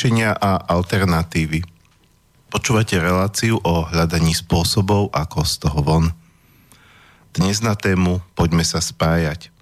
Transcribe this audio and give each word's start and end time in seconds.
riešenia 0.00 0.32
a 0.32 0.56
alternatívy. 0.64 1.60
Počúvate 2.48 2.96
reláciu 2.96 3.60
o 3.60 3.84
hľadaní 3.84 4.32
spôsobov, 4.32 5.12
ako 5.12 5.44
z 5.44 5.54
toho 5.60 5.80
von. 5.84 6.08
Dnes 7.36 7.60
na 7.60 7.76
tému 7.76 8.24
Poďme 8.32 8.64
sa 8.64 8.80
spájať. 8.80 9.52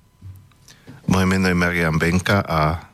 Moje 1.10 1.26
meno 1.26 1.50
je 1.50 1.58
Marian 1.58 1.98
Benka 1.98 2.38
a 2.46 2.86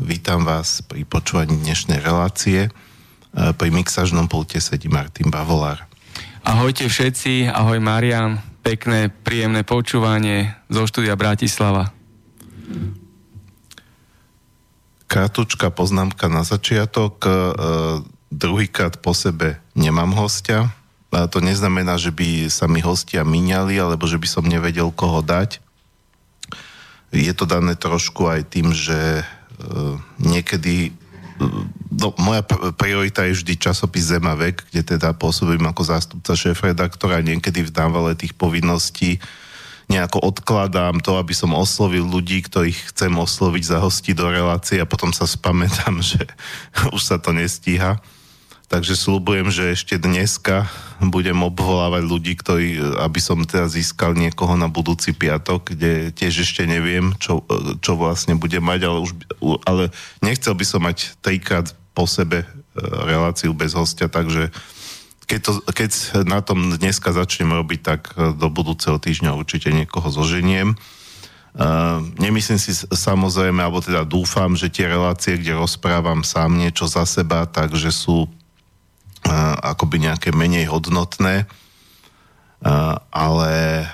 vítam 0.00 0.40
vás 0.48 0.80
pri 0.80 1.04
počúvaní 1.04 1.60
dnešnej 1.60 2.00
relácie. 2.00 2.64
E, 2.64 2.70
pri 3.52 3.68
mixažnom 3.68 4.24
pulte 4.24 4.56
sedí 4.56 4.88
Martin 4.88 5.28
Bavolár. 5.28 5.84
Ahojte 6.48 6.88
všetci, 6.88 7.52
ahoj 7.52 7.76
Marian, 7.76 8.40
pekné, 8.64 9.12
príjemné 9.12 9.68
počúvanie 9.68 10.56
zo 10.72 10.88
štúdia 10.88 11.12
Bratislava. 11.12 11.92
Kratučká 15.10 15.74
poznámka 15.74 16.30
na 16.30 16.46
začiatok. 16.46 17.18
E, 17.26 17.30
druhýkrát 18.30 19.02
po 19.02 19.10
sebe 19.10 19.58
nemám 19.74 20.14
hostia. 20.14 20.70
A 21.10 21.26
to 21.26 21.42
neznamená, 21.42 21.98
že 21.98 22.14
by 22.14 22.46
sa 22.46 22.70
mi 22.70 22.78
hostia 22.78 23.26
míňali, 23.26 23.74
alebo 23.82 24.06
že 24.06 24.22
by 24.22 24.28
som 24.30 24.46
nevedel 24.46 24.94
koho 24.94 25.18
dať. 25.26 25.58
Je 27.10 27.34
to 27.34 27.42
dané 27.42 27.74
trošku 27.74 28.30
aj 28.30 28.46
tým, 28.54 28.70
že 28.70 29.26
uh, 29.26 29.98
niekedy 30.22 30.94
no, 31.90 32.14
moja 32.14 32.46
priorita 32.78 33.26
je 33.26 33.42
vždy 33.42 33.58
časopis 33.58 34.14
Zemavek, 34.14 34.62
kde 34.70 34.94
teda 34.94 35.10
pôsobím 35.10 35.66
ako 35.66 35.82
zástupca 35.82 36.38
šéf-redaktora, 36.38 37.26
niekedy 37.26 37.66
v 37.66 37.74
návale 37.74 38.14
tých 38.14 38.38
povinností 38.38 39.18
nejako 39.90 40.22
odkladám 40.22 41.02
to, 41.02 41.18
aby 41.18 41.34
som 41.34 41.50
oslovil 41.50 42.06
ľudí, 42.06 42.46
ktorých 42.46 42.94
chcem 42.94 43.10
osloviť 43.10 43.62
za 43.66 43.78
hosti 43.82 44.14
do 44.14 44.30
relácie 44.30 44.78
a 44.78 44.86
potom 44.86 45.10
sa 45.10 45.26
spamätám, 45.26 45.98
že 46.14 46.22
už 46.94 47.02
sa 47.02 47.18
to 47.18 47.34
nestíha. 47.34 47.98
Takže 48.70 48.94
slúbujem, 48.94 49.50
že 49.50 49.74
ešte 49.74 49.98
dneska 49.98 50.70
budem 51.02 51.42
obvolávať 51.42 52.06
ľudí, 52.06 52.38
ktorí, 52.38 52.78
aby 53.02 53.18
som 53.18 53.42
teda 53.42 53.66
získal 53.66 54.14
niekoho 54.14 54.54
na 54.54 54.70
budúci 54.70 55.10
piatok, 55.10 55.74
kde 55.74 56.14
tiež 56.14 56.46
ešte 56.46 56.70
neviem, 56.70 57.10
čo, 57.18 57.42
čo 57.82 57.98
vlastne 57.98 58.38
bude 58.38 58.62
mať, 58.62 58.86
ale, 58.86 58.98
už, 59.02 59.10
ale 59.66 59.90
nechcel 60.22 60.54
by 60.54 60.62
som 60.62 60.86
mať 60.86 61.18
trikrát 61.18 61.74
po 61.98 62.06
sebe 62.06 62.46
e, 62.46 62.48
reláciu 63.10 63.50
bez 63.58 63.74
hostia, 63.74 64.06
takže 64.06 64.54
keď, 65.30 65.40
to, 65.46 65.52
keď 65.70 65.90
na 66.26 66.42
tom 66.42 66.74
dneska 66.74 67.14
začnem 67.14 67.54
robiť, 67.54 67.80
tak 67.86 68.00
e, 68.18 68.34
do 68.34 68.50
budúceho 68.50 68.98
týždňa 68.98 69.38
určite 69.38 69.70
niekoho 69.70 70.10
zoženiem. 70.10 70.74
Uh, 71.50 72.06
nemyslím 72.22 72.62
si 72.62 72.70
samozrejme, 72.70 73.58
alebo 73.58 73.82
teda 73.82 74.06
dúfam, 74.06 74.54
že 74.54 74.70
tie 74.70 74.86
relácie, 74.86 75.34
kde 75.34 75.58
rozprávam 75.58 76.22
sám 76.22 76.54
niečo 76.54 76.86
za 76.86 77.02
seba, 77.02 77.42
takže 77.42 77.90
sú 77.90 78.30
akoby 79.58 80.06
nejaké 80.08 80.30
menej 80.32 80.70
hodnotné, 80.70 81.44
ale 83.10 83.52
e, 83.82 83.86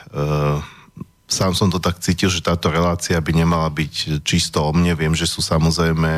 sám 1.26 1.58
som 1.58 1.68
to 1.70 1.82
tak 1.82 1.98
cítil, 1.98 2.30
že 2.30 2.42
táto 2.42 2.70
relácia 2.70 3.18
by 3.18 3.32
nemala 3.34 3.66
byť 3.66 4.22
čisto 4.22 4.62
o 4.62 4.70
mne. 4.70 4.94
Viem, 4.94 5.14
že 5.18 5.26
sú 5.26 5.42
samozrejme 5.42 6.12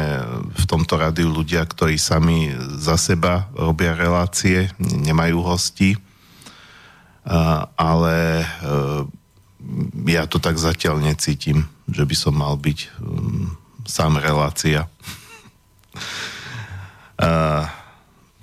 v 0.53 0.65
tomto 0.69 1.01
rádiu 1.01 1.33
ľudia, 1.33 1.65
ktorí 1.65 1.97
sami 1.97 2.53
za 2.77 3.01
seba 3.01 3.49
robia 3.57 3.97
relácie, 3.97 4.69
nemajú 4.79 5.41
hosti, 5.41 5.97
ale 7.77 8.17
e, 8.41 8.47
ja 10.13 10.25
to 10.29 10.41
tak 10.41 10.61
zatiaľ 10.61 11.01
necítim, 11.01 11.69
že 11.89 12.05
by 12.05 12.17
som 12.17 12.37
mal 12.37 12.57
byť 12.57 12.79
um, 13.01 13.53
sám 13.85 14.21
relácia. 14.21 14.89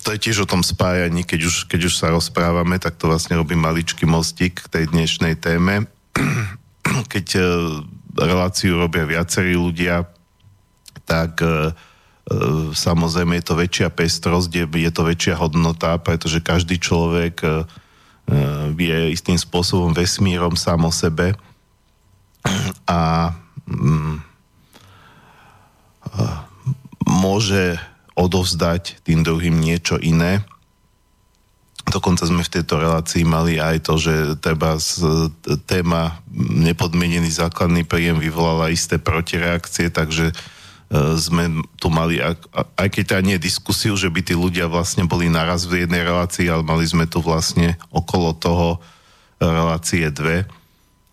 To 0.05 0.13
je 0.13 0.21
tiež 0.21 0.45
o 0.45 0.49
tom 0.49 0.61
spájaní, 0.61 1.25
keď 1.25 1.49
už, 1.49 1.55
keď 1.65 1.81
už 1.89 1.97
sa 1.97 2.13
rozprávame, 2.13 2.77
tak 2.77 2.93
to 2.99 3.09
vlastne 3.09 3.39
robí 3.39 3.57
maličký 3.57 4.05
mostík 4.05 4.67
k 4.67 4.69
tej 4.69 4.85
dnešnej 4.93 5.33
téme. 5.39 5.89
Keď 7.13 7.27
e, 7.35 7.41
reláciu 8.15 8.79
robia 8.79 9.03
viacerí 9.03 9.55
ľudia, 9.55 10.07
tak 11.03 11.43
e, 11.43 11.47
e, 11.47 11.51
samozrejme 12.71 13.37
je 13.39 13.45
to 13.45 13.55
väčšia 13.55 13.87
pestrosť, 13.91 14.51
je 14.71 14.91
to 14.91 15.03
väčšia 15.03 15.35
hodnota, 15.37 15.99
pretože 15.99 16.39
každý 16.41 16.79
človek 16.79 17.43
je 18.73 19.13
istým 19.13 19.37
spôsobom 19.37 19.93
vesmírom 19.93 20.57
sám 20.57 20.89
o 20.89 20.89
sebe 20.89 21.37
a 22.89 23.29
mm, 23.69 24.17
môže 27.05 27.77
odovzdať 28.17 29.05
tým 29.05 29.21
druhým 29.21 29.53
niečo 29.53 30.01
iné. 30.01 30.41
Dokonca 31.85 32.25
sme 32.25 32.41
v 32.41 32.53
tejto 32.59 32.81
relácii 32.81 33.21
mali 33.23 33.61
aj 33.61 33.85
to, 33.85 34.01
že 34.01 34.41
treba 34.41 34.81
z, 34.81 35.29
téma 35.69 36.17
nepodmienený 36.35 37.29
základný 37.29 37.85
príjem 37.85 38.17
vyvolala 38.17 38.73
isté 38.73 38.97
protireakcie, 38.97 39.93
takže 39.93 40.33
e, 40.33 40.35
sme 41.21 41.61
tu 41.77 41.93
mali, 41.93 42.17
aj 42.19 42.89
keď 42.89 43.03
teda 43.05 43.21
nie 43.21 43.37
diskusiu, 43.37 43.93
že 43.93 44.09
by 44.09 44.21
tí 44.25 44.33
ľudia 44.33 44.65
vlastne 44.65 45.05
boli 45.05 45.29
naraz 45.29 45.69
v 45.69 45.85
jednej 45.85 46.01
relácii, 46.01 46.49
ale 46.49 46.65
mali 46.65 46.89
sme 46.89 47.05
tu 47.05 47.21
vlastne 47.21 47.77
okolo 47.93 48.33
toho 48.33 48.81
relácie 49.37 50.09
dve, 50.09 50.49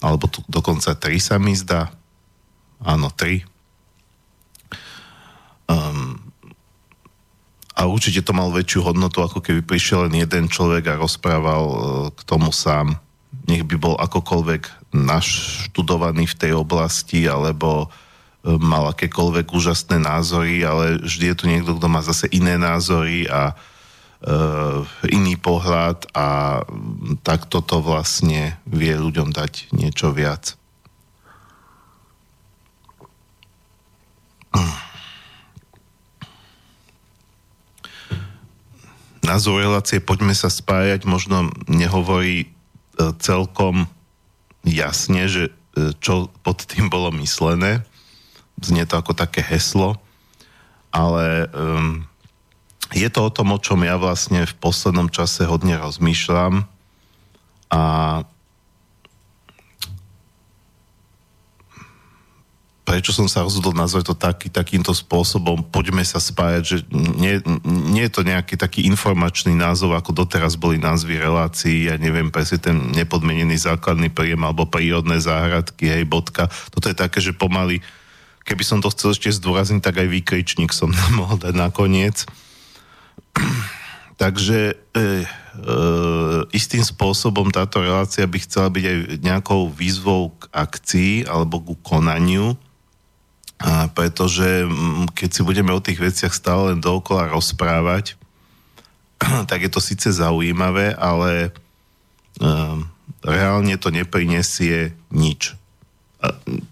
alebo 0.00 0.26
tu 0.26 0.42
dokonca 0.50 0.96
tri 0.98 1.20
sa 1.20 1.38
mi 1.38 1.54
zdá. 1.54 1.92
Áno, 2.82 3.14
tri. 3.14 3.46
Um, 5.70 6.01
a 7.82 7.90
určite 7.90 8.22
to 8.22 8.30
mal 8.30 8.54
väčšiu 8.54 8.86
hodnotu, 8.86 9.26
ako 9.26 9.42
keby 9.42 9.66
prišiel 9.66 10.06
len 10.06 10.22
jeden 10.22 10.46
človek 10.46 10.86
a 10.86 11.00
rozprával 11.02 11.64
e, 11.66 11.78
k 12.14 12.20
tomu 12.22 12.54
sám. 12.54 12.94
Nech 13.50 13.66
by 13.66 13.74
bol 13.74 13.98
akokoľvek 13.98 14.94
naštudovaný 14.94 16.30
v 16.30 16.38
tej 16.38 16.52
oblasti, 16.54 17.26
alebo 17.26 17.90
e, 18.46 18.54
mal 18.54 18.86
akékoľvek 18.94 19.50
úžasné 19.50 19.98
názory, 19.98 20.62
ale 20.62 21.02
vždy 21.02 21.34
je 21.34 21.36
tu 21.42 21.44
niekto, 21.50 21.74
kto 21.74 21.86
má 21.90 22.06
zase 22.06 22.30
iné 22.30 22.54
názory 22.54 23.26
a 23.26 23.58
uh, 24.22 24.86
iný 25.10 25.34
pohľad 25.34 26.06
a 26.14 26.62
tak 27.26 27.50
toto 27.50 27.82
vlastne 27.82 28.62
vie 28.70 28.94
ľuďom 28.94 29.34
dať 29.34 29.74
niečo 29.74 30.14
viac. 30.14 30.54
Názov 39.22 39.62
relácie 39.62 40.02
Poďme 40.02 40.34
sa 40.34 40.50
spájať. 40.50 41.06
Možno 41.06 41.50
nehovorí 41.70 42.46
e, 42.46 42.46
celkom 43.22 43.86
jasne, 44.66 45.26
že 45.30 45.50
e, 45.50 45.94
čo 45.98 46.28
pod 46.42 46.66
tým 46.66 46.90
bolo 46.90 47.14
myslené. 47.18 47.86
Znie 48.62 48.86
to 48.86 48.98
ako 48.98 49.16
také 49.16 49.42
heslo, 49.42 49.98
ale 50.94 51.50
um, 51.50 52.06
je 52.94 53.08
to 53.08 53.26
o 53.26 53.34
tom, 53.34 53.50
o 53.50 53.58
čom 53.58 53.82
ja 53.82 53.96
vlastne 53.98 54.44
v 54.44 54.54
poslednom 54.60 55.08
čase 55.08 55.48
hodne 55.48 55.80
rozmýšľam. 55.80 56.68
A 57.72 57.82
prečo 62.82 63.14
som 63.14 63.30
sa 63.30 63.46
rozhodol 63.46 63.78
nazvať 63.78 64.10
to 64.10 64.14
taký, 64.18 64.50
takýmto 64.50 64.90
spôsobom, 64.90 65.62
poďme 65.70 66.02
sa 66.02 66.18
spájať, 66.18 66.62
že 66.66 66.76
nie, 66.90 67.38
nie 67.62 68.02
je 68.10 68.12
to 68.12 68.26
nejaký 68.26 68.58
taký 68.58 68.90
informačný 68.90 69.54
názov, 69.54 69.94
ako 69.94 70.10
doteraz 70.10 70.58
boli 70.58 70.82
názvy 70.82 71.22
relácií, 71.22 71.86
ja 71.86 71.94
neviem, 71.94 72.34
presne 72.34 72.58
ten 72.58 72.76
nepodmenený 72.90 73.54
základný 73.54 74.10
príjem 74.10 74.42
alebo 74.42 74.66
prírodné 74.66 75.22
záhradky, 75.22 75.94
hej, 75.94 76.04
bodka. 76.10 76.50
Toto 76.74 76.90
je 76.90 76.96
také, 76.98 77.22
že 77.22 77.30
pomaly, 77.30 77.78
keby 78.42 78.66
som 78.66 78.82
to 78.82 78.90
chcel 78.90 79.14
ešte 79.14 79.30
zdôrazniť, 79.30 79.78
tak 79.78 80.02
aj 80.02 80.08
výkričník 80.10 80.74
som 80.74 80.90
nám 80.98 81.12
mohol 81.14 81.38
dať 81.38 81.54
nakoniec. 81.54 82.26
Takže 84.22 84.74
e, 84.74 84.74
e, 85.02 85.26
istým 86.54 86.82
spôsobom 86.82 87.50
táto 87.50 87.82
relácia 87.82 88.26
by 88.26 88.38
chcela 88.42 88.70
byť 88.70 88.84
aj 88.86 88.96
nejakou 89.22 89.66
výzvou 89.70 90.34
k 90.38 90.46
akcii 90.50 91.14
alebo 91.26 91.58
ku 91.62 91.74
konaniu, 91.82 92.54
a 93.62 93.86
pretože 93.94 94.66
mm, 94.66 95.14
keď 95.14 95.30
si 95.30 95.40
budeme 95.46 95.70
o 95.70 95.78
tých 95.78 96.02
veciach 96.02 96.34
stále 96.34 96.74
len 96.74 96.82
dookola 96.82 97.30
rozprávať, 97.30 98.18
tak 99.50 99.62
je 99.62 99.70
to 99.70 99.78
síce 99.78 100.10
zaujímavé, 100.10 100.98
ale 100.98 101.54
um, 102.42 102.90
reálne 103.22 103.78
to 103.78 103.94
neprinesie 103.94 104.98
nič. 105.14 105.54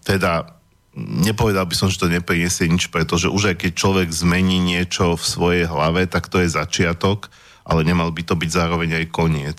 Teda 0.03 0.59
nepovedal 0.99 1.67
by 1.67 1.75
som, 1.79 1.87
že 1.87 2.03
to 2.03 2.11
neprinesie 2.11 2.67
nič, 2.67 2.91
pretože 2.91 3.31
už 3.31 3.55
aj 3.55 3.57
keď 3.63 3.73
človek 3.79 4.09
zmení 4.11 4.59
niečo 4.59 5.15
v 5.15 5.25
svojej 5.25 5.65
hlave, 5.71 6.11
tak 6.11 6.27
to 6.27 6.43
je 6.43 6.51
začiatok, 6.51 7.31
ale 7.63 7.87
nemal 7.87 8.11
by 8.11 8.27
to 8.27 8.35
byť 8.35 8.51
zároveň 8.51 8.99
aj 8.99 9.15
koniec. 9.15 9.59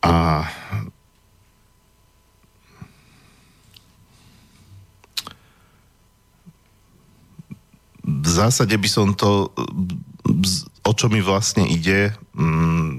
A 0.00 0.46
zásade 8.22 8.74
by 8.78 8.88
som 8.88 9.12
to, 9.18 9.50
o 10.86 10.92
čo 10.94 11.06
mi 11.10 11.18
vlastne 11.18 11.66
ide, 11.66 12.14
mm, 12.38 12.94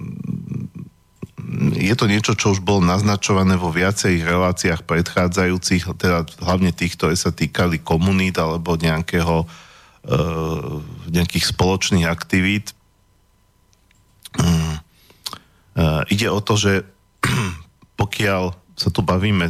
je 1.80 1.96
to 1.96 2.06
niečo, 2.12 2.36
čo 2.36 2.52
už 2.52 2.60
bolo 2.60 2.84
naznačované 2.84 3.56
vo 3.56 3.72
viacerých 3.72 4.28
reláciách 4.28 4.82
predchádzajúcich, 4.84 5.88
teda 5.96 6.28
hlavne 6.44 6.76
tých, 6.76 7.00
ktoré 7.00 7.16
sa 7.16 7.32
týkali 7.32 7.80
komunít 7.80 8.36
alebo 8.36 8.76
nejakého, 8.76 9.48
e, 10.04 10.18
nejakých 11.08 11.46
spoločných 11.56 12.06
aktivít. 12.06 12.76
Mm, 14.36 14.76
e, 15.80 15.84
ide 16.12 16.28
o 16.28 16.44
to, 16.44 16.60
že 16.60 16.74
pokiaľ 18.02 18.52
sa 18.76 18.90
tu 18.92 19.00
bavíme 19.02 19.50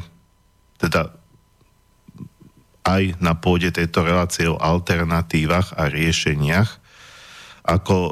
teda 0.77 1.16
aj 2.87 3.19
na 3.19 3.35
pôde 3.35 3.67
tejto 3.67 4.07
relácie 4.07 4.47
o 4.47 4.55
alternatívach 4.55 5.75
a 5.75 5.91
riešeniach, 5.91 6.79
ako 7.67 7.95
e, 8.07 8.11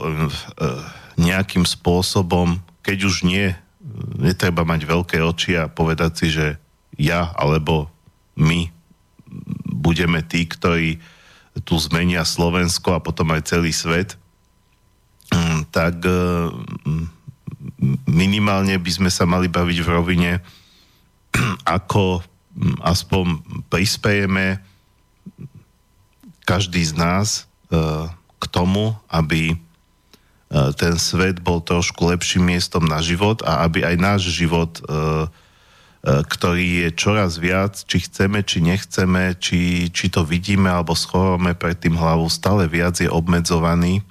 nejakým 1.16 1.64
spôsobom, 1.64 2.60
keď 2.84 2.98
už 3.08 3.24
nie, 3.24 3.56
netreba 4.20 4.68
mať 4.68 4.84
veľké 4.84 5.24
oči 5.24 5.56
a 5.56 5.72
povedať 5.72 6.12
si, 6.20 6.28
že 6.36 6.60
ja 7.00 7.32
alebo 7.40 7.88
my 8.36 8.68
budeme 9.72 10.20
tí, 10.28 10.44
ktorí 10.44 11.00
tu 11.64 11.80
zmenia 11.80 12.28
Slovensko 12.28 13.00
a 13.00 13.04
potom 13.04 13.32
aj 13.32 13.48
celý 13.48 13.72
svet, 13.72 14.20
mm, 15.32 15.72
tak 15.72 16.04
e, 16.04 16.12
minimálne 18.12 18.76
by 18.76 18.92
sme 18.92 19.08
sa 19.08 19.24
mali 19.24 19.48
baviť 19.48 19.78
v 19.80 19.88
rovine, 19.88 20.32
ako 21.80 22.35
aspoň 22.82 23.44
prispejeme 23.68 24.64
každý 26.46 26.86
z 26.86 26.94
nás 26.96 27.28
e, 27.38 27.42
k 28.40 28.44
tomu, 28.48 28.96
aby 29.10 29.54
e, 29.54 29.56
ten 30.78 30.96
svet 30.96 31.42
bol 31.42 31.60
trošku 31.60 32.06
lepším 32.06 32.56
miestom 32.56 32.86
na 32.86 33.02
život 33.02 33.42
a 33.44 33.66
aby 33.66 33.84
aj 33.84 33.96
náš 33.98 34.22
život, 34.32 34.80
e, 34.80 34.84
ktorý 36.06 36.86
je 36.86 36.90
čoraz 36.94 37.42
viac, 37.42 37.82
či 37.82 38.06
chceme, 38.06 38.46
či 38.46 38.62
nechceme, 38.62 39.34
či, 39.42 39.90
či 39.90 40.06
to 40.14 40.22
vidíme 40.22 40.70
alebo 40.70 40.94
schovávame 40.94 41.58
pred 41.58 41.82
tým 41.82 41.98
hlavu, 41.98 42.30
stále 42.30 42.70
viac 42.70 43.02
je 43.02 43.10
obmedzovaný 43.10 44.06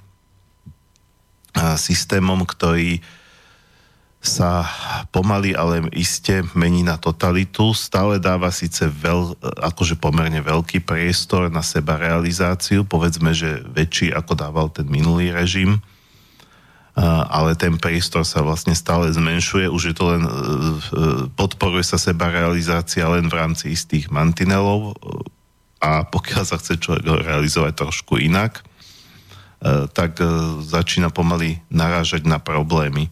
systémom, 1.79 2.43
ktorý 2.43 2.99
sa 4.25 4.65
pomaly, 5.13 5.53
ale 5.53 5.85
iste 5.93 6.43
mení 6.57 6.81
na 6.81 6.97
totalitu. 6.97 7.71
Stále 7.71 8.17
dáva 8.17 8.49
síce 8.49 8.89
veľ, 8.89 9.37
akože 9.61 9.95
pomerne 10.01 10.41
veľký 10.41 10.81
priestor 10.83 11.47
na 11.53 11.61
seba 11.61 11.95
realizáciu, 11.95 12.83
povedzme, 12.83 13.31
že 13.31 13.61
väčší 13.63 14.11
ako 14.11 14.33
dával 14.33 14.67
ten 14.73 14.89
minulý 14.89 15.29
režim, 15.31 15.79
ale 17.29 17.59
ten 17.59 17.75
priestor 17.75 18.23
sa 18.23 18.39
vlastne 18.39 18.71
stále 18.71 19.11
zmenšuje, 19.11 19.67
už 19.67 19.83
je 19.91 19.95
to 19.95 20.15
len, 20.15 20.23
e, 20.23 20.31
e, 20.31 20.37
podporuje 21.35 21.83
sa 21.83 21.99
seba 21.99 22.31
realizácia 22.31 23.03
len 23.11 23.27
v 23.27 23.35
rámci 23.35 23.75
istých 23.75 24.07
mantinelov. 24.07 24.95
A 25.83 26.07
pokiaľ 26.07 26.43
sa 26.47 26.55
chce 26.55 26.79
človek 26.79 27.03
realizovať 27.03 27.83
trošku 27.83 28.15
inak, 28.15 28.63
e, 28.63 29.91
tak 29.91 30.23
začína 30.63 31.11
pomaly 31.11 31.59
narážať 31.67 32.23
na 32.23 32.39
problémy 32.39 33.11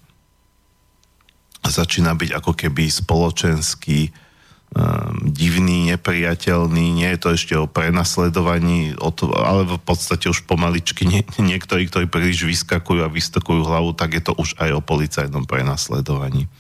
začína 1.70 2.12
byť 2.16 2.30
ako 2.44 2.52
keby 2.52 2.92
spoločenský 2.92 4.12
um, 4.12 5.32
divný, 5.32 5.96
nepriateľný, 5.96 7.00
nie 7.00 7.10
je 7.16 7.20
to 7.20 7.30
ešte 7.36 7.54
o 7.56 7.70
prenasledovaní, 7.70 8.98
o 9.00 9.10
to, 9.16 9.32
ale 9.32 9.64
v 9.68 9.80
podstate 9.80 10.28
už 10.28 10.44
pomaličky 10.44 11.08
nie, 11.08 11.24
niektorí, 11.40 11.88
ktorí 11.88 12.06
príliš 12.12 12.44
vyskakujú 12.44 13.06
a 13.06 13.14
vystokujú 13.14 13.64
hlavu, 13.64 13.96
tak 13.96 14.20
je 14.20 14.24
to 14.28 14.34
už 14.36 14.60
aj 14.60 14.70
o 14.76 14.82
policajnom 14.84 15.48
prenasledovaní. 15.48 16.52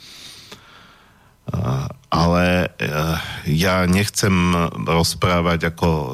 Uh, 1.43 1.91
ale 2.07 2.71
uh, 2.71 3.19
ja 3.43 3.83
nechcem 3.83 4.31
rozprávať 4.87 5.75
ako 5.75 5.87
uh, 5.91 6.07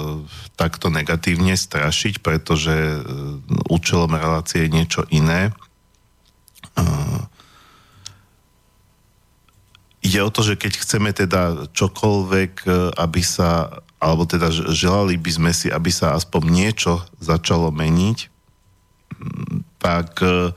takto 0.58 0.90
negatívne 0.90 1.54
strašiť, 1.54 2.26
pretože 2.26 3.06
účelom 3.70 4.10
relácie 4.10 4.66
je 4.66 4.74
niečo 4.74 5.02
iné. 5.14 5.54
Uh, 6.74 7.30
ide 10.00 10.20
o 10.24 10.32
to, 10.32 10.42
že 10.44 10.56
keď 10.56 10.74
chceme 10.80 11.12
teda 11.12 11.70
čokoľvek, 11.76 12.54
e, 12.64 12.70
aby 12.96 13.22
sa, 13.24 13.82
alebo 14.00 14.24
teda 14.24 14.52
želali 14.52 15.20
by 15.20 15.32
sme 15.32 15.52
si, 15.52 15.68
aby 15.68 15.92
sa 15.92 16.16
aspoň 16.16 16.44
niečo 16.48 17.04
začalo 17.20 17.72
meniť, 17.72 18.18
tak 19.80 20.24
e, 20.24 20.28
e, 20.28 20.52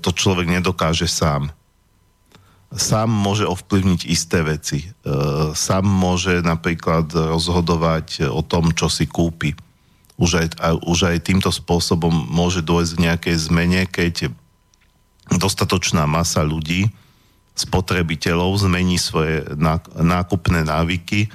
to 0.00 0.10
človek 0.12 0.48
nedokáže 0.48 1.08
sám. 1.08 1.52
Sám 2.76 3.08
môže 3.08 3.46
ovplyvniť 3.46 4.10
isté 4.10 4.42
veci. 4.42 4.90
Sám 5.54 5.86
môže 5.86 6.42
napríklad 6.42 7.08
rozhodovať 7.14 8.26
o 8.26 8.42
tom, 8.42 8.74
čo 8.74 8.90
si 8.90 9.06
kúpi. 9.06 9.54
Už 10.18 10.42
aj, 10.42 10.46
už 10.82 11.14
aj 11.14 11.24
týmto 11.24 11.54
spôsobom 11.54 12.10
môže 12.10 12.66
dôjsť 12.66 12.92
k 12.98 13.04
nejakej 13.06 13.36
zmene, 13.38 13.86
keď 13.86 14.34
dostatočná 15.30 16.10
masa 16.10 16.42
ľudí 16.42 16.90
spotrebiteľov 17.56 18.68
zmení 18.68 19.00
svoje 19.00 19.42
nákupné 19.96 20.68
návyky, 20.68 21.32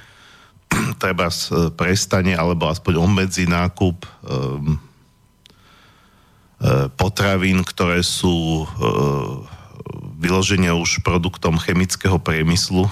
treba 1.01 1.33
prestane 1.73 2.37
alebo 2.37 2.69
aspoň 2.69 2.93
obmedzi 3.01 3.49
nákup 3.49 4.05
um, 4.05 4.77
potravín, 6.93 7.65
ktoré 7.65 8.05
sú 8.05 8.63
uh, 8.63 9.41
vyloženia 10.21 10.77
už 10.77 11.01
produktom 11.01 11.57
chemického 11.57 12.21
priemyslu, 12.21 12.85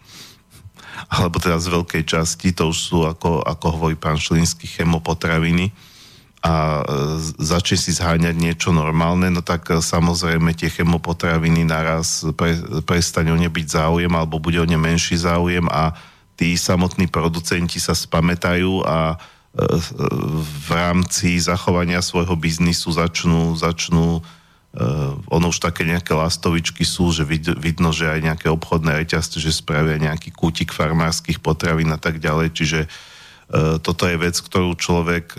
alebo 1.14 1.36
teda 1.36 1.60
z 1.60 1.68
veľkej 1.76 2.02
časti, 2.08 2.56
to 2.56 2.72
už 2.72 2.78
sú, 2.80 2.98
ako, 3.04 3.44
ako 3.44 3.66
hovorí 3.76 3.96
pán 4.00 4.16
Šlínsky, 4.16 4.64
chemopotraviny, 4.64 5.76
a 6.46 6.54
e, 6.54 6.82
začne 7.42 7.74
si 7.74 7.90
zháňať 7.90 8.38
niečo 8.38 8.70
normálne, 8.70 9.34
no 9.34 9.42
tak 9.42 9.66
e, 9.66 9.82
samozrejme 9.82 10.54
tie 10.54 10.70
chemopotraviny 10.70 11.66
naraz 11.66 12.22
pre, 12.38 12.54
prestane 12.86 13.34
o 13.34 13.38
ne 13.38 13.50
byť 13.50 13.66
záujem 13.66 14.12
alebo 14.14 14.38
bude 14.38 14.62
o 14.62 14.68
ne 14.68 14.78
menší 14.78 15.18
záujem 15.18 15.66
a 15.66 15.90
tí 16.38 16.54
samotní 16.54 17.10
producenti 17.10 17.82
sa 17.82 17.98
spamätajú 17.98 18.86
a 18.86 18.98
e, 19.12 19.16
v 20.38 20.68
rámci 20.70 21.34
zachovania 21.42 21.98
svojho 21.98 22.38
biznisu 22.38 22.94
začnú, 22.94 23.58
začnú 23.58 24.22
ono 25.32 25.48
už 25.48 25.56
také 25.56 25.88
nejaké 25.88 26.12
lastovičky 26.12 26.84
sú, 26.84 27.08
že 27.08 27.24
vidno, 27.24 27.96
že 27.96 28.12
aj 28.12 28.20
nejaké 28.20 28.52
obchodné 28.52 29.00
reťazce, 29.00 29.40
že 29.40 29.48
spravia 29.48 29.96
nejaký 29.96 30.28
kútik 30.36 30.68
farmárskych 30.68 31.40
potravín 31.40 31.88
a 31.88 31.96
tak 31.96 32.20
ďalej, 32.20 32.52
čiže 32.52 32.80
toto 33.78 34.10
je 34.10 34.16
vec, 34.18 34.34
ktorú 34.34 34.74
človek 34.74 35.38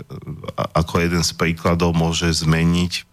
ako 0.72 1.04
jeden 1.04 1.20
z 1.20 1.32
príkladov 1.36 1.92
môže 1.92 2.24
zmeniť 2.32 3.04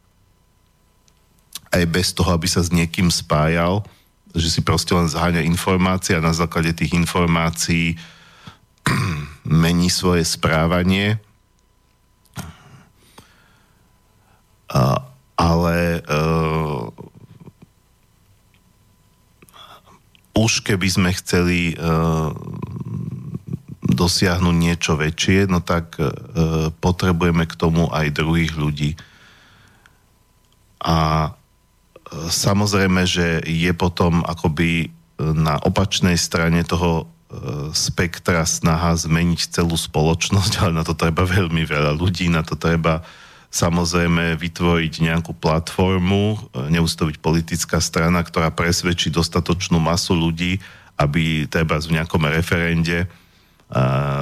aj 1.75 1.83
bez 1.91 2.15
toho, 2.15 2.31
aby 2.31 2.47
sa 2.47 2.63
s 2.63 2.71
niekým 2.71 3.11
spájal, 3.11 3.83
že 4.31 4.47
si 4.47 4.61
proste 4.63 4.95
len 4.95 5.11
zháňa 5.11 5.43
informácie 5.43 6.15
a 6.15 6.23
na 6.23 6.31
základe 6.31 6.71
tých 6.71 6.95
informácií 6.95 7.99
mení 9.43 9.91
svoje 9.91 10.23
správanie. 10.23 11.19
A, 14.71 15.03
ale 15.35 16.03
uh, 16.07 16.87
už 20.35 20.63
keby 20.63 20.87
sme 20.87 21.11
chceli 21.15 21.75
uh, 21.75 22.31
dosiahnuť 23.95 24.55
niečo 24.55 24.93
väčšie, 24.99 25.47
no 25.47 25.63
tak 25.63 25.95
e, 25.97 26.11
potrebujeme 26.83 27.47
k 27.47 27.55
tomu 27.55 27.87
aj 27.89 28.11
druhých 28.11 28.53
ľudí. 28.59 28.99
A 30.83 30.97
e, 31.25 31.29
samozrejme, 32.29 33.07
že 33.07 33.41
je 33.47 33.71
potom 33.71 34.21
akoby 34.27 34.93
na 35.19 35.55
opačnej 35.63 36.19
strane 36.19 36.67
toho 36.67 37.03
e, 37.03 37.05
spektra 37.71 38.43
snaha 38.43 38.99
zmeniť 38.99 39.55
celú 39.55 39.79
spoločnosť, 39.79 40.53
ale 40.59 40.71
na 40.75 40.83
to 40.83 40.91
treba 40.91 41.23
veľmi 41.39 41.63
veľa 41.63 41.95
ľudí, 41.95 42.27
na 42.27 42.43
to 42.43 42.59
treba 42.59 43.01
samozrejme 43.55 44.35
vytvoriť 44.35 44.93
nejakú 44.99 45.31
platformu, 45.39 46.35
e, 46.35 46.37
neustaviť 46.75 47.23
politická 47.23 47.79
strana, 47.79 48.19
ktorá 48.19 48.51
presvedčí 48.51 49.07
dostatočnú 49.07 49.79
masu 49.79 50.11
ľudí, 50.11 50.59
aby 50.99 51.47
treba 51.47 51.79
v 51.79 51.99
nejakom 51.99 52.23
referende 52.27 53.07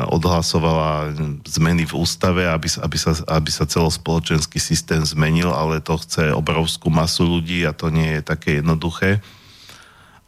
odhlasovala 0.07 1.11
zmeny 1.43 1.83
v 1.83 1.93
ústave, 1.99 2.47
aby, 2.47 2.67
aby, 2.79 2.97
sa, 2.97 3.11
aby 3.27 3.51
sa 3.51 3.67
celospoločenský 3.67 4.55
systém 4.55 5.03
zmenil, 5.03 5.51
ale 5.51 5.83
to 5.83 5.99
chce 5.99 6.31
obrovskú 6.31 6.87
masu 6.87 7.27
ľudí 7.27 7.67
a 7.67 7.75
to 7.75 7.91
nie 7.91 8.19
je 8.19 8.21
také 8.23 8.63
jednoduché. 8.63 9.19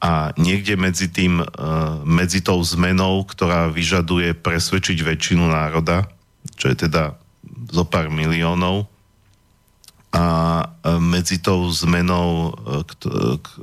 A 0.03 0.35
niekde 0.35 0.75
medzi 0.75 1.07
tým, 1.07 1.39
e, 1.41 1.45
medzi 2.03 2.43
tou 2.43 2.59
zmenou, 2.59 3.23
ktorá 3.23 3.71
vyžaduje 3.71 4.35
presvedčiť 4.35 4.99
väčšinu 4.99 5.47
národa, 5.47 6.11
čo 6.59 6.69
je 6.69 6.85
teda 6.85 7.15
zo 7.71 7.87
pár 7.87 8.11
miliónov 8.11 8.91
a 10.15 10.63
medzi 11.03 11.43
tou 11.43 11.67
zmenou, 11.67 12.55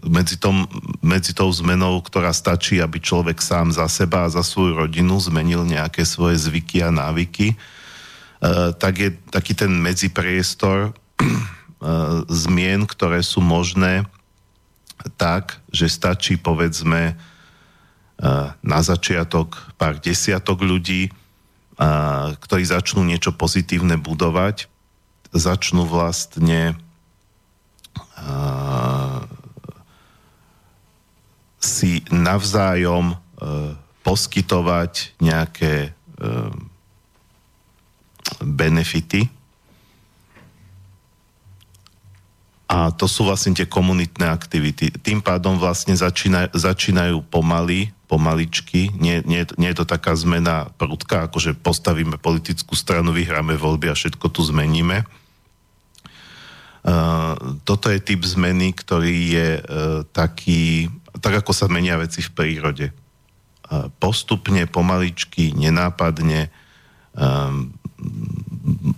medzi, 0.04 0.36
tom, 0.36 0.68
medzi 1.00 1.32
tou 1.32 1.48
zmenou, 1.48 2.04
ktorá 2.04 2.28
stačí, 2.36 2.76
aby 2.76 3.00
človek 3.00 3.40
sám 3.40 3.72
za 3.72 3.88
seba 3.88 4.28
a 4.28 4.32
za 4.32 4.44
svoju 4.44 4.84
rodinu 4.84 5.16
zmenil 5.16 5.64
nejaké 5.64 6.04
svoje 6.04 6.36
zvyky 6.36 6.84
a 6.84 6.92
návyky, 6.92 7.56
tak 8.76 8.94
je 9.00 9.16
taký 9.32 9.56
ten 9.56 9.72
medzipriestor 9.72 10.92
zmien, 12.28 12.84
ktoré 12.84 13.24
sú 13.24 13.40
možné 13.40 14.04
tak, 15.16 15.56
že 15.72 15.88
stačí 15.88 16.36
povedzme 16.36 17.16
na 18.60 18.80
začiatok 18.84 19.56
pár 19.80 19.96
desiatok 20.04 20.60
ľudí, 20.60 21.08
ktorí 22.44 22.62
začnú 22.68 23.08
niečo 23.08 23.32
pozitívne 23.32 23.96
budovať 23.96 24.68
začnú 25.32 25.88
vlastne 25.88 26.76
si 31.62 32.02
navzájom 32.10 33.14
e, 33.14 33.16
poskytovať 34.02 35.14
nejaké 35.22 35.74
e, 35.86 35.90
benefity. 38.42 39.30
A 42.72 42.88
to 42.88 43.04
sú 43.04 43.28
vlastne 43.28 43.52
tie 43.52 43.68
komunitné 43.68 44.26
aktivity. 44.32 44.90
Tým 44.90 45.20
pádom 45.20 45.60
vlastne 45.60 45.92
začínajú, 45.92 46.56
začínajú 46.56 47.20
pomaly, 47.28 47.92
pomaličky. 48.08 48.88
Nie, 48.96 49.20
nie, 49.22 49.44
nie 49.60 49.68
je 49.70 49.78
to 49.84 49.86
taká 49.86 50.16
zmena 50.16 50.72
prudká, 50.80 51.28
akože 51.28 51.52
postavíme 51.60 52.16
politickú 52.16 52.72
stranu, 52.72 53.12
vyhráme 53.12 53.54
voľby 53.60 53.92
a 53.92 53.98
všetko 53.98 54.26
tu 54.32 54.40
zmeníme 54.42 55.04
toto 57.62 57.86
je 57.86 57.98
typ 58.02 58.18
zmeny, 58.26 58.74
ktorý 58.74 59.16
je 59.30 59.48
uh, 59.58 59.62
taký, 60.10 60.90
tak 61.22 61.46
ako 61.46 61.54
sa 61.54 61.70
menia 61.70 61.94
veci 61.94 62.18
v 62.18 62.34
prírode. 62.34 62.86
Uh, 63.70 63.86
postupne, 64.02 64.66
pomaličky, 64.66 65.54
nenápadne 65.54 66.50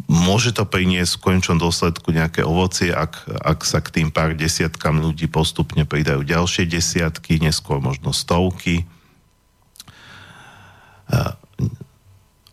môže 0.07 0.55
to 0.55 0.62
priniesť 0.62 1.19
v 1.19 1.25
končnom 1.25 1.59
dôsledku 1.59 2.14
nejaké 2.14 2.47
ovocie, 2.47 2.95
ak, 2.95 3.26
ak 3.43 3.61
sa 3.67 3.83
k 3.83 4.00
tým 4.00 4.09
pár 4.14 4.38
desiatkám 4.38 5.03
ľudí 5.03 5.26
postupne 5.26 5.83
pridajú 5.83 6.23
ďalšie 6.23 6.64
desiatky, 6.71 7.43
neskôr 7.43 7.83
možno 7.83 8.14
stovky. 8.14 8.87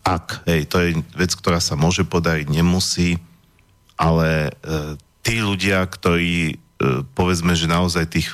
Ak, 0.02 0.42
hej, 0.50 0.66
to 0.66 0.82
je 0.82 0.90
vec, 1.14 1.32
ktorá 1.38 1.62
sa 1.62 1.78
môže 1.78 2.04
podariť, 2.10 2.50
nemusí, 2.50 3.22
ale 3.96 4.58
tí 5.22 5.42
ľudia, 5.42 5.86
ktorí 5.86 6.34
e, 6.52 6.56
povedzme, 7.14 7.54
že 7.54 7.70
naozaj 7.70 8.06
tých 8.10 8.30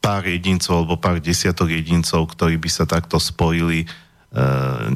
pár 0.00 0.24
jedincov 0.24 0.82
alebo 0.82 0.96
pár 0.96 1.20
desiatok 1.20 1.68
jedincov, 1.70 2.32
ktorí 2.32 2.56
by 2.56 2.70
sa 2.72 2.88
takto 2.88 3.20
spojili 3.20 3.84
e, 3.84 3.86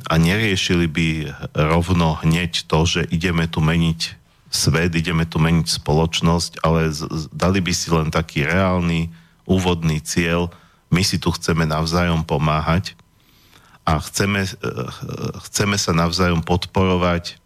a 0.00 0.14
neriešili 0.16 0.87
by 0.88 1.09
rovno 1.52 2.16
hneď 2.25 2.64
to, 2.64 2.88
že 2.88 3.00
ideme 3.12 3.44
tu 3.47 3.61
meniť 3.61 4.00
svet, 4.49 4.94
ideme 4.94 5.26
tu 5.28 5.42
meniť 5.42 5.66
spoločnosť, 5.83 6.62
ale 6.62 6.94
dali 7.35 7.59
by 7.59 7.73
si 7.75 7.90
len 7.90 8.09
taký 8.09 8.47
reálny 8.47 9.11
úvodný 9.44 10.00
cieľ, 10.00 10.49
my 10.88 11.02
si 11.02 11.18
tu 11.18 11.35
chceme 11.35 11.66
navzájom 11.66 12.23
pomáhať 12.23 12.94
a 13.85 14.00
chceme, 14.00 14.47
e, 14.47 14.50
chceme 15.50 15.76
sa 15.76 15.92
navzájom 15.92 16.40
podporovať, 16.40 17.37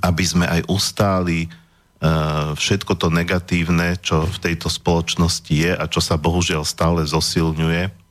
aby 0.00 0.24
sme 0.24 0.48
aj 0.48 0.64
ustáli 0.70 1.52
všetko 2.54 2.92
to 2.98 3.08
negatívne, 3.08 3.96
čo 4.00 4.26
v 4.28 4.38
tejto 4.40 4.68
spoločnosti 4.68 5.54
je 5.54 5.72
a 5.72 5.84
čo 5.88 6.00
sa 6.02 6.20
bohužiaľ 6.20 6.66
stále 6.66 7.00
zosilňuje. 7.06 8.04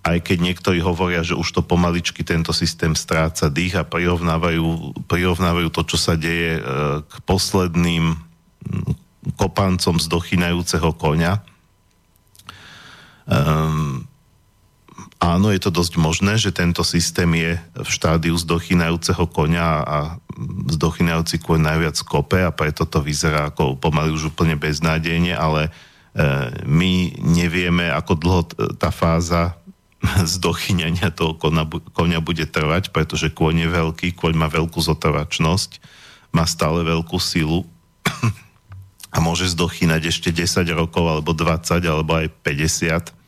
Aj 0.00 0.16
keď 0.16 0.38
niektorí 0.40 0.80
hovoria, 0.80 1.20
že 1.20 1.36
už 1.36 1.48
to 1.52 1.60
pomaličky 1.60 2.24
tento 2.24 2.56
systém 2.56 2.96
stráca 2.96 3.52
dých 3.52 3.76
a 3.76 3.84
prirovnávajú, 3.84 4.96
prirovnávajú 5.04 5.68
to, 5.68 5.82
čo 5.92 5.98
sa 6.00 6.14
deje 6.16 6.56
eh, 6.56 6.62
k 7.04 7.14
posledným 7.28 8.16
hm, 8.16 8.96
kopancom 9.36 10.00
z 10.00 10.06
dochynajúceho 10.08 10.96
konia. 10.96 11.44
Um, 13.30 14.09
Áno, 15.20 15.52
je 15.52 15.60
to 15.60 15.68
dosť 15.68 16.00
možné, 16.00 16.40
že 16.40 16.48
tento 16.48 16.80
systém 16.80 17.28
je 17.36 17.60
v 17.76 17.90
štádiu 17.92 18.32
zdochynajúceho 18.40 19.28
konia 19.28 19.84
a 19.84 19.98
zdochynajúci 20.72 21.36
koň 21.44 21.60
najviac 21.60 21.96
kope 22.08 22.40
a 22.40 22.48
preto 22.48 22.88
to 22.88 23.04
vyzerá 23.04 23.52
ako 23.52 23.76
pomaly 23.76 24.16
už 24.16 24.32
úplne 24.32 24.56
beznádejne, 24.56 25.36
ale 25.36 25.68
e, 25.68 25.70
my 26.64 27.20
nevieme, 27.20 27.92
ako 27.92 28.12
dlho 28.16 28.42
tá 28.80 28.88
fáza 28.88 29.60
zdochynania 30.40 31.12
toho 31.12 31.36
konia, 31.36 31.68
konia 31.92 32.24
bude 32.24 32.48
trvať, 32.48 32.88
pretože 32.88 33.28
kôň 33.28 33.68
je 33.68 33.76
veľký, 33.76 34.08
kôň 34.16 34.32
má 34.40 34.48
veľkú 34.48 34.80
zotrvačnosť, 34.80 35.84
má 36.32 36.48
stále 36.48 36.80
veľkú 36.80 37.20
silu 37.20 37.68
a 39.14 39.20
môže 39.20 39.52
zdochynať 39.52 40.08
ešte 40.08 40.32
10 40.32 40.64
rokov, 40.72 41.04
alebo 41.04 41.36
20, 41.36 41.76
alebo 41.84 42.24
aj 42.24 42.32
50 42.40 43.19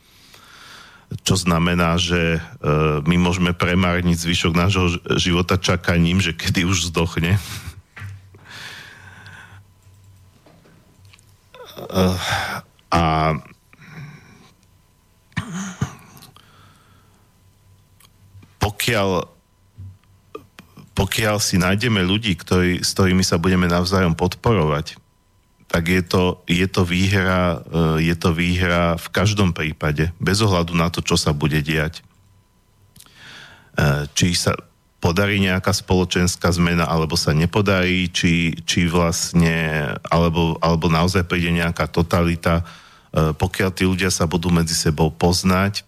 čo 1.21 1.35
znamená, 1.37 2.01
že 2.01 2.37
e, 2.37 2.39
my 3.05 3.15
môžeme 3.21 3.53
premárniť 3.53 4.17
zvyšok 4.17 4.53
nášho 4.57 4.85
života 5.21 5.61
čakaním, 5.61 6.17
že 6.17 6.33
kedy 6.33 6.65
už 6.65 6.89
zdochne. 6.89 7.37
A 12.89 13.37
pokiaľ 18.57 19.29
pokiaľ 20.93 21.41
si 21.41 21.57
nájdeme 21.57 22.05
ľudí, 22.05 22.37
ktorí, 22.37 22.85
s 22.85 22.93
ktorými 22.93 23.25
sa 23.25 23.41
budeme 23.41 23.65
navzájom 23.65 24.13
podporovať, 24.13 25.01
tak 25.73 25.89
je 25.89 26.05
to, 26.05 26.45
je 26.45 26.69
to 26.69 26.85
výhra, 26.85 27.65
eh, 27.65 28.13
je 28.13 28.13
to 28.13 28.29
výhra 28.29 28.93
v 28.93 29.07
každom 29.09 29.57
prípade, 29.57 30.13
bez 30.21 30.37
ohľadu 30.45 30.77
na 30.77 30.93
to, 30.93 31.01
čo 31.01 31.17
sa 31.17 31.33
bude 31.33 31.57
diať. 31.65 32.05
Eh, 33.73 34.05
či 34.13 34.37
sa 34.37 34.53
podarí 35.01 35.41
nejaká 35.41 35.73
spoločenská 35.73 36.53
zmena, 36.53 36.85
alebo 36.85 37.17
sa 37.17 37.33
nepodarí, 37.33 38.05
či, 38.13 38.53
či 38.69 38.85
vlastne, 38.85 39.89
alebo, 40.13 40.61
alebo 40.61 40.93
naozaj 40.93 41.25
príde 41.25 41.49
nejaká 41.49 41.89
totalita, 41.89 42.61
eh, 42.61 43.33
pokiaľ 43.33 43.69
tí 43.73 43.89
ľudia 43.89 44.13
sa 44.13 44.29
budú 44.29 44.53
medzi 44.53 44.77
sebou 44.77 45.09
poznať, 45.09 45.81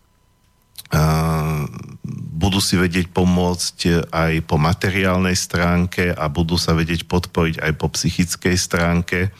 budú 2.37 2.61
si 2.61 2.77
vedieť 2.77 3.09
pomôcť 3.09 4.07
aj 4.13 4.33
po 4.45 4.55
materiálnej 4.61 5.33
stránke 5.33 6.13
a 6.13 6.29
budú 6.29 6.61
sa 6.61 6.77
vedieť 6.77 7.09
podporiť 7.09 7.57
aj 7.57 7.71
po 7.73 7.89
psychickej 7.89 8.55
stránke, 8.55 9.33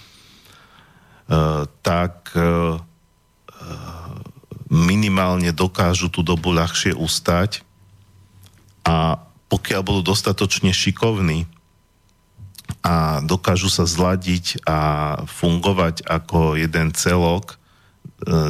tak 1.82 2.38
eh, 2.38 2.78
minimálne 4.70 5.50
dokážu 5.50 6.10
tú 6.10 6.22
dobu 6.22 6.54
ľahšie 6.54 6.94
ustať. 6.94 7.66
A 8.86 9.18
pokiaľ 9.50 9.82
budú 9.82 10.02
dostatočne 10.14 10.70
šikovní 10.70 11.50
a 12.86 13.22
dokážu 13.26 13.70
sa 13.70 13.86
zladiť 13.86 14.62
a 14.66 14.78
fungovať 15.26 16.06
ako 16.06 16.58
jeden 16.58 16.94
celok, 16.94 17.58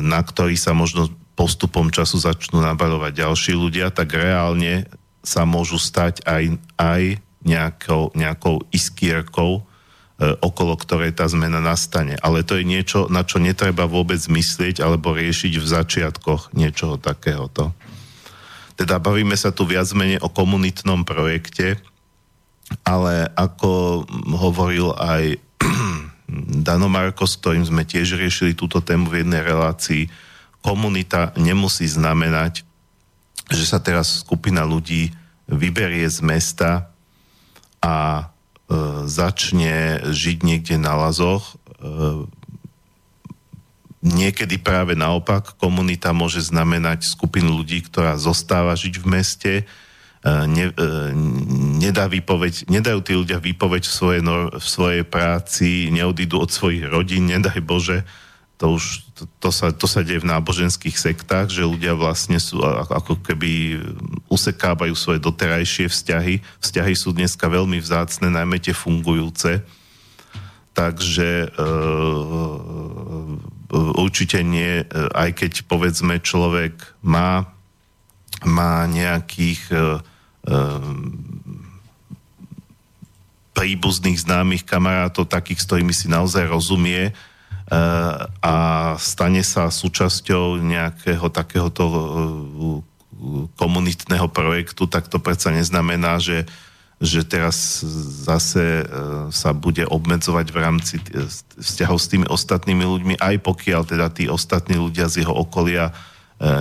na 0.04 0.20
ktorý 0.24 0.56
sa 0.60 0.76
možno 0.76 1.12
postupom 1.36 1.92
času 1.92 2.20
začnú 2.20 2.64
nabalovať 2.64 3.28
ďalší 3.28 3.54
ľudia, 3.56 3.92
tak 3.92 4.16
reálne 4.16 4.88
sa 5.24 5.44
môžu 5.44 5.80
stať 5.80 6.24
aj, 6.24 6.60
aj 6.80 7.04
nejakou, 7.44 8.12
nejakou 8.16 8.64
iskierkou, 8.72 9.64
E, 9.64 9.75
okolo 10.16 10.80
ktorej 10.80 11.12
tá 11.12 11.28
zmena 11.28 11.60
nastane. 11.60 12.16
Ale 12.24 12.48
to 12.48 12.56
je 12.56 12.64
niečo, 12.64 13.12
na 13.12 13.28
čo 13.28 13.44
netreba 13.44 13.84
vôbec 13.84 14.20
myslieť 14.24 14.80
alebo 14.80 15.12
riešiť 15.12 15.54
v 15.60 15.68
začiatkoch 15.68 16.56
niečoho 16.56 16.96
takéhoto. 16.96 17.76
Teda 18.80 19.00
bavíme 19.00 19.36
sa 19.36 19.52
tu 19.52 19.68
viac 19.68 19.88
menej 19.92 20.24
o 20.24 20.32
komunitnom 20.32 21.04
projekte, 21.04 21.80
ale 22.88 23.28
ako 23.36 24.04
hovoril 24.40 24.96
aj 24.96 25.36
Dano 26.68 26.88
Marko, 26.88 27.28
s 27.28 27.36
ktorým 27.36 27.68
sme 27.68 27.84
tiež 27.84 28.16
riešili 28.16 28.56
túto 28.56 28.80
tému 28.80 29.12
v 29.12 29.24
jednej 29.24 29.44
relácii, 29.44 30.08
komunita 30.64 31.36
nemusí 31.38 31.86
znamenať, 31.86 32.64
že 33.52 33.68
sa 33.68 33.78
teraz 33.78 34.26
skupina 34.26 34.66
ľudí 34.66 35.14
vyberie 35.46 36.08
z 36.10 36.20
mesta 36.26 36.90
a 37.78 38.26
E, 38.26 38.35
začne 39.06 40.02
žiť 40.10 40.38
niekde 40.42 40.76
na 40.82 40.98
lazoch. 40.98 41.54
E, 41.54 41.84
niekedy 44.02 44.58
práve 44.58 44.98
naopak 44.98 45.58
komunita 45.62 46.14
môže 46.14 46.42
znamenať 46.42 47.06
skupinu 47.06 47.62
ľudí, 47.62 47.86
ktorá 47.86 48.18
zostáva 48.18 48.74
žiť 48.74 48.96
v 49.02 49.06
meste, 49.06 49.54
ne, 50.26 50.74
nedá 51.78 52.10
výpoveď, 52.10 52.66
nedajú 52.66 53.00
tí 53.06 53.14
ľudia 53.14 53.38
výpoveď 53.38 53.86
v 53.86 53.94
svojej, 53.94 54.22
v 54.58 54.66
svojej 54.66 55.04
práci, 55.06 55.94
neodídu 55.94 56.42
od 56.42 56.50
svojich 56.50 56.90
rodín, 56.90 57.30
nedaj 57.30 57.62
Bože, 57.62 58.02
to 58.58 58.74
už 58.74 59.05
to, 59.16 59.24
to, 59.40 59.50
sa, 59.50 59.72
to 59.72 59.88
sa 59.88 60.04
deje 60.04 60.20
v 60.20 60.28
náboženských 60.28 61.00
sektách, 61.00 61.48
že 61.48 61.64
ľudia 61.64 61.96
vlastne 61.96 62.36
sú 62.36 62.60
ako 62.68 63.24
keby 63.24 63.80
usekávajú 64.28 64.92
svoje 64.92 65.24
doterajšie 65.24 65.88
vzťahy. 65.88 66.44
Vzťahy 66.60 66.94
sú 67.00 67.16
dneska 67.16 67.48
veľmi 67.48 67.80
vzácne, 67.80 68.28
najmä 68.28 68.60
tie 68.60 68.76
fungujúce. 68.76 69.64
Takže 70.76 71.48
e, 71.48 71.50
e 71.56 71.66
určite 73.96 74.44
nie, 74.44 74.84
e, 74.84 74.86
aj 75.16 75.32
keď 75.40 75.52
povedzme 75.72 76.20
človek 76.20 76.76
má, 77.00 77.48
má 78.44 78.84
nejakých 78.84 79.62
e, 79.72 79.76
e, 79.80 80.60
príbuzných 83.56 84.20
známych 84.20 84.68
kamarátov, 84.68 85.32
takých, 85.32 85.64
s 85.64 85.68
ktorými 85.72 85.96
si 85.96 86.12
naozaj 86.12 86.52
rozumie, 86.52 87.16
a 88.46 88.56
stane 89.02 89.42
sa 89.42 89.74
súčasťou 89.74 90.62
nejakého 90.62 91.34
takéhoto 91.34 91.84
e, 91.90 91.98
komunitného 93.58 94.30
projektu, 94.30 94.86
tak 94.86 95.10
to 95.10 95.18
predsa 95.18 95.50
neznamená, 95.50 96.22
že, 96.22 96.46
že 97.02 97.26
teraz 97.26 97.82
zase 98.22 98.86
e, 98.86 99.34
sa 99.34 99.50
bude 99.58 99.82
obmedzovať 99.82 100.48
v 100.54 100.58
rámci 100.62 100.96
vzťahov 101.58 101.98
s 101.98 102.10
tými 102.14 102.28
ostatnými 102.30 102.86
ľuďmi, 102.86 103.16
aj 103.18 103.36
pokiaľ 103.42 103.82
teda 103.90 104.14
tí 104.14 104.30
ostatní 104.30 104.78
ľudia 104.78 105.10
z 105.10 105.26
jeho 105.26 105.34
okolia 105.34 105.90
e, 105.90 105.94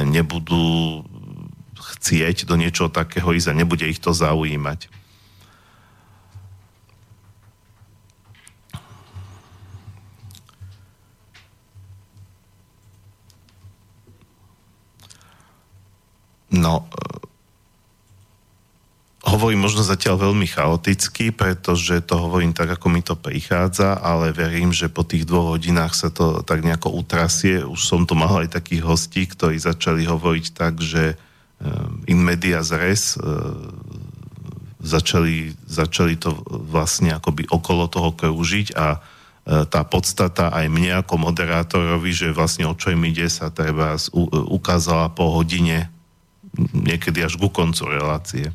nebudú 0.09 1.05
chcieť 1.77 2.49
do 2.49 2.57
niečoho 2.57 2.89
takého 2.89 3.29
ísť 3.29 3.53
a 3.53 3.59
nebude 3.61 3.85
ich 3.85 4.01
to 4.01 4.17
zaujímať. 4.17 4.89
No, 16.55 16.87
e, 16.87 16.89
hovorím 19.27 19.67
možno 19.67 19.83
zatiaľ 19.83 20.31
veľmi 20.31 20.47
chaoticky, 20.47 21.35
pretože 21.35 22.07
to 22.07 22.15
hovorím 22.15 22.55
tak, 22.55 22.79
ako 22.79 22.87
mi 22.87 23.03
to 23.03 23.19
prichádza, 23.19 23.99
ale 23.99 24.31
verím, 24.31 24.71
že 24.71 24.93
po 24.93 25.03
tých 25.03 25.27
dvoch 25.27 25.59
hodinách 25.59 25.99
sa 25.99 26.09
to 26.15 26.47
tak 26.47 26.63
nejako 26.63 26.95
utrasie. 26.95 27.67
Už 27.67 27.81
som 27.83 28.07
tu 28.07 28.15
mal 28.15 28.47
aj 28.47 28.55
takých 28.55 28.87
hostí, 28.87 29.27
ktorí 29.27 29.59
začali 29.59 30.07
hovoriť 30.07 30.47
tak, 30.55 30.79
že 30.79 31.15
e, 31.15 31.17
in 32.07 32.23
media 32.23 32.63
zres 32.63 33.19
e, 33.19 33.27
začali, 34.85 35.57
začali 35.67 36.15
to 36.21 36.37
vlastne 36.47 37.17
akoby 37.17 37.49
okolo 37.49 37.89
toho 37.89 38.13
krúžiť 38.13 38.77
a 38.77 39.01
tá 39.45 39.85
podstata 39.85 40.49
aj 40.57 40.73
mne 40.73 41.05
ako 41.05 41.21
moderátorovi, 41.21 42.17
že 42.17 42.33
vlastne 42.33 42.65
o 42.65 42.73
čo 42.73 42.97
im 42.97 43.05
ide 43.05 43.29
sa 43.29 43.53
treba 43.53 44.01
ukázala 44.33 45.13
po 45.13 45.37
hodine 45.37 45.93
niekedy 46.75 47.25
až 47.27 47.35
ku 47.39 47.51
koncu 47.51 47.91
relácie. 47.91 48.49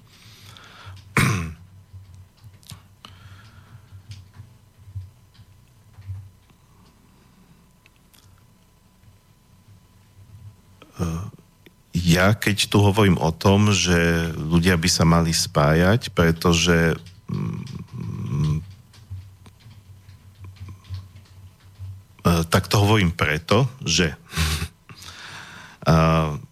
Ja 11.94 12.34
keď 12.36 12.68
tu 12.68 12.84
hovorím 12.84 13.22
o 13.22 13.32
tom, 13.32 13.72
že 13.72 14.32
ľudia 14.36 14.76
by 14.76 14.90
sa 14.92 15.06
mali 15.08 15.32
spájať, 15.32 16.12
pretože 16.12 16.98
mm, 17.30 18.60
tak 22.50 22.68
to 22.68 22.82
hovorím 22.82 23.14
preto, 23.14 23.70
že 23.86 24.18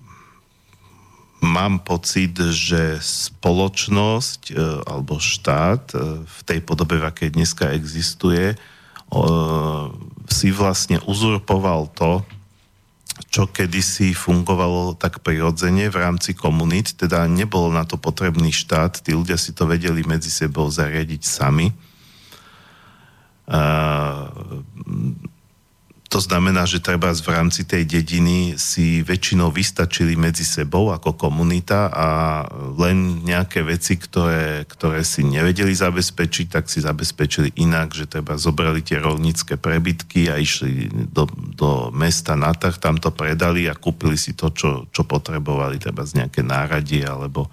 mám 1.58 1.82
pocit, 1.82 2.38
že 2.38 3.02
spoločnosť 3.02 4.42
e, 4.54 4.62
alebo 4.86 5.18
štát 5.18 5.84
e, 5.98 6.22
v 6.22 6.40
tej 6.46 6.60
podobe, 6.62 7.02
v 7.02 7.10
akej 7.10 7.34
dneska 7.34 7.74
existuje, 7.74 8.54
e, 8.54 8.56
si 10.30 10.54
vlastne 10.54 11.02
uzurpoval 11.02 11.90
to, 11.98 12.22
čo 13.34 13.50
kedysi 13.50 14.14
fungovalo 14.14 14.94
tak 14.94 15.26
prirodzene 15.26 15.90
v 15.90 15.98
rámci 15.98 16.38
komunít, 16.38 16.94
teda 16.94 17.26
nebol 17.26 17.74
na 17.74 17.82
to 17.82 17.98
potrebný 17.98 18.54
štát, 18.54 19.02
tí 19.02 19.18
ľudia 19.18 19.42
si 19.42 19.58
to 19.58 19.66
vedeli 19.66 20.06
medzi 20.06 20.30
sebou 20.30 20.70
zariadiť 20.70 21.22
sami. 21.26 21.74
To 26.08 26.24
znamená, 26.24 26.64
že 26.64 26.80
treba 26.80 27.12
v 27.12 27.32
rámci 27.36 27.68
tej 27.68 27.84
dediny 27.84 28.56
si 28.56 29.04
väčšinou 29.04 29.52
vystačili 29.52 30.16
medzi 30.16 30.48
sebou 30.48 30.96
ako 30.96 31.20
komunita 31.20 31.92
a 31.92 32.08
len 32.80 33.28
nejaké 33.28 33.60
veci, 33.68 34.00
ktoré, 34.00 34.64
ktoré 34.72 35.04
si 35.04 35.28
nevedeli 35.28 35.76
zabezpečiť, 35.76 36.48
tak 36.48 36.72
si 36.72 36.80
zabezpečili 36.80 37.60
inak, 37.60 37.92
že 37.92 38.08
treba 38.08 38.40
zobrali 38.40 38.80
tie 38.80 39.04
rolnícke 39.04 39.60
prebytky 39.60 40.32
a 40.32 40.40
išli 40.40 40.88
do, 41.12 41.28
do 41.36 41.92
mesta 41.92 42.40
na 42.40 42.56
trh, 42.56 42.80
tam 42.80 42.96
to 42.96 43.12
predali 43.12 43.68
a 43.68 43.76
kúpili 43.76 44.16
si 44.16 44.32
to, 44.32 44.48
čo, 44.56 44.88
čo 44.88 45.04
potrebovali, 45.04 45.76
treba 45.76 46.08
z 46.08 46.24
nejaké 46.24 46.40
náradie 46.40 47.04
alebo 47.04 47.52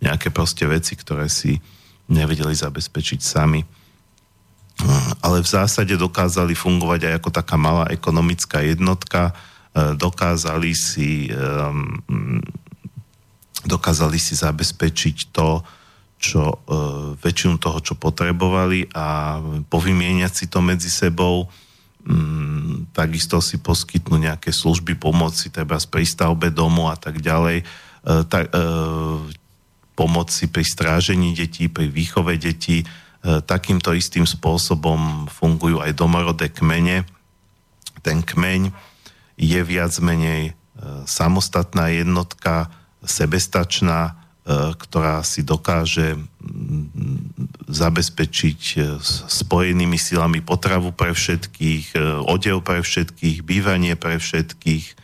nejaké 0.00 0.32
proste 0.32 0.64
veci, 0.64 0.96
ktoré 0.96 1.28
si 1.28 1.60
nevedeli 2.08 2.56
zabezpečiť 2.56 3.20
sami 3.20 3.79
ale 5.20 5.44
v 5.44 5.48
zásade 5.48 5.94
dokázali 5.96 6.56
fungovať 6.56 7.00
aj 7.10 7.14
ako 7.20 7.30
taká 7.30 7.56
malá 7.60 7.84
ekonomická 7.92 8.64
jednotka, 8.64 9.32
e, 9.76 9.94
dokázali 9.96 10.72
si, 10.72 11.28
dokázali 13.64 14.18
si 14.18 14.34
zabezpečiť 14.38 15.16
to, 15.32 15.60
čo, 16.20 16.42
e, 16.44 16.56
väčšinu 17.16 17.56
toho, 17.56 17.80
čo 17.80 17.94
potrebovali 17.96 18.92
a 18.92 19.40
povymieňať 19.72 20.32
si 20.32 20.46
to 20.52 20.60
medzi 20.60 20.92
sebou, 20.92 21.48
mm, 22.04 22.92
takisto 22.92 23.40
si 23.40 23.56
poskytnú 23.56 24.20
nejaké 24.20 24.52
služby 24.52 25.00
pomoci, 25.00 25.48
treba 25.48 25.80
z 25.80 25.88
prístavbe 25.88 26.52
domu 26.52 26.92
a 26.92 26.96
tak 26.96 27.24
ďalej, 27.24 27.64
e, 27.64 27.64
tak, 28.28 28.52
pomoci 29.92 30.48
pri 30.48 30.64
strážení 30.64 31.36
detí, 31.36 31.68
pri 31.68 31.92
výchove 31.92 32.40
detí, 32.40 32.88
takýmto 33.20 33.92
istým 33.92 34.24
spôsobom 34.24 35.28
fungujú 35.28 35.84
aj 35.84 35.92
domorodé 35.92 36.48
kmene. 36.48 37.04
Ten 38.00 38.24
kmeň 38.24 38.72
je 39.36 39.60
viac 39.60 39.92
menej 40.00 40.42
e, 40.48 40.52
samostatná 41.04 41.92
jednotka, 41.92 42.72
sebestačná, 43.04 44.00
e, 44.08 44.12
ktorá 44.72 45.20
si 45.20 45.44
dokáže 45.44 46.16
zabezpečiť 47.68 48.60
spojenými 49.28 50.00
silami 50.00 50.40
potravu 50.40 50.90
pre 50.90 51.12
všetkých, 51.12 51.94
odev 52.24 52.64
pre 52.64 52.80
všetkých, 52.80 53.44
bývanie 53.44 53.94
pre 53.94 54.16
všetkých, 54.16 54.98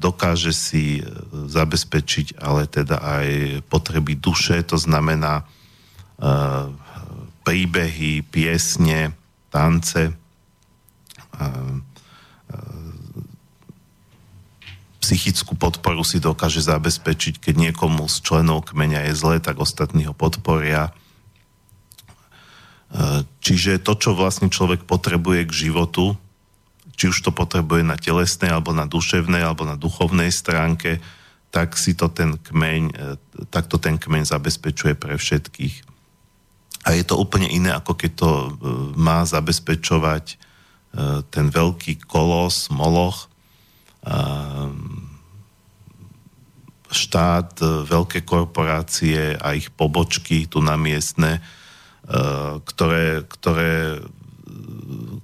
dokáže 0.00 0.56
si 0.56 1.04
zabezpečiť 1.30 2.40
ale 2.40 2.64
teda 2.64 2.98
aj 2.98 3.28
potreby 3.68 4.16
duše, 4.16 4.64
to 4.64 4.80
znamená 4.80 5.44
príbehy, 7.48 8.28
piesne, 8.28 9.16
tance, 9.48 10.12
psychickú 15.00 15.56
podporu 15.56 16.04
si 16.04 16.20
dokáže 16.20 16.60
zabezpečiť, 16.60 17.40
keď 17.40 17.54
niekomu 17.56 18.04
z 18.04 18.20
členov 18.20 18.68
kmeňa 18.68 19.08
je 19.08 19.14
zle, 19.16 19.40
tak 19.40 19.56
ostatní 19.56 20.04
ho 20.04 20.12
podporia. 20.12 20.92
Čiže 23.40 23.80
to, 23.80 23.96
čo 23.96 24.12
vlastne 24.12 24.52
človek 24.52 24.84
potrebuje 24.84 25.48
k 25.48 25.72
životu, 25.72 26.20
či 27.00 27.08
už 27.08 27.24
to 27.24 27.32
potrebuje 27.32 27.80
na 27.80 27.96
telesnej, 27.96 28.52
alebo 28.52 28.76
na 28.76 28.84
duševnej, 28.84 29.40
alebo 29.40 29.64
na 29.64 29.80
duchovnej 29.80 30.28
stránke, 30.28 31.00
tak 31.48 31.80
si 31.80 31.96
to 31.96 32.12
ten 32.12 32.36
kmeň, 32.36 32.82
e, 32.92 33.16
takto 33.48 33.80
ten 33.80 33.96
kmeň 33.96 34.28
zabezpečuje 34.28 34.92
pre 35.00 35.16
všetkých. 35.16 35.88
A 36.88 36.96
je 36.96 37.04
to 37.04 37.20
úplne 37.20 37.44
iné, 37.52 37.68
ako 37.76 37.92
keď 37.92 38.10
to 38.16 38.30
e, 38.32 38.48
má 38.96 39.20
zabezpečovať 39.28 40.24
e, 40.32 40.36
ten 41.28 41.52
veľký 41.52 42.00
kolos, 42.08 42.72
moloch, 42.72 43.28
e, 44.08 44.16
štát, 46.88 47.60
veľké 47.84 48.24
korporácie 48.24 49.36
a 49.36 49.52
ich 49.52 49.68
pobočky 49.68 50.48
tu 50.48 50.64
na 50.64 50.80
miestne, 50.80 51.44
ktoré, 52.64 53.28
ktoré, 53.28 54.00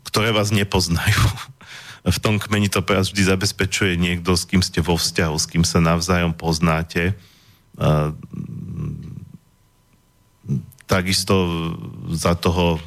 ktoré 0.04 0.28
vás 0.36 0.52
nepoznajú. 0.52 1.24
V 2.04 2.20
tom 2.20 2.36
kmeni 2.36 2.68
to 2.68 2.84
pre 2.84 3.00
vás 3.00 3.08
vždy 3.08 3.32
zabezpečuje 3.32 3.96
niekto, 3.96 4.36
s 4.36 4.44
kým 4.44 4.60
ste 4.60 4.84
vo 4.84 5.00
vzťahu, 5.00 5.36
s 5.40 5.48
kým 5.48 5.64
sa 5.64 5.80
navzájom 5.80 6.36
poznáte 6.36 7.16
takisto 10.84 11.34
za 12.12 12.36
toho 12.36 12.80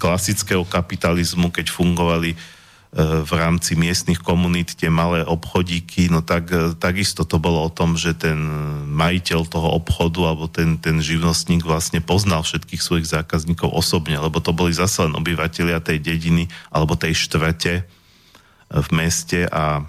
klasického 0.00 0.64
kapitalizmu, 0.64 1.52
keď 1.52 1.66
fungovali 1.68 2.36
E, 2.90 3.22
v 3.22 3.32
rámci 3.38 3.78
miestnych 3.78 4.18
komunít 4.18 4.74
tie 4.74 4.90
malé 4.90 5.22
obchodíky, 5.22 6.10
no 6.10 6.26
tak 6.26 6.50
e, 6.50 6.74
takisto 6.74 7.22
to 7.22 7.38
bolo 7.38 7.62
o 7.62 7.70
tom, 7.70 7.94
že 7.94 8.18
ten 8.18 8.34
majiteľ 8.90 9.46
toho 9.46 9.78
obchodu 9.78 10.26
alebo 10.26 10.50
ten, 10.50 10.74
ten 10.74 10.98
živnostník 10.98 11.62
vlastne 11.62 12.02
poznal 12.02 12.42
všetkých 12.42 12.82
svojich 12.82 13.06
zákazníkov 13.06 13.70
osobne, 13.70 14.18
lebo 14.18 14.42
to 14.42 14.50
boli 14.50 14.74
zase 14.74 15.06
len 15.06 15.14
obyvateľia 15.14 15.78
tej 15.78 16.02
dediny 16.02 16.50
alebo 16.74 16.98
tej 16.98 17.14
štvrte 17.14 17.74
e, 17.78 17.82
v 18.74 18.88
meste 18.90 19.46
a 19.46 19.86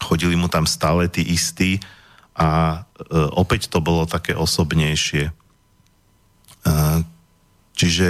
chodili 0.00 0.40
mu 0.40 0.48
tam 0.48 0.64
stále 0.64 1.12
tí 1.12 1.20
istí 1.20 1.84
a 2.32 2.84
opäť 3.32 3.72
to 3.72 3.80
bolo 3.80 4.04
také 4.04 4.36
osobnejšie. 4.36 5.32
Čiže 7.76 8.08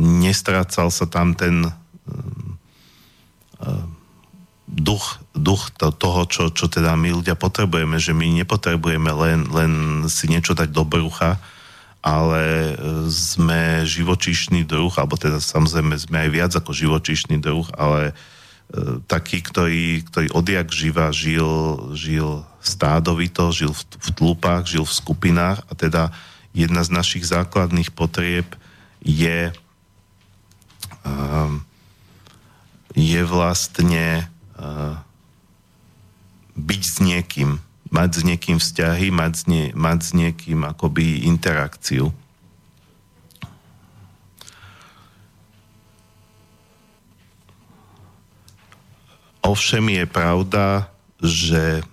nestrácal 0.00 0.88
sa 0.88 1.06
tam 1.06 1.36
ten 1.36 1.68
duch, 4.66 5.22
duch 5.32 5.70
to, 5.78 5.94
toho, 5.94 6.26
čo, 6.26 6.42
čo 6.50 6.66
teda 6.66 6.98
my 6.98 7.14
ľudia 7.22 7.38
potrebujeme, 7.38 7.96
že 7.96 8.12
my 8.12 8.26
nepotrebujeme 8.42 9.10
len, 9.14 9.46
len 9.48 9.72
si 10.10 10.26
niečo 10.26 10.52
dať 10.52 10.68
do 10.74 10.82
brucha, 10.82 11.38
ale 12.06 12.74
sme 13.10 13.82
živočíšny 13.82 14.62
druh, 14.62 14.94
alebo 14.94 15.18
teda 15.18 15.42
samozrejme 15.42 15.94
sme 15.98 16.16
aj 16.26 16.30
viac 16.30 16.52
ako 16.54 16.70
živočíšny 16.70 17.42
druh, 17.42 17.66
ale 17.74 18.10
e, 18.10 19.02
taký, 19.10 19.42
ktorý, 19.42 20.06
ktorý 20.06 20.26
odjak 20.30 20.70
živa 20.70 21.10
žil, 21.10 21.50
žil 21.98 22.46
stádovito, 22.62 23.50
žil 23.50 23.74
v, 23.74 23.82
v 23.90 24.08
tlupách, 24.14 24.70
žil 24.70 24.86
v 24.86 24.96
skupinách 25.02 25.66
a 25.66 25.72
teda 25.74 26.14
jedna 26.56 26.80
z 26.80 26.88
našich 26.88 27.28
základných 27.28 27.92
potrieb 27.92 28.48
je 29.04 29.52
um, 31.04 31.60
je 32.96 33.20
vlastne 33.28 34.24
uh, 34.56 34.96
byť 36.56 36.82
s 36.82 36.96
niekým, 37.04 37.60
mať 37.92 38.10
s 38.16 38.22
niekým 38.24 38.56
vzťahy, 38.56 39.12
mať 39.12 39.32
s, 39.36 39.42
nie, 39.44 39.64
mať 39.76 39.98
s 40.00 40.10
niekým 40.16 40.64
akoby 40.64 41.28
interakciu. 41.28 42.08
Ovšem 49.44 49.84
je 49.92 50.04
pravda, 50.08 50.90
že 51.22 51.84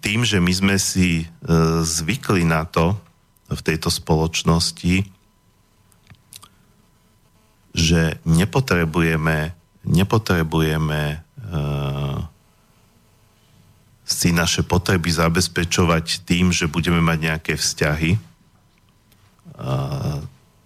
tým, 0.00 0.24
že 0.24 0.40
my 0.40 0.52
sme 0.52 0.76
si 0.80 1.22
e, 1.22 1.26
zvykli 1.84 2.48
na 2.48 2.64
to 2.64 2.96
v 3.50 3.60
tejto 3.60 3.90
spoločnosti, 3.90 5.04
že 7.70 8.18
nepotrebujeme, 8.26 9.54
nepotrebujeme 9.86 11.02
uh, 11.22 12.18
si 14.02 14.34
naše 14.34 14.66
potreby 14.66 15.10
zabezpečovať 15.14 16.26
tým, 16.26 16.50
že 16.50 16.66
budeme 16.66 16.98
mať 16.98 17.18
nejaké 17.30 17.54
vzťahy, 17.54 18.18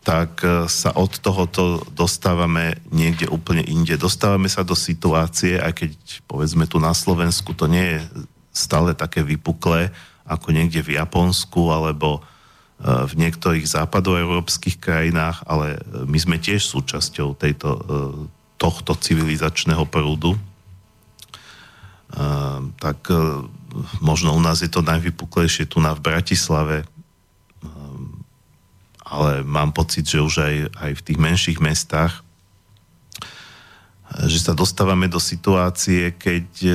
tak 0.05 0.33
sa 0.69 0.91
od 0.97 1.13
tohoto 1.21 1.85
dostávame 1.93 2.81
niekde 2.89 3.29
úplne 3.29 3.65
inde. 3.65 4.01
Dostávame 4.01 4.49
sa 4.49 4.65
do 4.65 4.73
situácie, 4.73 5.61
aj 5.61 5.73
keď 5.77 5.91
povedzme 6.25 6.65
tu 6.65 6.81
na 6.81 6.97
Slovensku 6.97 7.53
to 7.53 7.69
nie 7.69 7.85
je 7.85 8.01
stále 8.55 8.95
také 8.95 9.27
vypuklé, 9.27 9.91
ako 10.25 10.55
niekde 10.55 10.81
v 10.81 10.97
Japonsku 10.97 11.75
alebo 11.75 12.25
v 12.85 13.13
niektorých 13.15 13.65
západoeurópskych 13.65 14.83
krajinách, 14.83 15.47
ale 15.47 15.79
my 16.05 16.19
sme 16.19 16.37
tiež 16.43 16.67
súčasťou 16.67 17.39
tejto, 17.39 17.71
e, 17.71 17.81
tohto 18.59 18.99
civilizačného 18.99 19.87
prúdu. 19.87 20.35
E, 20.35 20.41
tak 22.83 22.99
e, 23.09 23.47
možno 24.03 24.35
u 24.35 24.43
nás 24.43 24.59
je 24.59 24.69
to 24.69 24.83
najvypuklejšie 24.83 25.71
tu 25.71 25.79
na 25.79 25.95
v 25.95 26.03
Bratislave, 26.03 26.85
ale 29.05 29.47
mám 29.47 29.71
pocit, 29.71 30.11
že 30.11 30.19
už 30.19 30.43
aj, 30.43 30.55
aj 30.75 30.91
v 30.99 31.05
tých 31.07 31.19
menších 31.21 31.59
mestách 31.63 32.24
že 34.15 34.39
sa 34.39 34.55
dostávame 34.55 35.11
do 35.11 35.19
situácie, 35.19 36.15
keď 36.15 36.47
e, 36.63 36.71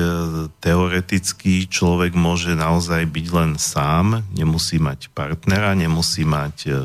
teoreticky 0.60 1.64
človek 1.64 2.12
môže 2.12 2.52
naozaj 2.52 3.08
byť 3.08 3.26
len 3.32 3.50
sám, 3.56 4.20
nemusí 4.36 4.76
mať 4.76 5.08
partnera, 5.16 5.72
nemusí 5.72 6.28
mať 6.28 6.56
e, 6.68 6.70
e, 6.70 6.76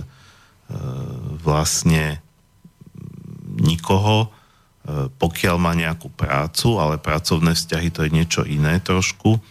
vlastne 1.44 2.24
nikoho, 3.56 4.32
pokiaľ 5.18 5.56
má 5.58 5.74
nejakú 5.74 6.14
prácu, 6.14 6.78
ale 6.78 7.02
pracovné 7.02 7.58
vzťahy 7.58 7.90
to 7.90 8.06
je 8.06 8.12
niečo 8.14 8.42
iné 8.46 8.78
trošku, 8.78 9.42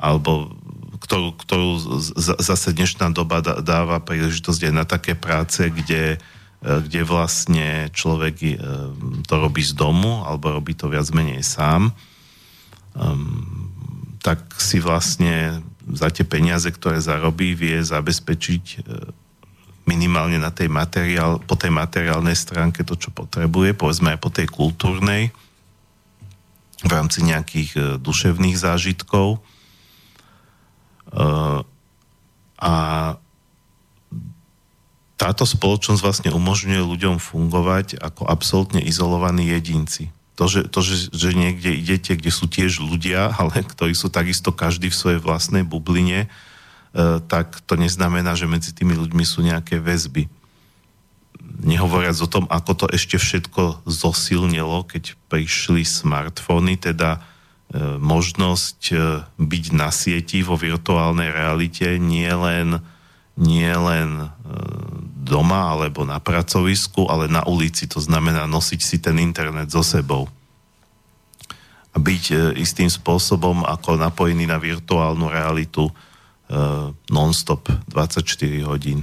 alebo 0.00 0.56
ktorú, 1.04 1.36
ktorú 1.36 2.00
zase 2.16 2.72
dnešná 2.72 3.12
doba 3.12 3.44
dáva 3.44 4.00
príležitosť 4.00 4.70
aj 4.70 4.72
na 4.72 4.88
také 4.88 5.12
práce, 5.12 5.68
kde 5.68 6.16
E, 6.16 6.18
kde 6.64 7.04
vlastne 7.04 7.92
človek 7.92 8.34
e, 8.40 8.56
to 9.28 9.34
robí 9.36 9.60
z 9.60 9.76
domu 9.76 10.24
alebo 10.24 10.56
robí 10.56 10.72
to 10.72 10.88
viac 10.88 11.04
menej 11.12 11.44
sám, 11.44 11.92
um, 12.96 13.68
tak 14.24 14.40
si 14.56 14.80
vlastne 14.80 15.60
za 15.84 16.08
tie 16.08 16.24
peniaze, 16.24 16.64
ktoré 16.72 17.04
zarobí, 17.04 17.52
vie 17.52 17.84
zabezpečiť 17.84 18.64
e, 18.64 18.76
minimálne 19.84 20.40
na 20.40 20.48
tej 20.48 20.72
materiál, 20.72 21.36
po 21.44 21.60
tej 21.60 21.68
materiálnej 21.68 22.32
stránke 22.32 22.80
to, 22.88 22.96
čo 22.96 23.12
potrebuje, 23.12 23.76
povedzme 23.76 24.16
aj 24.16 24.20
po 24.24 24.32
tej 24.32 24.48
kultúrnej, 24.48 25.28
v 26.80 26.90
rámci 26.92 27.24
nejakých 27.24 28.00
duševných 28.00 28.60
zážitkov. 28.60 29.40
A 32.60 32.72
táto 35.14 35.46
spoločnosť 35.46 36.00
vlastne 36.02 36.30
umožňuje 36.34 36.82
ľuďom 36.82 37.16
fungovať 37.22 38.02
ako 38.02 38.26
absolútne 38.26 38.82
izolovaní 38.82 39.46
jedinci. 39.54 40.10
To, 40.34 40.50
že, 40.50 40.66
to 40.66 40.82
že, 40.82 41.14
že 41.14 41.30
niekde 41.30 41.70
idete, 41.70 42.18
kde 42.18 42.32
sú 42.34 42.50
tiež 42.50 42.82
ľudia, 42.82 43.30
ale 43.38 43.62
ktorí 43.62 43.94
sú 43.94 44.10
takisto 44.10 44.50
každý 44.50 44.90
v 44.90 44.98
svojej 44.98 45.20
vlastnej 45.22 45.62
bubline, 45.62 46.26
e, 46.26 46.28
tak 47.30 47.62
to 47.62 47.78
neznamená, 47.78 48.34
že 48.34 48.50
medzi 48.50 48.74
tými 48.74 48.98
ľuďmi 48.98 49.22
sú 49.22 49.46
nejaké 49.46 49.78
väzby. 49.78 50.26
Nehovoriac 51.62 52.18
o 52.18 52.26
tom, 52.26 52.50
ako 52.50 52.72
to 52.74 52.86
ešte 52.90 53.14
všetko 53.14 53.86
zosilnilo, 53.86 54.82
keď 54.90 55.14
prišli 55.30 55.86
smartfóny, 55.86 56.74
teda 56.82 57.22
e, 57.22 57.98
možnosť 58.02 58.80
e, 58.90 58.94
byť 59.38 59.64
na 59.70 59.94
sieti 59.94 60.42
vo 60.42 60.58
virtuálnej 60.58 61.30
realite 61.30 61.86
nie 62.02 62.26
len 62.26 62.82
nie 63.34 63.66
len 63.66 64.22
e, 64.22 64.28
doma 65.26 65.74
alebo 65.74 66.06
na 66.06 66.22
pracovisku, 66.22 67.10
ale 67.10 67.26
na 67.26 67.42
ulici. 67.46 67.90
To 67.90 67.98
znamená 67.98 68.46
nosiť 68.46 68.80
si 68.80 68.96
ten 69.02 69.18
internet 69.18 69.74
so 69.74 69.82
sebou. 69.82 70.30
A 71.94 71.96
byť 71.98 72.24
e, 72.30 72.34
istým 72.62 72.86
spôsobom 72.86 73.66
ako 73.66 73.98
napojený 73.98 74.46
na 74.46 74.62
virtuálnu 74.62 75.26
realitu 75.26 75.90
e, 75.90 75.92
non-stop 77.10 77.66
24 77.90 78.70
hodín. 78.70 79.02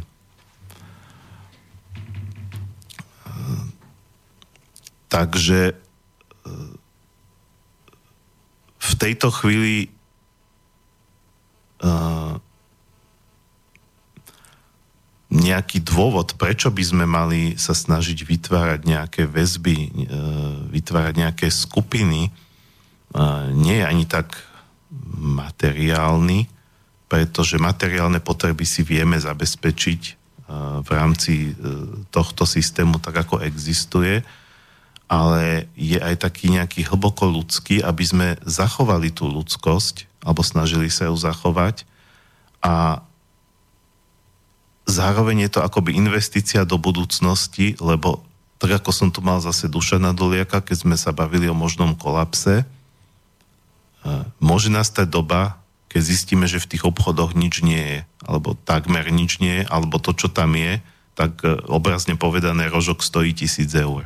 Takže 5.12 5.76
v 8.80 8.91
tejto 8.96 9.28
chvíli 9.28 9.91
nejaký 15.32 15.80
dôvod, 15.80 16.36
prečo 16.36 16.67
by 16.67 16.84
sme 16.84 17.06
mali 17.08 17.56
sa 17.56 17.72
snažiť 17.72 18.28
vytvárať 18.28 18.84
nejaké 18.84 19.24
väzby, 19.24 19.78
e, 19.80 19.89
vytvárať 20.76 21.13
nejaké 21.15 21.48
skupiny, 21.48 22.28
e, 22.28 22.32
nie 23.56 23.80
je 23.80 23.86
ani 23.88 24.04
tak 24.04 24.36
materiálny, 25.15 26.52
pretože 27.08 27.56
materiálne 27.56 28.20
potreby 28.20 28.67
si 28.67 28.84
vieme 28.84 29.15
zabezpečiť 29.15 30.02
e, 30.04 30.12
v 30.84 30.89
rámci 30.91 31.56
tohto 32.12 32.44
systému 32.44 33.00
tak, 33.00 33.24
ako 33.24 33.39
existuje, 33.39 34.20
ale 35.08 35.72
je 35.80 35.96
aj 35.96 36.28
taký 36.28 36.52
nejaký 36.52 36.91
hlboko 36.91 37.24
ľudský, 37.32 37.80
aby 37.80 38.04
sme 38.04 38.28
zachovali 38.44 39.15
tú 39.15 39.32
ľudskosť, 39.32 40.28
alebo 40.28 40.44
snažili 40.44 40.91
sa 40.91 41.08
ju 41.08 41.15
zachovať 41.15 41.88
a 42.60 43.00
zároveň 44.86 45.48
je 45.48 45.52
to 45.58 45.60
akoby 45.62 45.96
investícia 45.96 46.65
do 46.65 46.78
budúcnosti, 46.82 47.78
lebo 47.80 48.26
tak 48.62 48.78
ako 48.78 48.91
som 48.94 49.10
tu 49.10 49.26
mal 49.26 49.41
zase 49.41 49.65
Dušana 49.65 50.13
Doliaka, 50.13 50.62
keď 50.62 50.86
sme 50.86 50.96
sa 50.98 51.10
bavili 51.10 51.50
o 51.50 51.58
možnom 51.58 51.98
kolapse, 51.98 52.62
e, 52.62 52.65
môže 54.38 54.70
nastať 54.70 55.10
doba, 55.10 55.58
keď 55.89 56.02
zistíme, 56.06 56.46
že 56.46 56.62
v 56.62 56.78
tých 56.78 56.84
obchodoch 56.86 57.34
nič 57.34 57.65
nie 57.65 57.82
je, 57.82 58.00
alebo 58.22 58.54
takmer 58.54 59.10
nič 59.10 59.41
nie 59.41 59.62
je, 59.62 59.63
alebo 59.65 59.98
to, 59.98 60.13
čo 60.13 60.30
tam 60.30 60.54
je, 60.54 60.78
tak 61.17 61.41
e, 61.41 61.58
obrazne 61.74 62.13
povedané 62.13 62.70
rožok 62.70 63.02
stojí 63.02 63.34
tisíc 63.34 63.74
eur. 63.74 64.06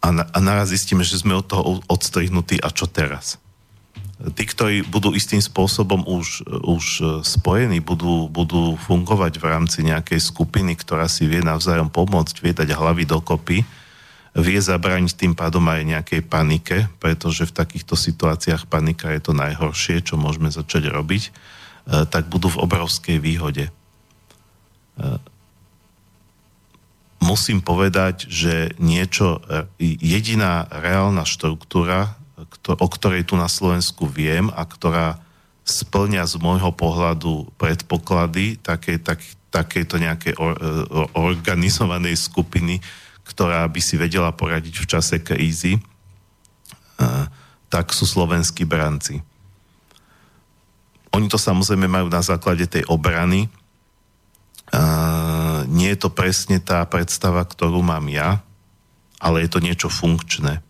A, 0.00 0.08
na, 0.08 0.24
a 0.32 0.38
naraz 0.40 0.72
zistíme, 0.72 1.04
že 1.04 1.20
sme 1.20 1.36
od 1.36 1.44
toho 1.44 1.84
odstrihnutí 1.92 2.56
a 2.64 2.72
čo 2.72 2.88
teraz? 2.88 3.36
Tí, 4.18 4.44
ktorí 4.50 4.82
budú 4.82 5.14
istým 5.14 5.38
spôsobom 5.38 6.02
už, 6.02 6.42
už 6.66 6.84
spojení, 7.22 7.78
budú, 7.78 8.26
budú 8.26 8.74
fungovať 8.74 9.38
v 9.38 9.44
rámci 9.46 9.78
nejakej 9.86 10.18
skupiny, 10.18 10.74
ktorá 10.74 11.06
si 11.06 11.30
vie 11.30 11.38
navzájom 11.38 11.86
pomôcť, 11.86 12.42
vie 12.42 12.50
dať 12.50 12.74
hlavy 12.74 13.06
dokopy, 13.06 13.62
vie 14.34 14.58
zabrániť 14.58 15.14
tým 15.14 15.32
pádom 15.38 15.62
aj 15.70 15.82
nejakej 15.86 16.20
panike, 16.26 16.90
pretože 16.98 17.46
v 17.46 17.56
takýchto 17.56 17.94
situáciách 17.94 18.66
panika 18.66 19.14
je 19.14 19.22
to 19.22 19.32
najhoršie, 19.38 20.02
čo 20.02 20.18
môžeme 20.18 20.50
začať 20.50 20.90
robiť, 20.90 21.22
e, 21.26 21.30
tak 22.10 22.26
budú 22.26 22.50
v 22.50 22.60
obrovskej 22.66 23.22
výhode. 23.22 23.70
E, 23.70 23.72
musím 27.22 27.62
povedať, 27.62 28.26
že 28.26 28.74
niečo, 28.82 29.38
e, 29.46 29.66
jediná 30.02 30.66
reálna 30.70 31.22
štruktúra, 31.22 32.17
o 32.68 32.88
ktorej 32.90 33.26
tu 33.26 33.34
na 33.34 33.50
Slovensku 33.50 34.06
viem 34.06 34.50
a 34.54 34.62
ktorá 34.62 35.18
splňa 35.68 36.24
z 36.24 36.40
môjho 36.40 36.72
pohľadu 36.72 37.52
predpoklady 37.60 38.56
takej, 38.64 39.04
tak, 39.04 39.20
takejto 39.52 40.00
nejakej 40.00 40.34
or, 40.40 40.56
e, 40.56 40.64
organizovanej 41.12 42.16
skupiny, 42.16 42.80
ktorá 43.28 43.68
by 43.68 43.80
si 43.84 44.00
vedela 44.00 44.32
poradiť 44.32 44.74
v 44.80 44.88
čase 44.88 45.20
krízy, 45.20 45.76
e, 45.76 45.80
tak 47.68 47.92
sú 47.92 48.08
slovenskí 48.08 48.64
branci. 48.64 49.20
Oni 51.12 51.28
to 51.28 51.36
samozrejme 51.36 51.84
majú 51.84 52.08
na 52.08 52.24
základe 52.24 52.64
tej 52.64 52.88
obrany. 52.88 53.44
E, 53.44 53.48
nie 55.68 55.92
je 55.92 55.98
to 56.00 56.08
presne 56.08 56.64
tá 56.64 56.80
predstava, 56.88 57.44
ktorú 57.44 57.84
mám 57.84 58.08
ja, 58.08 58.40
ale 59.20 59.44
je 59.44 59.50
to 59.52 59.60
niečo 59.60 59.92
funkčné. 59.92 60.64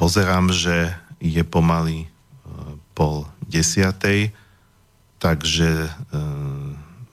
Pozerám, 0.00 0.48
že 0.48 0.96
je 1.20 1.44
pomaly 1.44 2.04
e, 2.04 2.06
pol 2.96 3.28
desiatej, 3.44 4.32
takže 5.20 5.68
e, 5.84 5.90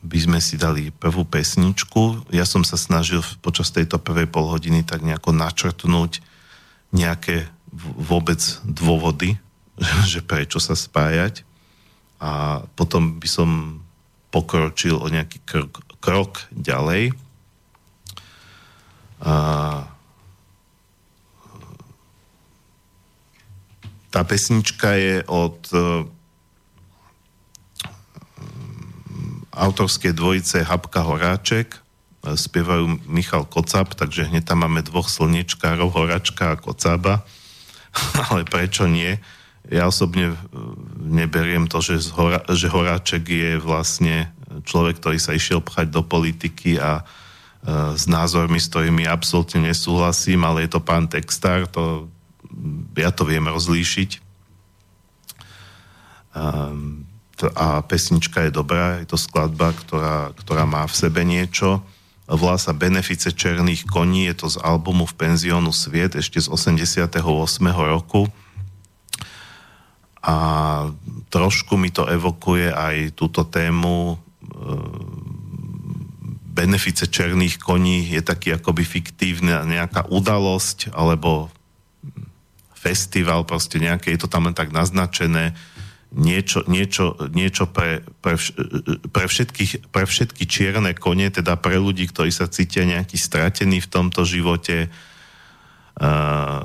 by 0.08 0.18
sme 0.24 0.40
si 0.40 0.56
dali 0.56 0.96
prvú 0.96 1.28
pesničku. 1.28 2.32
Ja 2.32 2.48
som 2.48 2.64
sa 2.64 2.80
snažil 2.80 3.20
počas 3.44 3.76
tejto 3.76 4.00
prvej 4.00 4.32
pol 4.32 4.48
hodiny 4.48 4.88
tak 4.88 5.04
nejako 5.04 5.36
načrtnúť 5.36 6.24
nejaké 6.96 7.52
vôbec 8.00 8.40
dôvody, 8.64 9.36
že 10.12 10.24
prečo 10.24 10.64
sa 10.64 10.80
spájať 10.80 11.44
a 12.24 12.64
potom 12.80 13.20
by 13.20 13.28
som 13.28 13.50
pokročil 14.32 14.98
o 14.98 15.12
nejaký 15.12 15.44
krok, 15.44 15.84
krok 16.00 16.48
ďalej. 16.56 17.14
A 19.22 19.36
Tá 24.08 24.24
pesnička 24.24 24.96
je 24.96 25.20
od 25.28 25.60
uh, 25.76 26.08
autorskej 29.58 30.14
dvojice 30.14 30.64
Habka 30.64 31.02
Horáček, 31.02 31.82
spievajú 32.28 33.08
Michal 33.08 33.48
Kocab, 33.48 33.96
takže 33.96 34.28
hneď 34.28 34.52
tam 34.52 34.68
máme 34.68 34.84
dvoch 34.84 35.08
slniečkárov, 35.08 35.90
Horačka 35.96 36.54
a 36.54 36.60
Kocaba. 36.60 37.24
Ale 38.30 38.44
prečo 38.44 38.86
nie? 38.86 39.16
Ja 39.68 39.88
osobne 39.88 40.36
e, 40.36 40.38
neberiem 41.00 41.72
to, 41.72 41.80
že, 41.80 42.12
Hora, 42.16 42.44
že 42.52 42.68
Horáček 42.68 43.24
je 43.28 43.52
vlastne 43.60 44.32
človek, 44.68 45.00
ktorý 45.00 45.18
sa 45.20 45.36
išiel 45.36 45.64
pchať 45.64 45.92
do 45.92 46.04
politiky 46.04 46.80
a 46.80 47.04
s 47.68 48.08
názormi, 48.08 48.64
s 48.64 48.72
ktorými 48.72 49.04
absolútne 49.10 49.68
nesúhlasím, 49.68 50.48
ale 50.48 50.64
je 50.64 50.72
to 50.72 50.80
pán 50.80 51.12
textár, 51.12 51.68
to 51.68 52.08
ja 52.98 53.12
to 53.14 53.24
viem 53.28 53.46
rozlíšiť. 53.46 54.22
Um, 56.38 57.06
a 57.54 57.86
pesnička 57.86 58.50
je 58.50 58.52
dobrá, 58.54 58.98
je 59.02 59.08
to 59.10 59.18
skladba, 59.18 59.74
ktorá, 59.74 60.34
ktorá 60.42 60.66
má 60.66 60.86
v 60.90 60.98
sebe 60.98 61.22
niečo. 61.22 61.86
Volá 62.28 62.58
sa 62.58 62.74
Benefice 62.74 63.32
černých 63.32 63.86
koní, 63.88 64.28
je 64.34 64.36
to 64.42 64.48
z 64.52 64.58
albumu 64.60 65.06
v 65.06 65.16
penziónu 65.16 65.70
Sviet 65.70 66.18
ešte 66.18 66.42
z 66.42 66.50
88. 66.50 67.14
roku. 67.72 68.26
A 70.26 70.36
trošku 71.30 71.78
mi 71.80 71.94
to 71.94 72.10
evokuje 72.10 72.74
aj 72.74 73.16
túto 73.16 73.48
tému 73.48 74.20
benefice 76.58 77.06
černých 77.06 77.62
koní 77.62 78.10
je 78.10 78.22
taký 78.26 78.58
akoby 78.58 78.82
fiktívna 78.82 79.62
nejaká 79.62 80.10
udalosť 80.10 80.90
alebo 80.90 81.54
festival, 82.88 83.44
proste 83.44 83.84
nejaké, 83.84 84.16
je 84.16 84.24
to 84.24 84.32
tam 84.32 84.48
len 84.48 84.56
tak 84.56 84.72
naznačené, 84.72 85.52
niečo, 86.16 86.64
niečo, 86.72 87.20
niečo 87.36 87.68
pre, 87.68 88.00
pre, 88.24 88.40
pre, 89.12 89.26
všetkých, 89.28 89.92
pre 89.92 90.08
všetky 90.08 90.48
čierne 90.48 90.96
kone, 90.96 91.28
teda 91.28 91.60
pre 91.60 91.76
ľudí, 91.76 92.08
ktorí 92.08 92.32
sa 92.32 92.48
cítia 92.48 92.88
nejaký 92.88 93.20
stratení 93.20 93.84
v 93.84 93.92
tomto 93.92 94.24
živote, 94.24 94.88
uh, 94.88 96.64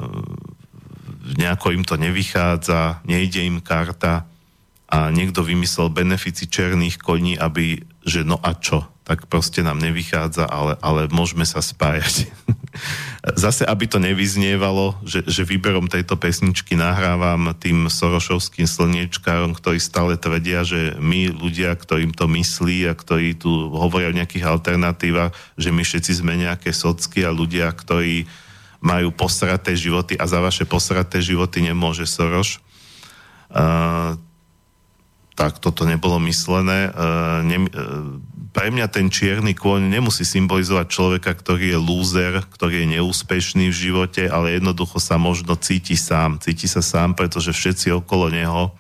nejako 1.35 1.75
im 1.75 1.83
to 1.83 1.99
nevychádza, 1.99 3.03
nejde 3.03 3.43
im 3.43 3.59
karta 3.59 4.31
a 4.93 5.11
niekto 5.11 5.43
vymyslel 5.43 5.91
benefici 5.91 6.47
černých 6.47 7.03
koní, 7.03 7.35
aby, 7.35 7.83
že 8.03 8.27
no 8.27 8.39
a 8.43 8.55
čo, 8.59 8.87
tak 9.03 9.27
proste 9.27 9.67
nám 9.67 9.83
nevychádza, 9.83 10.47
ale, 10.47 10.79
ale 10.79 11.11
môžeme 11.11 11.43
sa 11.43 11.59
spájať. 11.59 12.31
Zase, 13.43 13.67
aby 13.67 13.91
to 13.91 13.99
nevyznievalo, 13.99 14.99
že, 15.03 15.27
že 15.27 15.43
výberom 15.43 15.91
tejto 15.91 16.15
pesničky 16.15 16.79
nahrávam 16.79 17.51
tým 17.59 17.91
sorošovským 17.91 18.67
slniečkárom, 18.67 19.59
ktorí 19.59 19.83
stále 19.83 20.15
tvrdia, 20.15 20.63
že 20.63 20.95
my 21.03 21.35
ľudia, 21.35 21.75
ktorým 21.75 22.15
to 22.15 22.31
myslí 22.31 22.87
a 22.87 22.95
ktorí 22.95 23.39
tu 23.39 23.71
hovoria 23.75 24.11
o 24.11 24.19
nejakých 24.19 24.47
alternatívach, 24.47 25.35
že 25.59 25.75
my 25.75 25.83
všetci 25.83 26.23
sme 26.23 26.39
nejaké 26.39 26.71
socky 26.71 27.27
a 27.27 27.35
ľudia, 27.35 27.71
ktorí 27.75 28.27
majú 28.83 29.15
posraté 29.15 29.79
životy 29.79 30.19
a 30.19 30.27
za 30.27 30.43
vaše 30.43 30.67
posraté 30.67 31.23
životy 31.23 31.63
nemôže 31.63 32.07
Soroš. 32.07 32.59
Uh, 33.53 34.19
tak 35.33 35.59
toto 35.59 35.89
nebolo 35.89 36.21
myslené. 36.29 36.93
Uh, 36.93 37.41
ne, 37.47 37.59
uh, 37.65 38.21
pre 38.53 38.69
mňa 38.69 38.87
ten 38.93 39.09
čierny 39.09 39.57
kôň 39.57 39.89
nemusí 39.89 40.29
symbolizovať 40.29 40.87
človeka, 40.93 41.33
ktorý 41.33 41.73
je 41.73 41.79
lúzer, 41.81 42.33
ktorý 42.53 42.85
je 42.85 43.01
neúspešný 43.01 43.73
v 43.73 43.81
živote, 43.89 44.29
ale 44.29 44.61
jednoducho 44.61 45.01
sa 45.01 45.17
možno 45.17 45.57
cíti 45.57 45.97
sám. 45.97 46.37
Cíti 46.37 46.69
sa 46.69 46.85
sám, 46.85 47.17
pretože 47.17 47.57
všetci 47.57 47.97
okolo 47.97 48.29
neho 48.29 48.77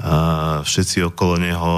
uh, 0.00 0.64
všetci 0.64 1.12
okolo 1.12 1.34
neho, 1.36 1.74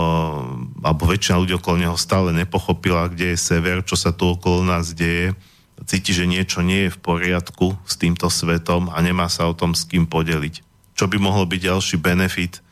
alebo 0.82 1.02
väčšina 1.10 1.42
ľudí 1.42 1.54
okolo 1.58 1.76
neho 1.82 1.96
stále 1.98 2.30
nepochopila, 2.30 3.10
kde 3.10 3.34
je 3.34 3.38
sever, 3.38 3.82
čo 3.82 3.98
sa 3.98 4.14
tu 4.14 4.30
okolo 4.30 4.62
nás 4.62 4.94
deje. 4.94 5.34
Cíti, 5.82 6.14
že 6.14 6.30
niečo 6.30 6.62
nie 6.62 6.86
je 6.86 6.94
v 6.94 7.02
poriadku 7.02 7.74
s 7.82 7.98
týmto 7.98 8.30
svetom 8.30 8.94
a 8.94 9.02
nemá 9.02 9.26
sa 9.26 9.50
o 9.50 9.56
tom 9.56 9.74
s 9.74 9.82
kým 9.82 10.06
podeliť. 10.06 10.62
Čo 10.94 11.10
by 11.10 11.18
mohol 11.18 11.50
byť 11.50 11.60
ďalší 11.66 11.96
benefit 11.98 12.62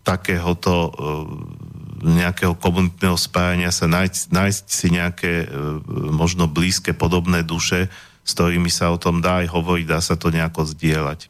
takéhoto 0.00 0.72
uh, 0.88 0.90
nejakého 2.00 2.56
komunitného 2.56 3.16
spájania 3.20 3.68
sa 3.68 3.84
nájsť, 3.84 4.32
nájsť 4.32 4.64
si 4.66 4.86
nejaké 4.88 5.32
e, 5.44 5.46
možno 6.10 6.48
blízke 6.48 6.96
podobné 6.96 7.44
duše, 7.44 7.92
s 8.24 8.30
ktorými 8.36 8.72
sa 8.72 8.88
o 8.88 8.96
tom 8.96 9.20
dá 9.20 9.44
aj 9.44 9.52
hovoriť, 9.52 9.86
dá 9.86 10.00
sa 10.00 10.16
to 10.16 10.32
nejako 10.32 10.64
zdieľať. 10.64 11.20
E, 11.20 11.28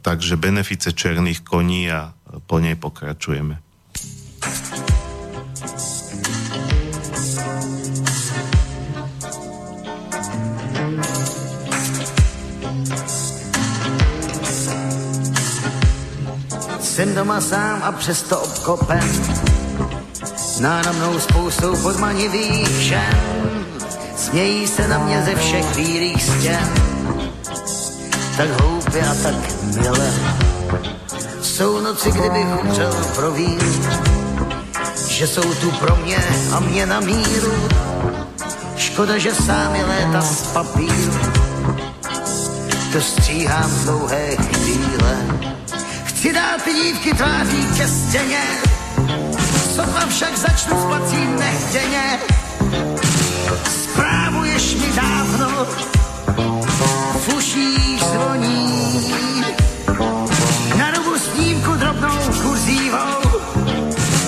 takže 0.00 0.40
benefice 0.40 0.96
černých 0.96 1.44
koní 1.44 1.92
a 1.92 2.16
po 2.48 2.64
nej 2.64 2.80
pokračujeme. 2.80 3.60
Jsem 17.00 17.14
doma 17.14 17.40
sám 17.40 17.82
a 17.82 17.92
přesto 17.92 18.40
obkopen 18.40 19.00
náramnou 20.60 21.20
spoustou 21.20 21.76
podmanivých 21.76 22.68
všem. 22.78 23.14
Smějí 24.16 24.66
se 24.66 24.88
na 24.88 24.98
mě 24.98 25.22
ze 25.22 25.34
všech 25.34 25.76
bílých 25.76 26.22
stěn, 26.22 26.74
tak 28.36 28.48
hloupě 28.60 29.02
a 29.02 29.14
tak 29.22 29.34
milé. 29.62 30.12
Jsou 31.42 31.80
noci, 31.80 32.10
kdybych 32.10 32.46
umřel 32.62 32.94
pro 33.14 33.30
víru, 33.30 33.82
že 35.08 35.26
jsou 35.26 35.54
tu 35.54 35.70
pro 35.70 35.96
mě 35.96 36.18
a 36.52 36.60
mě 36.60 36.86
na 36.86 37.00
míru. 37.00 37.68
Škoda, 38.76 39.18
že 39.18 39.34
sám 39.34 39.74
je 39.74 39.84
léta 39.84 40.20
z 40.20 40.42
papíru. 40.42 41.12
To 42.92 43.00
stříhám 43.00 43.70
dlouhé 43.84 44.36
chvíle. 44.36 45.16
Chci 46.20 46.32
dát 46.32 46.60
dívky 46.82 47.14
tváří 47.14 47.66
ke 47.76 47.88
stěně, 47.88 48.42
sotva 49.74 50.06
však 50.08 50.36
začnu 50.36 50.82
spacím 50.82 51.36
nechtěně. 51.38 52.18
Zprávuješ 53.82 54.74
mi 54.74 54.92
dávno, 54.96 55.66
fušíš 57.18 58.02
zvoní. 58.02 59.14
Na 60.78 60.90
rubu 60.90 61.18
snímku 61.18 61.74
drobnou 61.74 62.18
kurzívou, 62.42 63.40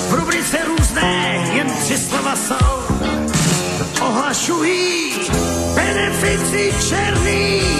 v 0.08 0.14
rubrice 0.14 0.58
různé 0.66 1.46
jen 1.54 1.70
tři 1.70 1.98
slova 1.98 2.36
jsou. 2.36 2.96
Ohlašují 4.00 5.12
benefici 5.74 6.72
černých 6.88 7.71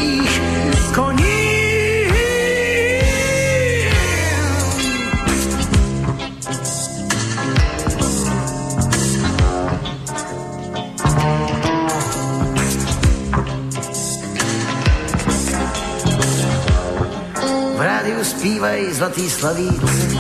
zpívají 18.43 18.93
zlatý 18.93 19.31
slavíci. 19.31 20.19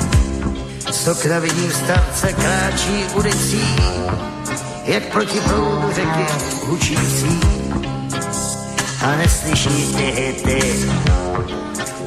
Z 0.90 1.08
okna 1.08 1.38
vidím 1.38 1.70
starce 1.72 2.32
kráčí 2.32 3.04
ulicí, 3.14 3.76
jak 4.84 5.02
proti 5.12 5.40
proudu 5.40 5.92
řeky 5.94 6.26
hučící. 6.66 7.40
A 9.06 9.16
neslyší 9.16 9.94
ty 9.96 10.02
hity, 10.02 10.60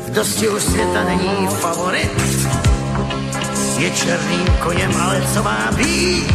v 0.07 0.11
dostihu 0.11 0.59
světa 0.59 1.03
není 1.03 1.47
favorit. 1.47 2.11
Je 3.77 3.91
černým 3.91 4.47
koněm, 4.63 4.91
ale 5.01 5.21
co 5.33 5.43
má 5.43 5.71
být? 5.75 6.33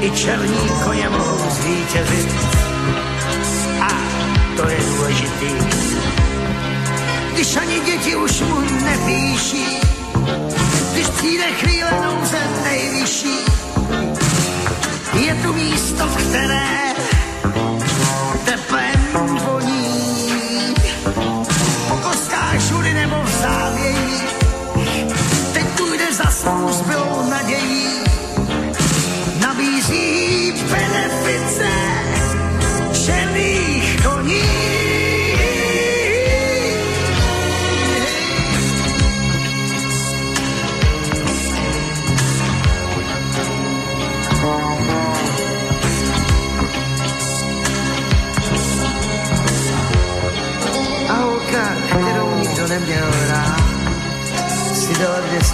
I 0.00 0.10
černí 0.10 0.70
koně 0.84 1.08
mohou 1.08 1.50
zvítězit. 1.50 2.28
A 3.80 3.88
to 4.56 4.68
je 4.68 4.78
důležitý 4.96 5.93
když 7.34 7.56
ani 7.56 7.80
děti 7.80 8.16
už 8.16 8.40
mu 8.40 8.60
nepíší, 8.60 9.66
když 10.92 11.06
přijde 11.08 11.44
chvíle 11.44 11.90
nouze 12.04 12.38
nejvyšší, 12.64 13.38
je 15.26 15.34
tu 15.34 15.52
místo, 15.52 16.06
které 16.06 16.94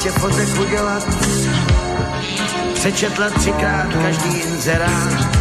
200 0.00 0.20
fotek 0.20 0.60
udělat, 0.60 1.08
přečetla 2.74 3.30
třikrát 3.30 3.86
každý 4.02 4.38
inzerát, 4.38 5.36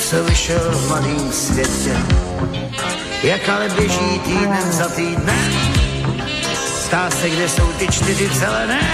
co 0.00 0.24
vyšel 0.24 0.70
v 0.72 0.88
mladým 0.88 1.32
světě. 1.32 1.96
Jak 3.22 3.48
ale 3.48 3.68
běží 3.68 4.18
týden 4.24 4.72
za 4.72 4.88
týdnem, 4.88 5.52
stá 6.84 7.10
se, 7.10 7.30
kde 7.30 7.48
jsou 7.48 7.66
ty 7.78 7.86
čtyři 7.86 8.28
zelené. 8.28 8.92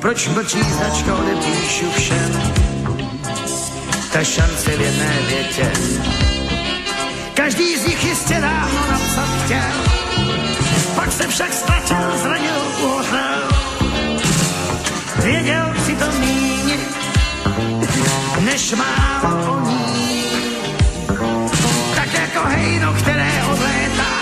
Proč 0.00 0.28
mlčí 0.28 0.62
značka, 0.62 1.14
odepíšu 1.14 1.90
všem, 1.90 2.42
ta 4.12 4.24
šance 4.24 4.70
v 4.70 4.80
jedné 4.80 5.18
větě. 5.28 5.72
Každý 7.34 7.76
z 7.76 7.86
nich 7.86 8.04
jistě 8.04 8.40
dávno 8.40 8.80
napsat 8.90 9.28
chtěl, 9.44 10.03
pak 10.94 11.12
se 11.12 11.26
však 11.28 11.52
ztratil, 11.52 12.18
zranil, 12.22 12.62
uhořel. 12.84 13.48
Věděl 15.22 15.74
si 15.86 15.96
to 15.96 16.04
míň, 16.18 16.78
než 18.40 18.72
má 18.72 19.22
o. 19.22 19.44
Tak 21.94 22.14
jako 22.14 22.48
hejno, 22.48 22.92
které 22.92 23.44
odlétá, 23.52 24.12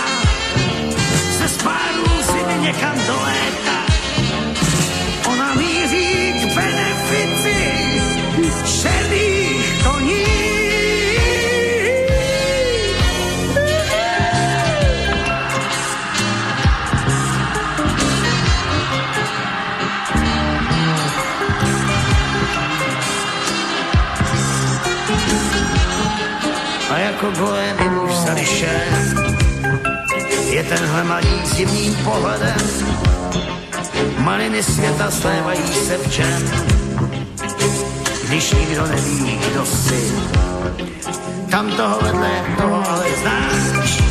se 1.37 1.47
spáru 1.47 2.23
si 2.23 2.61
někam 2.61 2.95
dolétá. 3.07 3.72
Golem 27.31 27.77
i 27.79 27.89
muž 27.89 28.11
zališen. 28.15 29.17
Je 30.49 30.63
tenhle 30.63 31.03
malý 31.03 31.41
s 31.45 31.55
divným 31.55 31.95
pohledem, 31.95 32.67
maliny 34.17 34.63
světa 34.63 35.11
slévají 35.11 35.73
se 35.73 35.97
v 35.97 36.11
čem. 36.11 36.51
Když 38.27 38.51
nikdo 38.51 38.87
neví, 38.87 39.39
kdo 39.51 39.65
jsi, 39.65 40.11
tam 41.51 41.71
toho 41.71 41.99
vedle 42.01 42.31
toho 42.57 42.89
ale 42.89 43.05
znáš. 43.21 44.03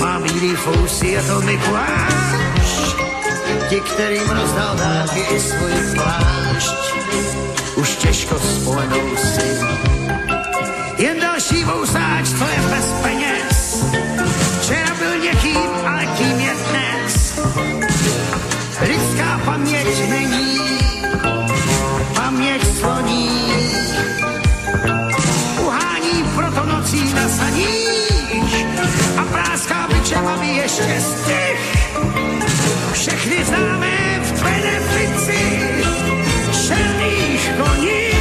Má 0.00 0.20
bílý 0.20 0.56
fousy 0.56 1.18
a 1.18 1.22
to 1.22 1.40
Mikuláš, 1.40 2.96
ti, 3.68 3.80
kterým 3.80 4.30
rozdal 4.30 4.76
dárky 4.76 5.20
i 5.20 5.40
svůj 5.40 5.72
plášť, 5.94 6.94
už 7.76 7.96
těžko 7.96 8.38
vzpomenou 8.38 9.16
si 9.16 9.85
vousáč, 11.96 12.28
co 12.38 12.44
je 12.44 12.60
bez 12.70 12.92
peněz. 13.02 13.84
Včera 14.60 14.94
byl 14.98 15.18
někým, 15.18 15.70
ale 15.86 16.06
kým 16.06 16.40
je 16.40 16.52
dnes. 16.70 17.40
Lidská 18.80 19.40
paměť 19.44 20.08
není, 20.08 20.60
paměť 22.14 22.62
sloní. 22.78 23.30
Uhání 25.60 26.24
proto 26.34 26.66
nocí 26.66 27.14
na 27.14 27.28
saních 27.28 28.66
a 29.18 29.24
práská 29.24 29.88
byčem, 29.88 30.26
aby 30.26 30.46
ještě 30.46 31.00
stih. 31.00 31.88
Všechny 32.92 33.44
známe 33.44 34.20
v 34.22 34.42
benefici 34.42 35.60
černých 36.66 37.50
koní. 37.56 38.15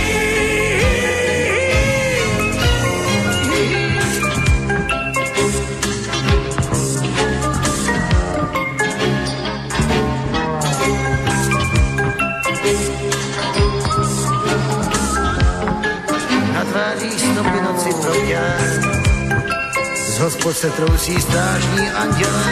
Hospod 20.25 20.57
se 20.57 20.69
trousí 20.69 21.21
strážní 21.21 21.89
anděle, 21.89 22.43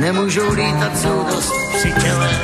nemůžou 0.00 0.52
lítat, 0.52 0.98
jsou 0.98 1.24
dost 1.30 1.52
při 1.78 1.92
těle 1.92 2.40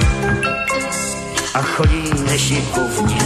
a 1.54 1.62
chodí 1.62 2.10
nešikovně. 2.26 3.20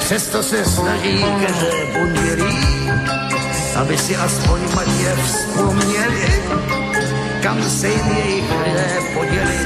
Přesto 0.00 0.42
se 0.42 0.64
snaží 0.64 1.24
každé 1.46 1.86
bundělí, 1.92 2.58
aby 3.76 3.98
si 3.98 4.16
aspoň 4.16 4.60
matě 4.74 5.16
vzpomněli, 5.24 6.42
kam 7.42 7.70
se 7.70 7.88
jim 7.88 8.16
jejich 8.16 8.50
lidé 8.66 9.00
poděli. 9.14 9.58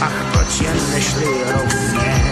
Ach, 0.00 0.32
proč 0.32 0.62
šli 1.00 1.44
rovně. 1.52 2.24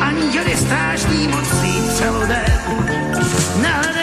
Anděli 0.00 0.56
strážní 0.56 1.28
mocí 1.28 1.82
den, 2.28 2.60
nehledej 3.62 3.99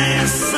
Yes. 0.00 0.49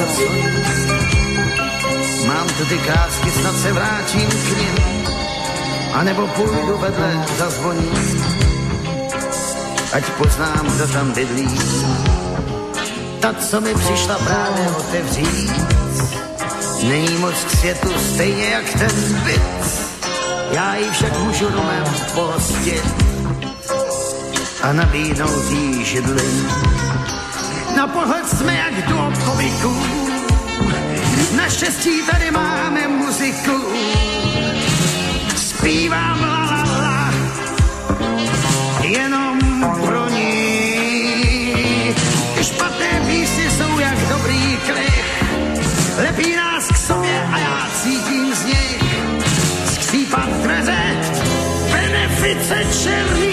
Zaclím. 0.00 0.64
Mám 2.26 2.48
tu 2.48 2.64
ty 2.64 2.78
krásky, 2.78 3.30
snad 3.30 3.56
se 3.56 3.72
vrátím 3.72 4.28
k 4.28 4.58
nim. 4.58 5.04
A 5.92 6.02
nebo 6.02 6.26
půjdu 6.26 6.78
vedle, 6.78 7.24
zazvoním. 7.38 8.24
Ať 9.92 10.04
poznám, 10.04 10.66
kdo 10.74 10.88
tam 10.88 11.12
bydlí. 11.12 11.58
Ta, 13.20 13.34
co 13.34 13.60
mi 13.60 13.74
přišla 13.74 14.18
právě 14.18 14.70
otevřít. 14.70 15.52
Není 16.88 17.18
moc 17.18 17.34
k 17.44 17.50
světu 17.50 17.88
stejně 18.14 18.44
jak 18.44 18.72
ten 18.72 19.22
byt. 19.24 19.42
Já 20.50 20.76
ji 20.76 20.90
však 20.90 21.18
můžu 21.18 21.48
rumem 21.48 21.84
pohostit 22.14 22.84
a 24.62 24.72
nabídnout 24.72 25.50
jí 25.50 25.84
židli. 25.84 26.22
Na 27.80 27.86
pohled 27.86 28.28
jsme 28.28 28.54
jak 28.54 28.88
duo 28.88 29.12
komiků, 29.24 29.76
naštěstí 31.36 32.02
tady 32.10 32.30
máme 32.30 32.88
muziku. 32.88 33.64
Zpívám 35.36 36.20
la 36.20 36.44
la 36.44 36.62
la, 36.62 37.14
jenom 38.82 39.38
pro 39.86 40.08
ní. 40.08 40.74
Špatné 42.42 43.02
písně 43.06 43.50
jsou 43.50 43.78
jak 43.78 43.98
dobrý 44.08 44.56
klich, 44.66 45.24
lepí 45.98 46.36
nás 46.36 46.68
k 46.68 46.76
sobě 46.76 47.28
a 47.32 47.38
já 47.38 47.68
cítím 47.82 48.34
z 48.34 48.44
nich 48.44 48.84
skřípat 49.72 50.28
dveře 50.28 50.96
benefice 51.72 52.64
černých 52.82 53.29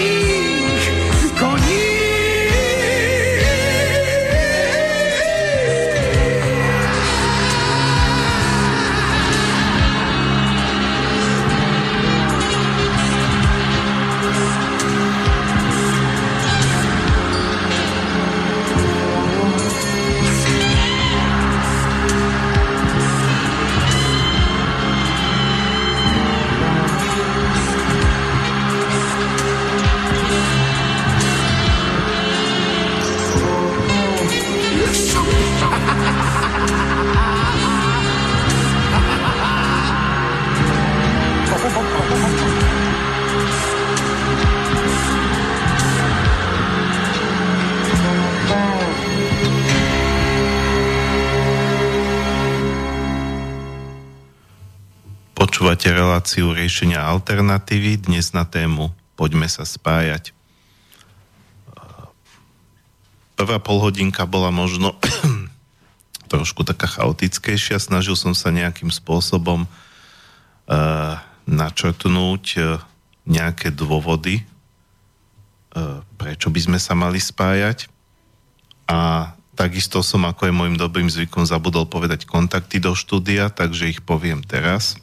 Počúvate 55.68 55.92
reláciu 55.92 56.56
riešenia 56.56 56.96
alternatívy 56.96 58.00
dnes 58.00 58.32
na 58.32 58.48
tému 58.48 58.88
Poďme 59.20 59.52
sa 59.52 59.68
spájať. 59.68 60.32
Prvá 63.36 63.60
polhodinka 63.60 64.24
bola 64.24 64.48
možno 64.48 64.96
trošku 66.32 66.64
taká 66.64 66.88
chaotickejšia. 66.88 67.76
Snažil 67.84 68.16
som 68.16 68.32
sa 68.32 68.48
nejakým 68.48 68.88
spôsobom 68.88 69.68
uh, 69.68 71.20
načrtnúť 71.44 72.44
uh, 72.56 72.80
nejaké 73.28 73.68
dôvody, 73.68 74.48
uh, 75.76 76.00
prečo 76.16 76.48
by 76.48 76.64
sme 76.64 76.78
sa 76.80 76.96
mali 76.96 77.20
spájať. 77.20 77.92
A 78.88 79.36
takisto 79.52 80.00
som, 80.00 80.24
ako 80.24 80.48
je 80.48 80.56
môjim 80.64 80.80
dobrým 80.80 81.12
zvykom, 81.12 81.44
zabudol 81.44 81.84
povedať 81.84 82.24
kontakty 82.24 82.80
do 82.80 82.96
štúdia, 82.96 83.52
takže 83.52 83.92
ich 83.92 84.00
poviem 84.00 84.40
teraz. 84.40 84.96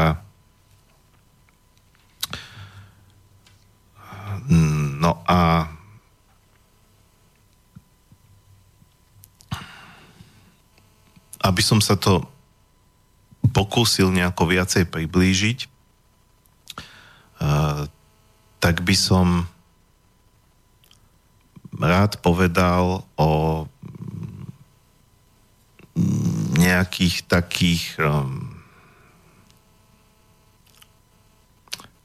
No 4.98 5.22
a 5.28 5.68
aby 11.44 11.62
som 11.64 11.80
sa 11.80 11.96
to 11.96 12.28
pokúsil 13.59 14.14
nejako 14.14 14.54
viacej 14.54 14.86
priblížiť, 14.86 15.66
tak 18.62 18.76
by 18.86 18.94
som 18.94 19.50
rád 21.74 22.22
povedal 22.22 23.02
o 23.18 23.66
nejakých 26.59 27.26
takých 27.26 27.82
um, 27.98 28.62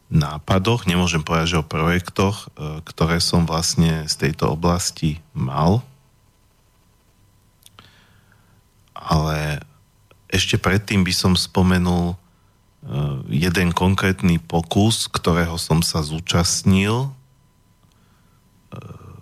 nápadoch, 0.09 0.89
nemôžem 0.89 1.21
povedať, 1.21 1.57
že 1.57 1.61
o 1.61 1.65
projektoch, 1.65 2.49
uh, 2.53 2.81
ktoré 2.85 3.21
som 3.21 3.45
vlastne 3.45 4.09
z 4.09 4.15
tejto 4.17 4.53
oblasti 4.53 5.21
mal. 5.33 5.85
Ale 8.93 9.61
ešte 10.33 10.57
predtým 10.57 11.05
by 11.05 11.13
som 11.13 11.37
spomenul 11.37 12.17
uh, 12.17 13.21
jeden 13.29 13.69
konkrétny 13.69 14.41
pokus, 14.41 15.05
ktorého 15.05 15.61
som 15.61 15.85
sa 15.85 16.01
zúčastnil. 16.01 17.13
Uh, 18.73 19.13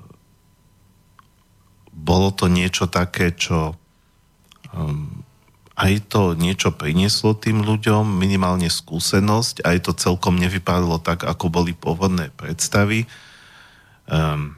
bolo 1.91 2.31
to 2.31 2.47
niečo 2.47 2.87
také, 2.87 3.35
čo 3.35 3.75
um, 4.71 5.21
aj 5.75 6.07
to 6.07 6.31
niečo 6.39 6.71
prinieslo 6.71 7.35
tým 7.35 7.59
ľuďom, 7.67 8.07
minimálne 8.07 8.71
skúsenosť, 8.71 9.67
aj 9.67 9.77
to 9.83 9.91
celkom 9.99 10.39
nevypadalo 10.39 11.03
tak, 11.03 11.27
ako 11.27 11.51
boli 11.51 11.75
pôvodné 11.75 12.31
predstavy. 12.39 13.03
Um, 14.07 14.55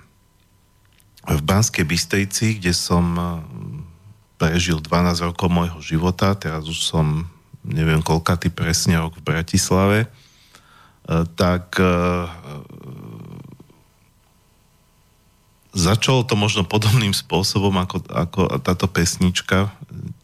v 1.24 1.40
Banskej 1.40 1.88
Bystrici, 1.88 2.60
kde 2.60 2.76
som 2.76 3.16
prežil 4.44 4.84
12 4.84 5.32
rokov 5.32 5.48
môjho 5.48 5.80
života, 5.80 6.36
teraz 6.36 6.68
už 6.68 6.84
som 6.84 7.32
neviem 7.64 8.04
koľkatý 8.04 8.52
presne 8.52 9.00
rok 9.00 9.16
v 9.16 9.24
Bratislave, 9.24 10.00
e, 10.04 10.08
tak 11.40 11.80
e, 11.80 11.88
začalo 15.72 16.28
to 16.28 16.36
možno 16.36 16.68
podobným 16.68 17.16
spôsobom 17.16 17.72
ako, 17.80 18.04
ako 18.12 18.60
táto 18.60 18.92
pesnička, 18.92 19.72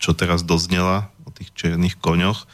čo 0.03 0.11
teraz 0.11 0.43
doznela 0.43 1.07
o 1.23 1.31
tých 1.31 1.55
černých 1.55 1.95
koňoch. 1.95 2.43
E, 2.43 2.47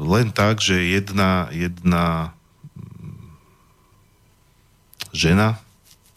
len 0.00 0.32
tak, 0.32 0.64
že 0.64 0.80
jedna, 0.80 1.52
jedna 1.52 2.32
žena 5.12 5.60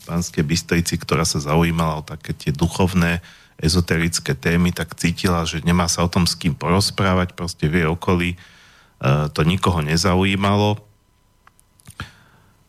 Banskej 0.07 0.47
Bystrici, 0.47 0.95
ktorá 0.95 1.27
sa 1.27 1.43
zaujímala 1.43 1.99
o 1.99 2.07
také 2.07 2.31
tie 2.31 2.55
duchovné, 2.55 3.19
ezoterické 3.63 4.35
témy, 4.35 4.75
tak 4.75 4.99
cítila, 4.99 5.47
že 5.47 5.63
nemá 5.63 5.87
sa 5.87 6.03
o 6.03 6.11
tom 6.11 6.27
s 6.27 6.35
kým 6.35 6.51
porozprávať, 6.51 7.31
proste 7.31 7.71
v 7.71 7.83
jej 7.83 7.87
okolí 7.87 8.35
e, 8.35 8.37
to 9.31 9.47
nikoho 9.47 9.79
nezaujímalo. 9.79 10.83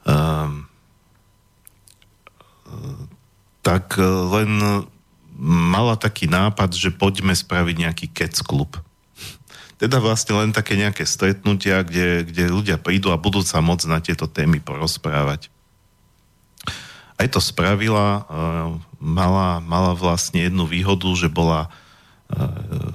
Um, 0.07 0.71
tak 3.65 3.97
len 3.99 4.85
mala 5.41 5.97
taký 5.97 6.29
nápad, 6.31 6.77
že 6.77 6.95
poďme 6.95 7.35
spraviť 7.35 7.77
nejaký 7.89 8.07
kec 8.13 8.37
klub. 8.45 8.77
Teda 9.81 9.99
vlastne 9.99 10.39
len 10.39 10.55
také 10.55 10.79
nejaké 10.79 11.03
stretnutia, 11.03 11.83
kde, 11.83 12.23
kde 12.29 12.53
ľudia 12.53 12.77
prídu 12.79 13.11
a 13.11 13.19
budú 13.19 13.43
sa 13.43 13.59
môcť 13.59 13.87
na 13.91 13.99
tieto 13.99 14.31
témy 14.31 14.63
porozprávať. 14.63 15.51
Aj 17.19 17.27
to 17.27 17.43
spravila, 17.43 18.27
mala, 19.05 19.61
mala 19.61 19.93
vlastne 19.93 20.49
jednu 20.49 20.65
výhodu, 20.65 21.07
že 21.13 21.29
bola 21.29 21.69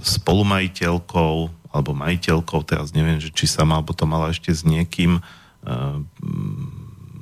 spolumajiteľkou 0.01 1.35
alebo 1.69 1.93
majiteľkou, 1.93 2.65
teraz 2.65 2.97
neviem, 2.97 3.21
že 3.21 3.29
či 3.29 3.45
sama, 3.45 3.77
alebo 3.77 3.93
to 3.93 4.09
mala 4.09 4.33
ešte 4.33 4.49
s 4.49 4.65
niekým 4.65 5.21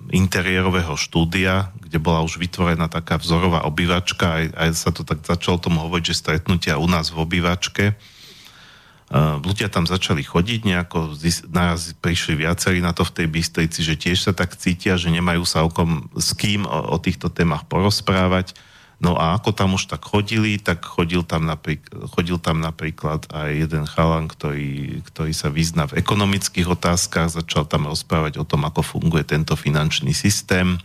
interiérového 0.08 0.96
štúdia, 0.96 1.76
kde 1.84 2.00
bola 2.00 2.24
už 2.24 2.40
vytvorená 2.40 2.88
taká 2.88 3.20
vzorová 3.20 3.68
obývačka, 3.68 4.40
aj, 4.40 4.46
aj 4.56 4.70
sa 4.72 4.92
to 4.96 5.04
tak 5.04 5.20
začalo 5.20 5.60
tomu 5.60 5.84
hovoriť, 5.84 6.06
že 6.08 6.20
stretnutia 6.24 6.80
u 6.80 6.88
nás 6.88 7.12
v 7.12 7.28
obývačke. 7.28 7.92
Uh, 9.08 9.40
ľudia 9.40 9.72
tam 9.72 9.88
začali 9.88 10.20
chodiť, 10.20 10.68
nejako 10.68 11.16
naraz 11.48 11.96
prišli 11.96 12.44
viacerí 12.44 12.84
na 12.84 12.92
to 12.92 13.08
v 13.08 13.24
tej 13.24 13.28
Bystrici, 13.32 13.80
že 13.80 13.96
tiež 13.96 14.20
sa 14.20 14.36
tak 14.36 14.60
cítia, 14.60 15.00
že 15.00 15.08
nemajú 15.08 15.48
sa 15.48 15.64
okom 15.64 16.12
s 16.12 16.36
kým 16.36 16.68
o, 16.68 16.92
o 16.92 16.98
týchto 17.00 17.32
témach 17.32 17.64
porozprávať. 17.72 18.52
No 18.98 19.14
a 19.14 19.38
ako 19.38 19.54
tam 19.54 19.78
už 19.78 19.94
tak 19.94 20.02
chodili, 20.02 20.58
tak 20.58 20.82
chodil 20.82 21.22
tam, 21.22 21.46
napríklad, 21.46 22.10
chodil 22.10 22.42
tam 22.42 22.58
napríklad 22.58 23.30
aj 23.30 23.50
jeden 23.54 23.86
chalan, 23.86 24.26
ktorý, 24.26 25.06
ktorý 25.06 25.34
sa 25.38 25.54
vyzná 25.54 25.86
v 25.86 26.02
ekonomických 26.02 26.66
otázkach, 26.66 27.30
začal 27.30 27.70
tam 27.70 27.86
rozprávať 27.86 28.42
o 28.42 28.46
tom, 28.48 28.66
ako 28.66 28.82
funguje 28.82 29.22
tento 29.22 29.54
finančný 29.54 30.18
systém. 30.18 30.82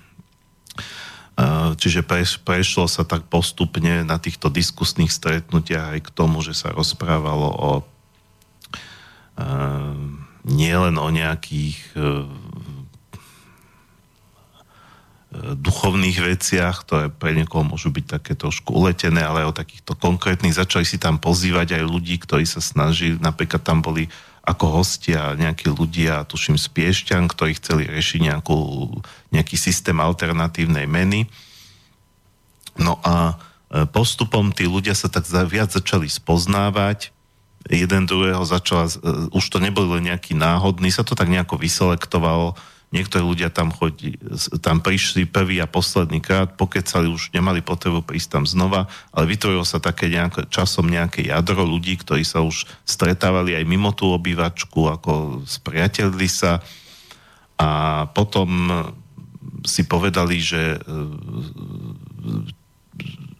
Čiže 1.81 2.05
prešlo 2.45 2.85
sa 2.85 3.09
tak 3.09 3.33
postupne 3.33 4.05
na 4.05 4.21
týchto 4.21 4.53
diskusných 4.53 5.09
stretnutiach 5.09 5.97
aj 5.97 6.01
k 6.05 6.11
tomu, 6.13 6.45
že 6.45 6.53
sa 6.53 6.69
rozprávalo 6.69 7.49
o 7.49 7.71
nielen 10.43 10.99
o 10.99 11.09
nejakých 11.09 11.79
e, 11.95 11.99
duchovných 15.33 16.19
veciach, 16.21 16.85
ktoré 16.85 17.05
pre 17.09 17.33
niekoho 17.33 17.65
môžu 17.65 17.89
byť 17.89 18.21
také 18.21 18.33
trošku 18.37 18.77
uletené, 18.77 19.25
ale 19.25 19.49
o 19.49 19.57
takýchto 19.57 19.97
konkrétnych. 19.97 20.53
Začali 20.53 20.85
si 20.85 21.01
tam 21.01 21.17
pozývať 21.17 21.81
aj 21.81 21.89
ľudí, 21.89 22.21
ktorí 22.21 22.45
sa 22.45 22.61
snažili, 22.61 23.17
napríklad 23.17 23.65
tam 23.65 23.81
boli 23.81 24.13
ako 24.43 24.83
hostia 24.83 25.39
nejakí 25.39 25.71
ľudia, 25.71 26.27
tuším 26.29 26.59
z 26.59 26.67
Piešťan, 26.69 27.31
ktorí 27.31 27.57
chceli 27.57 27.89
riešiť 27.89 28.21
nejakú, 28.29 28.91
nejaký 29.33 29.57
systém 29.57 29.97
alternatívnej 29.97 30.85
meny. 30.85 31.31
No 32.75 32.99
a 33.07 33.39
e, 33.71 33.87
postupom 33.87 34.51
tí 34.51 34.67
ľudia 34.67 34.99
sa 34.99 35.07
tak 35.07 35.25
viac 35.47 35.71
začali 35.71 36.11
spoznávať, 36.11 37.15
jeden 37.71 38.11
druhého 38.11 38.43
začala, 38.43 38.91
uh, 38.91 39.31
už 39.31 39.45
to 39.47 39.63
neboli 39.63 39.87
len 39.87 40.11
nejaký 40.11 40.35
náhodný, 40.35 40.91
sa 40.91 41.07
to 41.07 41.15
tak 41.15 41.31
nejako 41.31 41.63
vyselektovalo, 41.63 42.59
niektorí 42.93 43.25
ľudia 43.25 43.49
tam 43.49 43.73
chodí, 43.73 44.21
tam 44.61 44.85
prišli 44.85 45.25
prvý 45.25 45.59
a 45.65 45.67
posledný 45.67 46.21
krát, 46.21 46.55
pokecali 46.61 47.09
už 47.09 47.33
nemali 47.33 47.65
potrebu 47.65 48.05
prísť 48.05 48.39
tam 48.39 48.45
znova, 48.45 48.87
ale 49.17 49.25
vytvorilo 49.33 49.65
sa 49.65 49.81
také 49.81 50.13
nejako, 50.13 50.47
časom 50.53 50.93
nejaké 50.93 51.25
jadro 51.25 51.65
ľudí, 51.65 51.97
ktorí 51.97 52.23
sa 52.23 52.45
už 52.45 52.69
stretávali 52.85 53.57
aj 53.57 53.65
mimo 53.65 53.97
tú 53.97 54.13
obývačku, 54.13 54.93
ako 54.93 55.43
spriatelili 55.49 56.29
sa. 56.29 56.61
A 57.57 58.05
potom 58.13 58.49
si 59.65 59.89
povedali, 59.89 60.37
že 60.43 60.77
uh, 60.77 60.83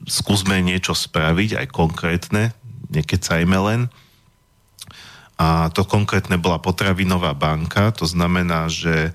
skúsme 0.09 0.65
niečo 0.65 0.97
spraviť, 0.97 1.61
aj 1.61 1.67
konkrétne, 1.69 2.57
nekecajme 2.89 3.59
len. 3.69 3.81
A 5.37 5.69
to 5.75 5.83
konkrétne 5.83 6.39
bola 6.39 6.63
potravinová 6.63 7.35
banka, 7.35 7.91
to 7.91 8.07
znamená, 8.07 8.71
že 8.71 9.11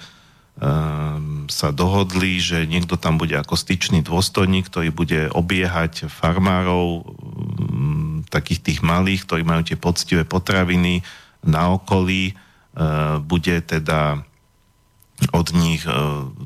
sa 1.48 1.70
dohodli, 1.70 2.42
že 2.42 2.66
niekto 2.66 2.98
tam 2.98 3.22
bude 3.22 3.38
ako 3.38 3.54
styčný 3.54 4.02
dôstojník, 4.02 4.74
ktorý 4.74 4.90
bude 4.90 5.30
obiehať 5.30 6.10
farmárov, 6.10 7.06
um, 7.06 8.26
takých 8.26 8.66
tých 8.66 8.80
malých, 8.82 9.30
ktorí 9.30 9.46
majú 9.46 9.62
tie 9.62 9.78
poctivé 9.78 10.26
potraviny 10.26 11.06
na 11.46 11.78
okolí, 11.78 12.34
uh, 12.34 13.22
bude 13.22 13.62
teda 13.62 14.26
od 15.34 15.50
nich, 15.50 15.82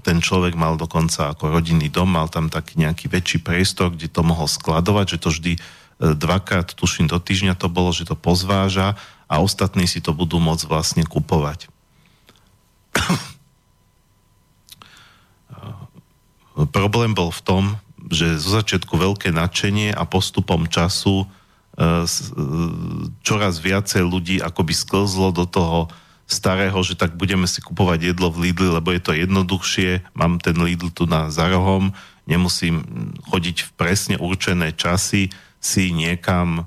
ten 0.08 0.24
človek 0.24 0.56
mal 0.56 0.80
dokonca 0.80 1.36
ako 1.36 1.52
rodinný 1.52 1.92
dom, 1.92 2.08
mal 2.08 2.32
tam 2.32 2.48
taký 2.48 2.80
nejaký 2.80 3.12
väčší 3.12 3.44
priestor, 3.44 3.92
kde 3.92 4.08
to 4.08 4.24
mohol 4.24 4.48
skladovať, 4.48 5.06
že 5.16 5.18
to 5.20 5.30
vždy 5.32 5.54
uh, 5.56 6.16
dvakrát, 6.20 6.76
tuším, 6.76 7.08
do 7.08 7.16
týždňa 7.16 7.56
to 7.56 7.72
bolo, 7.72 7.96
že 7.96 8.12
to 8.12 8.20
pozváža 8.20 9.00
a 9.32 9.40
ostatní 9.40 9.88
si 9.88 10.04
to 10.04 10.12
budú 10.12 10.36
môcť 10.44 10.68
vlastne 10.68 11.04
kupovať. 11.08 11.72
Problém 16.54 17.16
bol 17.16 17.32
v 17.32 17.42
tom, 17.42 17.64
že 18.12 18.40
zo 18.42 18.60
začiatku 18.60 18.98
veľké 18.98 19.32
nadšenie 19.32 19.96
a 19.96 20.04
postupom 20.04 20.68
času 20.68 21.24
e, 21.24 21.26
e, 21.26 22.14
čoraz 23.24 23.62
viacej 23.62 24.04
ľudí 24.04 24.36
akoby 24.42 24.74
sklzlo 24.74 25.32
do 25.32 25.48
toho 25.48 25.88
starého, 26.28 26.76
že 26.84 26.96
tak 27.00 27.16
budeme 27.16 27.46
si 27.46 27.60
kupovať 27.64 28.12
jedlo 28.16 28.32
v 28.32 28.50
Lidli, 28.50 28.68
lebo 28.72 28.92
je 28.92 29.02
to 29.04 29.12
jednoduchšie, 29.16 30.04
mám 30.16 30.40
ten 30.40 30.56
Lidl 30.60 30.92
tu 30.92 31.04
na 31.08 31.28
zarohom, 31.28 31.92
nemusím 32.28 32.84
chodiť 33.28 33.68
v 33.68 33.70
presne 33.76 34.16
určené 34.16 34.72
časy 34.72 35.28
si 35.62 35.84
niekam 35.92 36.66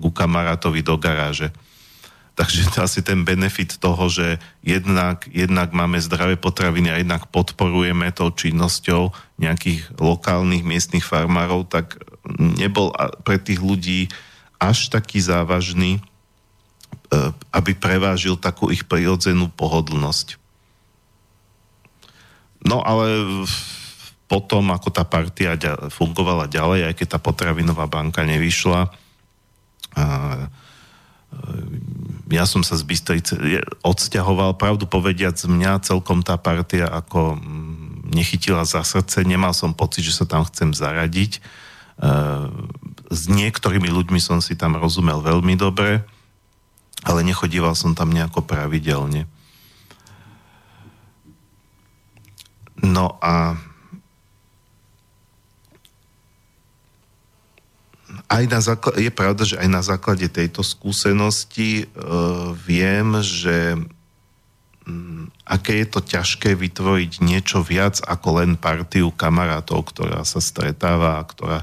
ku 0.00 0.10
kamarátovi 0.12 0.80
do 0.80 0.96
garáže. 0.96 1.52
Takže 2.32 2.72
to 2.72 2.78
asi 2.86 3.04
ten 3.04 3.24
benefit 3.24 3.76
toho, 3.76 4.08
že 4.08 4.40
jednak, 4.64 5.28
jednak 5.28 5.72
máme 5.76 6.00
zdravé 6.00 6.40
potraviny 6.40 6.88
a 6.92 7.00
jednak 7.00 7.28
podporujeme 7.28 8.08
tou 8.12 8.32
činnosťou 8.32 9.12
nejakých 9.36 10.00
lokálnych 10.00 10.64
miestnych 10.64 11.04
farmárov, 11.04 11.68
tak 11.68 12.00
nebol 12.38 12.94
pre 13.26 13.36
tých 13.36 13.60
ľudí 13.60 14.08
až 14.62 14.94
taký 14.94 15.18
závažný, 15.18 15.98
e, 15.98 16.02
aby 17.50 17.74
prevážil 17.74 18.38
takú 18.38 18.70
ich 18.70 18.86
prirodzenú 18.86 19.50
pohodlnosť. 19.50 20.38
No 22.62 22.78
ale 22.86 23.10
potom, 24.30 24.70
ako 24.70 24.88
tá 24.94 25.02
partia 25.02 25.58
fungovala 25.90 26.46
ďalej, 26.46 26.88
aj 26.88 26.94
keď 26.94 27.06
tá 27.10 27.18
potravinová 27.18 27.90
banka 27.90 28.22
nevyšla, 28.22 28.86
ja 32.32 32.48
som 32.48 32.64
sa 32.64 32.80
z 32.80 32.84
Bystrice 32.88 33.34
odsťahoval, 33.84 34.56
pravdu 34.56 34.88
povediac, 34.88 35.36
mňa 35.36 35.84
celkom 35.84 36.24
tá 36.24 36.40
partia 36.40 36.88
ako 36.88 37.36
mm, 37.36 38.08
nechytila 38.08 38.64
za 38.64 38.80
srdce, 38.80 39.20
nemal 39.28 39.52
som 39.52 39.76
pocit, 39.76 40.08
že 40.08 40.16
sa 40.16 40.24
tam 40.24 40.48
chcem 40.48 40.72
zaradiť. 40.72 41.32
E, 41.36 41.40
s 43.12 43.22
niektorými 43.28 43.88
ľuďmi 43.92 44.16
som 44.16 44.40
si 44.40 44.56
tam 44.56 44.80
rozumel 44.80 45.20
veľmi 45.20 45.60
dobre, 45.60 46.00
ale 47.04 47.20
nechodíval 47.20 47.76
som 47.76 47.92
tam 47.92 48.08
nejako 48.08 48.48
pravidelne. 48.48 49.28
No 52.80 53.20
a 53.20 53.60
aj 58.32 58.44
na 58.48 58.60
základe, 58.64 58.98
je 59.04 59.12
pravda, 59.12 59.42
že 59.44 59.60
aj 59.60 59.68
na 59.68 59.82
základe 59.84 60.24
tejto 60.32 60.64
skúsenosti 60.64 61.84
uh, 61.84 62.56
viem, 62.56 63.20
že 63.20 63.76
um, 64.88 65.28
aké 65.44 65.84
je 65.84 65.86
to 65.92 66.00
ťažké 66.00 66.56
vytvoriť 66.56 67.20
niečo 67.20 67.60
viac 67.60 68.00
ako 68.00 68.40
len 68.40 68.56
partiu 68.56 69.12
kamarátov, 69.12 69.84
ktorá 69.92 70.24
sa 70.24 70.40
stretáva 70.40 71.20
a 71.20 71.28
ktorá 71.28 71.60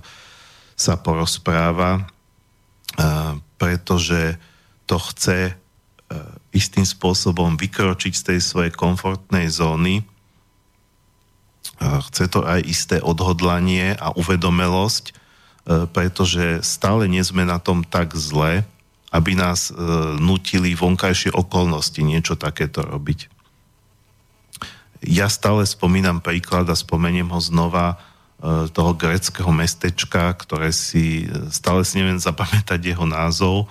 sa 0.78 0.94
porozpráva, 1.02 2.06
uh, 2.06 3.34
pretože 3.58 4.38
to 4.86 5.02
chce 5.02 5.54
uh, 5.54 5.56
istým 6.54 6.86
spôsobom 6.86 7.58
vykročiť 7.58 8.14
z 8.14 8.24
tej 8.34 8.40
svojej 8.46 8.74
komfortnej 8.74 9.50
zóny. 9.50 10.06
Chce 11.80 12.28
to 12.28 12.44
aj 12.44 12.60
isté 12.68 13.00
odhodlanie 13.00 13.96
a 13.96 14.12
uvedomelosť, 14.12 15.16
E, 15.16 15.19
pretože 15.70 16.66
stále 16.66 17.06
nie 17.06 17.22
sme 17.22 17.46
na 17.46 17.62
tom 17.62 17.86
tak 17.86 18.18
zle, 18.18 18.66
aby 19.10 19.34
nás 19.34 19.70
e, 19.70 19.74
nutili 20.22 20.78
vonkajšie 20.78 21.34
okolnosti 21.34 22.02
niečo 22.02 22.38
takéto 22.38 22.86
robiť. 22.86 23.30
ja 25.02 25.32
stále 25.32 25.66
spomínam 25.66 26.22
príklad 26.22 26.70
a 26.70 26.78
spomeniem 26.78 27.30
ho 27.34 27.42
znova 27.42 27.98
e, 27.98 28.70
toho 28.70 28.94
greckého 28.94 29.50
mestečka, 29.50 30.30
ktoré 30.38 30.70
si, 30.70 31.26
stále 31.50 31.82
si 31.82 31.98
neviem 32.02 32.22
zapamätať 32.30 32.94
jeho 32.94 33.06
názov, 33.10 33.66
e, 33.66 33.68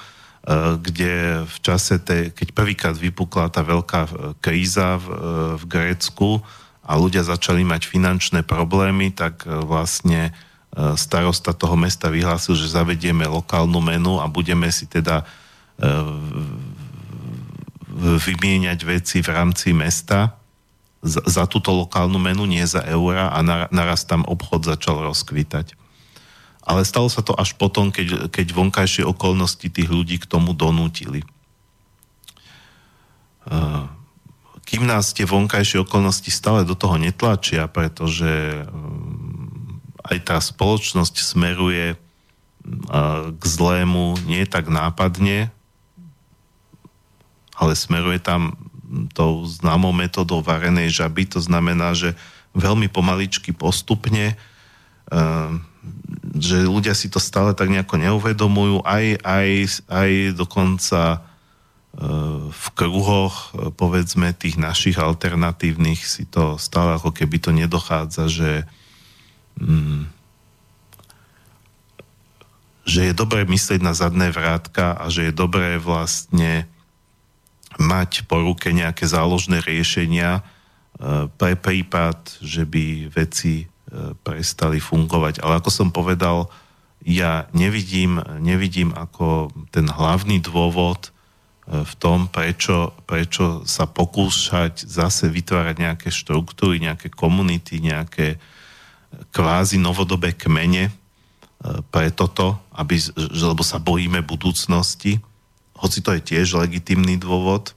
kde 0.83 1.47
v 1.47 1.57
čase, 1.63 2.03
te, 2.03 2.35
keď 2.35 2.49
prvýkrát 2.51 2.97
vypukla 2.99 3.47
tá 3.51 3.63
veľká 3.63 4.35
kríza 4.43 4.99
v, 4.99 5.07
v 5.55 5.65
Grécku 5.71 6.43
a 6.83 6.99
ľudia 6.99 7.23
začali 7.23 7.63
mať 7.63 7.87
finančné 7.87 8.43
problémy, 8.43 9.15
tak 9.15 9.47
vlastne 9.47 10.35
starosta 10.77 11.57
toho 11.57 11.75
mesta 11.75 12.13
vyhlásil, 12.13 12.55
že 12.55 12.71
zavedieme 12.71 13.25
lokálnu 13.27 13.81
menu 13.81 14.21
a 14.21 14.29
budeme 14.29 14.69
si 14.69 14.85
teda 14.87 15.25
vymieňať 17.99 18.79
veci 18.87 19.19
v 19.25 19.29
rámci 19.33 19.75
mesta 19.75 20.39
za, 21.03 21.47
túto 21.47 21.71
lokálnu 21.71 22.19
menu, 22.19 22.47
nie 22.47 22.63
za 22.67 22.83
eura 22.87 23.31
a 23.31 23.39
naraz 23.71 24.03
tam 24.07 24.27
obchod 24.27 24.67
začal 24.67 25.03
rozkvítať. 25.03 25.79
Ale 26.69 26.85
stalo 26.85 27.09
sa 27.09 27.25
to 27.25 27.33
až 27.33 27.57
potom, 27.57 27.89
keď, 27.89 28.29
keď 28.29 28.47
vonkajšie 28.53 29.07
okolnosti 29.07 29.73
tých 29.73 29.89
ľudí 29.89 30.21
k 30.21 30.29
tomu 30.29 30.53
donútili. 30.53 31.25
Kým 34.69 34.85
nás 34.85 35.17
tie 35.17 35.25
vonkajšie 35.25 35.81
okolnosti 35.81 36.29
stále 36.29 36.69
do 36.69 36.77
toho 36.77 37.01
netlačia, 37.01 37.65
pretože 37.73 38.69
aj 40.09 40.19
tá 40.25 40.37
spoločnosť 40.41 41.15
smeruje 41.21 41.97
k 43.33 43.43
zlému 43.43 44.19
nie 44.29 44.45
tak 44.45 44.69
nápadne, 44.69 45.49
ale 47.59 47.73
smeruje 47.75 48.21
tam 48.21 48.55
tou 49.13 49.45
známou 49.45 49.93
metodou 49.93 50.41
varenej 50.41 50.89
žaby, 50.89 51.29
to 51.29 51.41
znamená, 51.43 51.93
že 51.93 52.17
veľmi 52.57 52.89
pomaličky 52.89 53.53
postupne, 53.53 54.37
eh, 55.13 55.51
že 56.39 56.65
ľudia 56.65 56.97
si 56.97 57.13
to 57.13 57.21
stále 57.21 57.53
tak 57.53 57.69
nejako 57.69 58.01
neuvedomujú, 58.01 58.85
aj, 58.85 59.21
aj, 59.21 59.49
aj 59.91 60.11
dokonca 60.39 61.01
eh, 61.13 61.21
v 62.49 62.67
kruhoch, 62.73 63.53
povedzme, 63.77 64.33
tých 64.33 64.57
našich 64.57 64.97
alternatívnych 64.97 66.01
si 66.01 66.25
to 66.25 66.57
stále 66.57 66.97
ako 66.97 67.13
keby 67.13 67.37
to 67.43 67.51
nedochádza, 67.53 68.25
že 68.31 68.51
že 72.89 73.01
je 73.05 73.13
dobré 73.13 73.45
myslieť 73.45 73.85
na 73.85 73.93
zadné 73.93 74.33
vrátka 74.33 74.97
a 74.97 75.13
že 75.13 75.29
je 75.29 75.33
dobré 75.37 75.77
vlastne 75.77 76.65
mať 77.77 78.25
po 78.25 78.41
ruke 78.41 78.73
nejaké 78.73 79.05
záložné 79.05 79.61
riešenia 79.61 80.41
e, 80.41 80.43
pre 81.29 81.53
prípad, 81.53 82.41
že 82.41 82.65
by 82.65 83.13
veci 83.13 83.63
e, 83.63 83.67
prestali 84.25 84.81
fungovať. 84.81 85.45
Ale 85.45 85.61
ako 85.61 85.69
som 85.69 85.89
povedal, 85.93 86.49
ja 87.05 87.47
nevidím, 87.53 88.25
nevidím 88.41 88.97
ako 88.97 89.53
ten 89.69 89.85
hlavný 89.85 90.41
dôvod 90.41 91.13
e, 91.69 91.85
v 91.85 91.93
tom, 92.01 92.27
prečo, 92.33 92.97
prečo 93.05 93.69
sa 93.69 93.85
pokúšať 93.85 94.89
zase 94.89 95.29
vytvárať 95.29 95.77
nejaké 95.77 96.09
štruktúry, 96.09 96.81
nejaké 96.81 97.13
komunity, 97.13 97.85
nejaké 97.85 98.41
kvázi 99.33 99.81
novodobé 99.81 100.37
kmene 100.37 100.93
pre 101.91 102.09
toto, 102.15 102.61
aby, 102.77 103.01
lebo 103.19 103.67
sa 103.67 103.83
bojíme 103.83 104.23
budúcnosti 104.23 105.19
hoci 105.79 106.03
to 106.03 106.11
je 106.19 106.21
tiež 106.35 106.59
legitimný 106.59 107.23
dôvod, 107.23 107.73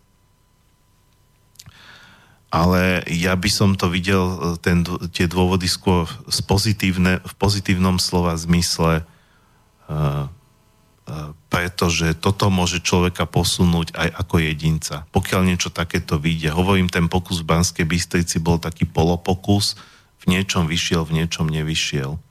ale 2.51 3.05
ja 3.07 3.37
by 3.37 3.47
som 3.47 3.77
to 3.79 3.87
videl, 3.87 4.25
e, 4.27 4.37
ten, 4.59 4.83
tie 5.13 5.29
dôvody 5.29 5.69
skôr 5.69 6.09
z 6.27 6.41
pozitívne, 6.43 7.21
v 7.23 7.33
pozitívnom 7.39 7.95
slova 8.01 8.35
zmysle, 8.35 9.07
uh, 9.87 10.27
pretože 11.51 12.15
toto 12.19 12.47
môže 12.47 12.79
človeka 12.79 13.27
posunúť 13.27 13.91
aj 13.95 14.09
ako 14.15 14.35
jedinca. 14.39 15.03
Pokiaľ 15.11 15.41
niečo 15.43 15.67
takéto 15.67 16.15
vyjde. 16.15 16.55
Hovorím, 16.55 16.87
ten 16.87 17.11
pokus 17.11 17.43
v 17.43 17.51
Banskej 17.51 17.83
Bystrici 17.83 18.39
bol 18.39 18.59
taký 18.59 18.87
polopokus, 18.87 19.75
v 20.21 20.25
niečom 20.29 20.69
vyšiel, 20.69 21.01
v 21.05 21.21
niečom 21.21 21.49
nevyšiel. 21.49 22.21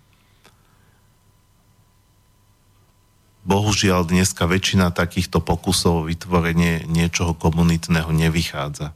bohužiaľ 3.50 4.06
dneska 4.06 4.46
väčšina 4.46 4.94
takýchto 4.94 5.42
pokusov 5.42 6.04
o 6.04 6.06
vytvorenie 6.06 6.86
niečoho 6.86 7.34
komunitného 7.34 8.14
nevychádza. 8.14 8.92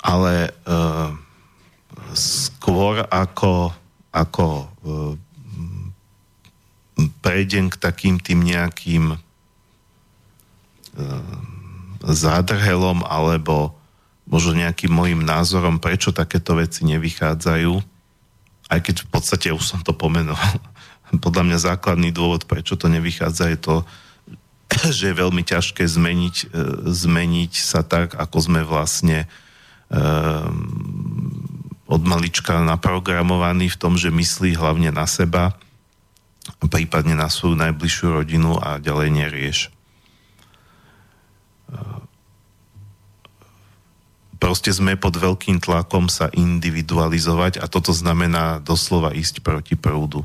Ale 0.00 0.48
e, 0.48 0.50
skôr 2.16 3.04
ako, 3.08 3.72
ako 4.10 4.46
e, 4.64 4.66
prejdem 7.20 7.68
k 7.68 7.76
takým 7.76 8.16
tým 8.16 8.40
nejakým 8.44 9.14
e, 9.14 9.18
zádrhelom 12.00 13.04
alebo 13.04 13.76
možno 14.30 14.56
nejakým 14.56 14.88
môjim 14.88 15.20
názorom, 15.20 15.82
prečo 15.82 16.14
takéto 16.14 16.56
veci 16.56 16.86
nevychádzajú, 16.86 17.74
aj 18.70 18.80
keď 18.80 18.96
v 19.04 19.08
podstate 19.10 19.48
už 19.50 19.64
som 19.64 19.80
to 19.82 19.92
pomenoval. 19.92 20.56
Podľa 21.24 21.42
mňa 21.42 21.58
základný 21.74 22.14
dôvod, 22.14 22.46
prečo 22.46 22.78
to 22.78 22.86
nevychádza, 22.86 23.50
je 23.52 23.58
to, 23.58 23.76
že 24.96 25.10
je 25.10 25.20
veľmi 25.20 25.42
ťažké 25.42 25.82
zmeniť, 25.82 26.36
e, 26.46 26.46
zmeniť 26.88 27.52
sa 27.58 27.82
tak, 27.82 28.14
ako 28.14 28.38
sme 28.38 28.60
vlastne 28.62 29.26
um, 29.90 30.70
od 31.90 32.02
malička 32.06 32.62
naprogramovaní 32.62 33.66
v 33.66 33.80
tom, 33.82 33.98
že 33.98 34.14
myslí 34.14 34.54
hlavne 34.54 34.94
na 34.94 35.10
seba, 35.10 35.58
prípadne 36.62 37.18
na 37.18 37.26
svoju 37.26 37.58
najbližšiu 37.58 38.22
rodinu 38.22 38.54
a 38.62 38.78
ďalej 38.78 39.08
nerieš 39.10 39.58
proste 44.40 44.72
sme 44.72 44.96
pod 44.96 45.20
veľkým 45.20 45.60
tlakom 45.60 46.08
sa 46.08 46.32
individualizovať 46.32 47.60
a 47.60 47.68
toto 47.68 47.92
znamená 47.92 48.58
doslova 48.64 49.12
ísť 49.12 49.44
proti 49.44 49.76
prúdu. 49.76 50.24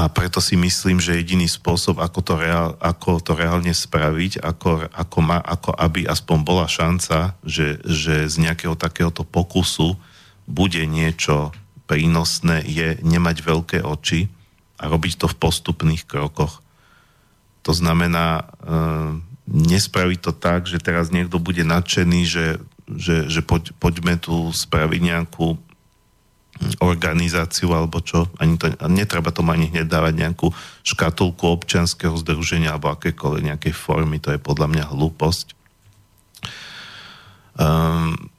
A 0.00 0.08
preto 0.08 0.40
si 0.40 0.56
myslím, 0.56 0.96
že 0.96 1.20
jediný 1.20 1.44
spôsob, 1.44 2.00
ako 2.00 2.24
to, 2.24 2.34
reál, 2.40 2.72
ako 2.80 3.20
to 3.20 3.36
reálne 3.36 3.68
spraviť, 3.68 4.40
ako, 4.40 4.88
ako, 4.88 5.18
má, 5.20 5.36
ako 5.44 5.76
aby 5.76 6.08
aspoň 6.08 6.38
bola 6.40 6.64
šanca, 6.64 7.36
že, 7.44 7.84
že 7.84 8.24
z 8.32 8.34
nejakého 8.40 8.80
takéhoto 8.80 9.28
pokusu 9.28 10.00
bude 10.48 10.80
niečo 10.88 11.52
prínosné, 11.84 12.64
je 12.64 12.96
nemať 13.04 13.36
veľké 13.44 13.78
oči 13.84 14.32
a 14.80 14.88
robiť 14.88 15.20
to 15.20 15.26
v 15.28 15.36
postupných 15.36 16.08
krokoch. 16.08 16.64
To 17.68 17.76
znamená, 17.76 18.40
e, 18.40 19.29
nespraviť 19.50 20.18
to 20.22 20.32
tak, 20.32 20.70
že 20.70 20.78
teraz 20.78 21.10
niekto 21.10 21.42
bude 21.42 21.66
nadšený, 21.66 22.20
že, 22.22 22.46
že, 22.86 23.26
že 23.26 23.40
poď, 23.42 23.74
poďme 23.82 24.14
tu 24.16 24.54
spraviť 24.54 25.00
nejakú 25.02 25.58
organizáciu 26.78 27.72
alebo 27.72 28.04
čo. 28.04 28.28
Ani 28.36 28.60
to, 28.60 28.70
netreba 28.86 29.32
tomu 29.32 29.56
ani 29.56 29.72
hneď 29.72 29.88
dávať 29.88 30.14
nejakú 30.16 30.52
škatulku 30.84 31.48
občianského 31.48 32.14
združenia 32.20 32.76
alebo 32.76 32.92
akékoľvek 32.92 33.42
nejakej 33.50 33.74
formy. 33.74 34.20
To 34.22 34.30
je 34.36 34.40
podľa 34.40 34.68
mňa 34.68 34.84
hlúposť. 34.92 35.46
Um, 37.60 38.30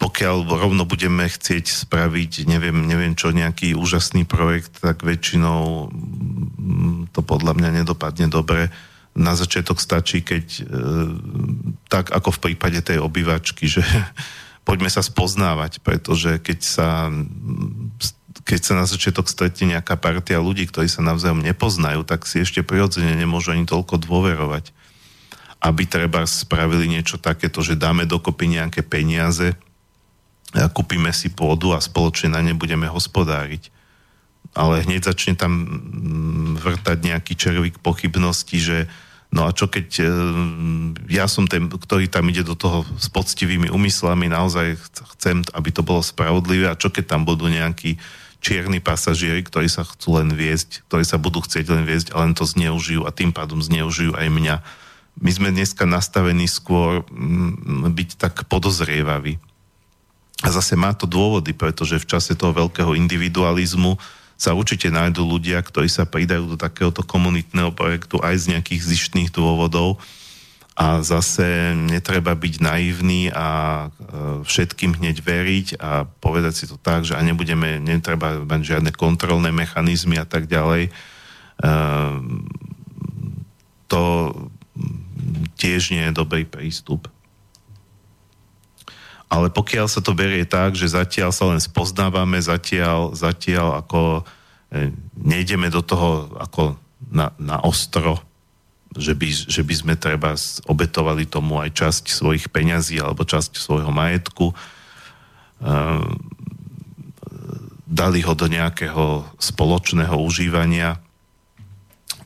pokiaľ 0.00 0.48
rovno 0.48 0.88
budeme 0.88 1.28
chcieť 1.28 1.86
spraviť, 1.86 2.48
neviem, 2.48 2.88
neviem 2.88 3.12
čo, 3.12 3.36
nejaký 3.36 3.76
úžasný 3.76 4.24
projekt, 4.24 4.80
tak 4.80 5.04
väčšinou 5.04 5.92
mm, 5.92 7.12
to 7.12 7.20
podľa 7.20 7.52
mňa 7.52 7.84
nedopadne 7.84 8.26
dobre 8.32 8.72
na 9.20 9.36
začiatok 9.36 9.76
stačí, 9.76 10.24
keď 10.24 10.44
e, 10.58 10.62
tak 11.92 12.08
ako 12.08 12.32
v 12.34 12.42
prípade 12.50 12.80
tej 12.80 13.04
obývačky, 13.04 13.68
že 13.68 13.84
poďme 14.68 14.88
sa 14.88 15.04
spoznávať, 15.04 15.84
pretože 15.84 16.40
keď 16.40 16.58
sa, 16.64 17.12
keď 18.48 18.60
sa 18.64 18.74
na 18.80 18.88
začiatok 18.88 19.28
stretne 19.28 19.76
nejaká 19.76 20.00
partia 20.00 20.40
ľudí, 20.40 20.64
ktorí 20.66 20.88
sa 20.88 21.04
navzájom 21.04 21.44
nepoznajú, 21.44 22.02
tak 22.08 22.24
si 22.24 22.40
ešte 22.40 22.64
prirodzene 22.64 23.12
nemôžu 23.12 23.52
ani 23.52 23.68
toľko 23.68 24.00
dôverovať. 24.00 24.72
Aby 25.60 25.84
treba 25.84 26.24
spravili 26.24 26.88
niečo 26.88 27.20
takéto, 27.20 27.60
že 27.60 27.76
dáme 27.76 28.08
dokopy 28.08 28.48
nejaké 28.48 28.80
peniaze, 28.80 29.52
kúpime 30.72 31.12
si 31.12 31.28
pôdu 31.28 31.76
a 31.76 31.84
spoločne 31.84 32.32
na 32.32 32.40
ne 32.40 32.56
budeme 32.56 32.88
hospodáriť 32.88 33.68
ale 34.54 34.82
hneď 34.82 35.14
začne 35.14 35.38
tam 35.38 35.52
mm, 35.62 36.50
vrtať 36.58 36.98
nejaký 37.06 37.32
červík 37.38 37.78
pochybnosti, 37.78 38.58
že 38.58 38.78
no 39.30 39.46
a 39.46 39.54
čo 39.54 39.70
keď 39.70 39.88
e, 40.02 40.04
ja 41.10 41.30
som 41.30 41.46
ten, 41.46 41.70
ktorý 41.70 42.10
tam 42.10 42.26
ide 42.30 42.42
do 42.42 42.58
toho 42.58 42.82
s 42.98 43.06
poctivými 43.10 43.70
úmyslami, 43.70 44.26
naozaj 44.26 44.78
chcem, 45.18 45.46
aby 45.54 45.70
to 45.70 45.86
bolo 45.86 46.02
spravodlivé 46.02 46.66
a 46.66 46.78
čo 46.78 46.90
keď 46.90 47.16
tam 47.16 47.22
budú 47.22 47.46
nejakí 47.46 47.98
čierni 48.40 48.80
pasažieri, 48.80 49.44
ktorí 49.44 49.68
sa 49.68 49.84
chcú 49.84 50.16
len 50.16 50.32
viesť, 50.32 50.82
ktorí 50.88 51.04
sa 51.04 51.20
budú 51.20 51.44
chcieť 51.44 51.66
len 51.70 51.84
viesť 51.84 52.16
a 52.16 52.24
len 52.24 52.32
to 52.32 52.48
zneužijú 52.48 53.04
a 53.04 53.14
tým 53.14 53.30
pádom 53.30 53.60
zneužijú 53.60 54.16
aj 54.16 54.28
mňa. 54.32 54.56
My 55.20 55.30
sme 55.30 55.52
dneska 55.52 55.84
nastavení 55.84 56.48
skôr 56.48 57.04
mm, 57.04 57.92
byť 57.92 58.10
tak 58.16 58.48
podozrievaví. 58.48 59.36
A 60.40 60.48
zase 60.48 60.72
má 60.72 60.96
to 60.96 61.04
dôvody, 61.04 61.52
pretože 61.52 62.00
v 62.00 62.08
čase 62.08 62.32
toho 62.32 62.56
veľkého 62.56 62.96
individualizmu 62.96 64.00
sa 64.40 64.56
určite 64.56 64.88
nájdú 64.88 65.20
ľudia, 65.20 65.60
ktorí 65.60 65.92
sa 65.92 66.08
pridajú 66.08 66.48
do 66.48 66.56
takéhoto 66.56 67.04
komunitného 67.04 67.76
projektu 67.76 68.16
aj 68.24 68.48
z 68.48 68.56
nejakých 68.56 68.80
zištných 68.88 69.28
dôvodov, 69.28 70.00
a 70.80 71.04
zase 71.04 71.76
netreba 71.76 72.32
byť 72.32 72.54
naivný 72.64 73.28
a 73.36 73.48
e, 73.84 73.88
všetkým 74.48 74.96
hneď 74.96 75.20
veriť 75.20 75.66
a 75.76 76.08
povedať 76.08 76.54
si 76.56 76.64
to 76.64 76.80
tak, 76.80 77.04
že 77.04 77.12
a 77.12 77.20
nebudeme, 77.20 77.76
netreba 77.84 78.40
mať 78.40 78.60
žiadne 78.64 78.90
kontrolné 78.96 79.52
mechanizmy 79.52 80.16
a 80.16 80.24
tak 80.24 80.48
ďalej. 80.48 80.88
E, 80.88 80.92
to 83.92 84.02
tiež 85.60 85.92
nie 85.92 86.00
je 86.08 86.16
dobrý 86.16 86.48
prístup. 86.48 87.12
Ale 89.30 89.46
pokiaľ 89.54 89.86
sa 89.86 90.02
to 90.02 90.10
berie 90.10 90.42
tak, 90.42 90.74
že 90.74 90.90
zatiaľ 90.90 91.30
sa 91.30 91.46
len 91.54 91.62
spoznávame, 91.62 92.42
zatiaľ, 92.42 93.14
zatiaľ 93.14 93.78
ako 93.86 94.26
e, 94.74 94.90
nejdeme 95.22 95.70
do 95.70 95.86
toho 95.86 96.34
ako 96.34 96.74
na, 97.14 97.30
na 97.38 97.62
ostro, 97.62 98.18
že 98.96 99.14
by, 99.14 99.28
že 99.30 99.62
by 99.62 99.74
sme 99.74 99.94
treba 99.94 100.34
obetovali 100.66 101.30
tomu 101.30 101.62
aj 101.62 101.70
časť 101.78 102.04
svojich 102.10 102.50
peňazí 102.50 102.98
alebo 102.98 103.22
časť 103.22 103.54
svojho 103.54 103.94
majetku, 103.94 104.50
ehm, 105.62 106.18
dali 107.86 108.22
ho 108.26 108.34
do 108.34 108.50
nejakého 108.50 109.30
spoločného 109.38 110.14
užívania, 110.18 110.98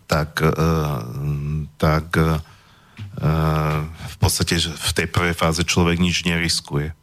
tak, 0.08 0.40
ehm, 0.40 1.68
tak 1.76 2.16
ehm, 2.16 3.92
v 4.14 4.18
podstate 4.22 4.62
v 4.62 4.90
tej 4.94 5.06
prvej 5.10 5.34
fáze 5.34 5.66
človek 5.66 5.98
nič 5.98 6.22
neriskuje 6.24 6.94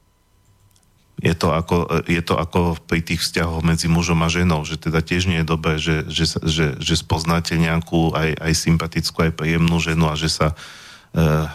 je 1.21 1.33
to, 1.37 1.53
ako, 1.53 2.01
je 2.09 2.21
to 2.25 2.33
ako 2.33 2.73
pri 2.89 3.05
tých 3.05 3.21
vzťahoch 3.21 3.61
medzi 3.61 3.85
mužom 3.85 4.25
a 4.25 4.33
ženou, 4.33 4.65
že 4.65 4.81
teda 4.81 5.05
tiež 5.05 5.29
nie 5.29 5.45
je 5.45 5.47
dobré, 5.47 5.77
že, 5.77 6.09
že, 6.09 6.25
že, 6.41 6.65
že 6.81 6.95
spoznáte 6.97 7.53
nejakú 7.61 8.17
aj, 8.17 8.41
aj 8.41 8.53
sympatickú, 8.57 9.29
aj 9.29 9.37
príjemnú 9.37 9.77
ženu 9.77 10.09
a 10.09 10.17
že 10.17 10.33
sa 10.33 10.47
e, 10.49 11.45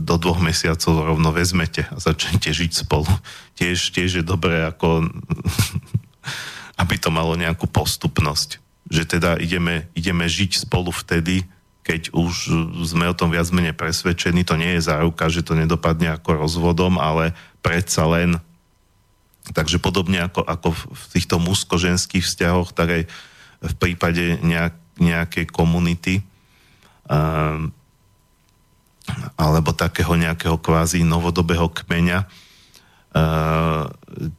do 0.00 0.16
dvoch 0.16 0.40
mesiacov 0.40 1.04
rovno 1.04 1.36
vezmete 1.36 1.84
a 1.92 2.00
začnete 2.00 2.48
žiť 2.48 2.88
spolu. 2.88 3.12
Tiež, 3.60 3.92
tiež 3.92 4.10
je 4.20 4.24
dobré 4.24 4.64
ako 4.64 5.04
aby 6.80 6.96
to 6.96 7.12
malo 7.12 7.36
nejakú 7.36 7.68
postupnosť. 7.68 8.56
Že 8.88 9.20
teda 9.20 9.30
ideme, 9.36 9.92
ideme 9.92 10.24
žiť 10.24 10.64
spolu 10.64 10.88
vtedy, 10.96 11.44
keď 11.90 12.14
už 12.14 12.34
sme 12.86 13.10
o 13.10 13.18
tom 13.18 13.34
viac 13.34 13.50
menej 13.50 13.74
presvedčení, 13.74 14.46
to 14.46 14.54
nie 14.54 14.78
je 14.78 14.86
záruka, 14.86 15.26
že 15.26 15.42
to 15.42 15.58
nedopadne 15.58 16.14
ako 16.14 16.46
rozvodom, 16.46 17.02
ale 17.02 17.34
predsa 17.66 18.06
len. 18.06 18.38
Takže 19.50 19.82
podobne 19.82 20.22
ako, 20.22 20.46
ako 20.46 20.70
v 20.70 21.04
týchto 21.10 21.42
mužsko-ženských 21.42 22.22
vzťahoch, 22.22 22.70
tak 22.70 22.88
aj 22.94 23.02
v 23.66 23.74
prípade 23.74 24.38
nejak, 24.38 24.78
nejakej 25.02 25.50
komunity 25.50 26.22
uh, 27.10 27.58
alebo 29.34 29.74
takého 29.74 30.14
nejakého 30.14 30.62
kvázi 30.62 31.02
novodobého 31.02 31.66
kmeňa, 31.74 32.22
uh, 32.22 33.90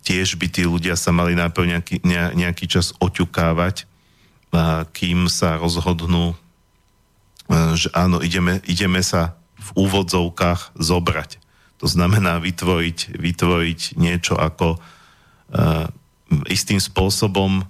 tiež 0.07 0.39
by 0.39 0.47
tí 0.47 0.63
ľudia 0.63 0.95
sa 0.95 1.11
mali 1.11 1.35
najprv 1.35 1.65
nejaký, 1.67 1.95
ne, 2.07 2.31
nejaký 2.31 2.71
čas 2.71 2.95
oťukávať, 2.95 3.83
uh, 4.55 4.87
kým 4.95 5.27
sa 5.27 5.59
rozhodnú, 5.59 6.31
že 7.75 7.91
áno, 7.91 8.23
ideme, 8.23 8.63
ideme 8.65 9.03
sa 9.03 9.35
v 9.59 9.87
úvodzovkách 9.87 10.79
zobrať. 10.79 11.37
To 11.83 11.87
znamená 11.89 12.39
vytvoriť, 12.39 13.17
vytvoriť 13.17 13.79
niečo 13.97 14.37
ako 14.37 14.77
uh, 14.77 15.89
istým 16.47 16.77
spôsobom 16.77 17.65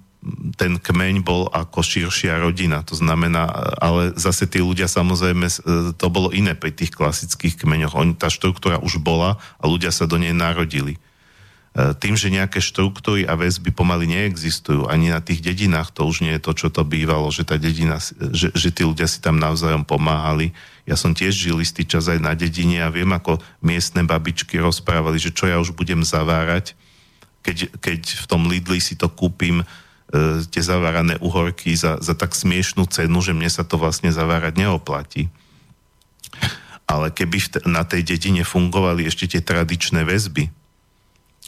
ten 0.54 0.78
kmeň 0.78 1.26
bol 1.26 1.50
ako 1.50 1.82
širšia 1.82 2.38
rodina. 2.38 2.86
To 2.86 2.94
znamená, 2.94 3.50
ale 3.82 4.14
zase 4.14 4.46
tí 4.46 4.62
ľudia 4.62 4.86
samozrejme, 4.86 5.46
e, 5.50 5.54
to 5.98 6.06
bolo 6.14 6.30
iné 6.30 6.54
pri 6.54 6.70
tých 6.70 6.94
klasických 6.94 7.58
kmeňoch. 7.58 7.98
On, 7.98 8.14
tá 8.14 8.30
štruktúra 8.30 8.78
už 8.78 9.02
bola 9.02 9.42
a 9.58 9.64
ľudia 9.66 9.90
sa 9.90 10.06
do 10.06 10.22
nej 10.22 10.30
narodili. 10.30 11.02
E, 11.72 11.96
tým, 11.96 12.20
že 12.20 12.28
nejaké 12.28 12.60
štruktúry 12.60 13.24
a 13.24 13.32
väzby 13.32 13.72
pomaly 13.72 14.04
neexistujú, 14.04 14.92
ani 14.92 15.08
na 15.08 15.24
tých 15.24 15.40
dedinách 15.40 15.88
to 15.96 16.04
už 16.04 16.20
nie 16.20 16.36
je 16.36 16.44
to, 16.44 16.52
čo 16.52 16.68
to 16.68 16.84
bývalo, 16.84 17.32
že 17.32 17.48
tá 17.48 17.56
dedina, 17.56 17.96
že, 18.12 18.52
že 18.52 18.68
tí 18.68 18.84
ľudia 18.84 19.08
si 19.08 19.24
tam 19.24 19.40
navzájom 19.40 19.88
pomáhali. 19.88 20.52
Ja 20.84 21.00
som 21.00 21.16
tiež 21.16 21.32
žil 21.32 21.56
istý 21.64 21.88
čas 21.88 22.12
aj 22.12 22.20
na 22.20 22.36
dedine 22.36 22.84
a 22.84 22.92
viem, 22.92 23.08
ako 23.08 23.40
miestne 23.64 24.04
babičky 24.04 24.60
rozprávali, 24.60 25.16
že 25.16 25.32
čo 25.32 25.48
ja 25.48 25.56
už 25.56 25.72
budem 25.72 26.04
zavárať, 26.04 26.76
keď, 27.40 27.72
keď 27.80 28.00
v 28.20 28.26
tom 28.28 28.52
Lidli 28.52 28.76
si 28.76 28.92
to 28.92 29.08
kúpim 29.08 29.64
e, 29.64 29.66
tie 30.52 30.60
zavárané 30.60 31.16
uhorky 31.24 31.72
za, 31.72 31.96
za 32.04 32.12
tak 32.12 32.36
smiešnú 32.36 32.84
cenu, 32.92 33.24
že 33.24 33.32
mne 33.32 33.48
sa 33.48 33.64
to 33.64 33.80
vlastne 33.80 34.12
zavárať 34.12 34.60
neoplatí. 34.60 35.32
Ale 36.84 37.08
keby 37.08 37.64
na 37.64 37.88
tej 37.88 38.04
dedine 38.04 38.44
fungovali 38.44 39.08
ešte 39.08 39.24
tie 39.24 39.40
tradičné 39.40 40.04
väzby, 40.04 40.52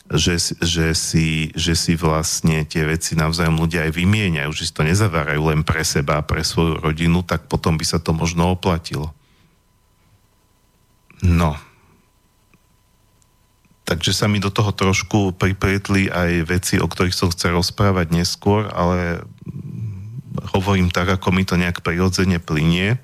že, 0.05 0.37
že, 0.61 0.93
si, 0.93 1.49
že 1.57 1.73
si 1.73 1.97
vlastne 1.97 2.69
tie 2.69 2.85
veci 2.85 3.17
navzájom 3.17 3.57
ľudia 3.57 3.89
aj 3.89 3.93
vymieňajú, 3.97 4.51
že 4.53 4.69
si 4.69 4.73
to 4.77 4.85
nezavárajú 4.85 5.49
len 5.49 5.65
pre 5.65 5.81
seba 5.81 6.21
pre 6.21 6.45
svoju 6.45 6.81
rodinu, 6.81 7.25
tak 7.25 7.49
potom 7.49 7.81
by 7.81 7.85
sa 7.89 7.97
to 7.97 8.13
možno 8.13 8.53
oplatilo. 8.53 9.17
No, 11.25 11.57
Takže 13.85 14.17
sa 14.17 14.27
mi 14.33 14.41
do 14.41 14.49
toho 14.49 14.73
trošku 14.73 15.37
priprietli 15.37 16.09
aj 16.09 16.49
veci, 16.49 16.75
o 16.81 16.89
ktorých 16.89 17.13
som 17.13 17.29
chcel 17.29 17.53
rozprávať 17.53 18.17
neskôr, 18.17 18.65
ale 18.73 19.21
hovorím 20.57 20.89
tak, 20.89 21.21
ako 21.21 21.29
mi 21.37 21.45
to 21.45 21.61
nejak 21.61 21.85
prirodzene 21.85 22.41
plinie. 22.41 22.97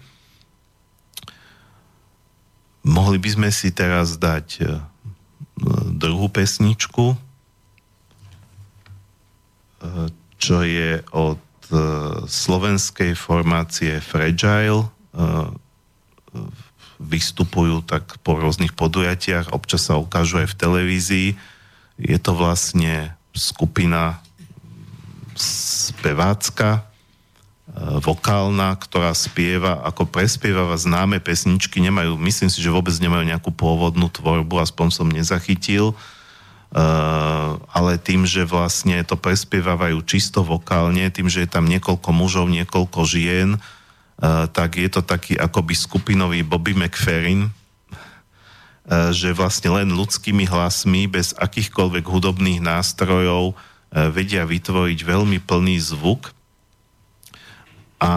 Mohli 2.80 3.20
by 3.20 3.28
sme 3.28 3.48
si 3.52 3.68
teraz 3.76 4.16
dať 4.16 4.46
e, 4.56 4.80
druhú 5.92 6.32
pesničku, 6.32 7.14
e, 7.14 7.16
čo 10.40 10.64
je 10.64 11.04
od 11.12 11.40
e, 11.68 11.76
slovenskej 12.24 13.12
formácie 13.12 14.00
Fragile 14.00 14.88
vystupujú 17.00 17.80
tak 17.88 18.20
po 18.20 18.36
rôznych 18.36 18.76
podujatiach, 18.76 19.56
občas 19.56 19.88
sa 19.88 19.96
ukážu 19.96 20.44
aj 20.44 20.52
v 20.52 20.58
televízii. 20.60 21.28
Je 21.96 22.18
to 22.20 22.36
vlastne 22.36 23.16
skupina 23.32 24.20
spevácka, 25.40 26.84
e, 26.84 26.89
vokálna, 27.78 28.74
ktorá 28.74 29.14
spieva, 29.14 29.78
ako 29.86 30.10
prespievava 30.10 30.74
známe 30.74 31.22
pesničky, 31.22 31.78
nemajú, 31.78 32.18
myslím 32.18 32.50
si, 32.50 32.58
že 32.58 32.74
vôbec 32.74 32.92
nemajú 32.98 33.22
nejakú 33.30 33.54
pôvodnú 33.54 34.10
tvorbu, 34.10 34.58
aspoň 34.60 34.88
som 34.90 35.08
nezachytil, 35.08 35.96
Uh, 36.70 37.58
ale 37.74 37.98
tým, 37.98 38.22
že 38.22 38.46
vlastne 38.46 39.02
to 39.02 39.18
prespievajú 39.18 40.06
čisto 40.06 40.46
vokálne, 40.46 41.02
tým, 41.10 41.26
že 41.26 41.42
je 41.42 41.50
tam 41.50 41.66
niekoľko 41.66 42.14
mužov, 42.14 42.46
niekoľko 42.46 43.10
žien, 43.10 43.58
Eh, 44.20 44.46
tak 44.52 44.76
je 44.76 44.88
to 44.92 45.00
taký 45.00 45.40
akoby 45.40 45.72
skupinový 45.72 46.44
Bobby 46.44 46.76
McFerrin, 46.76 47.48
že 48.90 49.30
vlastne 49.30 49.70
len 49.70 49.94
ľudskými 49.94 50.50
hlasmi, 50.50 51.06
bez 51.06 51.30
akýchkoľvek 51.38 52.10
hudobných 52.10 52.58
nástrojov 52.58 53.54
vedia 53.94 54.42
vytvoriť 54.42 54.98
veľmi 55.06 55.38
plný 55.38 55.78
zvuk. 55.78 56.34
A 58.00 58.12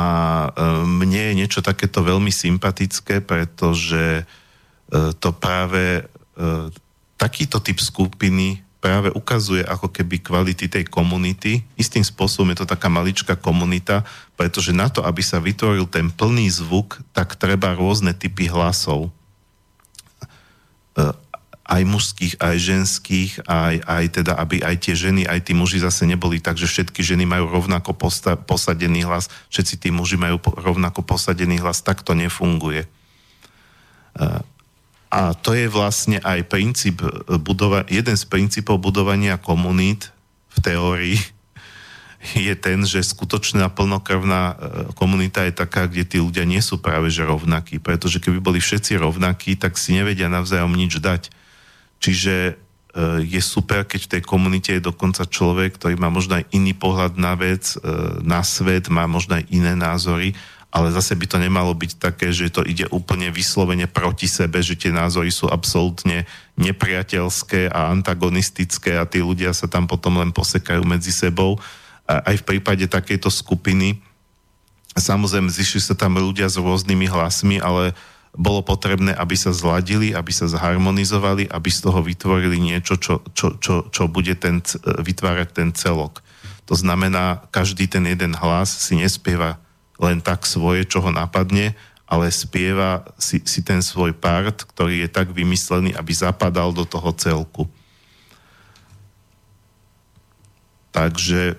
mne 0.88 1.32
je 1.32 1.34
niečo 1.44 1.60
takéto 1.60 2.00
veľmi 2.08 2.32
sympatické, 2.32 3.20
pretože 3.20 4.24
to 5.20 5.30
práve 5.36 6.08
takýto 7.20 7.60
typ 7.60 7.84
skupiny 7.84 8.64
práve 8.84 9.08
ukazuje 9.16 9.64
ako 9.64 9.88
keby 9.96 10.20
kvality 10.20 10.68
tej 10.68 10.84
komunity. 10.92 11.64
Istým 11.80 12.04
spôsobom 12.04 12.52
je 12.52 12.64
to 12.64 12.68
taká 12.68 12.92
maličká 12.92 13.40
komunita, 13.40 14.04
pretože 14.36 14.76
na 14.76 14.92
to, 14.92 15.08
aby 15.08 15.24
sa 15.24 15.40
vytvoril 15.40 15.88
ten 15.88 16.12
plný 16.12 16.52
zvuk, 16.52 17.00
tak 17.16 17.40
treba 17.40 17.72
rôzne 17.80 18.12
typy 18.12 18.52
hlasov. 18.52 19.08
E, 21.64 21.74
aj 21.74 21.82
mužských, 21.88 22.43
aj 22.43 22.55
ženských, 22.59 23.32
aj, 23.47 23.76
aj 23.88 24.05
teda, 24.20 24.36
aby 24.36 24.59
aj 24.59 24.84
tie 24.84 24.95
ženy, 24.99 25.24
aj 25.24 25.47
tí 25.47 25.55
muži 25.55 25.80
zase 25.80 26.03
neboli 26.03 26.43
tak, 26.43 26.59
že 26.59 26.68
všetky 26.68 26.99
ženy 26.99 27.24
majú 27.24 27.47
rovnako 27.47 27.95
posta- 27.95 28.36
posadený 28.36 29.07
hlas, 29.07 29.32
všetci 29.47 29.80
tí 29.80 29.88
muži 29.88 30.20
majú 30.20 30.43
po- 30.43 30.51
rovnako 30.59 31.07
posadený 31.07 31.64
hlas, 31.64 31.80
tak 31.80 32.03
to 32.03 32.11
nefunguje. 32.20 32.84
E, 32.84 32.88
a 35.14 35.20
to 35.39 35.55
je 35.55 35.72
vlastne 35.72 36.20
aj 36.20 36.51
princíp 36.51 36.99
budova- 37.39 37.88
jeden 37.88 38.18
z 38.20 38.26
princípov 38.28 38.84
budovania 38.84 39.39
komunít 39.39 40.11
v 40.51 40.57
teórii, 40.59 41.18
je 42.43 42.53
ten, 42.59 42.84
že 42.84 43.07
skutočná 43.07 43.72
plnokrvná 43.72 44.41
e, 44.51 44.55
komunita 44.99 45.47
je 45.47 45.55
taká, 45.55 45.88
kde 45.88 46.03
tí 46.03 46.20
ľudia 46.20 46.43
nie 46.43 46.59
sú 46.59 46.76
práve 46.84 47.07
že 47.07 47.24
rovnakí, 47.24 47.80
pretože 47.80 48.20
keby 48.20 48.43
boli 48.43 48.59
všetci 48.59 48.99
rovnakí, 48.99 49.55
tak 49.55 49.80
si 49.80 49.95
nevedia 49.95 50.28
navzájom 50.28 50.76
nič 50.76 50.99
dať. 50.99 51.32
Čiže 52.04 52.36
e, 52.36 52.54
je 53.24 53.39
super, 53.39 53.88
keď 53.88 53.99
v 54.04 54.12
tej 54.20 54.22
komunite 54.28 54.76
je 54.76 54.84
dokonca 54.84 55.24
človek, 55.24 55.80
ktorý 55.80 55.95
má 55.95 56.12
možno 56.12 56.36
aj 56.36 56.51
iný 56.51 56.76
pohľad 56.76 57.16
na 57.16 57.39
vec, 57.39 57.80
e, 57.80 57.88
na 58.20 58.43
svet, 58.43 58.91
má 58.91 59.08
možno 59.08 59.39
aj 59.39 59.47
iné 59.47 59.72
názory, 59.72 60.36
ale 60.74 60.91
zase 60.91 61.16
by 61.16 61.26
to 61.30 61.38
nemalo 61.39 61.72
byť 61.72 62.01
také, 62.01 62.34
že 62.36 62.51
to 62.51 62.66
ide 62.68 62.89
úplne 62.91 63.32
vyslovene 63.32 63.88
proti 63.88 64.28
sebe, 64.28 64.60
že 64.60 64.76
tie 64.76 64.91
názory 64.91 65.32
sú 65.32 65.47
absolútne 65.47 66.28
nepriateľské 66.60 67.72
a 67.72 67.93
antagonistické 67.93 68.99
a 68.99 69.08
tí 69.08 69.24
ľudia 69.24 69.56
sa 69.56 69.70
tam 69.72 69.88
potom 69.88 70.20
len 70.20 70.34
posekajú 70.34 70.82
medzi 70.84 71.14
sebou. 71.14 71.62
A 72.10 72.36
aj 72.36 72.41
v 72.41 72.58
prípade 72.58 72.89
takejto 72.89 73.30
skupiny, 73.30 74.01
samozrejme 74.97 75.47
zišli 75.47 75.80
sa 75.80 75.95
tam 75.95 76.18
ľudia 76.18 76.49
s 76.49 76.58
rôznymi 76.58 77.06
hlasmi, 77.06 77.62
ale 77.62 77.93
bolo 78.34 78.66
potrebné, 78.66 79.14
aby 79.14 79.38
sa 79.38 79.54
zladili, 79.54 80.18
aby 80.18 80.34
sa 80.34 80.50
zharmonizovali, 80.50 81.54
aby 81.54 81.70
z 81.70 81.80
toho 81.86 82.02
vytvorili 82.02 82.58
niečo, 82.58 82.98
čo, 82.98 83.22
čo, 83.38 83.62
čo, 83.62 83.86
čo 83.94 84.04
bude 84.10 84.34
ten, 84.34 84.66
vytvárať 84.82 85.50
ten 85.54 85.70
celok. 85.70 86.26
To 86.66 86.74
znamená, 86.74 87.46
každý 87.54 87.86
ten 87.86 88.10
jeden 88.10 88.34
hlas 88.34 88.74
si 88.74 88.98
nespieva 88.98 89.62
len 90.02 90.18
tak 90.18 90.50
svoje, 90.50 90.90
čo 90.90 91.06
ho 91.06 91.14
napadne, 91.14 91.78
ale 92.10 92.34
spieva 92.34 93.06
si, 93.22 93.38
si 93.46 93.62
ten 93.62 93.86
svoj 93.86 94.18
part, 94.18 94.66
ktorý 94.66 95.06
je 95.06 95.10
tak 95.14 95.30
vymyslený, 95.30 95.94
aby 95.94 96.12
zapadal 96.14 96.74
do 96.74 96.90
toho 96.90 97.14
celku. 97.14 97.70
Takže 100.94 101.58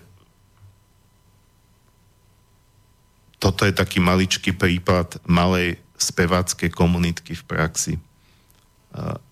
toto 3.38 3.66
je 3.66 3.74
taký 3.76 4.00
maličký 4.00 4.56
prípad 4.56 5.20
malej 5.26 5.83
speváckej 5.98 6.70
komunitky 6.74 7.38
v 7.38 7.44
praxi. 7.44 7.94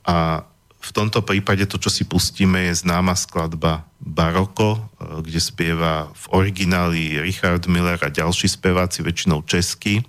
A 0.07 0.47
v 0.83 0.91
tomto 0.91 1.23
prípade 1.23 1.63
to, 1.71 1.79
čo 1.79 1.87
si 1.87 2.03
pustíme, 2.03 2.67
je 2.67 2.83
známa 2.83 3.15
skladba 3.15 3.87
Baroko, 4.03 4.83
eh, 4.83 5.23
kde 5.23 5.39
spieva 5.39 6.11
v 6.11 6.25
origináli 6.35 7.23
Richard 7.23 7.71
Miller 7.71 8.03
a 8.03 8.11
ďalší 8.11 8.51
speváci, 8.51 9.07
väčšinou 9.07 9.47
česky. 9.47 10.03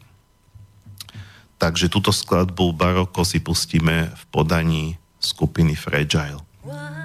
Takže 1.61 1.93
túto 1.93 2.09
skladbu 2.09 2.73
Baroko 2.73 3.21
si 3.21 3.37
pustíme 3.37 4.09
v 4.09 4.23
podaní 4.33 4.97
skupiny 5.21 5.77
Fragile. 5.77 6.41
tichavé 6.65 7.02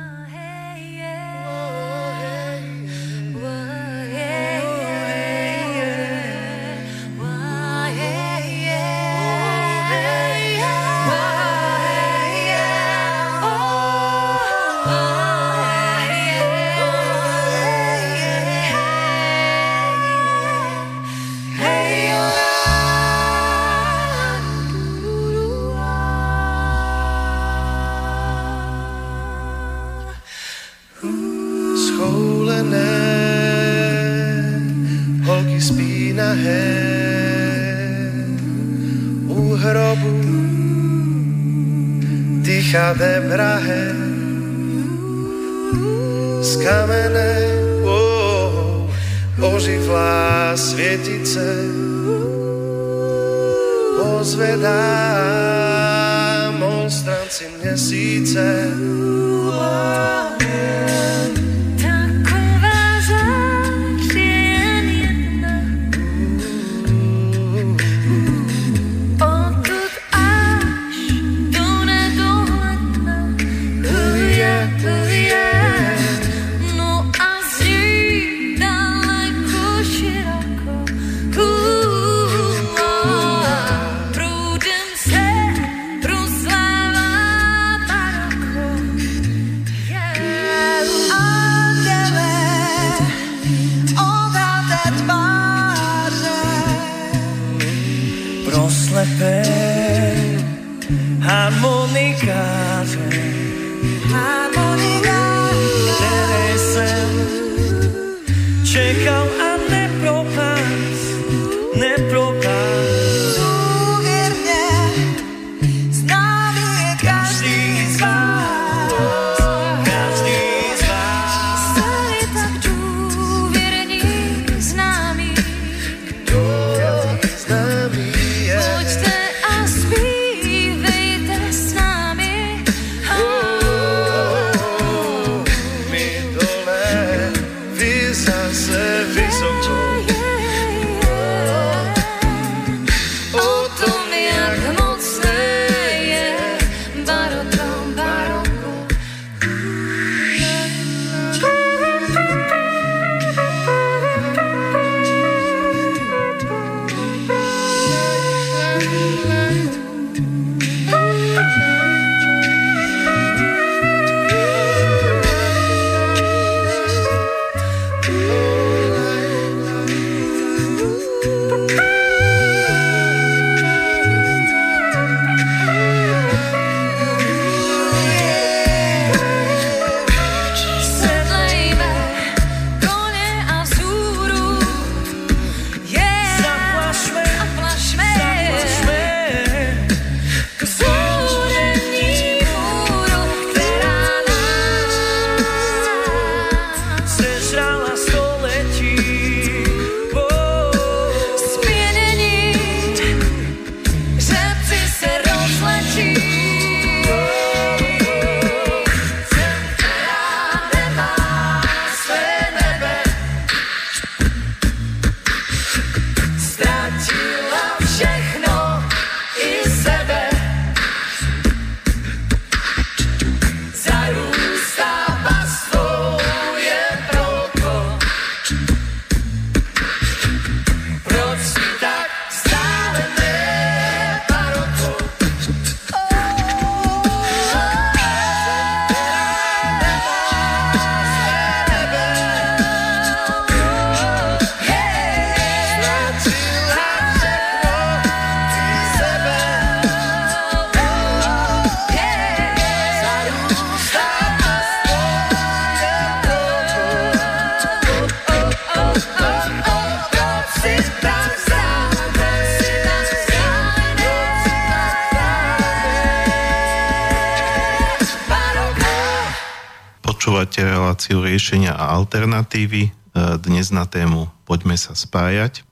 alternatívy. 272.18 272.90
E, 272.90 272.92
dnes 273.38 273.70
na 273.70 273.86
tému 273.86 274.26
Poďme 274.42 274.74
sa 274.74 274.98
spájať. 274.98 275.62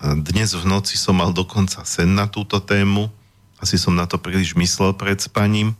dnes 0.00 0.56
v 0.56 0.64
noci 0.64 0.96
som 0.96 1.20
mal 1.20 1.36
dokonca 1.36 1.84
sen 1.84 2.16
na 2.16 2.24
túto 2.24 2.56
tému. 2.64 3.12
Asi 3.60 3.76
som 3.76 3.92
na 3.92 4.08
to 4.08 4.16
príliš 4.16 4.56
myslel 4.56 4.96
pred 4.96 5.20
spaním. 5.20 5.76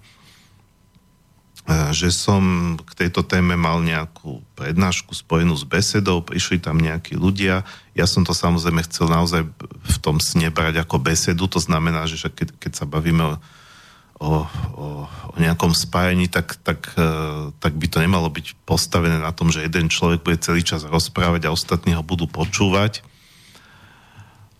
Že 1.64 2.09
som 2.12 2.43
k 2.76 2.93
tejto 2.93 3.24
téme 3.24 3.57
mal 3.57 3.80
nejakú 3.80 4.45
prednášku 4.53 5.16
spojenú 5.16 5.57
s 5.57 5.64
besedou, 5.64 6.20
prišli 6.20 6.61
tam 6.61 6.76
nejakí 6.76 7.16
ľudia. 7.16 7.64
Ja 7.97 8.05
som 8.05 8.20
to 8.20 8.36
samozrejme 8.36 8.84
chcel 8.84 9.09
naozaj 9.09 9.49
v 9.64 9.97
tom 10.05 10.20
sne 10.20 10.53
brať 10.53 10.84
ako 10.84 11.01
besedu, 11.01 11.49
to 11.49 11.57
znamená, 11.57 12.05
že 12.05 12.20
keď, 12.20 12.53
keď 12.61 12.72
sa 12.76 12.84
bavíme 12.84 13.24
o 13.24 13.41
o, 14.21 14.45
o, 14.77 14.87
o 15.09 15.37
nejakom 15.41 15.73
spájení, 15.73 16.29
tak, 16.29 16.61
tak, 16.61 16.93
e, 16.95 17.09
tak 17.57 17.73
by 17.73 17.87
to 17.89 18.05
nemalo 18.05 18.29
byť 18.29 18.53
postavené 18.68 19.16
na 19.16 19.33
tom, 19.33 19.49
že 19.49 19.64
jeden 19.64 19.89
človek 19.89 20.21
bude 20.21 20.37
celý 20.45 20.61
čas 20.61 20.85
rozprávať 20.85 21.49
a 21.49 21.55
ostatní 21.57 21.97
ho 21.97 22.05
budú 22.05 22.29
počúvať. 22.29 23.01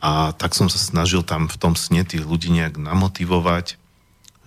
A 0.01 0.33
tak 0.33 0.57
som 0.57 0.73
sa 0.73 0.81
snažil 0.81 1.21
tam 1.21 1.45
v 1.45 1.61
tom 1.61 1.77
sne 1.77 2.09
tých 2.09 2.25
ľudí 2.25 2.49
nejak 2.49 2.81
namotivovať, 2.81 3.77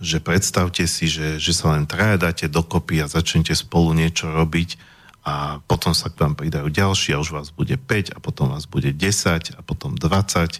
že 0.02 0.18
predstavte 0.18 0.82
si, 0.90 1.06
že, 1.06 1.38
že 1.38 1.54
sa 1.54 1.78
len 1.78 1.86
traja 1.86 2.18
dáte 2.18 2.50
dokopy 2.50 2.98
a 2.98 3.06
začnete 3.06 3.54
spolu 3.54 3.94
niečo 3.94 4.34
robiť 4.34 4.74
a 5.22 5.62
potom 5.70 5.94
sa 5.94 6.10
k 6.10 6.20
vám 6.20 6.34
pridajú 6.34 6.68
ďalší 6.68 7.14
a 7.14 7.22
už 7.22 7.30
vás 7.30 7.48
bude 7.54 7.78
5 7.78 8.12
a 8.12 8.18
potom 8.18 8.50
vás 8.50 8.66
bude 8.66 8.90
10 8.90 9.54
a 9.54 9.60
potom 9.62 9.94
20 9.94 10.58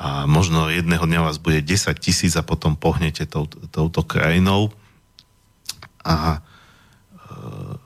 a 0.00 0.24
možno 0.24 0.72
jedného 0.72 1.04
dňa 1.04 1.28
vás 1.28 1.36
bude 1.36 1.60
10 1.60 1.92
tisíc 2.00 2.32
a 2.32 2.40
potom 2.40 2.72
pohnete 2.72 3.28
tou, 3.28 3.44
touto 3.44 4.00
krajinou. 4.00 4.72
A 6.00 6.40
e, 6.40 7.76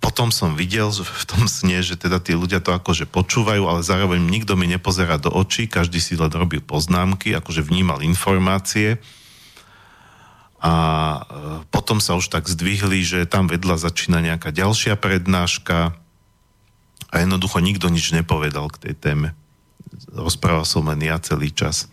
potom 0.00 0.32
som 0.32 0.56
videl 0.56 0.88
v 0.88 1.24
tom 1.28 1.44
sne, 1.44 1.84
že 1.84 2.00
teda 2.00 2.16
tí 2.16 2.32
ľudia 2.32 2.64
to 2.64 2.72
akože 2.72 3.04
počúvajú, 3.04 3.68
ale 3.68 3.84
zároveň 3.84 4.24
nikto 4.24 4.56
mi 4.56 4.64
nepozerá 4.72 5.20
do 5.20 5.28
očí, 5.28 5.68
každý 5.68 6.00
si 6.00 6.16
len 6.16 6.32
robil 6.32 6.64
poznámky, 6.64 7.36
akože 7.36 7.60
vnímal 7.60 8.00
informácie. 8.00 8.96
A 10.64 10.72
e, 10.72 11.20
potom 11.68 12.00
sa 12.00 12.16
už 12.16 12.32
tak 12.32 12.48
zdvihli, 12.48 13.04
že 13.04 13.28
tam 13.28 13.52
vedľa 13.52 13.84
začína 13.84 14.24
nejaká 14.24 14.48
ďalšia 14.48 14.96
prednáška, 14.96 15.92
a 17.14 17.22
jednoducho 17.22 17.62
nikto 17.62 17.86
nič 17.86 18.10
nepovedal 18.10 18.66
k 18.74 18.90
tej 18.90 18.94
téme. 18.98 19.28
Rozprával 20.10 20.66
som 20.66 20.82
len 20.90 20.98
ja 21.06 21.14
celý 21.22 21.54
čas. 21.54 21.86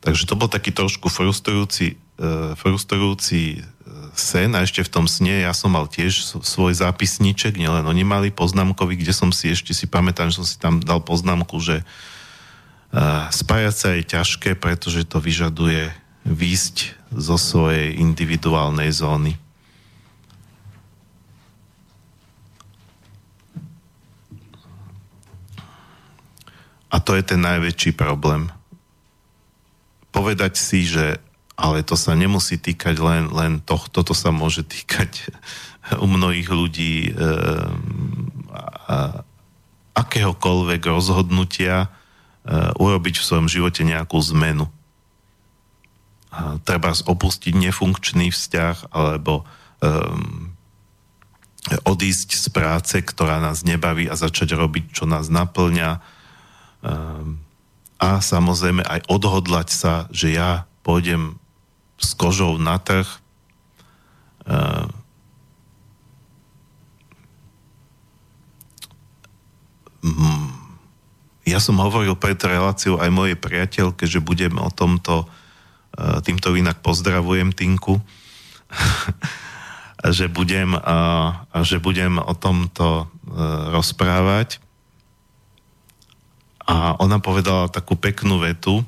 Takže 0.00 0.24
to 0.24 0.34
bol 0.34 0.48
taký 0.48 0.72
trošku 0.72 1.12
frustrujúci, 1.12 1.94
uh, 2.18 2.58
frustrujúci 2.58 3.40
e, 3.54 3.58
sen 4.18 4.50
a 4.58 4.66
ešte 4.66 4.82
v 4.82 4.90
tom 4.90 5.06
sne 5.06 5.46
ja 5.46 5.54
som 5.54 5.70
mal 5.70 5.86
tiež 5.86 6.42
svoj 6.42 6.74
zápisníček, 6.74 7.54
nielen 7.54 7.86
oni 7.86 8.02
mali 8.02 8.34
poznámkový, 8.34 8.98
kde 8.98 9.14
som 9.14 9.30
si 9.30 9.54
ešte 9.54 9.70
si 9.70 9.86
pamätám, 9.86 10.34
že 10.34 10.42
som 10.42 10.46
si 10.48 10.58
tam 10.58 10.82
dal 10.82 10.98
poznámku, 11.06 11.54
že 11.62 11.86
uh, 11.86 13.30
spájať 13.30 13.74
sa 13.78 13.88
je 13.94 14.02
ťažké, 14.02 14.50
pretože 14.58 15.06
to 15.06 15.22
vyžaduje 15.22 15.94
výjsť 16.26 16.98
zo 17.14 17.38
svojej 17.38 17.94
individuálnej 18.00 18.90
zóny. 18.90 19.38
A 26.92 27.00
to 27.00 27.16
je 27.16 27.24
ten 27.24 27.40
najväčší 27.40 27.96
problém. 27.96 28.52
Povedať 30.12 30.60
si, 30.60 30.84
že 30.84 31.16
ale 31.56 31.84
to 31.84 31.96
sa 31.96 32.16
nemusí 32.16 32.56
týkať 32.56 32.96
len, 33.00 33.24
len 33.32 33.52
tohto, 33.60 34.02
to 34.02 34.14
sa 34.16 34.32
môže 34.32 34.64
týkať 34.64 35.32
u 36.02 36.06
mnohých 36.08 36.48
ľudí 36.48 36.94
e, 37.06 37.12
a, 38.88 39.22
akéhokoľvek 39.92 40.82
rozhodnutia 40.88 41.86
e, 41.86 41.88
urobiť 42.76 43.14
v 43.20 43.26
svojom 43.26 43.48
živote 43.48 43.84
nejakú 43.84 44.16
zmenu. 44.34 44.66
A 46.32 46.56
treba 46.64 46.96
opustiť 46.96 47.52
nefunkčný 47.52 48.32
vzťah 48.32 48.90
alebo 48.90 49.44
e, 49.44 49.44
odísť 51.84 52.28
z 52.42 52.46
práce, 52.50 52.96
ktorá 52.98 53.38
nás 53.38 53.62
nebaví 53.62 54.08
a 54.08 54.18
začať 54.18 54.56
robiť, 54.56 54.96
čo 54.96 55.04
nás 55.06 55.30
naplňa 55.30 56.02
a 58.02 58.08
samozrejme 58.18 58.82
aj 58.82 59.06
odhodlať 59.06 59.68
sa, 59.70 59.94
že 60.10 60.34
ja 60.34 60.66
pôjdem 60.82 61.38
s 62.02 62.18
kožou 62.18 62.58
na 62.58 62.82
trh, 62.82 63.06
ehm, 64.50 64.90
mm, 70.02 70.50
ja 71.46 71.58
som 71.62 71.78
hovoril 71.78 72.18
pred 72.18 72.38
reláciou 72.38 72.98
aj 72.98 73.10
mojej 73.10 73.38
priateľke, 73.38 74.06
že 74.06 74.22
budem 74.22 74.58
o 74.58 74.70
tomto, 74.70 75.26
e, 75.94 76.22
týmto 76.26 76.54
inak 76.54 76.82
pozdravujem 76.82 77.54
Tinku, 77.54 77.98
že 80.16 80.26
budem, 80.26 80.74
že 81.62 81.78
budem 81.78 82.18
o 82.18 82.34
tomto 82.34 82.86
e, 83.02 83.34
rozprávať 83.70 84.61
a 86.62 86.94
ona 87.02 87.18
povedala 87.18 87.70
takú 87.70 87.98
peknú 87.98 88.38
vetu, 88.38 88.86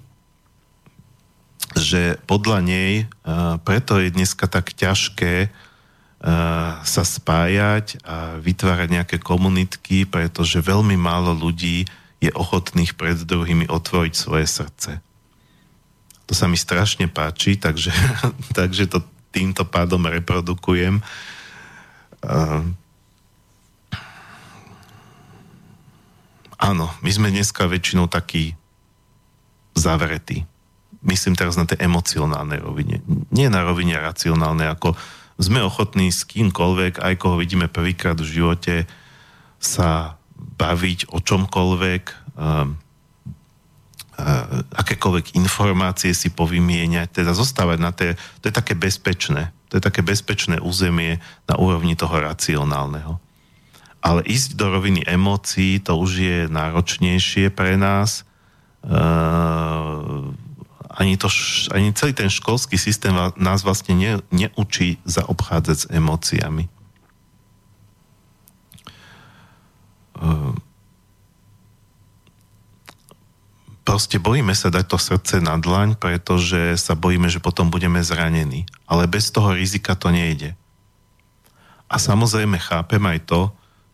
že 1.74 2.22
podľa 2.30 2.58
nej 2.62 2.92
uh, 3.04 3.58
preto 3.62 3.98
je 3.98 4.14
dneska 4.14 4.46
tak 4.46 4.70
ťažké 4.76 5.50
uh, 5.50 6.78
sa 6.86 7.02
spájať 7.02 7.98
a 8.06 8.38
vytvárať 8.38 8.88
nejaké 8.94 9.16
komunitky, 9.18 10.06
pretože 10.06 10.62
veľmi 10.62 10.94
málo 10.94 11.34
ľudí 11.34 11.88
je 12.22 12.30
ochotných 12.30 12.94
pred 12.94 13.18
druhými 13.18 13.66
otvoriť 13.66 14.14
svoje 14.14 14.46
srdce. 14.46 14.90
To 16.24 16.32
sa 16.32 16.48
mi 16.48 16.56
strašne 16.56 17.10
páči, 17.10 17.58
takže, 17.58 17.90
takže 18.58 18.88
to 18.88 19.02
týmto 19.34 19.66
pádom 19.66 20.06
reprodukujem. 20.06 21.02
Áno, 26.64 26.88
my 27.04 27.10
sme 27.12 27.28
dneska 27.28 27.68
väčšinou 27.68 28.08
takí 28.08 28.56
zavretí. 29.76 30.48
Myslím 31.04 31.36
teraz 31.36 31.60
na 31.60 31.68
tej 31.68 31.84
emocionálnej 31.84 32.64
rovine. 32.64 33.04
Nie 33.28 33.52
na 33.52 33.60
rovine 33.60 34.00
racionálnej, 34.00 34.72
ako 34.72 34.96
sme 35.36 35.60
ochotní 35.60 36.08
s 36.08 36.24
kýmkoľvek, 36.24 37.04
aj 37.04 37.14
koho 37.20 37.36
vidíme 37.36 37.68
prvýkrát 37.68 38.16
v 38.16 38.32
živote, 38.40 38.88
sa 39.60 40.16
baviť 40.56 41.12
o 41.12 41.20
čomkoľvek, 41.20 42.02
um, 42.40 42.80
akékoľvek 44.72 45.36
informácie 45.36 46.16
si 46.16 46.32
povymieňať, 46.32 47.20
teda 47.20 47.36
zostávať 47.36 47.78
na 47.82 47.92
té, 47.92 48.16
to 48.40 48.48
je 48.48 48.54
také 48.54 48.72
bezpečné, 48.78 49.52
to 49.68 49.76
je 49.76 49.82
také 49.84 50.00
bezpečné 50.00 50.62
územie 50.62 51.20
na 51.44 51.60
úrovni 51.60 51.98
toho 51.98 52.14
racionálneho 52.24 53.23
ale 54.04 54.20
ísť 54.20 54.60
do 54.60 54.68
roviny 54.68 55.00
emócií, 55.08 55.80
to 55.80 55.96
už 55.96 56.10
je 56.20 56.38
náročnejšie 56.52 57.48
pre 57.48 57.80
nás. 57.80 58.28
Uh, 58.84 60.28
ani, 60.92 61.16
to, 61.16 61.32
ani 61.72 61.96
celý 61.96 62.12
ten 62.12 62.28
školský 62.28 62.76
systém 62.76 63.16
nás 63.16 63.64
vlastne 63.64 63.96
ne, 63.96 64.12
neučí 64.28 65.00
zaobchádzať 65.08 65.76
s 65.80 65.88
emóciami. 65.88 66.68
Uh, 70.20 70.52
proste 73.88 74.20
bojíme 74.20 74.52
sa 74.52 74.68
dať 74.68 74.84
to 74.84 74.98
srdce 75.00 75.40
na 75.40 75.56
dlaň, 75.56 75.96
pretože 75.96 76.76
sa 76.76 76.92
bojíme, 76.92 77.32
že 77.32 77.40
potom 77.40 77.72
budeme 77.72 78.04
zranení. 78.04 78.68
Ale 78.84 79.08
bez 79.08 79.32
toho 79.32 79.56
rizika 79.56 79.96
to 79.96 80.12
nejde. 80.12 80.52
A 81.88 81.96
samozrejme 81.96 82.60
chápem 82.60 83.00
aj 83.00 83.24
to, 83.24 83.40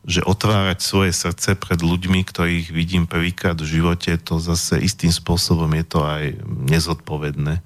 že 0.01 0.25
otvárať 0.25 0.81
svoje 0.81 1.13
srdce 1.13 1.53
pred 1.61 1.81
ľuďmi, 1.85 2.25
ktorých 2.25 2.73
vidím 2.73 3.05
prvýkrát 3.05 3.57
v 3.61 3.69
živote, 3.69 4.17
to 4.17 4.41
zase 4.41 4.81
istým 4.81 5.13
spôsobom 5.13 5.69
je 5.77 5.85
to 5.85 6.01
aj 6.01 6.25
nezodpovedné. 6.47 7.61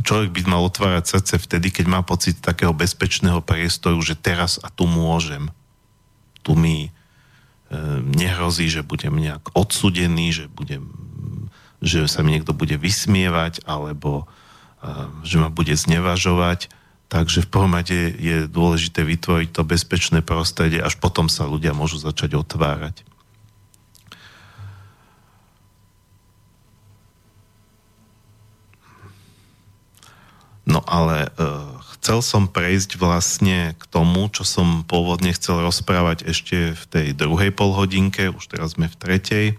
Človek 0.00 0.30
by 0.32 0.40
mal 0.48 0.64
otvárať 0.64 1.04
srdce 1.18 1.34
vtedy, 1.44 1.68
keď 1.68 1.86
má 1.92 2.00
pocit 2.00 2.40
takého 2.40 2.72
bezpečného 2.72 3.44
priestoru, 3.44 4.00
že 4.00 4.16
teraz 4.16 4.56
a 4.64 4.72
tu 4.72 4.88
môžem. 4.88 5.52
Tu 6.40 6.56
mi 6.56 6.88
e, 6.88 6.90
nehrozí, 8.00 8.72
že 8.72 8.80
budem 8.80 9.12
nejak 9.12 9.52
odsudený, 9.52 10.32
že, 10.32 10.44
budem, 10.48 10.88
že 11.84 12.08
sa 12.08 12.24
mi 12.24 12.32
niekto 12.32 12.56
bude 12.56 12.80
vysmievať, 12.80 13.60
alebo 13.68 14.24
e, 14.24 14.94
že 15.20 15.36
ma 15.36 15.52
bude 15.52 15.76
znevažovať 15.76 16.72
Takže 17.10 17.42
v 17.42 17.50
prvom 17.50 17.74
rade 17.74 18.14
je 18.22 18.46
dôležité 18.46 19.02
vytvoriť 19.02 19.50
to 19.50 19.66
bezpečné 19.66 20.22
prostredie, 20.22 20.78
až 20.78 20.94
potom 20.94 21.26
sa 21.26 21.42
ľudia 21.42 21.74
môžu 21.74 21.98
začať 21.98 22.38
otvárať. 22.38 23.02
No 30.70 30.86
ale 30.86 31.26
e, 31.26 31.50
chcel 31.98 32.22
som 32.22 32.46
prejsť 32.46 32.94
vlastne 32.94 33.74
k 33.74 33.84
tomu, 33.90 34.30
čo 34.30 34.46
som 34.46 34.86
pôvodne 34.86 35.34
chcel 35.34 35.66
rozprávať 35.66 36.30
ešte 36.30 36.78
v 36.78 36.84
tej 36.86 37.06
druhej 37.18 37.50
polhodinke, 37.50 38.30
už 38.30 38.54
teraz 38.54 38.78
sme 38.78 38.86
v 38.86 38.94
tretej. 38.94 39.46
E, 39.50 39.54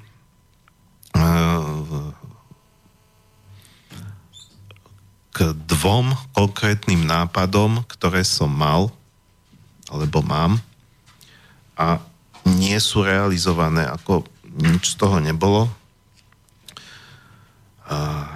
k 5.41 5.57
dvom 5.57 6.13
konkrétnym 6.37 7.01
nápadom, 7.01 7.81
ktoré 7.89 8.21
som 8.21 8.53
mal, 8.53 8.93
alebo 9.89 10.21
mám, 10.21 10.61
a 11.73 11.97
nie 12.45 12.77
sú 12.77 13.01
realizované, 13.01 13.89
ako 13.89 14.21
nič 14.45 14.93
z 14.93 14.95
toho 15.01 15.17
nebolo. 15.17 15.65
A 17.89 18.29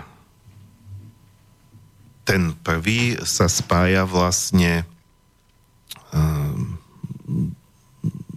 ten 2.25 2.57
prvý 2.65 3.21
sa 3.21 3.45
spája 3.45 4.01
vlastne 4.09 4.81
um, 6.09 6.73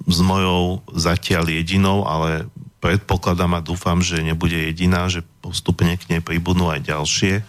s 0.05 0.19
mojou 0.21 0.85
zatiaľ 0.93 1.49
jedinou, 1.49 2.05
ale 2.05 2.45
predpokladám 2.85 3.57
a 3.57 3.65
dúfam, 3.65 4.05
že 4.05 4.21
nebude 4.21 4.61
jediná, 4.61 5.09
že 5.09 5.25
postupne 5.41 5.97
k 5.97 6.05
nej 6.13 6.21
pribudnú 6.21 6.69
aj 6.69 6.85
ďalšie 6.85 7.41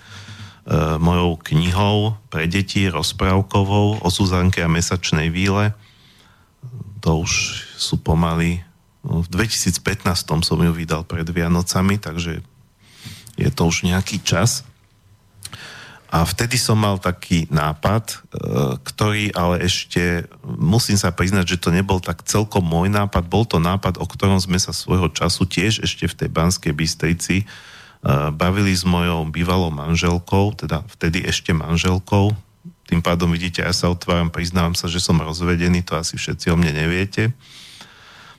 mojou 1.02 1.42
knihou 1.42 2.14
pre 2.30 2.46
deti 2.46 2.86
rozprávkovou 2.86 4.06
o 4.06 4.10
Suzanke 4.14 4.62
a 4.62 4.70
mesačnej 4.70 5.34
víle. 5.34 5.74
To 7.02 7.26
už 7.26 7.32
sú 7.74 7.98
pomaly... 7.98 8.62
No, 9.02 9.24
v 9.24 9.28
2015 9.32 9.82
som 10.44 10.60
ju 10.60 10.72
vydal 10.76 11.08
pred 11.08 11.26
Vianocami, 11.26 11.98
takže 11.98 12.44
je 13.40 13.50
to 13.50 13.62
už 13.66 13.88
nejaký 13.88 14.20
čas. 14.22 14.68
A 16.10 16.26
vtedy 16.26 16.58
som 16.58 16.74
mal 16.74 16.98
taký 16.98 17.46
nápad, 17.54 18.06
e, 18.10 18.16
ktorý 18.82 19.30
ale 19.38 19.62
ešte, 19.62 20.26
musím 20.42 20.98
sa 20.98 21.14
priznať, 21.14 21.56
že 21.56 21.62
to 21.62 21.70
nebol 21.70 22.02
tak 22.02 22.26
celkom 22.26 22.66
môj 22.66 22.90
nápad, 22.90 23.30
bol 23.30 23.46
to 23.46 23.62
nápad, 23.62 24.02
o 24.02 24.06
ktorom 24.10 24.42
sme 24.42 24.58
sa 24.58 24.74
svojho 24.74 25.14
času 25.14 25.46
tiež 25.46 25.86
ešte 25.86 26.10
v 26.10 26.18
tej 26.26 26.30
Banskej 26.34 26.74
Bystrici 26.74 27.46
bavili 28.34 28.72
s 28.72 28.88
mojou 28.88 29.28
bývalou 29.28 29.72
manželkou, 29.76 30.56
teda 30.56 30.88
vtedy 30.88 31.28
ešte 31.28 31.52
manželkou. 31.52 32.32
Tým 32.88 33.04
pádom 33.04 33.30
vidíte, 33.30 33.62
ja 33.62 33.76
sa 33.76 33.92
otváram, 33.92 34.32
priznávam 34.34 34.74
sa, 34.74 34.90
že 34.90 35.04
som 35.04 35.20
rozvedený, 35.20 35.84
to 35.84 36.00
asi 36.00 36.16
všetci 36.16 36.50
o 36.50 36.56
mne 36.58 36.74
neviete. 36.74 37.36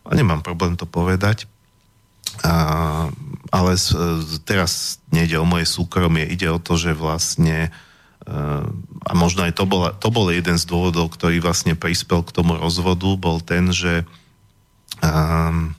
A 0.02 0.16
nemám 0.16 0.40
problém 0.40 0.74
to 0.74 0.88
povedať. 0.88 1.44
A, 2.40 3.10
ale 3.52 3.72
teraz 4.48 5.02
nejde 5.12 5.36
o 5.36 5.46
moje 5.46 5.68
súkromie, 5.68 6.24
ide 6.24 6.48
o 6.48 6.58
to, 6.58 6.80
že 6.80 6.96
vlastne 6.96 7.68
a 9.00 9.12
možno 9.16 9.42
aj 9.42 9.56
to, 9.56 9.64
bola, 9.64 9.90
to 9.96 10.12
bol 10.12 10.28
jeden 10.28 10.54
z 10.60 10.68
dôvodov, 10.68 11.10
ktorý 11.10 11.40
vlastne 11.42 11.74
prispel 11.74 12.22
k 12.22 12.30
tomu 12.30 12.54
rozvodu, 12.54 13.08
bol 13.16 13.40
ten, 13.40 13.72
že 13.72 14.04
um, 15.02 15.72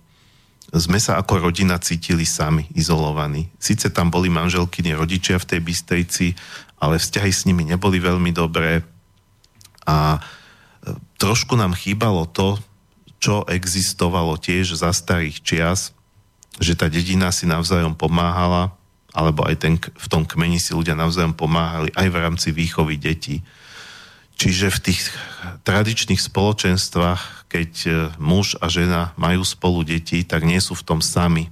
sme 0.71 1.03
sa 1.03 1.19
ako 1.19 1.51
rodina 1.51 1.75
cítili 1.83 2.23
sami, 2.23 2.63
izolovaní. 2.71 3.51
Sice 3.59 3.91
tam 3.91 4.07
boli 4.07 4.31
manželkyni 4.31 4.95
rodičia 4.95 5.35
v 5.35 5.47
tej 5.55 5.59
Bystrici, 5.59 6.27
ale 6.79 6.95
vzťahy 6.95 7.31
s 7.31 7.43
nimi 7.43 7.67
neboli 7.67 7.99
veľmi 7.99 8.31
dobré 8.31 8.79
a 9.85 10.17
e, 10.17 10.19
trošku 11.19 11.59
nám 11.59 11.75
chýbalo 11.75 12.23
to, 12.31 12.55
čo 13.21 13.45
existovalo 13.45 14.39
tiež 14.39 14.79
za 14.79 14.89
starých 14.89 15.37
čias, 15.45 15.93
že 16.57 16.73
tá 16.73 16.89
dedina 16.89 17.29
si 17.29 17.45
navzájom 17.45 17.93
pomáhala, 17.93 18.73
alebo 19.13 19.45
aj 19.45 19.55
ten, 19.61 19.77
v 19.77 20.07
tom 20.09 20.23
kmeni 20.25 20.57
si 20.57 20.73
ľudia 20.73 20.97
navzájom 20.97 21.35
pomáhali 21.35 21.93
aj 21.93 22.07
v 22.07 22.17
rámci 22.17 22.49
výchovy 22.55 22.97
detí. 22.97 23.43
Čiže 24.41 24.73
v 24.73 24.79
tých 24.89 25.05
tradičných 25.61 26.17
spoločenstvách, 26.17 27.45
keď 27.45 27.71
e, 27.85 27.89
muž 28.17 28.57
a 28.57 28.73
žena 28.73 29.13
majú 29.13 29.45
spolu 29.45 29.85
deti, 29.85 30.25
tak 30.25 30.41
nie 30.49 30.57
sú 30.57 30.73
v 30.73 30.81
tom 30.81 30.97
sami. 30.97 31.45
E, 31.45 31.51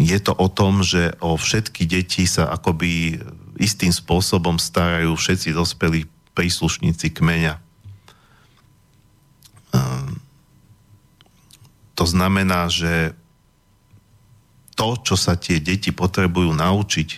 je 0.00 0.18
to 0.24 0.32
o 0.32 0.48
tom, 0.48 0.80
že 0.80 1.12
o 1.20 1.36
všetky 1.36 1.84
deti 1.84 2.24
sa 2.24 2.48
akoby 2.48 3.20
istým 3.60 3.92
spôsobom 3.92 4.56
starajú 4.56 5.12
všetci 5.12 5.52
dospelí 5.52 6.08
príslušníci 6.32 7.12
kmeňa. 7.20 7.60
E, 7.60 7.62
to 11.92 12.04
znamená, 12.08 12.72
že 12.72 13.12
to, 14.80 14.96
čo 14.96 15.20
sa 15.20 15.36
tie 15.36 15.60
deti 15.60 15.92
potrebujú 15.92 16.56
naučiť 16.56 17.08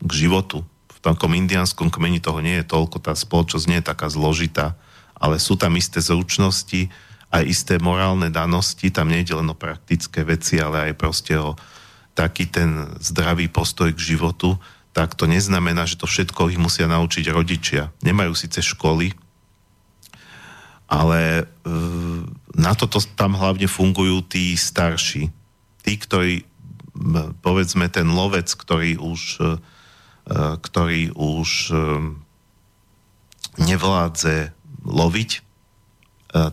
k 0.00 0.10
životu, 0.16 0.64
takom 1.02 1.34
indianskom 1.34 1.90
kmeni 1.90 2.22
toho 2.22 2.38
nie 2.38 2.62
je 2.62 2.70
toľko, 2.70 3.02
tá 3.02 3.12
spoločnosť 3.12 3.66
nie 3.66 3.78
je 3.82 3.90
taká 3.90 4.06
zložitá, 4.06 4.78
ale 5.18 5.42
sú 5.42 5.58
tam 5.58 5.74
isté 5.74 5.98
zručnosti, 5.98 6.88
aj 7.32 7.42
isté 7.42 7.74
morálne 7.82 8.30
danosti, 8.30 8.92
tam 8.94 9.10
nie 9.10 9.26
je 9.26 9.34
len 9.34 9.50
o 9.50 9.56
praktické 9.58 10.22
veci, 10.22 10.62
ale 10.62 10.90
aj 10.90 10.92
proste 10.94 11.34
o 11.34 11.58
taký 12.12 12.46
ten 12.46 12.92
zdravý 13.00 13.48
postoj 13.48 13.90
k 13.90 14.14
životu, 14.14 14.60
tak 14.92 15.16
to 15.16 15.24
neznamená, 15.24 15.88
že 15.88 15.96
to 15.96 16.04
všetko 16.04 16.52
ich 16.52 16.60
musia 16.60 16.84
naučiť 16.84 17.24
rodičia. 17.32 17.88
Nemajú 18.04 18.36
síce 18.36 18.60
školy, 18.60 19.16
ale 20.92 21.20
e, 21.40 21.44
na 22.52 22.76
toto 22.76 23.00
tam 23.16 23.32
hlavne 23.32 23.64
fungujú 23.64 24.20
tí 24.28 24.52
starší. 24.52 25.32
Tí, 25.80 25.92
ktorí, 25.96 26.44
povedzme, 27.40 27.88
ten 27.88 28.12
lovec, 28.12 28.52
ktorý 28.52 29.00
už 29.00 29.20
e, 29.40 29.42
ktorý 30.28 31.10
už 31.14 31.50
eh, 31.70 31.78
nevládze 33.58 34.54
loviť, 34.86 35.30
eh, 35.34 35.42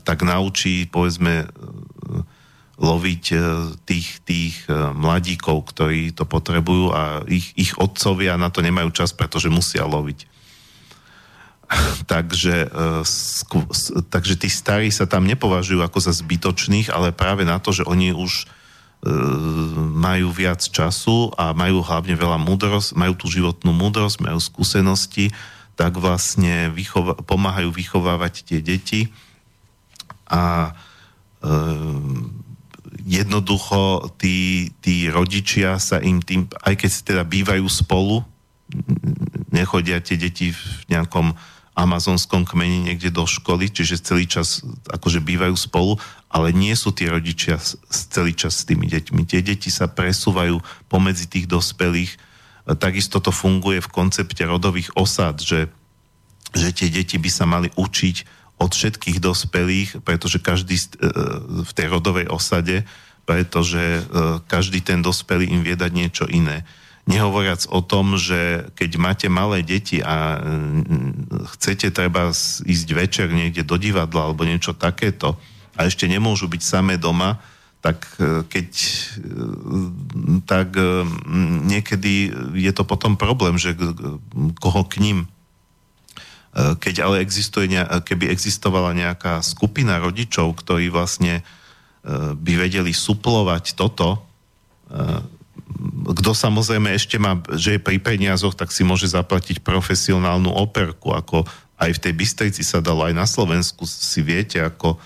tak 0.01 0.25
naučí, 0.25 0.89
povedzme, 0.89 1.49
loviť 2.79 3.23
tých, 3.83 4.23
tých 4.23 4.55
mladíkov, 4.71 5.67
ktorí 5.67 6.15
to 6.15 6.23
potrebujú 6.23 6.95
a 6.95 7.27
ich, 7.27 7.51
ich 7.59 7.75
otcovia 7.75 8.39
na 8.39 8.47
to 8.47 8.63
nemajú 8.63 8.87
čas, 8.95 9.11
pretože 9.11 9.51
musia 9.51 9.83
loviť. 9.83 10.23
takže, 12.13 12.71
takže 14.07 14.39
tí 14.39 14.47
starí 14.47 14.95
sa 14.95 15.03
tam 15.11 15.27
nepovažujú 15.27 15.83
ako 15.83 15.99
za 15.99 16.15
zbytočných, 16.15 16.87
ale 16.87 17.11
práve 17.11 17.43
na 17.43 17.59
to, 17.59 17.75
že 17.75 17.83
oni 17.83 18.15
už 18.15 18.47
majú 19.95 20.27
viac 20.35 20.59
času 20.59 21.31
a 21.39 21.55
majú 21.55 21.80
hlavne 21.80 22.19
veľa 22.19 22.35
múdrosť, 22.35 22.99
majú 22.99 23.13
tú 23.15 23.31
životnú 23.31 23.71
múdrosť, 23.71 24.19
majú 24.19 24.39
skúsenosti, 24.43 25.31
tak 25.80 25.95
vlastne 25.95 26.67
vychova- 26.76 27.15
pomáhajú 27.23 27.71
vychovávať 27.71 28.43
tie 28.43 28.59
deti. 28.59 29.07
A 30.27 30.76
e, 31.39 31.51
jednoducho 33.07 34.11
tí, 34.19 34.69
tí 34.84 35.07
rodičia 35.07 35.80
sa 35.80 36.03
im 36.03 36.19
tým, 36.19 36.51
aj 36.67 36.76
keď 36.76 36.89
si 36.91 37.01
teda 37.07 37.23
bývajú 37.23 37.63
spolu, 37.71 38.27
nechodia 39.55 40.03
tie 40.03 40.19
deti 40.19 40.51
v 40.51 40.61
nejakom 40.91 41.31
amazonskom 41.77 42.43
kmeni 42.43 42.91
niekde 42.91 43.13
do 43.13 43.23
školy, 43.23 43.71
čiže 43.71 44.03
celý 44.03 44.25
čas 44.25 44.65
akože 44.89 45.23
bývajú 45.23 45.55
spolu, 45.55 45.95
ale 46.29 46.53
nie 46.53 46.73
sú 46.77 46.93
tí 46.93 47.09
rodičia 47.09 47.57
celý 47.89 48.37
čas 48.37 48.61
s 48.61 48.67
tými 48.67 48.85
deťmi. 48.85 49.25
Tie 49.25 49.41
deti 49.41 49.73
sa 49.73 49.89
presúvajú 49.89 50.61
pomedzi 50.91 51.25
tých 51.25 51.49
dospelých. 51.49 52.17
Takisto 52.77 53.17
to 53.17 53.33
funguje 53.33 53.81
v 53.81 53.89
koncepte 53.89 54.45
rodových 54.45 54.93
osad, 54.93 55.41
že, 55.41 55.71
že 56.53 56.69
tie 56.69 56.89
deti 56.93 57.17
by 57.17 57.29
sa 57.33 57.49
mali 57.49 57.73
učiť 57.73 58.39
od 58.59 58.69
všetkých 58.75 59.17
dospelých, 59.23 60.03
pretože 60.03 60.43
každý 60.43 60.75
e, 60.75 60.85
v 61.63 61.71
tej 61.71 61.87
rodovej 61.87 62.27
osade, 62.27 62.83
pretože 63.23 63.79
e, 63.79 64.01
každý 64.51 64.83
ten 64.83 64.99
dospelý 64.99 65.47
im 65.47 65.63
vie 65.63 65.79
dať 65.79 65.91
niečo 65.95 66.25
iné. 66.27 66.67
Nehovoriac 67.10 67.65
o 67.73 67.81
tom, 67.81 68.22
že 68.22 68.69
keď 68.77 69.02
máte 69.02 69.27
malé 69.34 69.65
deti 69.65 69.98
a 69.98 70.38
chcete 71.57 71.90
treba 71.90 72.30
ísť 72.61 72.88
večer 72.94 73.34
niekde 73.34 73.65
do 73.65 73.81
divadla 73.81 74.30
alebo 74.30 74.45
niečo 74.45 74.77
takéto 74.77 75.34
a 75.73 75.90
ešte 75.90 76.06
nemôžu 76.06 76.45
byť 76.45 76.61
samé 76.61 77.02
doma, 77.02 77.41
tak 77.81 78.06
keď 78.52 78.69
tak 80.45 80.76
niekedy 81.65 82.30
je 82.53 82.72
to 82.76 82.84
potom 82.86 83.18
problém, 83.18 83.57
že 83.57 83.73
koho 84.60 84.84
k 84.86 85.02
ním. 85.02 85.19
Keď 86.53 86.95
ale 86.99 87.23
existuje, 87.23 87.72
keby 87.80 88.30
existovala 88.30 88.91
nejaká 88.91 89.40
skupina 89.40 89.98
rodičov, 89.98 90.60
ktorí 90.60 90.91
vlastne 90.91 91.41
by 92.36 92.53
vedeli 92.60 92.91
suplovať 92.91 93.80
toto, 93.80 94.27
kto 96.17 96.31
samozrejme 96.33 96.89
ešte 96.91 97.21
má, 97.21 97.37
že 97.53 97.77
je 97.77 97.81
pri 97.81 98.01
peniazoch, 98.01 98.57
tak 98.57 98.73
si 98.73 98.81
môže 98.81 99.05
zaplatiť 99.05 99.61
profesionálnu 99.61 100.49
operku, 100.49 101.13
ako 101.13 101.45
aj 101.79 101.95
v 101.95 102.01
tej 102.03 102.13
Bystrici 102.17 102.61
sa 102.65 102.83
dalo, 102.83 103.05
aj 103.07 103.15
na 103.15 103.23
Slovensku 103.29 103.87
si 103.87 104.19
viete, 104.19 104.59
ako 104.59 104.97
e, 104.97 104.99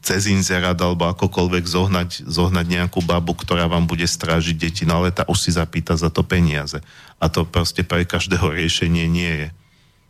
cez 0.00 0.30
inzerát 0.30 0.78
alebo 0.78 1.10
akokoľvek 1.10 1.64
zohnať, 1.66 2.10
zohnať 2.24 2.66
nejakú 2.70 3.02
babu, 3.02 3.34
ktorá 3.34 3.66
vám 3.66 3.84
bude 3.84 4.06
strážiť 4.06 4.56
deti, 4.56 4.84
ale 4.86 5.10
tá 5.10 5.26
už 5.26 5.36
si 5.36 5.50
zapýta 5.50 5.98
za 5.98 6.08
to 6.08 6.22
peniaze. 6.22 6.78
A 7.18 7.26
to 7.26 7.42
proste 7.42 7.82
pre 7.82 8.06
každého 8.06 8.54
riešenie 8.54 9.04
nie 9.10 9.32
je 9.44 9.48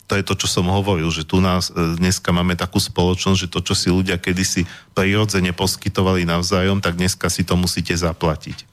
to 0.05 0.21
je 0.21 0.25
to, 0.25 0.35
čo 0.37 0.61
som 0.61 0.69
hovoril, 0.69 1.09
že 1.09 1.25
tu 1.25 1.41
nás 1.41 1.73
e, 1.73 1.97
dneska 1.97 2.29
máme 2.29 2.53
takú 2.61 2.77
spoločnosť, 2.77 3.39
že 3.41 3.49
to, 3.49 3.61
čo 3.65 3.75
si 3.75 3.89
ľudia 3.89 4.21
kedysi 4.21 4.69
prirodzene 4.93 5.57
poskytovali 5.57 6.29
navzájom, 6.29 6.85
tak 6.85 7.01
dneska 7.01 7.33
si 7.33 7.41
to 7.41 7.57
musíte 7.57 7.97
zaplatiť. 7.97 8.69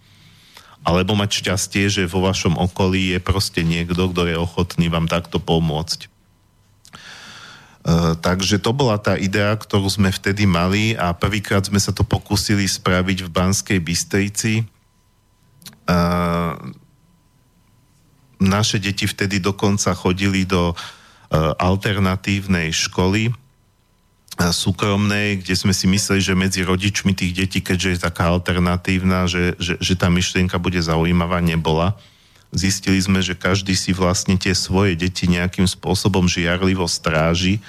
Alebo 0.84 1.16
mať 1.16 1.46
šťastie, 1.46 1.88
že 1.88 2.10
vo 2.10 2.26
vašom 2.26 2.60
okolí 2.60 3.16
je 3.16 3.20
proste 3.24 3.64
niekto, 3.64 4.12
kto 4.12 4.28
je 4.28 4.36
ochotný 4.36 4.92
vám 4.92 5.08
takto 5.08 5.40
pomôcť. 5.40 6.12
Uh, 7.82 8.14
takže 8.14 8.62
to 8.62 8.78
bola 8.78 9.02
tá 9.02 9.18
idea, 9.18 9.58
ktorú 9.58 9.90
sme 9.90 10.14
vtedy 10.14 10.46
mali 10.46 10.94
a 10.94 11.18
prvýkrát 11.18 11.66
sme 11.66 11.82
sa 11.82 11.90
to 11.90 12.06
pokúsili 12.06 12.70
spraviť 12.70 13.26
v 13.26 13.30
Banskej 13.34 13.80
Bystrici. 13.82 14.70
Uh, 15.90 16.54
naše 18.42 18.82
deti 18.82 19.06
vtedy 19.06 19.42
dokonca 19.42 19.94
chodili 19.94 20.46
do 20.46 20.74
alternatívnej 21.40 22.76
školy 22.76 23.32
eh, 23.32 24.52
súkromnej, 24.52 25.40
kde 25.40 25.56
sme 25.56 25.72
si 25.72 25.88
mysleli, 25.88 26.20
že 26.20 26.36
medzi 26.36 26.62
rodičmi 26.68 27.16
tých 27.16 27.32
detí, 27.32 27.60
keďže 27.64 27.90
je 27.96 28.00
taká 28.04 28.36
alternatívna, 28.36 29.32
že, 29.32 29.56
že, 29.56 29.80
že 29.80 29.94
tá 29.96 30.12
myšlienka 30.12 30.60
bude 30.60 30.80
zaujímavá, 30.84 31.40
nebola. 31.40 31.96
Zistili 32.52 33.00
sme, 33.00 33.24
že 33.24 33.40
každý 33.40 33.80
si 33.80 33.96
vlastne 33.96 34.36
tie 34.36 34.52
svoje 34.52 35.00
deti 35.00 35.24
nejakým 35.32 35.64
spôsobom 35.64 36.28
žiarlivo 36.28 36.84
stráži 36.84 37.64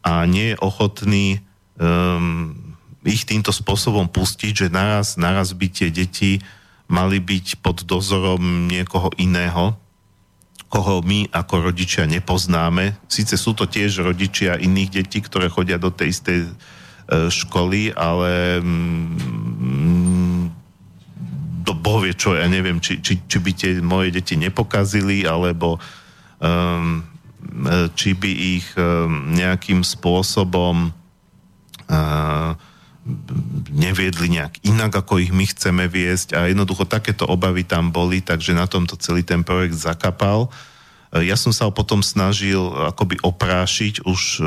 a 0.00 0.24
nie 0.24 0.56
je 0.56 0.60
ochotný 0.64 1.44
um, 1.76 2.56
ich 3.04 3.28
týmto 3.28 3.52
spôsobom 3.52 4.08
pustiť, 4.08 4.64
že 4.64 4.72
naraz, 4.72 5.20
naraz 5.20 5.52
by 5.52 5.68
tie 5.68 5.92
deti 5.92 6.40
mali 6.88 7.20
byť 7.20 7.60
pod 7.60 7.84
dozorom 7.84 8.64
niekoho 8.64 9.12
iného, 9.20 9.76
koho 10.74 11.06
my 11.06 11.30
ako 11.30 11.70
rodičia 11.70 12.02
nepoznáme. 12.02 12.98
Sice 13.06 13.38
sú 13.38 13.54
to 13.54 13.70
tiež 13.70 14.02
rodičia 14.02 14.58
iných 14.58 14.90
detí, 14.90 15.22
ktoré 15.22 15.46
chodia 15.46 15.78
do 15.78 15.94
tej 15.94 16.10
istej 16.10 16.50
e, 16.50 16.52
školy, 17.30 17.94
ale 17.94 18.58
mm, 18.58 20.50
do 21.62 21.78
bohvie 21.78 22.18
čo, 22.18 22.34
ja 22.34 22.50
neviem, 22.50 22.82
či, 22.82 22.98
či, 22.98 23.22
či 23.22 23.38
by 23.38 23.50
tie 23.54 23.78
moje 23.78 24.18
deti 24.18 24.34
nepokazili, 24.34 25.22
alebo 25.22 25.78
um, 26.42 27.06
či 27.94 28.12
by 28.12 28.32
ich 28.58 28.66
um, 28.76 29.32
nejakým 29.32 29.80
spôsobom 29.80 30.90
uh, 30.90 32.50
neviedli 33.68 34.32
nejak 34.32 34.64
inak, 34.64 35.04
ako 35.04 35.20
ich 35.20 35.32
my 35.32 35.44
chceme 35.44 35.84
viesť 35.84 36.32
a 36.32 36.48
jednoducho 36.48 36.88
takéto 36.88 37.28
obavy 37.28 37.64
tam 37.64 37.92
boli, 37.92 38.24
takže 38.24 38.56
na 38.56 38.64
tomto 38.64 38.96
celý 38.96 39.20
ten 39.20 39.44
projekt 39.44 39.76
zakapal. 39.76 40.48
Ja 41.14 41.38
som 41.38 41.54
sa 41.54 41.70
ho 41.70 41.72
potom 41.72 42.02
snažil 42.02 42.58
akoby 42.58 43.22
oprášiť 43.22 44.02
už 44.02 44.20
e, 44.34 44.38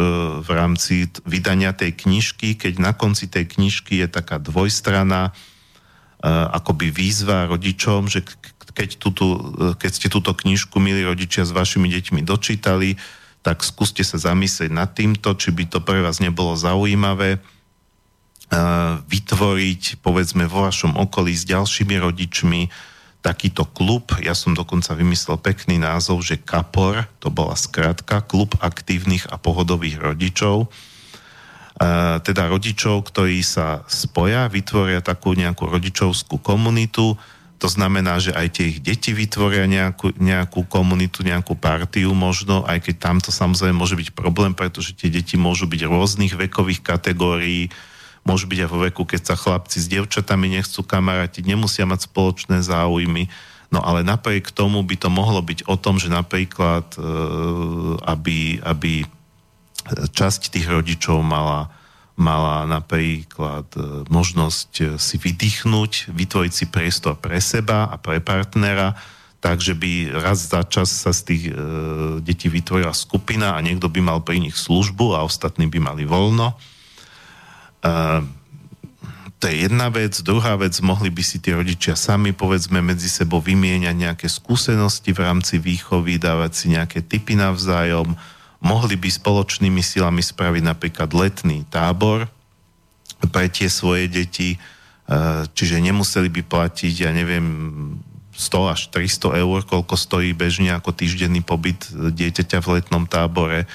v 0.44 0.50
rámci 0.52 1.08
vydania 1.24 1.72
tej 1.72 1.96
knižky, 1.96 2.60
keď 2.60 2.84
na 2.84 2.92
konci 2.92 3.32
tej 3.32 3.48
knižky 3.48 4.04
je 4.04 4.08
taká 4.12 4.36
dvojstrana 4.36 5.32
e, 5.32 6.28
akoby 6.28 6.92
výzva 6.92 7.48
rodičom, 7.48 8.12
že 8.12 8.28
keď, 8.76 9.00
túto, 9.00 9.40
e, 9.56 9.80
keď 9.80 9.92
ste 9.96 10.08
túto 10.12 10.36
knižku, 10.36 10.76
milí 10.84 11.08
rodičia, 11.08 11.48
s 11.48 11.56
vašimi 11.56 11.88
deťmi 11.88 12.28
dočítali, 12.28 13.00
tak 13.48 13.64
skúste 13.64 14.04
sa 14.04 14.20
zamyslieť 14.20 14.68
nad 14.68 14.92
týmto, 14.92 15.40
či 15.40 15.56
by 15.56 15.72
to 15.72 15.80
pre 15.80 16.04
vás 16.04 16.20
nebolo 16.20 16.52
zaujímavé 16.60 17.40
vytvoriť, 19.03 19.99
povedzme, 19.99 20.48
vo 20.48 20.68
vašom 20.68 20.95
okolí 20.95 21.36
s 21.36 21.44
ďalšími 21.44 21.95
rodičmi 21.99 22.61
takýto 23.19 23.68
klub, 23.68 24.15
ja 24.24 24.32
som 24.32 24.56
dokonca 24.56 24.95
vymyslel 24.95 25.36
pekný 25.41 25.84
názov, 25.84 26.24
že 26.24 26.40
KAPOR, 26.40 27.11
to 27.19 27.28
bola 27.28 27.60
skratka, 27.60 28.24
klub 28.24 28.56
aktívnych 28.64 29.28
a 29.28 29.36
pohodových 29.36 29.99
rodičov, 29.99 30.72
teda 32.24 32.48
rodičov, 32.48 33.11
ktorí 33.11 33.44
sa 33.44 33.84
spoja, 33.91 34.48
vytvoria 34.48 35.03
takú 35.03 35.36
nejakú 35.36 35.68
rodičovskú 35.68 36.40
komunitu, 36.40 37.19
to 37.57 37.68
znamená, 37.68 38.22
že 38.22 38.32
aj 38.38 38.48
tie 38.53 38.65
ich 38.69 38.80
deti 38.86 39.11
vytvoria 39.18 39.65
nejakú, 39.65 40.14
nejakú 40.22 40.64
komunitu, 40.69 41.26
nejakú 41.26 41.57
partiu 41.57 42.14
možno, 42.14 42.64
aj 42.69 42.86
keď 42.86 42.95
tamto 43.02 43.30
samozrejme 43.34 43.76
môže 43.76 43.98
byť 43.98 44.14
problém, 44.14 44.53
pretože 44.53 44.94
tie 44.94 45.10
deti 45.10 45.36
môžu 45.41 45.65
byť 45.65 45.82
rôznych 45.90 46.38
vekových 46.38 46.86
kategórií, 46.86 47.74
môžu 48.27 48.49
byť 48.49 48.60
aj 48.65 48.69
vo 48.69 48.80
veku, 48.84 49.03
keď 49.07 49.22
sa 49.34 49.35
chlapci 49.39 49.80
s 49.80 49.88
dievčatami 49.88 50.52
nechcú 50.52 50.84
kamarátiť, 50.84 51.44
nemusia 51.48 51.88
mať 51.88 52.10
spoločné 52.10 52.60
záujmy. 52.64 53.31
No 53.68 53.84
ale 53.84 54.03
napriek 54.03 54.52
tomu 54.56 54.80
by 54.84 54.95
to 54.95 55.11
mohlo 55.11 55.44
byť 55.44 55.68
o 55.68 55.76
tom, 55.76 55.99
že 55.99 56.07
napríklad, 56.07 56.88
e, 56.95 56.99
aby, 58.07 58.64
aby 58.64 59.03
časť 59.91 60.52
tých 60.52 60.68
rodičov 60.68 61.19
mala, 61.19 61.68
mala 62.15 62.64
napríklad 62.64 63.68
e, 63.76 64.07
možnosť 64.07 64.95
si 64.95 65.15
vydýchnuť, 65.19 66.15
vytvoriť 66.15 66.53
si 66.53 66.65
priestor 66.72 67.19
pre 67.19 67.44
seba 67.44 67.91
a 67.91 67.99
pre 67.99 68.23
partnera, 68.23 68.95
takže 69.44 69.76
by 69.76 70.15
raz 70.15 70.48
za 70.48 70.64
čas 70.64 70.88
sa 70.88 71.11
z 71.11 71.22
tých 71.27 71.44
e, 71.52 71.53
detí 72.23 72.48
vytvorila 72.48 72.95
skupina 72.95 73.56
a 73.56 73.64
niekto 73.64 73.91
by 73.91 73.99
mal 73.99 74.19
pri 74.23 74.39
nich 74.39 74.56
službu 74.56 75.15
a 75.15 75.27
ostatní 75.27 75.68
by 75.68 75.80
mali 75.84 76.07
voľno 76.07 76.56
to 79.38 79.44
je 79.45 79.56
jedna 79.70 79.88
vec. 79.94 80.18
Druhá 80.26 80.58
vec, 80.58 80.74
mohli 80.82 81.14
by 81.14 81.22
si 81.22 81.38
tí 81.38 81.54
rodičia 81.54 81.94
sami, 81.94 82.34
povedzme, 82.34 82.82
medzi 82.82 83.06
sebou 83.06 83.38
vymieňať 83.38 83.95
nejaké 83.95 84.28
skúsenosti 84.30 85.14
v 85.14 85.22
rámci 85.22 85.62
výchovy, 85.62 86.18
dávať 86.18 86.52
si 86.58 86.66
nejaké 86.74 87.06
typy 87.06 87.38
navzájom. 87.38 88.18
Mohli 88.58 88.98
by 88.98 89.10
spoločnými 89.14 89.86
silami 89.86 90.26
spraviť 90.26 90.64
napríklad 90.66 91.14
letný 91.14 91.62
tábor 91.70 92.26
pre 93.30 93.45
tie 93.54 93.70
svoje 93.70 94.10
deti, 94.10 94.58
čiže 95.54 95.78
nemuseli 95.78 96.34
by 96.34 96.41
platiť, 96.41 97.06
ja 97.06 97.14
neviem, 97.14 97.45
100 98.34 98.74
až 98.74 98.82
300 98.94 99.41
eur, 99.41 99.66
koľko 99.66 99.98
stojí 99.98 100.34
bežne 100.34 100.74
ako 100.74 100.94
týždenný 100.94 101.41
pobyt 101.45 101.90
dieťaťa 101.94 102.58
v 102.62 102.82
letnom 102.82 103.06
tábore 103.06 103.70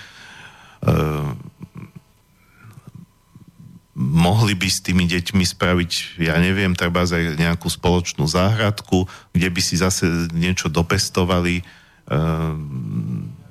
mohli 3.92 4.56
by 4.56 4.68
s 4.72 4.80
tými 4.80 5.04
deťmi 5.04 5.44
spraviť, 5.44 6.16
ja 6.24 6.40
neviem, 6.40 6.72
treba 6.72 7.04
aj 7.04 7.36
nejakú 7.36 7.68
spoločnú 7.68 8.24
záhradku, 8.24 9.04
kde 9.36 9.48
by 9.52 9.60
si 9.60 9.76
zase 9.76 10.32
niečo 10.32 10.72
dopestovali, 10.72 11.60
e, 11.60 11.64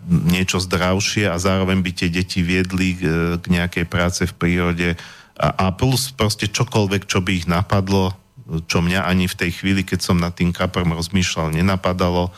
niečo 0.10 0.58
zdravšie 0.58 1.30
a 1.30 1.38
zároveň 1.38 1.86
by 1.86 1.92
tie 1.94 2.10
deti 2.10 2.42
viedli 2.42 2.98
k, 2.98 3.02
k 3.38 3.46
nejakej 3.54 3.86
práce 3.86 4.26
v 4.26 4.34
prírode. 4.34 4.90
A, 5.38 5.48
a 5.54 5.66
plus 5.78 6.10
proste 6.10 6.50
čokoľvek, 6.50 7.06
čo 7.06 7.22
by 7.22 7.32
ich 7.38 7.46
napadlo, 7.46 8.18
čo 8.66 8.82
mňa 8.82 9.06
ani 9.06 9.30
v 9.30 9.38
tej 9.38 9.62
chvíli, 9.62 9.86
keď 9.86 10.00
som 10.02 10.18
nad 10.18 10.34
tým 10.34 10.50
kaprom 10.50 10.90
rozmýšľal, 10.98 11.54
nenapadalo, 11.54 12.28
e, 12.28 12.32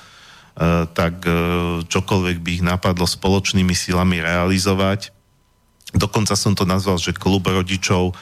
tak 0.91 1.23
e, 1.23 1.31
čokoľvek 1.88 2.38
by 2.43 2.49
ich 2.59 2.63
napadlo 2.67 3.07
spoločnými 3.07 3.71
silami 3.71 4.19
realizovať, 4.19 5.15
Dokonca 5.94 6.34
som 6.34 6.57
to 6.57 6.65
nazval, 6.65 6.98
že 6.98 7.14
klub 7.14 7.45
rodičov 7.45 8.11
e, 8.11 8.14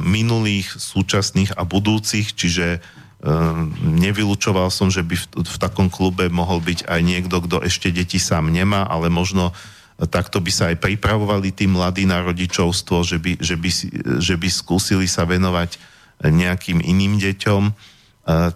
minulých, 0.00 0.72
súčasných 0.80 1.54
a 1.60 1.62
budúcich, 1.68 2.32
čiže 2.32 2.66
e, 2.76 2.80
nevylučoval 3.84 4.72
som, 4.72 4.88
že 4.88 5.04
by 5.04 5.16
v, 5.16 5.26
v 5.44 5.56
takom 5.60 5.92
klube 5.92 6.32
mohol 6.32 6.64
byť 6.64 6.88
aj 6.88 7.00
niekto, 7.04 7.44
kto 7.44 7.60
ešte 7.62 7.92
deti 7.92 8.16
sám 8.16 8.48
nemá, 8.48 8.88
ale 8.88 9.12
možno 9.12 9.52
takto 10.08 10.40
by 10.42 10.50
sa 10.50 10.64
aj 10.72 10.80
pripravovali 10.80 11.52
tí 11.52 11.68
mladí 11.68 12.08
na 12.08 12.24
rodičovstvo, 12.24 13.04
že 13.04 13.20
by, 13.20 13.38
že 13.38 13.54
by, 13.54 13.70
že 14.18 14.34
by 14.34 14.48
skúsili 14.48 15.06
sa 15.06 15.28
venovať 15.28 15.78
nejakým 16.22 16.82
iným 16.82 17.18
deťom. 17.18 17.62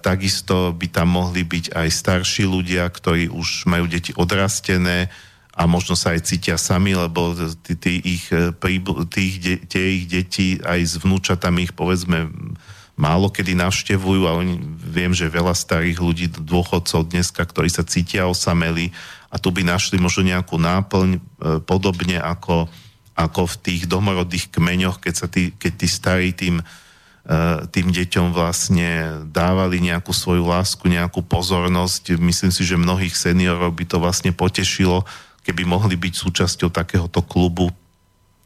takisto 0.03 0.71
by 0.75 0.87
tam 0.91 1.19
mohli 1.19 1.43
byť 1.43 1.75
aj 1.75 1.89
starší 1.91 2.47
ľudia, 2.47 2.87
ktorí 2.87 3.31
už 3.31 3.67
majú 3.67 3.91
deti 3.91 4.15
odrastené 4.15 5.11
a 5.57 5.65
možno 5.65 5.97
sa 5.97 6.13
aj 6.13 6.29
cítia 6.29 6.61
sami, 6.61 6.93
lebo 6.93 7.33
tí, 7.65 7.75
tí 7.81 7.93
ich, 8.05 8.29
e, 8.29 8.53
tých, 9.09 9.35
tie 9.73 9.85
ich 9.97 10.05
deti 10.05 10.61
aj 10.61 10.81
s 10.85 10.95
vnúčatami 11.01 11.65
ich 11.65 11.73
povedzme 11.73 12.29
málo 12.97 13.33
kedy 13.33 13.57
navštevujú 13.57 14.29
a 14.29 14.37
oni, 14.37 14.61
viem, 14.85 15.13
že 15.17 15.33
veľa 15.33 15.57
starých 15.57 15.99
ľudí, 16.01 16.27
dôchodcov 16.33 17.09
dneska, 17.09 17.45
ktorí 17.45 17.69
sa 17.73 17.85
cítia 17.85 18.29
osameli 18.29 18.93
a 19.33 19.41
tu 19.41 19.53
by 19.53 19.65
našli 19.65 19.97
možno 19.97 20.29
nejakú 20.29 20.61
náplň 20.61 21.09
e, 21.17 21.21
podobne 21.65 22.21
ako, 22.21 22.69
ako 23.17 23.49
v 23.49 23.57
tých 23.65 23.83
domorodých 23.89 24.53
kmeňoch, 24.53 25.01
keď, 25.01 25.15
sa 25.17 25.27
tí, 25.29 25.57
keď 25.57 25.73
tí 25.73 25.89
starí 25.89 26.37
tým 26.37 26.61
Eh, 27.27 27.59
tým 27.75 27.91
deťom 27.91 28.31
vlastne 28.31 29.19
dávali 29.35 29.83
nejakú 29.83 30.15
svoju 30.15 30.47
lásku, 30.47 30.87
nejakú 30.87 31.27
pozornosť. 31.27 32.15
Myslím 32.23 32.55
si, 32.55 32.63
že 32.63 32.79
mnohých 32.79 33.19
seniorov 33.19 33.75
by 33.75 33.83
to 33.83 33.99
vlastne 33.99 34.31
potešilo, 34.31 35.03
keby 35.47 35.63
mohli 35.63 35.95
byť 35.95 36.15
súčasťou 36.19 36.75
takéhoto 36.75 37.23
klubu 37.23 37.71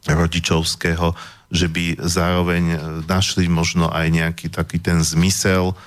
rodičovského, 0.04 1.16
že 1.50 1.66
by 1.66 1.98
zároveň 2.04 2.64
eh, 2.76 2.78
našli 3.08 3.48
možno 3.48 3.88
aj 3.88 4.06
nejaký 4.12 4.46
taký 4.52 4.78
ten 4.78 5.00
zmysel 5.00 5.72
eh, 5.72 5.80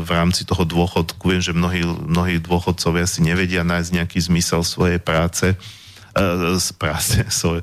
v 0.00 0.08
rámci 0.12 0.44
toho 0.44 0.68
dôchodku. 0.68 1.32
Viem, 1.32 1.42
že 1.42 1.56
mnohí, 1.56 1.82
mnohí 1.84 2.38
dôchodcovia 2.38 3.08
si 3.08 3.24
nevedia 3.24 3.64
nájsť 3.64 3.90
nejaký 3.96 4.18
zmysel 4.20 4.60
svojej 4.62 5.00
práce 5.00 5.56
z 6.60 6.68
práce. 6.76 7.24
So, 7.32 7.56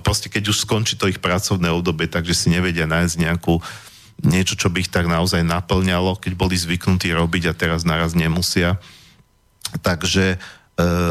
proste 0.00 0.32
keď 0.32 0.48
už 0.48 0.64
skončí 0.64 0.96
to 0.96 1.04
ich 1.04 1.20
pracovné 1.20 1.68
obdobie, 1.68 2.08
takže 2.08 2.32
si 2.32 2.48
nevedia 2.48 2.88
nájsť 2.88 3.14
nejakú 3.20 3.60
niečo, 4.24 4.58
čo 4.58 4.72
by 4.72 4.82
ich 4.82 4.90
tak 4.90 5.06
naozaj 5.06 5.46
naplňalo, 5.46 6.18
keď 6.18 6.32
boli 6.34 6.58
zvyknutí 6.58 7.14
robiť 7.14 7.52
a 7.52 7.54
teraz 7.54 7.86
naraz 7.86 8.18
nemusia. 8.18 8.82
Takže 9.84 10.34
e, 10.34 10.38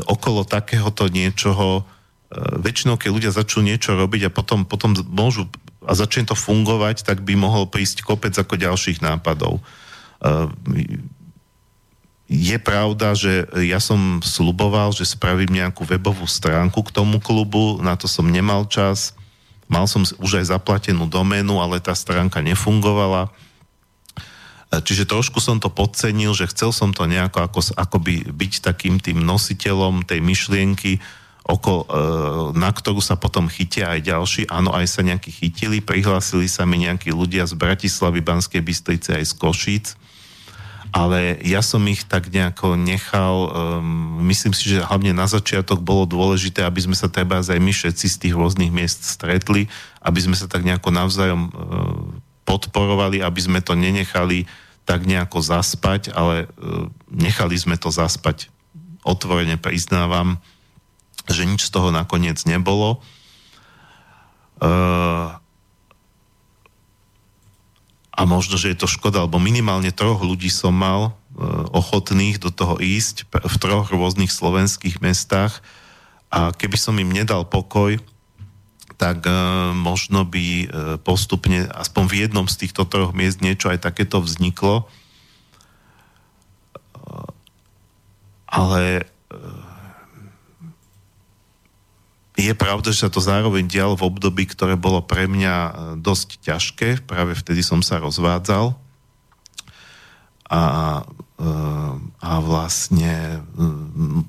okolo 0.08 0.48
takéhoto 0.48 1.12
niečoho, 1.12 1.84
e, 1.84 2.62
väčšinou 2.64 2.96
keď 2.96 3.10
ľudia 3.12 3.32
začnú 3.36 3.68
niečo 3.68 4.00
robiť 4.00 4.28
a 4.28 4.34
potom, 4.34 4.64
potom 4.64 4.96
môžu 5.12 5.52
a 5.88 5.96
začne 5.96 6.28
to 6.28 6.36
fungovať, 6.36 7.08
tak 7.08 7.24
by 7.24 7.40
mohol 7.40 7.68
prísť 7.68 8.04
kopec 8.04 8.36
ako 8.36 8.60
ďalších 8.60 9.00
nápadov. 9.00 9.60
E, 9.60 9.62
je 12.28 12.58
pravda, 12.60 13.16
že 13.16 13.48
ja 13.64 13.80
som 13.80 14.20
sluboval, 14.20 14.92
že 14.92 15.08
spravím 15.08 15.64
nejakú 15.64 15.88
webovú 15.88 16.28
stránku 16.28 16.84
k 16.84 16.92
tomu 16.92 17.24
klubu, 17.24 17.80
na 17.80 17.96
to 17.96 18.04
som 18.12 18.28
nemal 18.28 18.68
čas. 18.68 19.16
Mal 19.72 19.88
som 19.88 20.04
už 20.04 20.44
aj 20.44 20.52
zaplatenú 20.52 21.08
doménu, 21.08 21.60
ale 21.64 21.80
tá 21.80 21.96
stránka 21.96 22.44
nefungovala. 22.44 23.32
Čiže 24.68 25.08
trošku 25.08 25.40
som 25.40 25.64
to 25.64 25.72
podcenil, 25.72 26.36
že 26.36 26.52
chcel 26.52 26.76
som 26.76 26.92
to 26.92 27.08
nejako 27.08 27.40
ako, 27.48 27.60
akoby 27.80 28.28
byť 28.28 28.54
takým 28.60 29.00
tým 29.00 29.24
nositeľom 29.24 30.04
tej 30.04 30.20
myšlienky, 30.20 31.00
oko, 31.48 31.88
e, 31.88 31.96
na 32.60 32.68
ktorú 32.76 33.00
sa 33.00 33.16
potom 33.16 33.48
chytia 33.48 33.96
aj 33.96 34.04
ďalší. 34.04 34.42
Áno, 34.52 34.76
aj 34.76 34.92
sa 34.92 35.08
nejakí 35.08 35.32
chytili, 35.32 35.80
prihlásili 35.80 36.52
sa 36.52 36.68
mi 36.68 36.84
nejakí 36.84 37.16
ľudia 37.16 37.48
z 37.48 37.56
Bratislavy, 37.56 38.20
Banskej 38.20 38.60
Bystrice 38.60 39.16
aj 39.16 39.24
z 39.32 39.34
Košíc 39.40 39.86
ale 40.96 41.40
ja 41.44 41.60
som 41.60 41.84
ich 41.86 42.08
tak 42.08 42.32
nejako 42.32 42.80
nechal, 42.80 43.52
um, 43.52 44.24
myslím 44.32 44.56
si, 44.56 44.72
že 44.72 44.86
hlavne 44.86 45.12
na 45.12 45.28
začiatok 45.28 45.84
bolo 45.84 46.08
dôležité, 46.08 46.64
aby 46.64 46.80
sme 46.80 46.96
sa 46.96 47.12
treba 47.12 47.44
aj 47.44 47.60
my 47.60 47.72
všetci 47.76 48.06
z 48.08 48.18
tých 48.18 48.34
rôznych 48.36 48.72
miest 48.72 49.04
stretli, 49.04 49.68
aby 50.00 50.20
sme 50.24 50.36
sa 50.38 50.48
tak 50.48 50.64
nejako 50.64 50.90
navzájom 50.90 51.42
uh, 51.48 51.52
podporovali, 52.48 53.20
aby 53.20 53.40
sme 53.44 53.60
to 53.60 53.76
nenechali 53.76 54.48
tak 54.88 55.04
nejako 55.04 55.44
zaspať, 55.44 56.16
ale 56.16 56.48
uh, 56.48 56.88
nechali 57.12 57.60
sme 57.60 57.76
to 57.76 57.92
zaspať. 57.92 58.48
Otvorene 59.04 59.60
priznávam, 59.60 60.40
že 61.28 61.44
nič 61.44 61.68
z 61.68 61.74
toho 61.76 61.92
nakoniec 61.92 62.40
nebolo. 62.48 63.04
Uh, 64.64 65.36
a 68.18 68.22
možno, 68.26 68.58
že 68.58 68.74
je 68.74 68.82
to 68.82 68.90
škoda, 68.90 69.30
lebo 69.30 69.38
minimálne 69.38 69.94
troch 69.94 70.26
ľudí 70.26 70.50
som 70.50 70.74
mal 70.74 71.14
e, 71.38 71.46
ochotných 71.70 72.42
do 72.42 72.50
toho 72.50 72.82
ísť 72.82 73.30
v 73.30 73.56
troch 73.62 73.94
rôznych 73.94 74.34
slovenských 74.34 75.06
mestách 75.06 75.62
a 76.34 76.50
keby 76.50 76.82
som 76.82 76.98
im 76.98 77.14
nedal 77.14 77.46
pokoj, 77.46 78.02
tak 78.98 79.30
e, 79.30 79.32
možno 79.78 80.26
by 80.26 80.46
e, 80.46 80.66
postupne, 81.00 81.70
aspoň 81.70 82.04
v 82.10 82.16
jednom 82.26 82.46
z 82.50 82.66
týchto 82.66 82.90
troch 82.90 83.14
miest 83.14 83.40
niečo 83.46 83.70
aj 83.70 83.86
takéto 83.86 84.18
vzniklo. 84.20 84.90
Ale 88.48 89.06
je 92.38 92.54
pravda, 92.54 92.94
že 92.94 93.06
sa 93.06 93.10
to 93.10 93.22
zároveň 93.22 93.66
dialo 93.66 93.98
v 93.98 94.08
období, 94.08 94.46
ktoré 94.46 94.78
bolo 94.78 95.02
pre 95.02 95.26
mňa 95.26 95.56
dosť 95.98 96.42
ťažké. 96.46 96.90
Práve 97.04 97.34
vtedy 97.34 97.66
som 97.66 97.82
sa 97.82 97.98
rozvádzal. 97.98 98.78
A, 100.48 100.62
a 102.24 102.32
vlastne 102.40 103.44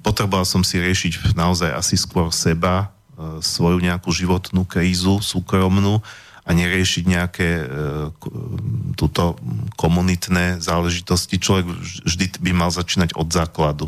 potreboval 0.03 0.49
som 0.49 0.67
si 0.67 0.81
riešiť 0.83 1.37
naozaj 1.37 1.71
asi 1.71 1.95
skôr 1.95 2.33
seba, 2.35 2.91
svoju 3.43 3.83
nejakú 3.83 4.15
životnú 4.15 4.63
krízu 4.63 5.19
súkromnú 5.19 5.99
a 6.47 6.51
neriešiť 6.55 7.05
nejaké 7.05 7.51
túto 8.97 9.37
komunitné 9.77 10.63
záležitosti. 10.63 11.37
Človek 11.37 11.67
vždy 12.07 12.27
by 12.41 12.53
mal 12.55 12.71
začínať 12.71 13.19
od 13.19 13.29
základu 13.29 13.87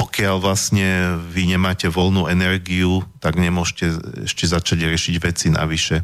pokiaľ 0.00 0.36
vlastne 0.40 1.20
vy 1.28 1.44
nemáte 1.44 1.84
voľnú 1.86 2.24
energiu, 2.24 3.04
tak 3.20 3.36
nemôžete 3.36 3.86
ešte 4.24 4.48
začať 4.48 4.88
riešiť 4.88 5.14
veci 5.20 5.46
navyše. 5.52 6.02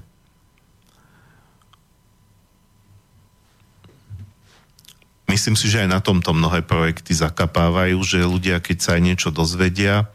Myslím 5.26 5.58
si, 5.58 5.66
že 5.66 5.84
aj 5.84 5.90
na 5.90 6.00
tomto 6.00 6.30
mnohé 6.32 6.62
projekty 6.62 7.12
zakapávajú, 7.12 7.98
že 8.06 8.24
ľudia, 8.24 8.62
keď 8.62 8.76
sa 8.78 8.90
aj 8.96 9.02
niečo 9.02 9.28
dozvedia, 9.34 10.06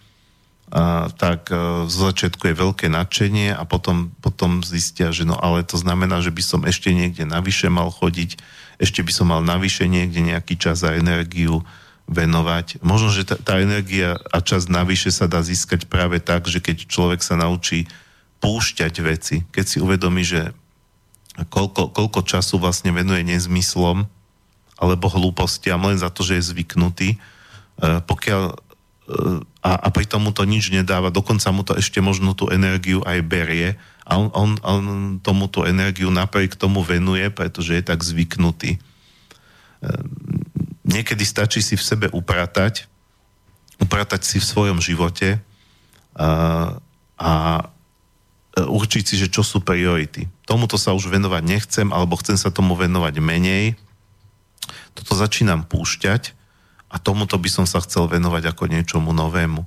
tak 1.20 1.52
e, 1.52 1.86
z 1.92 1.96
začiatku 1.96 2.48
je 2.48 2.56
veľké 2.56 2.88
nadšenie 2.88 3.52
a 3.52 3.68
potom, 3.68 4.16
potom 4.24 4.64
zistia, 4.64 5.12
že 5.12 5.28
no 5.28 5.36
ale 5.36 5.68
to 5.68 5.76
znamená, 5.76 6.24
že 6.24 6.32
by 6.32 6.40
som 6.40 6.62
ešte 6.64 6.96
niekde 6.96 7.28
navyše 7.28 7.68
mal 7.68 7.92
chodiť, 7.92 8.40
ešte 8.80 9.04
by 9.04 9.12
som 9.12 9.28
mal 9.36 9.44
navyše 9.44 9.92
niekde 9.92 10.24
nejaký 10.24 10.56
čas 10.56 10.88
a 10.88 10.96
energiu, 10.96 11.60
venovať. 12.12 12.84
Možno, 12.84 13.08
že 13.08 13.24
tá, 13.24 13.40
tá 13.40 13.64
energia 13.64 14.20
a 14.36 14.44
čas 14.44 14.68
navyše 14.68 15.16
sa 15.16 15.32
dá 15.32 15.40
získať 15.40 15.88
práve 15.88 16.20
tak, 16.20 16.44
že 16.44 16.60
keď 16.60 16.92
človek 16.92 17.24
sa 17.24 17.40
naučí 17.40 17.88
púšťať 18.44 18.94
veci, 19.06 19.36
keď 19.54 19.66
si 19.68 19.78
uvedomí, 19.80 20.26
že 20.26 20.52
koľko, 21.48 21.96
koľko 21.96 22.20
času 22.28 22.60
vlastne 22.60 22.92
venuje 22.92 23.24
nezmyslom 23.24 24.04
alebo 24.82 25.06
hlúpostiam 25.08 25.80
len 25.88 25.96
za 25.96 26.10
to, 26.10 26.26
že 26.26 26.42
je 26.42 26.50
zvyknutý, 26.52 27.10
e, 27.16 27.18
pokiaľ 28.04 28.71
a, 29.62 29.72
a 29.78 29.88
pri 29.94 30.06
tomu 30.10 30.34
to 30.34 30.48
nič 30.48 30.74
nedáva, 30.74 31.14
dokonca 31.14 31.48
mu 31.54 31.62
to 31.62 31.78
ešte 31.78 32.02
možno 32.02 32.34
tú 32.34 32.50
energiu 32.50 33.04
aj 33.06 33.20
berie 33.26 33.70
a 34.08 34.18
on, 34.18 34.34
on, 34.34 34.52
on 34.66 34.84
tomu 35.22 35.46
tú 35.48 35.64
energiu 35.64 36.10
napriek 36.10 36.58
tomu 36.58 36.82
venuje, 36.82 37.30
pretože 37.30 37.78
je 37.78 37.84
tak 37.86 38.02
zvyknutý. 38.02 38.76
E, 38.76 38.80
niekedy 40.84 41.22
stačí 41.22 41.62
si 41.62 41.78
v 41.78 41.86
sebe 41.86 42.08
upratať, 42.10 42.90
upratať 43.78 44.22
si 44.26 44.38
v 44.42 44.50
svojom 44.50 44.80
živote 44.82 45.40
a, 46.18 46.30
a 47.22 47.32
určiť 48.58 49.04
si, 49.08 49.16
že 49.16 49.32
čo 49.32 49.46
sú 49.46 49.64
priority. 49.64 50.28
Tomuto 50.44 50.76
sa 50.76 50.92
už 50.92 51.08
venovať 51.08 51.44
nechcem, 51.46 51.88
alebo 51.94 52.20
chcem 52.20 52.36
sa 52.36 52.52
tomu 52.52 52.76
venovať 52.76 53.22
menej. 53.24 53.80
Toto 54.92 55.16
začínam 55.16 55.64
púšťať 55.64 56.41
a 56.92 57.00
tomuto 57.00 57.40
by 57.40 57.48
som 57.48 57.66
sa 57.66 57.80
chcel 57.80 58.12
venovať 58.12 58.52
ako 58.52 58.68
niečomu 58.68 59.16
novému. 59.16 59.64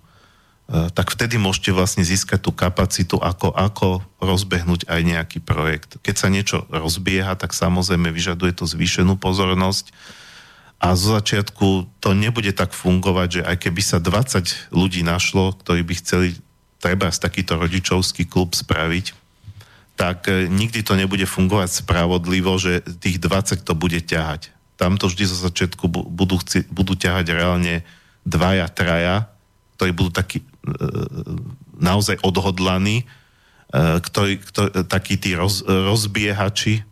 Tak 0.68 1.12
vtedy 1.12 1.36
môžete 1.36 1.72
vlastne 1.76 2.05
získať 2.05 2.40
tú 2.40 2.52
kapacitu, 2.52 3.20
ako, 3.20 3.52
ako 3.52 4.01
rozbehnúť 4.20 4.88
aj 4.88 5.01
nejaký 5.05 5.38
projekt. 5.44 6.01
Keď 6.01 6.14
sa 6.16 6.28
niečo 6.32 6.68
rozbieha, 6.72 7.36
tak 7.36 7.52
samozrejme 7.52 8.09
vyžaduje 8.12 8.52
to 8.56 8.64
zvýšenú 8.64 9.16
pozornosť, 9.16 9.92
a 10.84 10.92
zo 11.01 11.16
začiatku 11.16 11.88
to 11.96 12.12
nebude 12.12 12.52
tak 12.52 12.76
fungovať, 12.76 13.40
že 13.40 13.42
aj 13.48 13.56
keby 13.56 13.80
sa 13.80 14.05
20 14.05 14.74
ľudí 14.74 15.01
našlo, 15.01 15.56
ktorí 15.56 15.80
by 15.80 15.94
chceli 15.96 16.28
treba 16.76 17.09
z 17.09 17.24
takýto 17.24 17.56
rodičovský 17.56 18.28
klub 18.28 18.52
spraviť, 18.52 19.16
tak 19.96 20.28
e, 20.28 20.44
nikdy 20.52 20.84
to 20.84 20.98
nebude 20.98 21.24
fungovať 21.24 21.86
spravodlivo, 21.86 22.52
že 22.60 22.84
tých 23.01 23.16
20 23.16 23.64
to 23.64 23.72
bude 23.72 23.96
ťahať. 24.05 24.52
Tam 24.85 25.01
to 25.01 25.09
vždy 25.09 25.24
zo 25.24 25.40
začiatku 25.48 25.89
budú, 25.89 26.36
chci, 26.44 26.69
budú 26.69 26.93
ťahať 26.93 27.32
reálne 27.32 27.81
dvaja, 28.28 28.69
traja, 28.69 29.32
ktorí 29.81 29.97
budú 29.97 30.12
takí 30.12 30.44
e, 30.44 30.47
naozaj 31.81 32.20
odhodlaní, 32.20 33.01
e, 33.01 33.05
ktorí, 34.05 34.44
ktorí, 34.44 34.85
takí 34.85 35.16
tí 35.16 35.32
roz, 35.32 35.65
rozbiehači, 35.65 36.85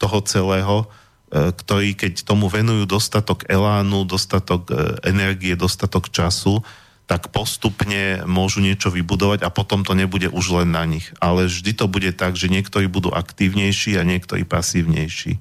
toho 0.00 0.24
celého, 0.24 0.88
e, 1.28 1.52
ktorí 1.52 1.92
keď 1.92 2.24
tomu 2.24 2.48
venujú 2.48 2.88
dostatok 2.88 3.44
elánu, 3.52 4.08
dostatok 4.08 4.72
e, 4.72 4.96
energie, 5.04 5.52
dostatok 5.60 6.08
času, 6.08 6.64
tak 7.04 7.30
postupne 7.36 8.24
môžu 8.24 8.64
niečo 8.64 8.88
vybudovať 8.88 9.44
a 9.44 9.52
potom 9.52 9.84
to 9.84 9.92
nebude 9.92 10.26
už 10.32 10.64
len 10.64 10.72
na 10.72 10.88
nich. 10.88 11.12
Ale 11.20 11.52
vždy 11.52 11.76
to 11.76 11.84
bude 11.84 12.16
tak, 12.16 12.34
že 12.34 12.48
niektorí 12.48 12.88
budú 12.88 13.12
aktívnejší 13.12 14.00
a 14.00 14.08
niektorí 14.08 14.48
pasívnejší. 14.48 15.36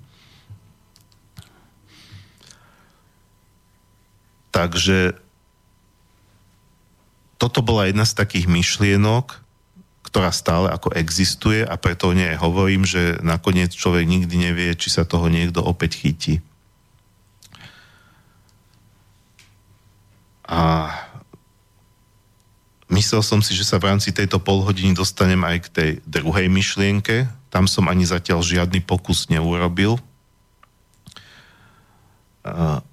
Takže 4.55 5.19
toto 7.35 7.59
bola 7.59 7.91
jedna 7.91 8.07
z 8.07 8.15
takých 8.15 8.47
myšlienok, 8.47 9.43
ktorá 10.07 10.31
stále 10.31 10.71
ako 10.71 10.95
existuje 10.95 11.67
a 11.67 11.75
preto 11.75 12.07
o 12.07 12.15
nej 12.15 12.39
hovorím, 12.39 12.87
že 12.87 13.19
nakoniec 13.19 13.75
človek 13.75 14.07
nikdy 14.07 14.35
nevie, 14.39 14.71
či 14.79 14.87
sa 14.87 15.03
toho 15.03 15.27
niekto 15.27 15.59
opäť 15.59 15.99
chytí. 15.99 16.39
A 20.47 20.87
Myslel 22.85 23.25
som 23.25 23.41
si, 23.41 23.57
že 23.57 23.65
sa 23.65 23.81
v 23.81 23.89
rámci 23.89 24.13
tejto 24.13 24.37
polhodiny 24.37 24.93
dostanem 24.93 25.41
aj 25.41 25.57
k 25.65 25.67
tej 25.73 25.91
druhej 26.05 26.47
myšlienke. 26.47 27.25
Tam 27.49 27.65
som 27.65 27.89
ani 27.89 28.05
zatiaľ 28.05 28.45
žiadny 28.45 28.79
pokus 28.85 29.25
neurobil. 29.25 29.97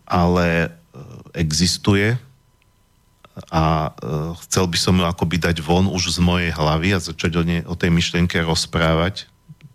Ale 0.09 0.72
existuje 1.33 2.17
a 3.49 3.65
e, 3.89 3.91
chcel 4.47 4.69
by 4.69 4.79
som 4.79 4.95
ju 5.01 5.05
akoby 5.09 5.41
dať 5.41 5.65
von 5.65 5.89
už 5.89 6.17
z 6.17 6.19
mojej 6.21 6.53
hlavy 6.53 6.89
a 6.93 7.01
začať 7.01 7.33
o, 7.41 7.43
ne, 7.43 7.59
o 7.65 7.75
tej 7.77 7.89
myšlienke 7.89 8.37
rozprávať, 8.45 9.27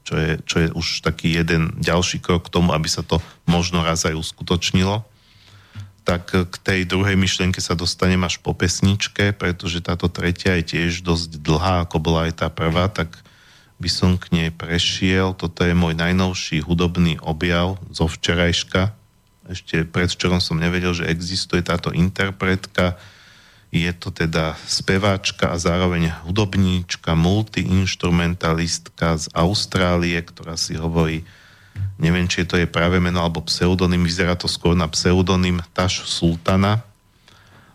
čo 0.05 0.13
je, 0.15 0.31
čo 0.45 0.55
je 0.61 0.67
už 0.71 1.01
taký 1.01 1.33
jeden 1.41 1.73
ďalší 1.81 2.21
krok 2.21 2.47
k 2.47 2.53
tomu, 2.53 2.71
aby 2.71 2.85
sa 2.85 3.01
to 3.01 3.17
možno 3.49 3.81
raz 3.81 4.05
aj 4.05 4.13
uskutočnilo 4.13 5.03
tak 6.07 6.31
k 6.31 6.55
tej 6.63 6.87
druhej 6.87 7.19
myšlienke 7.19 7.59
sa 7.59 7.75
dostanem 7.75 8.23
až 8.23 8.39
po 8.39 8.55
pesničke, 8.55 9.35
pretože 9.35 9.83
táto 9.83 10.07
tretia 10.07 10.55
je 10.55 10.71
tiež 10.71 11.03
dosť 11.03 11.43
dlhá, 11.43 11.83
ako 11.83 11.99
bola 11.99 12.31
aj 12.31 12.39
tá 12.39 12.47
prvá, 12.47 12.87
tak 12.87 13.11
by 13.75 13.91
som 13.91 14.15
k 14.15 14.31
nej 14.31 14.49
prešiel. 14.55 15.35
Toto 15.35 15.67
je 15.67 15.75
môj 15.75 15.99
najnovší 15.99 16.63
hudobný 16.63 17.19
objav 17.19 17.75
zo 17.91 18.07
včerajška. 18.07 18.95
Ešte 19.47 19.87
predvčerom 19.87 20.43
som 20.43 20.59
nevedel, 20.59 20.93
že 20.93 21.07
existuje 21.07 21.63
táto 21.63 21.91
interpretka. 21.95 22.97
Je 23.71 23.93
to 23.95 24.11
teda 24.11 24.55
speváčka 24.67 25.47
a 25.51 25.57
zároveň 25.59 26.11
hudobníčka, 26.27 27.15
multiinstrumentalistka 27.15 29.17
z 29.19 29.29
Austrálie, 29.35 30.21
ktorá 30.23 30.57
si 30.59 30.75
hovorí 30.75 31.23
neviem, 31.97 32.29
či 32.29 32.45
to 32.45 32.57
je 32.57 32.69
práve 32.69 33.01
meno 33.01 33.21
alebo 33.21 33.45
pseudonym, 33.45 34.05
vyzerá 34.05 34.37
to 34.37 34.49
skôr 34.49 34.77
na 34.77 34.85
pseudonym 34.89 35.61
Taš 35.73 36.05
Sultana. 36.05 36.85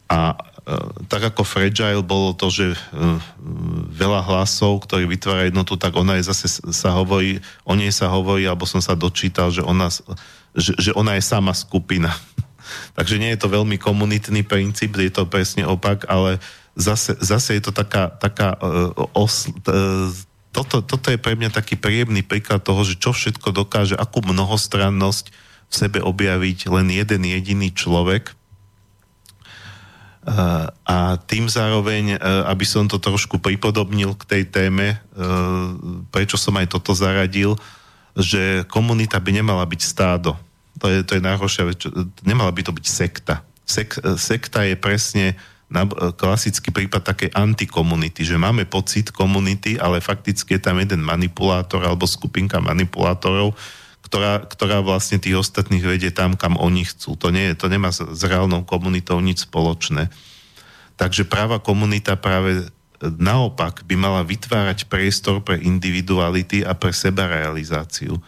A 0.06 0.34
e, 0.34 0.36
tak 1.10 1.34
ako 1.34 1.42
Fragile 1.42 2.02
bolo 2.04 2.34
to, 2.34 2.50
že 2.50 2.74
e, 2.74 2.78
veľa 3.90 4.22
hlasov, 4.26 4.86
ktorí 4.86 5.10
vytvárajú 5.10 5.50
jednotu, 5.50 5.74
tak 5.78 5.94
ona 5.98 6.18
je 6.18 6.30
zase 6.30 6.62
sa 6.70 6.94
hovorí, 6.94 7.42
o 7.66 7.74
nej 7.74 7.90
sa 7.90 8.10
hovorí, 8.10 8.46
alebo 8.46 8.68
som 8.68 8.78
sa 8.78 8.94
dočítal, 8.94 9.50
že 9.50 9.64
ona, 9.64 9.90
že, 10.52 10.72
že 10.78 10.90
ona 10.92 11.16
je 11.16 11.24
sama 11.24 11.52
skupina. 11.56 12.12
Takže 12.96 13.20
nie 13.20 13.32
je 13.34 13.40
to 13.40 13.52
veľmi 13.52 13.76
komunitný 13.76 14.44
princíp, 14.46 14.96
je 14.96 15.12
to 15.12 15.28
presne 15.28 15.64
opak, 15.64 16.08
ale 16.08 16.40
zase, 16.78 17.16
zase 17.20 17.58
je 17.58 17.62
to 17.68 17.72
taká, 17.72 18.08
taká 18.16 18.56
uh, 18.60 18.92
os, 19.16 19.48
uh, 19.68 20.08
toto, 20.52 20.84
toto 20.84 21.08
je 21.08 21.16
pre 21.16 21.32
mňa 21.32 21.48
taký 21.48 21.80
príjemný 21.80 22.20
príklad 22.20 22.60
toho, 22.60 22.84
že 22.84 23.00
čo 23.00 23.16
všetko 23.16 23.56
dokáže, 23.56 23.96
akú 23.96 24.20
mnohostrannosť 24.20 25.32
v 25.72 25.74
sebe 25.74 25.98
objaviť 26.04 26.68
len 26.68 26.92
jeden 26.92 27.24
jediný 27.24 27.72
človek. 27.72 28.36
A 30.86 31.18
tým 31.26 31.50
zároveň, 31.50 32.14
e, 32.14 32.16
aby 32.46 32.62
som 32.62 32.86
to 32.86 33.02
trošku 33.02 33.42
pripodobnil 33.42 34.14
k 34.14 34.22
tej 34.22 34.42
téme, 34.46 34.94
e, 34.94 34.96
prečo 36.14 36.38
som 36.38 36.54
aj 36.54 36.70
toto 36.70 36.94
zaradil, 36.94 37.58
že 38.16 38.64
komunita 38.68 39.16
by 39.20 39.30
nemala 39.42 39.64
byť 39.64 39.80
stádo. 39.80 40.36
To 40.80 40.88
je, 40.88 41.00
to 41.04 41.16
je 41.16 41.22
najhoršia 41.24 41.64
vec. 41.68 41.78
Nemala 42.26 42.52
by 42.52 42.60
to 42.64 42.72
byť 42.72 42.86
sekta. 42.86 43.44
Sek, 43.62 43.96
sekta 44.18 44.66
je 44.66 44.76
presne 44.76 45.38
klasický 46.20 46.68
prípad 46.68 47.00
takej 47.00 47.30
antikomunity, 47.32 48.28
že 48.28 48.36
máme 48.36 48.68
pocit 48.68 49.08
komunity, 49.08 49.80
ale 49.80 50.04
fakticky 50.04 50.60
je 50.60 50.62
tam 50.68 50.76
jeden 50.76 51.00
manipulátor 51.00 51.80
alebo 51.80 52.04
skupinka 52.04 52.60
manipulátorov, 52.60 53.56
ktorá, 54.04 54.44
ktorá 54.44 54.84
vlastne 54.84 55.16
tých 55.16 55.40
ostatných 55.40 55.80
vedie 55.80 56.12
tam, 56.12 56.36
kam 56.36 56.60
oni 56.60 56.84
chcú. 56.84 57.16
To, 57.16 57.32
nie, 57.32 57.56
to 57.56 57.72
nemá 57.72 57.88
s, 57.88 58.04
s 58.04 58.20
reálnou 58.28 58.68
komunitou 58.68 59.16
nič 59.24 59.48
spoločné. 59.48 60.12
Takže 61.00 61.24
práva 61.24 61.56
komunita 61.56 62.20
práve 62.20 62.68
naopak 63.02 63.82
by 63.82 63.98
mala 63.98 64.22
vytvárať 64.22 64.86
priestor 64.86 65.42
pre 65.42 65.58
individuality 65.58 66.62
a 66.62 66.78
pre 66.78 66.94
sebarealizáciu, 66.94 68.22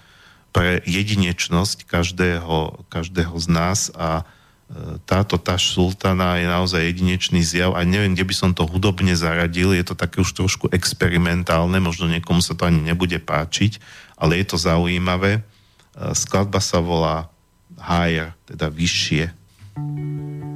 pre 0.51 0.83
jedinečnosť 0.83 1.87
každého, 1.87 2.87
každého 2.91 3.35
z 3.39 3.47
nás 3.51 3.91
a 3.95 4.27
táto 5.05 5.37
taš 5.39 5.77
sultana 5.77 6.41
je 6.41 6.47
naozaj 6.49 6.83
jedinečný 6.83 7.45
zjav 7.45 7.77
a 7.77 7.85
neviem, 7.87 8.17
kde 8.17 8.27
by 8.27 8.35
som 8.35 8.51
to 8.57 8.67
hudobne 8.67 9.13
zaradil, 9.15 9.77
je 9.77 9.85
to 9.87 9.95
také 9.95 10.25
už 10.25 10.35
trošku 10.35 10.67
experimentálne, 10.73 11.79
možno 11.79 12.11
niekomu 12.11 12.43
sa 12.43 12.57
to 12.57 12.67
ani 12.67 12.81
nebude 12.83 13.21
páčiť, 13.23 13.79
ale 14.19 14.41
je 14.41 14.47
to 14.49 14.57
zaujímavé. 14.59 15.39
E, 15.39 15.43
skladba 16.17 16.59
sa 16.59 16.83
volá 16.83 17.31
Higher, 17.79 18.35
teda 18.49 18.73
vyššie. 18.73 19.25
reláciu 19.77 20.54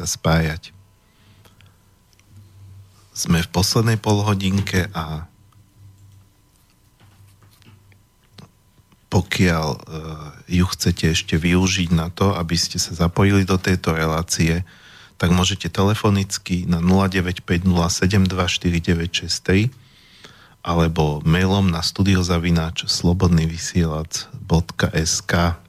sa 0.00 0.08
spájať. 0.08 0.72
Sme 3.12 3.44
v 3.44 3.52
poslednej 3.52 4.00
polhodinke 4.00 4.88
a 4.96 5.28
pokiaľ 9.12 9.68
uh, 9.76 10.32
ju 10.48 10.64
chcete 10.72 11.12
ešte 11.12 11.36
využiť 11.36 11.92
na 11.92 12.08
to, 12.08 12.32
aby 12.32 12.56
ste 12.56 12.80
sa 12.80 12.96
zapojili 12.96 13.44
do 13.44 13.60
tejto 13.60 13.92
relácie, 13.92 14.64
tak 15.20 15.36
môžete 15.36 15.68
telefonicky 15.68 16.64
na 16.64 16.80
0950724963 16.80 19.68
alebo 20.64 21.20
mailom 21.28 21.68
na 21.68 21.84
studiozavináč 21.84 22.88
slobodnyvysielac.sk 22.88 25.59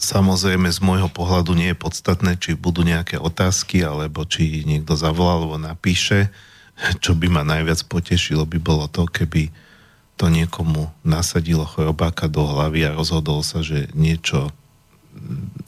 Samozrejme, 0.00 0.72
z 0.72 0.80
môjho 0.80 1.12
pohľadu 1.12 1.52
nie 1.52 1.76
je 1.76 1.78
podstatné, 1.78 2.40
či 2.40 2.56
budú 2.56 2.80
nejaké 2.80 3.20
otázky, 3.20 3.84
alebo 3.84 4.24
či 4.24 4.64
niekto 4.64 4.96
zavolá, 4.96 5.36
alebo 5.36 5.60
napíše. 5.60 6.32
Čo 7.04 7.12
by 7.12 7.28
ma 7.28 7.44
najviac 7.44 7.84
potešilo, 7.84 8.48
by 8.48 8.56
bolo 8.56 8.88
to, 8.88 9.04
keby 9.04 9.52
to 10.16 10.32
niekomu 10.32 10.88
nasadilo 11.04 11.68
chorobáka 11.68 12.28
do 12.28 12.44
hlavy 12.44 12.88
a 12.88 12.96
rozhodol 12.96 13.44
sa, 13.44 13.60
že 13.60 13.92
niečo, 13.96 14.48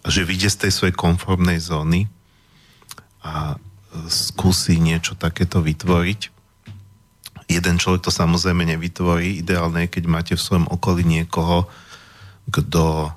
že 0.05 0.25
vyjde 0.25 0.49
z 0.49 0.61
tej 0.69 0.73
svojej 0.73 0.97
konformnej 0.97 1.61
zóny 1.61 2.09
a 3.21 3.61
skúsi 4.09 4.81
niečo 4.81 5.17
takéto 5.17 5.61
vytvoriť. 5.61 6.21
Jeden 7.53 7.77
človek 7.77 8.09
to 8.09 8.13
samozrejme 8.13 8.65
nevytvorí. 8.65 9.45
Ideálne 9.45 9.85
je, 9.85 9.93
keď 10.01 10.05
máte 10.09 10.35
v 10.37 10.45
svojom 10.45 10.67
okolí 10.73 11.05
niekoho, 11.05 11.69
kto 12.49 13.09
e, 13.09 13.11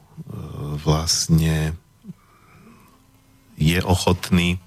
vlastne 0.79 1.75
je 3.55 3.79
ochotný. 3.83 4.59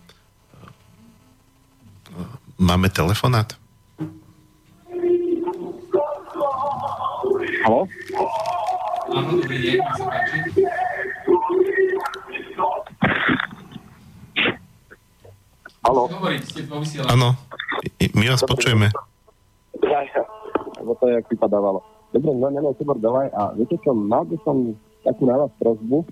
Máme 2.59 2.91
telefonát? 2.91 3.55
Halo? 7.63 7.85
Áno, 9.09 9.29
dobrý 9.41 9.57
deň, 9.61 9.77
sa 9.79 10.05
páči. 10.09 10.39
Halo? 15.85 16.03
Áno, 17.09 17.29
my 18.17 18.25
vás 18.29 18.43
počujeme. 18.45 18.89
Ja, 19.85 20.01
ja. 20.05 20.23
Lebo 20.81 20.93
to 20.99 21.09
je, 21.09 21.21
jak 21.21 21.27
vypadávalo. 21.29 21.81
Dobre, 22.09 22.33
no 22.33 22.49
nemám 22.49 22.73
Tibor 22.77 22.97
Delaj 22.97 23.29
a 23.37 23.53
viete 23.53 23.77
čo, 23.85 23.93
mal 23.93 24.25
by 24.25 24.37
som 24.43 24.73
takú 25.09 25.25
na 25.25 25.41
vás 25.41 25.53
prozbu. 25.57 26.05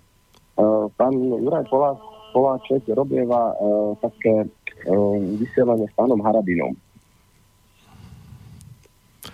Uh, 0.57 0.89
pán 0.97 1.13
Juraj 1.13 1.69
Polá, 1.69 2.01
Poláček 2.33 2.89
robieva 2.97 3.53
uh, 3.53 3.93
také 4.01 4.49
uh, 4.89 5.17
vysielanie 5.37 5.85
s 5.85 5.95
pánom 5.97 6.17
Harabinom. 6.25 6.73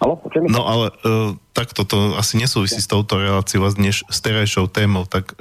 Halo? 0.03 0.19
No 0.51 0.67
ale 0.67 0.87
uh, 1.07 1.39
takto 1.55 1.87
to 1.87 2.19
asi 2.19 2.35
nesúvisí 2.43 2.83
s 2.83 2.91
touto 2.91 3.23
reláciou, 3.23 3.71
dnes 3.71 4.03
s 4.03 4.19
terajšou 4.19 4.67
témou, 4.67 5.07
tak 5.07 5.39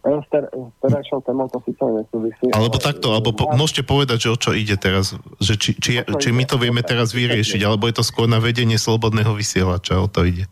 s 0.00 0.26
ter- 0.32 0.48
s 0.48 0.76
terajšou 0.80 1.20
témou 1.20 1.44
to 1.52 1.60
síce 1.68 1.84
nesúvisí. 1.84 2.48
Alebo 2.56 2.80
ale- 2.80 2.86
takto, 2.88 3.12
alebo 3.12 3.36
po, 3.36 3.52
môžete 3.52 3.84
povedať, 3.84 4.24
že 4.24 4.28
o 4.32 4.36
čo 4.40 4.56
ide 4.56 4.80
teraz, 4.80 5.12
že 5.36 5.60
či, 5.60 5.76
či, 5.76 6.00
či 6.00 6.28
my 6.32 6.48
to 6.48 6.56
vieme 6.56 6.80
teraz 6.80 7.12
vyriešiť, 7.12 7.60
alebo 7.60 7.84
je 7.84 8.00
to 8.00 8.04
skôr 8.06 8.24
na 8.24 8.40
vedenie 8.40 8.80
slobodného 8.80 9.36
vysielača, 9.36 10.00
o 10.00 10.08
to 10.08 10.24
ide. 10.24 10.48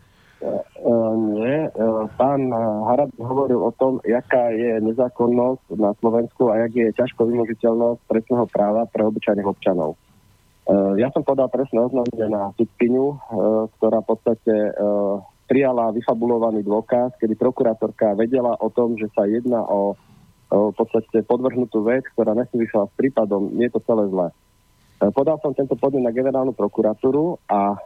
Uh, 1.75 2.09
pán 2.17 2.49
uh, 2.49 2.89
Harad 2.89 3.13
hovoril 3.21 3.61
o 3.61 3.71
tom, 3.75 4.01
jaká 4.01 4.49
je 4.53 4.81
nezákonnosť 4.81 5.77
na 5.77 5.93
Slovensku 6.01 6.49
a 6.49 6.65
jak 6.65 6.73
je 6.73 6.87
ťažko 6.97 7.29
vymožiteľnosť 7.29 7.99
trestného 8.09 8.45
práva 8.49 8.89
pre 8.89 9.05
obyčajných 9.05 9.45
občanov. 9.45 9.93
Uh, 10.65 10.97
ja 10.97 11.13
som 11.13 11.21
podal 11.21 11.49
presné 11.49 11.81
oznámenie 11.81 12.27
na 12.29 12.49
sudkyňu, 12.57 13.05
ktorá 13.77 14.01
v 14.01 14.09
podstate 14.09 14.53
prijala 15.49 15.89
vyfabulovaný 15.89 16.61
dôkaz, 16.61 17.17
kedy 17.17 17.33
prokurátorka 17.33 18.13
vedela 18.13 18.53
o 18.61 18.69
tom, 18.69 18.93
že 18.93 19.09
sa 19.17 19.25
jedná 19.25 19.65
o, 19.65 19.97
o 20.53 20.57
v 20.69 20.75
podstate 20.77 21.25
podvrhnutú 21.25 21.81
vec, 21.81 22.05
ktorá 22.13 22.37
nesúvisela 22.37 22.85
s 22.85 22.93
prípadom. 22.93 23.49
Nie 23.57 23.73
je 23.73 23.81
to 23.81 23.85
celé 23.89 24.05
zlé. 24.13 24.29
E, 24.99 25.07
Podal 25.15 25.39
som 25.39 25.55
tento 25.55 25.79
podnet 25.79 26.03
na 26.03 26.11
generálnu 26.11 26.51
prokuratúru 26.51 27.39
a 27.47 27.79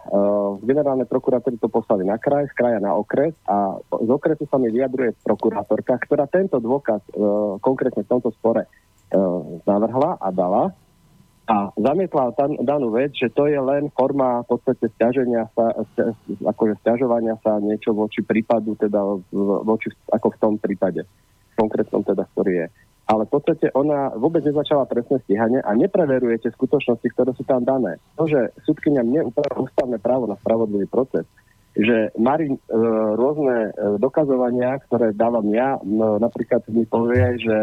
z 0.58 0.64
generálnej 0.66 1.06
prokuratúry 1.06 1.62
to 1.62 1.70
poslali 1.70 2.06
na 2.06 2.18
kraj, 2.18 2.50
z 2.50 2.54
kraja 2.58 2.80
na 2.82 2.98
okres 2.98 3.38
a 3.46 3.78
z 3.86 4.10
okresu 4.10 4.50
sa 4.50 4.58
mi 4.58 4.74
vyjadruje 4.74 5.14
prokurátorka, 5.22 6.02
ktorá 6.02 6.26
tento 6.26 6.58
dôkaz 6.58 7.02
uh, 7.14 7.58
konkrétne 7.62 8.06
v 8.06 8.12
tomto 8.12 8.34
spore 8.38 8.66
uh, 8.66 9.62
navrhla 9.66 10.18
a 10.18 10.30
dala 10.34 10.74
a 11.44 11.76
zamietla 11.76 12.32
tam, 12.40 12.56
danú 12.64 12.96
vec, 12.96 13.12
že 13.20 13.28
to 13.28 13.52
je 13.52 13.60
len 13.60 13.92
forma 13.92 14.48
v 14.48 14.56
podstate 14.56 14.88
stiaženia 14.96 15.52
sa, 15.52 15.76
akože 16.40 16.80
stiažovania 16.80 17.36
sa 17.44 17.60
niečo 17.60 17.92
voči 17.92 18.24
prípadu, 18.24 18.80
teda 18.80 19.04
voči, 19.68 19.92
ako 20.08 20.28
v 20.32 20.40
tom 20.40 20.54
prípade, 20.56 21.04
konkrétnom 21.60 22.00
teda, 22.08 22.24
ktorý 22.32 22.64
je. 22.64 22.68
Ale 23.04 23.28
v 23.28 23.36
podstate 23.36 23.68
ona 23.76 24.16
vôbec 24.16 24.48
nezačala 24.48 24.88
trestné 24.88 25.20
stíhanie 25.28 25.60
a 25.60 25.76
nepreveruje 25.76 26.40
tie 26.40 26.52
skutočnosti, 26.56 27.04
ktoré 27.12 27.36
sú 27.36 27.44
tam 27.44 27.68
dané. 27.68 28.00
To, 28.16 28.24
že 28.26 28.56
súdkynia 28.64 29.04
mne 29.04 29.28
ústavné 29.60 30.00
právo 30.00 30.24
na 30.24 30.40
spravodlivý 30.40 30.88
proces, 30.88 31.28
že 31.76 32.16
Marin 32.16 32.56
e, 32.56 32.62
rôzne 33.20 33.70
e, 33.70 34.00
dokazovania, 34.00 34.80
ktoré 34.88 35.12
dávam 35.12 35.44
ja, 35.52 35.76
no, 35.84 36.16
napríklad 36.22 36.64
mi 36.72 36.88
povie, 36.88 37.40
že 37.44 37.58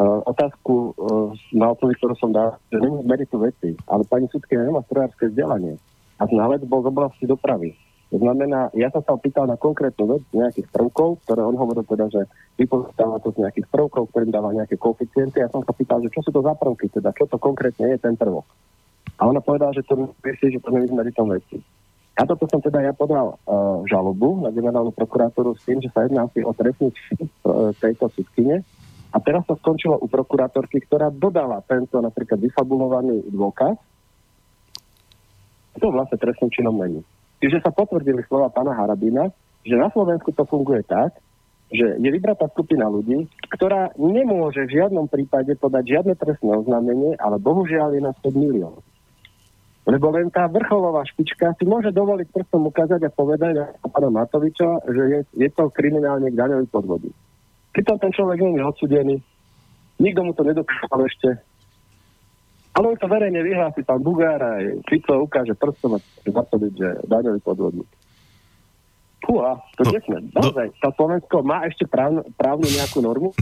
Uh, 0.00 0.24
otázku 0.24 0.96
uh, 0.96 1.34
na 1.52 1.76
odpoveď, 1.76 2.00
ktorú 2.00 2.14
som 2.16 2.32
dal, 2.32 2.56
že 2.72 2.80
není 2.80 3.04
meritu 3.04 3.36
veci, 3.36 3.76
ale 3.84 4.00
pani 4.08 4.32
sudkynia 4.32 4.64
nemá 4.64 4.80
strojárske 4.88 5.28
vzdelanie 5.28 5.76
a 6.16 6.24
znalec 6.24 6.64
bol 6.64 6.80
z 6.80 6.88
oblasti 6.88 7.28
dopravy. 7.28 7.76
To 8.10 8.18
znamená, 8.18 8.74
ja 8.74 8.90
som 8.90 9.06
sa 9.06 9.14
opýtal 9.14 9.46
na 9.46 9.54
konkrétnu 9.54 10.10
vec 10.10 10.22
nejakých 10.34 10.66
prvkov, 10.74 11.22
ktoré 11.22 11.46
on 11.46 11.54
hovoril 11.54 11.86
teda, 11.86 12.10
že 12.10 12.26
vypočítava 12.58 13.22
to 13.22 13.30
z 13.30 13.46
nejakých 13.46 13.70
prvkov, 13.70 14.10
ktorým 14.10 14.34
dáva 14.34 14.50
nejaké 14.50 14.74
koeficienty. 14.74 15.38
Ja 15.38 15.50
som 15.50 15.62
sa 15.62 15.70
pýtal, 15.70 16.02
že 16.02 16.10
čo 16.10 16.26
sú 16.26 16.34
to 16.34 16.42
za 16.42 16.58
prvky, 16.58 16.90
teda 16.90 17.14
čo 17.14 17.30
to 17.30 17.38
konkrétne 17.38 17.86
je 17.86 17.98
ten 18.02 18.18
prvok. 18.18 18.42
A 19.22 19.30
ona 19.30 19.38
povedala, 19.38 19.70
že 19.70 19.86
to 19.86 20.10
myslí, 20.26 20.58
že 20.58 20.62
to 20.62 20.74
není 20.74 20.90
meritom 20.90 21.30
veci. 21.30 21.62
A 22.18 22.26
toto 22.26 22.50
som 22.50 22.58
teda 22.58 22.82
ja 22.82 22.90
podal 22.90 23.38
uh, 23.46 23.86
žalobu 23.86 24.42
na 24.42 24.50
generálnu 24.50 24.90
prokuratúru 24.90 25.54
s 25.54 25.62
tým, 25.62 25.78
že 25.78 25.88
sa 25.94 26.02
jedná 26.02 26.26
asi 26.26 26.42
o 26.42 26.50
trestný 26.50 26.90
čin 26.90 27.30
uh, 27.46 27.70
tejto 27.78 28.10
sudkyne, 28.10 28.66
a 29.10 29.18
teraz 29.18 29.42
to 29.46 29.58
skončilo 29.58 29.98
u 29.98 30.06
prokurátorky, 30.06 30.78
ktorá 30.86 31.10
dodala 31.10 31.58
tento 31.66 31.98
napríklad 31.98 32.38
vyfabulovaný 32.38 33.26
dôkaz. 33.34 33.74
To 35.82 35.90
vlastne 35.90 36.14
trestným 36.14 36.50
činom 36.54 36.78
není. 36.78 37.02
Čiže 37.40 37.64
sa 37.64 37.72
potvrdili 37.72 38.20
slova 38.28 38.52
pána 38.52 38.76
Harabina, 38.76 39.32
že 39.64 39.76
na 39.76 39.88
Slovensku 39.88 40.32
to 40.32 40.44
funguje 40.44 40.84
tak, 40.84 41.16
že 41.70 41.96
je 42.02 42.08
vybratá 42.10 42.50
skupina 42.50 42.90
ľudí, 42.90 43.30
ktorá 43.54 43.94
nemôže 43.94 44.66
v 44.66 44.74
žiadnom 44.80 45.06
prípade 45.06 45.54
podať 45.56 45.84
žiadne 45.86 46.14
trestné 46.18 46.50
oznámenie, 46.50 47.14
ale 47.16 47.38
bohužiaľ 47.38 47.94
je 47.94 48.02
na 48.02 48.12
100 48.20 48.34
milión. 48.34 48.74
Lebo 49.88 50.12
len 50.12 50.28
tá 50.28 50.44
vrcholová 50.50 51.06
špička 51.08 51.56
si 51.56 51.64
môže 51.64 51.94
dovoliť 51.94 52.28
prstom 52.34 52.68
ukázať 52.68 53.00
a 53.06 53.14
povedať 53.14 53.54
ako 53.80 53.86
pána 53.88 54.10
Matoviča, 54.12 54.84
že 54.86 55.02
je, 55.08 55.20
je 55.46 55.48
to 55.50 55.72
kriminálne 55.72 56.28
daňový 56.28 56.68
podvodí. 56.68 57.10
Pritom 57.72 57.96
ten 58.02 58.12
človek 58.12 58.38
nie 58.42 58.60
je 58.60 58.66
odsudený, 58.66 59.16
nikto 60.02 60.20
mu 60.26 60.34
to 60.34 60.42
nedokázal 60.44 61.00
ešte. 61.06 61.38
Ale 62.70 62.84
on 62.94 62.96
to 62.96 63.10
verejne 63.10 63.42
vyhlási 63.42 63.82
pán 63.82 64.00
Bugár 64.00 64.38
a 64.38 64.62
Fico 64.86 65.26
ukáže 65.26 65.58
prstom 65.58 65.98
a 65.98 65.98
zatvrdiť, 66.22 66.72
že 66.78 66.88
daňový 67.10 67.40
podvodník. 67.42 67.90
Fúha, 69.20 69.52
to 69.76 69.84
No, 69.84 69.92
no, 69.92 70.00
sme. 70.00 70.18
Naozaj, 70.32 70.66
tá 70.80 70.88
Slovensko 70.96 71.36
má 71.44 71.62
ešte 71.68 71.84
právnu, 71.84 72.24
právnu 72.40 72.66
nejakú 72.66 72.98
normu? 73.04 73.30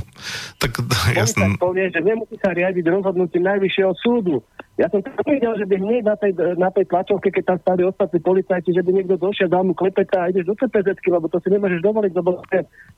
Tak 0.58 0.74
Ja 1.14 1.22
jasné, 1.22 1.54
sa 1.54 1.62
povie, 1.62 1.86
že 1.86 2.02
nemusí 2.02 2.34
sa 2.42 2.50
riadiť 2.50 2.82
rozhodnutím 2.90 3.46
najvyššieho 3.46 3.94
súdu. 4.02 4.42
Ja 4.74 4.90
som 4.90 4.98
to 5.06 5.14
nevidel, 5.22 5.54
že 5.54 5.70
by 5.70 5.78
hneď 5.78 6.02
na 6.02 6.18
tej, 6.18 6.34
na 6.58 6.66
tej 6.74 6.90
tlačovke, 6.90 7.30
keď 7.30 7.54
tam 7.54 7.58
stali 7.62 7.86
ostatní 7.86 8.18
policajti, 8.18 8.74
že 8.74 8.82
by 8.82 8.90
niekto 8.90 9.14
došiel, 9.22 9.46
dal 9.46 9.62
mu 9.62 9.78
klepeta 9.78 10.26
a 10.26 10.34
ideš 10.34 10.50
do 10.50 10.58
cpz 10.58 10.98
lebo 11.06 11.30
to 11.30 11.38
si 11.38 11.54
nemôžeš 11.54 11.78
dovoliť, 11.78 12.10
lebo 12.10 12.42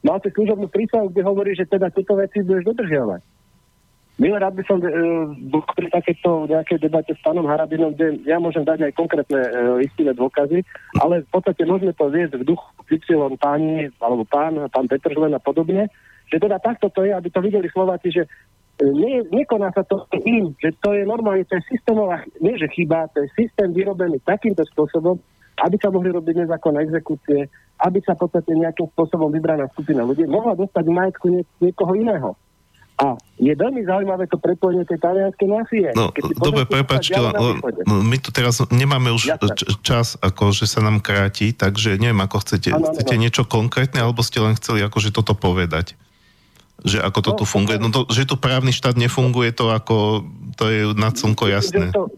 mal 0.01 0.16
si 0.24 0.32
služobnú 0.32 0.73
prísahu, 0.73 1.12
kde 1.12 1.20
hovorí, 1.20 1.52
že 1.52 1.69
teda 1.69 1.93
tieto 1.93 2.16
veci 2.16 2.40
budeš 2.40 2.65
dodržiavať. 2.73 3.20
Milé 4.20 4.36
rád 4.36 4.52
by 4.52 4.64
som 4.68 4.76
e, 4.84 4.92
pri 5.72 5.88
takéto 5.88 6.44
nejakej 6.44 6.84
debate 6.84 7.16
s 7.16 7.24
pánom 7.24 7.48
Harabinom, 7.48 7.97
kde 7.97 8.20
ja 8.28 8.36
môžem 8.36 8.68
dať 8.68 8.84
aj 8.84 8.92
konkrétne 8.92 9.40
e, 9.40 9.88
istinné 9.88 10.12
dôkazy, 10.12 10.60
ale 11.01 11.24
v 11.24 11.30
podstate 11.32 11.64
môžeme 11.64 11.97
to 11.97 12.12
viesť 12.12 12.36
v 12.36 12.52
duchu 12.52 12.68
Y 12.92 13.01
páni, 13.40 13.88
alebo 13.97 14.28
pán, 14.28 14.60
pán 14.68 14.92
Petržlen 14.92 15.32
a 15.32 15.40
podobne, 15.40 15.88
že 16.28 16.36
teda 16.36 16.60
takto 16.60 16.92
to 16.92 17.09
je, 17.09 17.16
aby 17.16 17.32
to 17.32 17.40
videli 17.40 17.64
Slováci, 17.72 18.12
že 18.12 18.28
e, 18.28 18.92
nie, 18.92 19.24
nekoná 19.32 19.72
sa 19.72 19.88
to 19.88 20.05
im, 20.28 20.52
že 20.60 20.76
to 20.84 20.92
je 20.92 21.09
normálne, 21.09 21.48
to 21.48 21.56
je 21.56 21.64
systémová, 21.72 22.20
nie 22.44 22.60
že 22.60 22.68
chyba, 22.76 23.09
to 23.16 23.24
je 23.24 23.32
systém 23.40 23.72
vyrobený 23.72 24.20
takýmto 24.28 24.68
spôsobom, 24.76 25.16
aby 25.64 25.80
sa 25.80 25.88
mohli 25.88 26.12
robiť 26.12 26.44
nezákonné 26.44 26.92
exekúcie, 26.92 27.48
aby 27.80 28.05
sa 28.05 28.12
v 28.12 28.28
podstate 28.28 28.52
nejakým 28.52 28.84
spôsobom 28.92 29.32
vybraná 29.32 29.64
skupina 29.72 30.05
ľudí 30.05 30.28
mohla 30.28 30.52
dostať 30.60 30.84
majetku 30.92 31.26
nie, 31.32 31.42
niekoho 31.64 31.97
iného. 31.97 32.36
A 33.01 33.16
je 33.40 33.56
veľmi 33.56 33.81
zaujímavé 33.89 34.28
to 34.28 34.36
prepojenie 34.36 34.85
tej 34.85 35.01
talianskej 35.01 35.48
mafie. 35.48 35.89
No, 35.97 36.12
dobre, 36.36 36.68
prepačte, 36.68 37.16
na 37.16 37.32
my 37.89 38.16
tu 38.20 38.28
teraz 38.28 38.60
nemáme 38.68 39.09
už 39.16 39.40
Jasné. 39.40 39.56
č- 39.56 39.72
čas, 39.81 40.20
ako 40.20 40.52
že 40.52 40.68
sa 40.68 40.85
nám 40.85 41.01
kráti, 41.01 41.56
takže 41.56 41.97
neviem, 41.97 42.20
ako 42.20 42.44
chcete. 42.44 42.77
Áno, 42.77 42.93
Chcete 42.93 43.16
áno. 43.16 43.22
niečo 43.24 43.43
konkrétne, 43.48 44.05
alebo 44.05 44.20
ste 44.20 44.44
len 44.44 44.52
chceli 44.60 44.85
akože 44.85 45.16
toto 45.16 45.32
povedať? 45.32 45.97
Že 46.85 47.01
ako 47.01 47.18
to 47.24 47.31
No, 47.32 47.39
tu 47.40 47.44
funguje? 47.48 47.77
No 47.81 47.89
to, 47.89 48.05
že 48.12 48.28
tu 48.28 48.36
právny 48.36 48.68
štát 48.68 48.93
nefunguje, 49.01 49.48
to 49.56 49.72
ako, 49.72 50.28
to 50.60 50.64
je 50.68 50.81
nad 50.93 51.16
slnko 51.16 51.48
jasné. 51.48 51.97
To, 51.97 52.12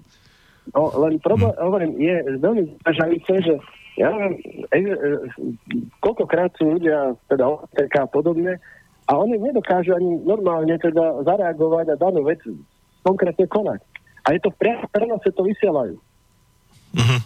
no, 0.74 0.82
len 0.98 1.22
problém, 1.22 1.54
hm. 1.54 1.62
hovorím, 1.62 1.92
je 2.02 2.16
veľmi 2.42 2.62
zažajúce, 2.82 3.32
že 3.38 3.54
ja 4.02 4.10
neviem, 4.10 4.34
e, 4.66 4.78
e, 4.82 5.08
koľkokrát 6.02 6.50
sú 6.58 6.74
ľudia, 6.74 7.14
teda 7.28 7.44
OTK 7.44 7.94
a 8.02 8.08
podobne, 8.08 8.58
a 9.12 9.20
oni 9.20 9.36
nedokážu 9.36 9.92
ani 9.92 10.24
normálne 10.24 10.72
teda 10.80 11.20
zareagovať 11.28 11.92
a 11.92 12.00
danú 12.00 12.24
vec 12.24 12.40
konkrétne 13.04 13.44
konať. 13.44 13.84
A 14.24 14.32
je 14.32 14.40
to 14.40 14.48
v 14.56 14.60
priamom 14.64 14.88
prenose, 14.88 15.28
to 15.28 15.44
vysielajú. 15.44 16.00
Mhm. 16.96 17.18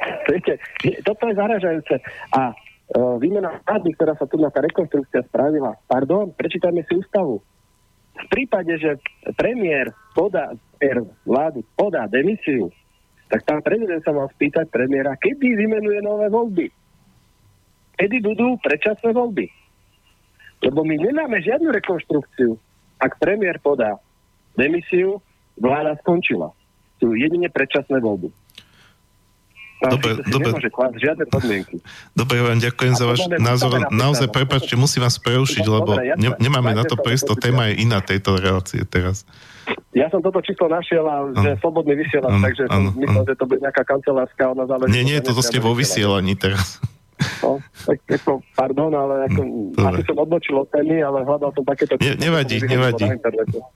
Viete, 0.32 0.56
toto 1.04 1.28
je 1.28 1.36
zaražajúce. 1.36 2.00
A 2.32 2.56
uh, 2.56 3.20
výmena 3.20 3.60
vlády, 3.68 3.92
ktorá 3.92 4.16
sa 4.16 4.24
tu 4.24 4.40
na 4.40 4.48
tá 4.48 4.64
rekonstrukcia 4.64 5.20
spravila, 5.28 5.76
pardon, 5.84 6.32
prečítajme 6.32 6.80
si 6.88 6.96
ústavu. 6.96 7.44
V 8.16 8.26
prípade, 8.32 8.72
že 8.80 8.96
premiér 9.36 9.92
podá, 10.16 10.56
er, 10.80 11.04
vlády 11.28 11.60
podá 11.76 12.08
demisiu, 12.08 12.72
tak 13.28 13.44
tam 13.44 13.60
prezident 13.60 14.00
sa 14.00 14.16
mal 14.16 14.32
spýtať 14.32 14.72
premiéra, 14.72 15.12
kedy 15.20 15.60
vymenuje 15.60 16.00
nové 16.00 16.32
voľby. 16.32 16.66
Kedy 18.00 18.16
budú 18.24 18.56
predčasné 18.64 19.12
voľby. 19.12 19.59
Lebo 20.60 20.84
my 20.84 20.94
nemáme 21.00 21.40
žiadnu 21.40 21.72
rekonštrukciu. 21.72 22.60
Ak 23.00 23.16
premiér 23.16 23.56
podá 23.64 23.96
demisiu, 24.60 25.24
vláda 25.56 25.96
skončila. 26.04 26.52
Sú 27.00 27.16
jedine 27.16 27.48
predčasné 27.48 27.96
voľby. 28.00 28.28
Pán 29.80 29.96
Dobre, 29.96 30.20
dobre. 30.28 30.60
žiadne 31.00 31.24
podmienky. 31.32 31.80
Dobre, 32.12 32.44
vám 32.44 32.60
ďakujem 32.60 32.94
za 33.00 33.08
váš 33.08 33.24
názor. 33.40 33.80
Ústava 33.80 33.88
Naozaj, 33.88 34.28
prepačte, 34.28 34.76
musím 34.76 35.08
vás 35.08 35.16
prerušiť, 35.16 35.64
Dobre, 35.64 35.72
lebo 35.72 35.90
ne, 36.20 36.28
nemáme 36.36 36.76
na 36.76 36.84
to 36.84 37.00
dajte 37.00 37.00
sa 37.00 37.06
priesto. 37.08 37.32
do 37.32 37.40
Téma 37.40 37.72
je 37.72 37.88
iná 37.88 38.04
tejto 38.04 38.36
relácie 38.36 38.84
teraz. 38.84 39.24
Ja 39.96 40.12
som 40.12 40.20
toto 40.20 40.44
číslo 40.44 40.68
našiel 40.68 41.00
a 41.08 41.32
že 41.32 41.56
Áno. 41.56 41.60
slobodný 41.64 41.96
vysielač, 41.96 42.30
takže 42.44 42.62
som 42.68 42.76
áno, 42.76 42.88
myslel, 42.92 43.22
áno. 43.24 43.28
že 43.32 43.34
to 43.40 43.44
bude 43.48 43.60
nejaká 43.64 43.82
kancelárska 43.88 44.42
ona 44.52 44.64
záležitosť. 44.68 44.94
Nie, 44.94 45.02
nie, 45.02 45.18
toto 45.24 45.40
ste 45.40 45.58
vo 45.64 45.72
vysielaní 45.72 46.36
teraz. 46.36 46.76
No, 47.44 47.60
tak 47.84 47.98
ako, 48.08 48.40
pardon, 48.56 48.92
ale 48.92 49.28
ako, 49.28 49.40
dobre. 49.76 49.88
asi 49.92 50.02
som 50.08 50.16
odbočil 50.16 50.56
od 50.56 50.68
témy, 50.72 51.04
ale 51.04 51.24
hľadal 51.24 51.50
som 51.52 51.64
takéto... 51.64 52.00
Ne- 52.00 52.16
nevadí, 52.16 52.60
nevadí. 52.64 53.06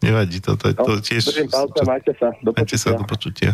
Nevadí, 0.00 0.38
to, 0.40 0.56
to, 0.56 0.72
to 0.72 0.92
No, 0.96 1.00
tiež... 1.00 1.22
Držím 1.28 1.48
palce, 1.52 1.80
majte 1.84 2.12
sa. 2.16 2.32
Do 2.40 2.50
Majte 2.56 2.76
sa 2.80 2.96
do 2.96 3.04
počutia. 3.04 3.52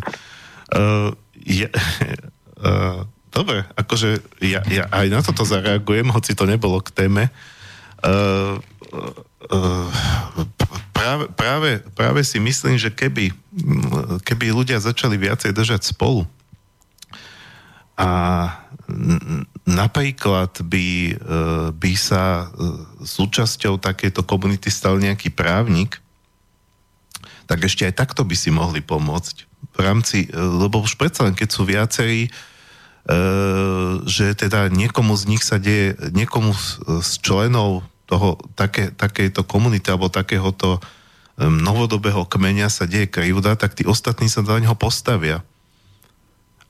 Uh, 0.70 1.10
ja, 1.42 1.70
uh, 2.66 3.02
dobre, 3.34 3.66
akože 3.74 4.22
ja, 4.42 4.62
ja 4.70 4.86
aj 4.90 5.06
na 5.10 5.20
toto 5.22 5.42
zareagujem, 5.42 6.06
hoci 6.14 6.38
to 6.38 6.46
nebolo 6.46 6.78
k 6.78 6.94
téme. 6.94 7.30
Uh, 8.00 8.62
uh, 9.50 9.88
práve, 10.94 11.24
práve, 11.34 11.70
práve 11.92 12.20
si 12.22 12.38
myslím, 12.38 12.78
že 12.78 12.94
keby, 12.94 13.34
mm, 13.34 14.22
keby 14.22 14.54
ľudia 14.54 14.78
začali 14.78 15.18
viacej 15.18 15.50
držať 15.50 15.90
spolu 15.90 16.24
a 18.00 18.10
napríklad 19.68 20.64
by, 20.64 20.88
uh, 21.20 21.68
by 21.76 21.92
sa 21.92 22.48
uh, 22.48 22.80
súčasťou 23.04 23.76
takéto 23.76 24.24
komunity 24.24 24.72
stal 24.72 24.96
nejaký 24.96 25.28
právnik, 25.28 26.00
tak 27.50 27.66
ešte 27.66 27.82
aj 27.82 27.98
takto 27.98 28.22
by 28.22 28.36
si 28.38 28.54
mohli 28.54 28.78
pomôcť. 28.78 29.36
V 29.74 29.78
rámci, 29.82 30.30
e, 30.30 30.38
lebo 30.38 30.78
už 30.86 30.94
predsa 30.94 31.26
len 31.26 31.34
keď 31.34 31.48
sú 31.50 31.66
viacerí, 31.66 32.20
e, 32.26 32.30
že 34.06 34.38
teda 34.38 34.70
niekomu 34.70 35.18
z 35.18 35.24
nich 35.26 35.42
sa 35.42 35.58
deje, 35.58 35.98
niekomu 36.14 36.54
z, 36.54 37.10
členov 37.18 37.82
toho, 38.06 38.38
také, 38.54 38.94
takejto 38.94 39.42
komunity 39.42 39.90
alebo 39.90 40.06
takéhoto 40.06 40.78
novodobého 41.40 42.28
kmeňa 42.28 42.68
sa 42.68 42.84
deje 42.84 43.08
krivda, 43.08 43.56
tak 43.56 43.72
tí 43.72 43.88
ostatní 43.88 44.28
sa 44.28 44.44
do 44.44 44.52
neho 44.60 44.76
postavia. 44.76 45.40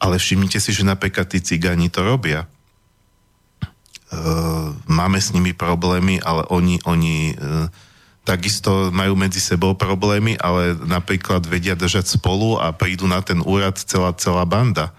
Ale 0.00 0.16
všimnite 0.16 0.56
si, 0.56 0.72
že 0.72 0.82
napríklad 0.82 1.28
tí 1.28 1.44
cigáni 1.44 1.92
to 1.92 2.00
robia. 2.00 2.44
E, 2.44 2.48
máme 4.88 5.20
s 5.20 5.30
nimi 5.36 5.52
problémy, 5.52 6.18
ale 6.24 6.48
oni, 6.48 6.80
oni 6.88 7.36
e, 7.36 7.68
takisto 8.24 8.88
majú 8.92 9.16
medzi 9.16 9.40
sebou 9.40 9.76
problémy, 9.76 10.40
ale 10.40 10.76
napríklad 10.76 11.44
vedia 11.44 11.76
držať 11.76 12.20
spolu 12.20 12.60
a 12.60 12.72
prídu 12.72 13.08
na 13.08 13.20
ten 13.24 13.40
úrad 13.44 13.76
celá, 13.80 14.12
celá 14.16 14.44
banda. 14.44 14.92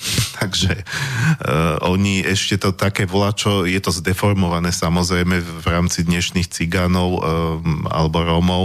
Takže 0.40 0.72
uh, 0.80 1.76
oni 1.84 2.24
ešte 2.24 2.56
to 2.56 2.72
také 2.72 3.04
volá, 3.04 3.32
čo 3.36 3.68
je 3.68 3.78
to 3.78 3.92
zdeformované 3.92 4.72
samozrejme 4.72 5.40
v 5.40 5.66
rámci 5.68 6.04
dnešných 6.04 6.48
cigánov 6.48 7.20
um, 7.20 7.20
alebo 7.88 8.24
Rómov, 8.24 8.64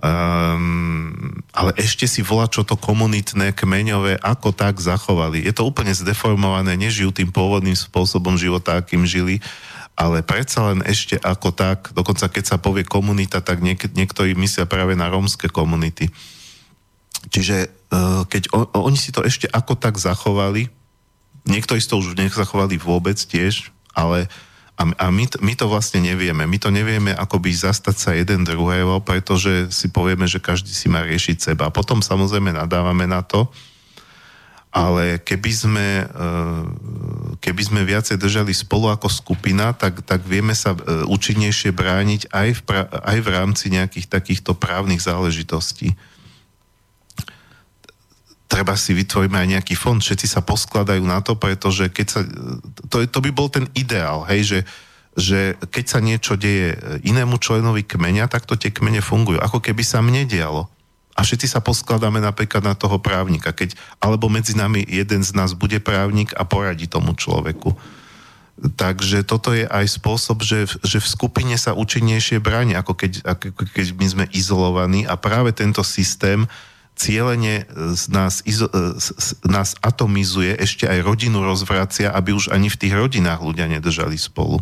um, 0.00 1.12
ale 1.52 1.70
ešte 1.76 2.08
si 2.08 2.24
volá, 2.24 2.48
čo 2.48 2.64
to 2.64 2.80
komunitné, 2.80 3.52
kmeňové, 3.52 4.16
ako 4.20 4.56
tak 4.56 4.80
zachovali. 4.80 5.44
Je 5.44 5.52
to 5.52 5.68
úplne 5.68 5.92
zdeformované, 5.92 6.74
nežijú 6.80 7.12
tým 7.12 7.28
pôvodným 7.28 7.76
spôsobom 7.76 8.40
života, 8.40 8.80
akým 8.80 9.04
žili, 9.04 9.44
ale 10.00 10.24
predsa 10.24 10.72
len 10.72 10.80
ešte 10.88 11.20
ako 11.20 11.52
tak, 11.52 11.92
dokonca 11.92 12.32
keď 12.32 12.44
sa 12.48 12.56
povie 12.56 12.88
komunita, 12.88 13.44
tak 13.44 13.60
niek- 13.60 13.92
niektorí 13.92 14.32
myslia 14.32 14.64
práve 14.64 14.96
na 14.96 15.12
rómske 15.12 15.52
komunity. 15.52 16.08
Čiže 17.28 17.68
uh, 17.92 18.24
keď 18.24 18.48
o, 18.56 18.64
oni 18.80 18.96
si 18.96 19.12
to 19.12 19.20
ešte 19.20 19.44
ako 19.52 19.76
tak 19.76 20.00
zachovali, 20.00 20.72
niektorí 21.44 21.84
si 21.84 21.92
to 21.92 22.00
už 22.00 22.16
nezachovali 22.16 22.80
vôbec 22.80 23.20
tiež, 23.20 23.68
ale 23.92 24.32
a, 24.80 24.88
a 24.96 25.06
my, 25.12 25.28
my 25.44 25.52
to 25.52 25.68
vlastne 25.68 26.00
nevieme. 26.00 26.48
My 26.48 26.56
to 26.56 26.72
nevieme 26.72 27.12
akoby 27.12 27.52
zastať 27.52 27.96
sa 28.00 28.10
jeden 28.16 28.48
druhého, 28.48 29.04
pretože 29.04 29.68
si 29.68 29.92
povieme, 29.92 30.24
že 30.24 30.40
každý 30.40 30.72
si 30.72 30.88
má 30.88 31.04
riešiť 31.04 31.52
seba. 31.52 31.68
A 31.68 31.74
potom 31.74 32.00
samozrejme 32.00 32.56
nadávame 32.56 33.04
na 33.04 33.20
to, 33.20 33.52
ale 34.72 35.20
keby 35.20 35.52
sme, 35.52 35.88
eh, 36.08 36.62
keby 37.44 37.60
sme 37.60 37.80
viacej 37.84 38.16
držali 38.16 38.56
spolu 38.56 38.88
ako 38.88 39.12
skupina, 39.12 39.76
tak, 39.76 40.00
tak 40.00 40.24
vieme 40.24 40.56
sa 40.56 40.72
eh, 40.72 41.04
účinnejšie 41.04 41.76
brániť 41.76 42.32
aj 42.32 42.48
v, 42.56 42.60
aj 42.88 43.18
v 43.20 43.28
rámci 43.28 43.68
nejakých 43.68 44.08
takýchto 44.08 44.56
právnych 44.56 45.04
záležitostí. 45.04 45.92
Treba 48.50 48.74
si 48.74 48.98
vytvoriť 48.98 49.30
aj 49.30 49.46
nejaký 49.46 49.78
fond, 49.78 50.02
všetci 50.02 50.26
sa 50.26 50.42
poskladajú 50.42 51.06
na 51.06 51.22
to, 51.22 51.38
pretože 51.38 51.86
keď 51.86 52.06
sa, 52.10 52.20
to, 52.90 53.06
to 53.06 53.18
by 53.22 53.30
bol 53.30 53.46
ten 53.46 53.70
ideál, 53.78 54.26
hej, 54.26 54.42
že, 54.42 54.60
že 55.14 55.40
keď 55.70 55.84
sa 55.86 56.02
niečo 56.02 56.34
deje 56.34 56.74
inému 57.06 57.38
členovi 57.38 57.86
kmeňa, 57.86 58.26
tak 58.26 58.50
to 58.50 58.58
tie 58.58 58.74
kmene 58.74 58.98
fungujú, 58.98 59.38
ako 59.38 59.62
keby 59.62 59.86
sa 59.86 60.02
mne 60.02 60.26
dialo. 60.26 60.66
A 61.14 61.22
všetci 61.22 61.46
sa 61.46 61.62
poskladáme 61.62 62.18
napríklad 62.18 62.66
na 62.66 62.74
toho 62.74 62.98
právnika, 62.98 63.54
keď, 63.54 63.78
alebo 64.02 64.26
medzi 64.26 64.58
nami 64.58 64.82
jeden 64.82 65.22
z 65.22 65.30
nás 65.36 65.54
bude 65.54 65.78
právnik 65.78 66.34
a 66.34 66.42
poradí 66.42 66.90
tomu 66.90 67.14
človeku. 67.14 67.76
Takže 68.60 69.24
toto 69.24 69.56
je 69.56 69.64
aj 69.64 70.00
spôsob, 70.00 70.44
že, 70.44 70.68
že 70.84 70.98
v 71.00 71.06
skupine 71.06 71.54
sa 71.56 71.72
účinnejšie 71.72 72.42
bráni, 72.42 72.76
ako 72.76 72.92
keď, 72.92 73.12
ako 73.24 73.62
keď 73.72 73.86
my 73.96 74.06
sme 74.10 74.24
izolovaní 74.36 75.08
a 75.08 75.16
práve 75.16 75.54
tento 75.56 75.80
systém 75.80 76.44
cieľene 77.00 77.64
nás, 78.12 78.44
izo, 78.44 78.68
z, 79.00 79.40
nás 79.48 79.72
atomizuje, 79.80 80.52
ešte 80.60 80.84
aj 80.84 81.00
rodinu 81.00 81.40
rozvracia, 81.40 82.12
aby 82.12 82.36
už 82.36 82.52
ani 82.52 82.68
v 82.68 82.76
tých 82.76 82.92
rodinách 82.92 83.40
ľudia 83.40 83.64
nedržali 83.72 84.20
spolu. 84.20 84.60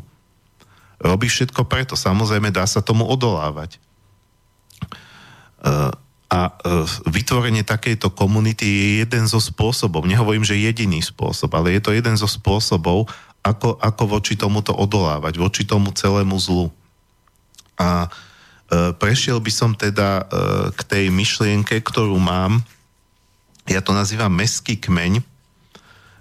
Robí 1.02 1.26
všetko 1.26 1.66
preto, 1.66 1.98
samozrejme 1.98 2.54
dá 2.54 2.62
sa 2.70 2.78
tomu 2.78 3.02
odolávať. 3.10 3.82
Uh, 5.58 5.90
a 6.30 6.54
uh, 6.54 6.86
vytvorenie 7.10 7.66
takejto 7.66 8.14
komunity 8.14 8.62
je 8.62 8.86
jeden 9.02 9.26
zo 9.26 9.42
spôsobov, 9.42 10.06
nehovorím, 10.06 10.46
že 10.46 10.54
jediný 10.54 11.02
spôsob, 11.02 11.50
ale 11.58 11.74
je 11.74 11.82
to 11.82 11.90
jeden 11.90 12.14
zo 12.14 12.30
spôsobov, 12.30 13.10
ako, 13.42 13.82
ako 13.82 14.02
voči 14.06 14.38
tomuto 14.38 14.70
odolávať, 14.70 15.42
voči 15.42 15.66
tomu 15.66 15.90
celému 15.90 16.38
zlu. 16.38 16.70
A 17.74 18.06
uh, 18.06 18.27
prešiel 19.00 19.40
by 19.40 19.52
som 19.52 19.72
teda 19.72 20.24
uh, 20.24 20.26
k 20.76 20.80
tej 20.84 21.04
myšlienke, 21.08 21.80
ktorú 21.80 22.20
mám, 22.20 22.60
ja 23.64 23.80
to 23.80 23.96
nazývam 23.96 24.32
meský 24.32 24.76
kmeň, 24.76 25.24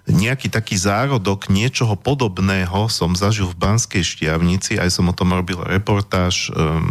nejaký 0.08 0.48
taký 0.48 0.80
zárodok 0.80 1.52
niečoho 1.52 1.92
podobného 1.92 2.88
som 2.88 3.12
zažil 3.12 3.44
v 3.52 3.60
Banskej 3.60 4.00
Štiavnici, 4.00 4.80
aj 4.80 4.88
som 4.88 5.04
o 5.04 5.12
tom 5.12 5.36
robil 5.36 5.60
reportáž 5.60 6.48
um, 6.56 6.88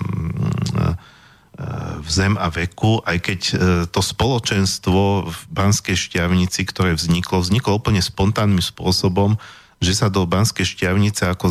v 1.98 2.10
zem 2.14 2.38
a 2.38 2.54
veku, 2.54 3.02
aj 3.02 3.18
keď 3.18 3.40
to 3.90 3.98
spoločenstvo 4.06 5.26
v 5.26 5.40
Banskej 5.50 5.98
šťavnici, 5.98 6.62
ktoré 6.70 6.94
vzniklo, 6.94 7.42
vzniklo 7.42 7.82
úplne 7.82 7.98
spontánnym 7.98 8.62
spôsobom, 8.62 9.42
že 9.78 9.94
sa 9.94 10.10
do 10.10 10.26
Banskej 10.26 10.66
šťavnice 10.66 11.30
ako 11.30 11.46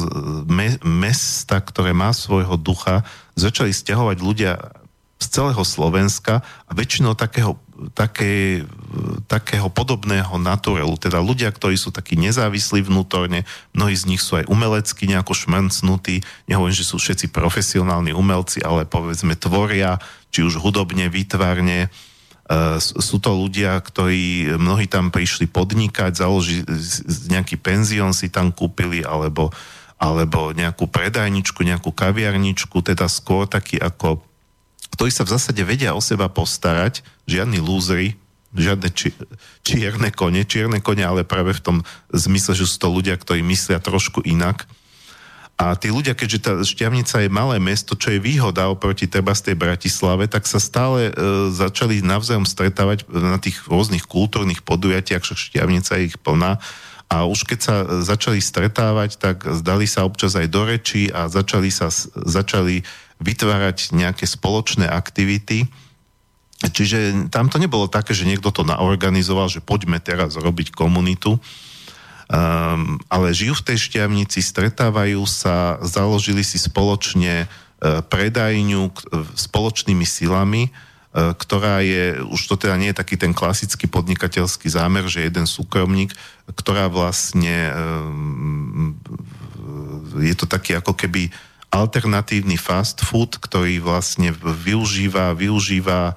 me, 0.51 0.75
mesta, 0.83 1.63
ktoré 1.63 1.95
má 1.95 2.11
svojho 2.11 2.59
ducha, 2.59 3.07
začali 3.39 3.71
stiahovať 3.71 4.19
ľudia 4.19 4.53
z 5.17 5.27
celého 5.33 5.65
Slovenska 5.65 6.45
a 6.69 6.71
väčšinou 6.77 7.17
takého, 7.17 7.57
také, 7.97 8.67
takého 9.25 9.73
podobného 9.73 10.37
naturelu, 10.37 10.93
teda 11.01 11.25
ľudia, 11.25 11.49
ktorí 11.49 11.81
sú 11.81 11.89
takí 11.89 12.21
nezávislí 12.21 12.85
vnútorne, 12.85 13.49
mnohí 13.73 13.97
z 13.97 14.13
nich 14.13 14.21
sú 14.21 14.37
aj 14.37 14.49
umelecky 14.53 15.09
nejako 15.09 15.33
šmrncnutí, 15.33 16.21
nehovorím, 16.51 16.77
že 16.77 16.85
sú 16.85 17.01
všetci 17.01 17.33
profesionálni 17.33 18.13
umelci, 18.13 18.61
ale 18.61 18.85
povedzme 18.85 19.41
tvoria, 19.41 19.97
či 20.29 20.45
už 20.45 20.61
hudobne, 20.61 21.09
výtvarne, 21.09 21.89
sú 22.79 23.17
to 23.19 23.31
ľudia, 23.35 23.75
ktorí 23.83 24.55
mnohí 24.55 24.87
tam 24.87 25.11
prišli 25.11 25.51
podnikať, 25.51 26.23
založiť 26.23 26.63
nejaký 27.31 27.59
penzión 27.59 28.15
si 28.15 28.31
tam 28.31 28.55
kúpili, 28.55 29.03
alebo, 29.03 29.51
alebo 29.99 30.55
nejakú 30.55 30.87
predajničku, 30.87 31.67
nejakú 31.67 31.91
kaviarničku, 31.91 32.79
teda 32.87 33.11
skôr 33.11 33.51
taký 33.51 33.83
ako 33.83 34.23
ktorí 34.97 35.13
sa 35.13 35.29
v 35.29 35.33
zásade 35.37 35.61
vedia 35.61 35.93
o 35.93 36.01
seba 36.01 36.33
postarať, 36.33 37.05
žiadni 37.29 37.61
lúzry, 37.61 38.17
žiadne 38.57 38.89
či, 38.89 39.13
čierne 39.61 40.09
kone, 40.09 40.41
čierne 40.49 40.81
kone, 40.81 41.05
ale 41.05 41.29
práve 41.29 41.53
v 41.53 41.61
tom 41.61 41.77
zmysle, 42.09 42.57
že 42.57 42.65
sú 42.65 42.81
to 42.81 42.89
ľudia, 42.89 43.21
ktorí 43.21 43.45
myslia 43.45 43.77
trošku 43.77 44.25
inak. 44.25 44.65
A 45.57 45.73
tí 45.73 45.89
ľudia, 45.89 46.13
keďže 46.13 46.39
tá 46.45 46.53
Šťavnica 46.61 47.25
je 47.25 47.33
malé 47.33 47.57
mesto, 47.57 47.97
čo 47.97 48.13
je 48.13 48.21
výhoda 48.21 48.69
oproti 48.69 49.09
treba 49.09 49.33
z 49.33 49.51
tej 49.51 49.57
Bratislave, 49.57 50.29
tak 50.29 50.45
sa 50.45 50.61
stále 50.61 51.09
e, 51.09 51.13
začali 51.49 52.05
navzájom 52.05 52.45
stretávať 52.45 53.09
na 53.09 53.41
tých 53.41 53.65
rôznych 53.65 54.05
kultúrnych 54.05 54.61
podujatiach, 54.61 55.25
však 55.25 55.41
Šťavnica 55.41 55.93
je 55.97 56.13
ich 56.13 56.21
plná. 56.21 56.61
A 57.09 57.25
už 57.25 57.49
keď 57.49 57.59
sa 57.65 57.77
začali 58.05 58.45
stretávať, 58.45 59.17
tak 59.17 59.49
zdali 59.49 59.89
sa 59.89 60.05
občas 60.05 60.37
aj 60.37 60.53
do 60.53 60.69
reči 60.69 61.09
a 61.09 61.33
začali, 61.33 61.73
sa, 61.73 61.89
začali 62.13 62.85
vytvárať 63.25 63.97
nejaké 63.97 64.29
spoločné 64.29 64.85
aktivity. 64.85 65.65
Čiže 66.61 67.33
tam 67.33 67.49
to 67.49 67.57
nebolo 67.57 67.89
také, 67.89 68.13
že 68.13 68.29
niekto 68.29 68.53
to 68.53 68.61
naorganizoval, 68.61 69.49
že 69.49 69.65
poďme 69.65 70.05
teraz 70.05 70.37
robiť 70.37 70.77
komunitu, 70.77 71.41
Um, 72.27 72.99
ale 73.07 73.31
žijú 73.31 73.55
v 73.63 73.67
tej 73.71 73.79
šťavnici, 73.87 74.43
stretávajú 74.43 75.23
sa, 75.31 75.79
založili 75.87 76.43
si 76.43 76.59
spoločne 76.59 77.47
uh, 77.47 78.03
predajňu 78.03 78.83
k, 78.91 78.99
uh, 78.99 79.23
spoločnými 79.39 80.03
silami, 80.03 80.75
uh, 80.75 81.39
ktorá 81.39 81.87
je, 81.87 82.19
už 82.27 82.51
to 82.51 82.59
teda 82.59 82.75
nie 82.83 82.91
je 82.91 82.99
taký 82.99 83.15
ten 83.15 83.31
klasický 83.31 83.87
podnikateľský 83.87 84.67
zámer, 84.67 85.07
že 85.07 85.23
jeden 85.23 85.47
súkromník, 85.47 86.11
ktorá 86.51 86.91
vlastne 86.91 87.71
um, 87.71 88.99
je 90.19 90.35
to 90.35 90.51
taký 90.51 90.75
ako 90.75 90.99
keby 90.99 91.31
alternatívny 91.71 92.59
fast 92.59 93.07
food, 93.07 93.39
ktorý 93.39 93.79
vlastne 93.79 94.35
využíva, 94.43 95.35
využíva 95.37 96.17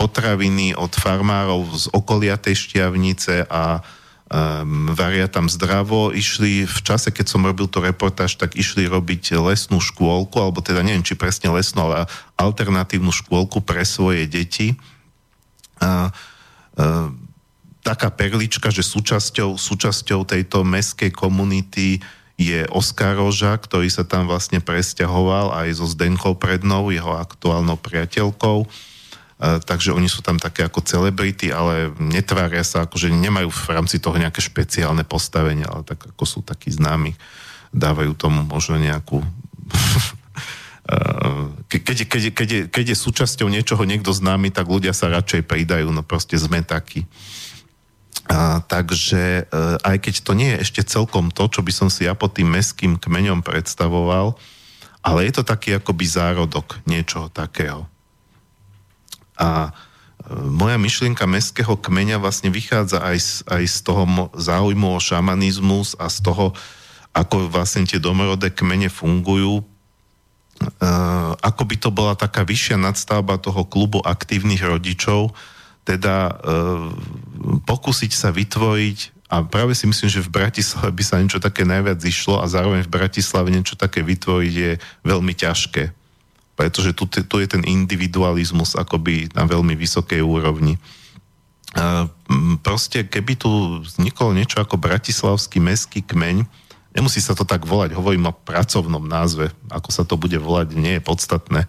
potraviny 0.00 0.72
od 0.72 0.96
farmárov 0.96 1.76
z 1.76 1.84
okolia 1.92 2.40
tej 2.40 2.56
šťavnice 2.56 3.52
a 3.52 3.84
um, 4.32 4.96
varia 4.96 5.28
tam 5.28 5.46
zdravo. 5.46 6.10
Išli 6.10 6.64
v 6.64 6.78
čase, 6.80 7.12
keď 7.12 7.26
som 7.28 7.44
robil 7.44 7.68
to 7.68 7.84
reportáž, 7.84 8.40
tak 8.40 8.56
išli 8.56 8.88
robiť 8.88 9.36
lesnú 9.36 9.78
škôlku, 9.78 10.40
alebo 10.40 10.64
teda 10.64 10.80
neviem, 10.80 11.04
či 11.04 11.14
presne 11.14 11.52
lesnú, 11.52 11.92
ale 11.92 12.08
alternatívnu 12.40 13.12
škôlku 13.12 13.60
pre 13.60 13.84
svoje 13.84 14.24
deti. 14.24 14.74
A, 15.78 16.08
a, 16.08 17.12
taká 17.84 18.08
perlička, 18.08 18.72
že 18.72 18.80
súčasťou, 18.80 19.60
súčasťou 19.60 20.24
tejto 20.24 20.64
meskej 20.64 21.12
komunity 21.12 22.00
je 22.40 22.64
Oskar 22.72 23.20
Roža, 23.20 23.54
ktorý 23.54 23.92
sa 23.92 24.08
tam 24.08 24.26
vlastne 24.26 24.58
presťahoval 24.58 25.52
aj 25.62 25.68
so 25.78 25.86
Zdenkou 25.86 26.34
Prednou, 26.34 26.90
jeho 26.90 27.14
aktuálnou 27.14 27.76
priateľkou 27.78 28.66
takže 29.42 29.90
oni 29.90 30.06
sú 30.06 30.22
tam 30.22 30.38
také 30.38 30.62
ako 30.62 30.86
celebrity, 30.86 31.50
ale 31.50 31.90
netvária 31.98 32.62
sa, 32.62 32.86
ako 32.86 32.94
že 32.94 33.10
nemajú 33.10 33.50
v 33.50 33.64
rámci 33.74 33.98
toho 33.98 34.14
nejaké 34.14 34.38
špeciálne 34.38 35.02
postavenie, 35.02 35.66
ale 35.66 35.82
tak 35.82 35.98
ako 36.14 36.22
sú 36.22 36.40
takí 36.46 36.70
známi, 36.70 37.18
dávajú 37.74 38.14
tomu 38.14 38.46
možno 38.46 38.78
nejakú 38.78 39.18
keď, 41.66 42.06
keď, 42.06 42.20
keď, 42.34 42.48
je, 42.50 42.60
keď 42.68 42.84
je 42.94 42.96
súčasťou 42.98 43.48
niečoho 43.48 43.82
niekto 43.86 44.10
známy, 44.10 44.50
tak 44.50 44.66
ľudia 44.66 44.94
sa 44.94 45.10
radšej 45.10 45.46
pridajú, 45.46 45.90
no 45.90 46.02
proste 46.02 46.34
sme 46.38 46.62
takí. 46.62 47.06
A, 48.30 48.62
takže 48.62 49.46
e, 49.50 49.58
aj 49.82 49.96
keď 49.98 50.14
to 50.22 50.32
nie 50.38 50.54
je 50.54 50.62
ešte 50.62 50.82
celkom 50.86 51.34
to, 51.34 51.50
čo 51.50 51.60
by 51.62 51.72
som 51.74 51.88
si 51.90 52.06
ja 52.06 52.14
pod 52.14 52.38
tým 52.38 52.50
meským 52.54 52.98
kmeňom 52.98 53.42
predstavoval, 53.42 54.38
ale 55.02 55.26
je 55.26 55.32
to 55.34 55.42
taký 55.42 55.74
akoby 55.74 56.06
zárodok 56.06 56.78
niečoho 56.86 57.26
takého. 57.30 57.90
A 59.42 59.50
e, 59.66 59.70
moja 60.46 60.78
myšlienka 60.78 61.26
mestského 61.26 61.74
kmeňa 61.74 62.22
vlastne 62.22 62.54
vychádza 62.54 63.02
aj 63.02 63.18
z, 63.18 63.30
aj 63.50 63.64
z 63.66 63.76
toho 63.82 64.02
záujmu 64.38 64.94
o 64.94 65.02
šamanizmus 65.02 65.98
a 65.98 66.06
z 66.06 66.22
toho, 66.22 66.54
ako 67.10 67.50
vlastne 67.50 67.82
tie 67.82 67.98
domorodé 67.98 68.54
kmene 68.54 68.86
fungujú. 68.86 69.66
Uh, 70.62 71.34
ako 71.42 71.66
by 71.66 71.74
to 71.74 71.90
bola 71.90 72.14
taká 72.14 72.46
vyššia 72.46 72.78
nadstavba 72.78 73.34
toho 73.34 73.66
klubu 73.66 73.98
aktívnych 73.98 74.62
rodičov, 74.62 75.34
teda 75.82 76.38
uh, 76.38 76.86
pokúsiť 77.66 78.12
sa 78.14 78.30
vytvoriť 78.30 79.26
a 79.32 79.42
práve 79.42 79.74
si 79.74 79.90
myslím, 79.90 80.06
že 80.12 80.22
v 80.22 80.30
Bratislave 80.30 80.94
by 80.94 81.02
sa 81.02 81.18
niečo 81.18 81.42
také 81.42 81.66
najviac 81.66 81.98
zišlo 81.98 82.38
a 82.38 82.46
zároveň 82.46 82.86
v 82.86 82.94
Bratislave 82.94 83.50
niečo 83.50 83.74
také 83.74 84.06
vytvoriť 84.06 84.54
je 84.54 84.72
veľmi 85.02 85.34
ťažké 85.34 85.90
pretože 86.54 86.92
tu, 86.92 87.08
tu 87.08 87.36
je 87.40 87.48
ten 87.48 87.64
individualizmus 87.64 88.76
akoby 88.76 89.32
na 89.32 89.48
veľmi 89.48 89.72
vysokej 89.72 90.20
úrovni. 90.20 90.76
Proste, 92.60 93.08
keby 93.08 93.32
tu 93.40 93.50
vznikol 93.80 94.36
niečo 94.36 94.60
ako 94.60 94.76
bratislavský 94.76 95.58
meský 95.58 96.04
kmeň, 96.04 96.44
nemusí 96.92 97.24
sa 97.24 97.32
to 97.32 97.48
tak 97.48 97.64
volať, 97.64 97.96
hovorím 97.96 98.28
o 98.28 98.36
pracovnom 98.36 99.00
názve, 99.00 99.48
ako 99.72 99.88
sa 99.88 100.04
to 100.04 100.20
bude 100.20 100.36
volať, 100.36 100.76
nie 100.76 101.00
je 101.00 101.02
podstatné. 101.02 101.64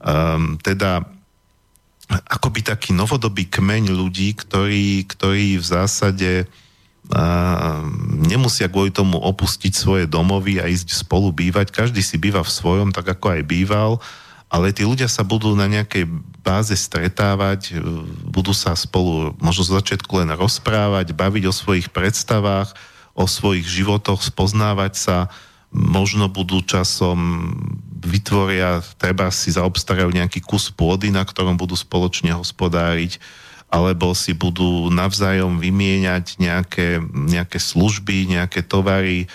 Um, 0.00 0.56
teda 0.56 1.04
akoby 2.08 2.64
taký 2.64 2.96
novodobý 2.96 3.44
kmeň 3.44 3.92
ľudí, 3.92 4.32
ktorí, 4.32 5.04
ktorí 5.04 5.60
v 5.60 5.66
zásade 5.66 6.30
uh, 6.46 6.65
nemusia 8.26 8.66
kvôli 8.66 8.90
tomu 8.90 9.18
opustiť 9.22 9.72
svoje 9.72 10.04
domovy 10.10 10.58
a 10.58 10.66
ísť 10.66 11.06
spolu 11.06 11.30
bývať. 11.30 11.70
Každý 11.70 12.02
si 12.02 12.18
býva 12.18 12.42
v 12.42 12.50
svojom, 12.50 12.90
tak 12.90 13.06
ako 13.06 13.38
aj 13.38 13.42
býval, 13.46 14.02
ale 14.50 14.74
tí 14.74 14.82
ľudia 14.82 15.06
sa 15.10 15.26
budú 15.26 15.54
na 15.54 15.70
nejakej 15.70 16.06
báze 16.42 16.74
stretávať, 16.74 17.74
e, 17.74 17.82
budú 18.30 18.54
sa 18.54 18.78
spolu 18.78 19.34
možno 19.42 19.66
z 19.66 19.74
začiatku 19.74 20.22
len 20.22 20.30
rozprávať, 20.34 21.14
baviť 21.14 21.44
o 21.50 21.54
svojich 21.54 21.90
predstavách, 21.90 22.70
o 23.18 23.26
svojich 23.26 23.66
životoch, 23.66 24.22
spoznávať 24.22 24.92
sa, 24.94 25.16
možno 25.74 26.30
budú 26.30 26.62
časom 26.62 27.50
vytvoria, 28.06 28.86
treba 29.02 29.34
si 29.34 29.50
zaobstarajú 29.50 30.14
nejaký 30.14 30.38
kus 30.46 30.70
pôdy, 30.70 31.10
na 31.10 31.26
ktorom 31.26 31.58
budú 31.58 31.74
spoločne 31.74 32.30
hospodáriť, 32.38 33.18
alebo 33.66 34.14
si 34.14 34.30
budú 34.32 34.88
navzájom 34.94 35.58
vymieňať 35.58 36.38
nejaké, 36.38 37.02
nejaké 37.10 37.58
služby, 37.58 38.30
nejaké 38.30 38.62
tovary, 38.62 39.26
e, 39.26 39.28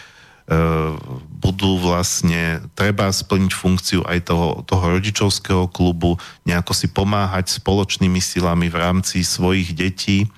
budú 1.28 1.76
vlastne, 1.78 2.64
treba 2.72 3.12
splniť 3.12 3.52
funkciu 3.52 4.02
aj 4.08 4.32
toho, 4.32 4.64
toho 4.64 4.86
rodičovského 4.98 5.68
klubu, 5.68 6.16
nejako 6.48 6.72
si 6.72 6.88
pomáhať 6.88 7.60
spoločnými 7.60 8.24
silami 8.24 8.72
v 8.72 8.80
rámci 8.80 9.22
svojich 9.28 9.76
detí, 9.76 10.32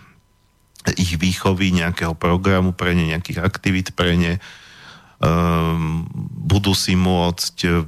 ich 1.00 1.16
výchovy, 1.16 1.72
nejakého 1.72 2.12
programu 2.12 2.76
pre 2.76 2.92
ne, 2.92 3.16
nejakých 3.16 3.40
aktivít 3.40 3.96
pre 3.96 4.20
ne. 4.20 4.34
Um, 5.24 6.04
budú 6.44 6.76
si 6.76 7.00
môcť 7.00 7.88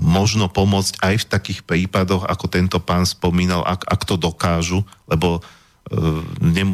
možno 0.00 0.48
pomôcť 0.48 1.04
aj 1.04 1.14
v 1.20 1.28
takých 1.28 1.60
prípadoch, 1.68 2.24
ako 2.24 2.46
tento 2.48 2.78
pán 2.80 3.04
spomínal, 3.04 3.60
ak, 3.64 3.84
ak 3.84 4.02
to 4.08 4.16
dokážu, 4.16 4.80
lebo 5.04 5.44
ne, 6.40 6.64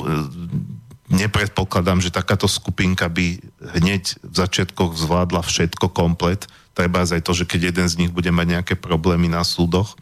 nepredpokladám, 1.11 2.03
že 2.03 2.15
takáto 2.15 2.47
skupinka 2.47 3.11
by 3.11 3.43
hneď 3.79 4.19
v 4.23 4.35
začiatkoch 4.35 4.95
zvládla 4.95 5.43
všetko 5.43 5.91
komplet. 5.91 6.47
Treba 6.75 7.03
aj 7.03 7.23
to, 7.25 7.33
že 7.33 7.49
keď 7.49 7.73
jeden 7.75 7.87
z 7.91 7.99
nich 8.05 8.13
bude 8.13 8.31
mať 8.31 8.47
nejaké 8.59 8.75
problémy 8.79 9.27
na 9.31 9.43
súdoch, 9.43 9.99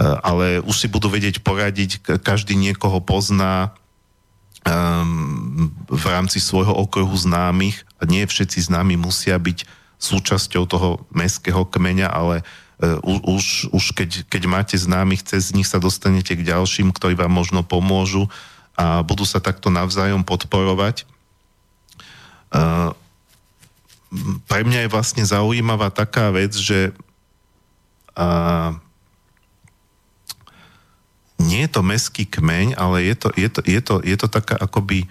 ale 0.00 0.62
už 0.62 0.76
si 0.76 0.88
budú 0.88 1.10
vedieť 1.10 1.42
poradiť, 1.42 2.22
každý 2.22 2.54
niekoho 2.54 3.02
pozná 3.02 3.74
v 5.88 6.04
rámci 6.04 6.36
svojho 6.36 6.76
okruhu 6.76 7.16
známych 7.16 7.80
a 7.96 8.04
nie 8.04 8.28
všetci 8.28 8.68
známi 8.68 9.00
musia 9.00 9.40
byť 9.40 9.79
súčasťou 10.00 10.64
toho 10.64 11.04
mestského 11.12 11.62
kmeňa, 11.68 12.08
ale 12.08 12.40
uh, 12.80 12.98
už, 13.28 13.68
už 13.70 13.84
keď, 13.92 14.24
keď 14.26 14.42
máte 14.48 14.76
známych, 14.80 15.22
cez 15.22 15.52
nich 15.52 15.68
sa 15.68 15.76
dostanete 15.76 16.32
k 16.32 16.42
ďalším, 16.42 16.90
ktorí 16.90 17.14
vám 17.14 17.30
možno 17.30 17.60
pomôžu 17.60 18.26
a 18.80 19.04
budú 19.04 19.28
sa 19.28 19.44
takto 19.44 19.68
navzájom 19.68 20.24
podporovať. 20.24 21.04
Uh, 22.50 22.96
pre 24.50 24.66
mňa 24.66 24.88
je 24.88 24.92
vlastne 24.92 25.22
zaujímavá 25.22 25.92
taká 25.92 26.32
vec, 26.34 26.56
že 26.56 26.90
uh, 28.18 28.74
nie 31.38 31.64
je 31.64 31.70
to 31.70 31.80
meský 31.84 32.24
kmeň, 32.26 32.74
ale 32.74 33.06
je 33.06 33.14
to, 33.14 33.28
je 33.36 33.48
to, 33.48 33.60
je 33.64 33.80
to, 33.80 33.94
je 34.02 34.16
to 34.16 34.28
taká 34.28 34.56
akoby 34.58 35.06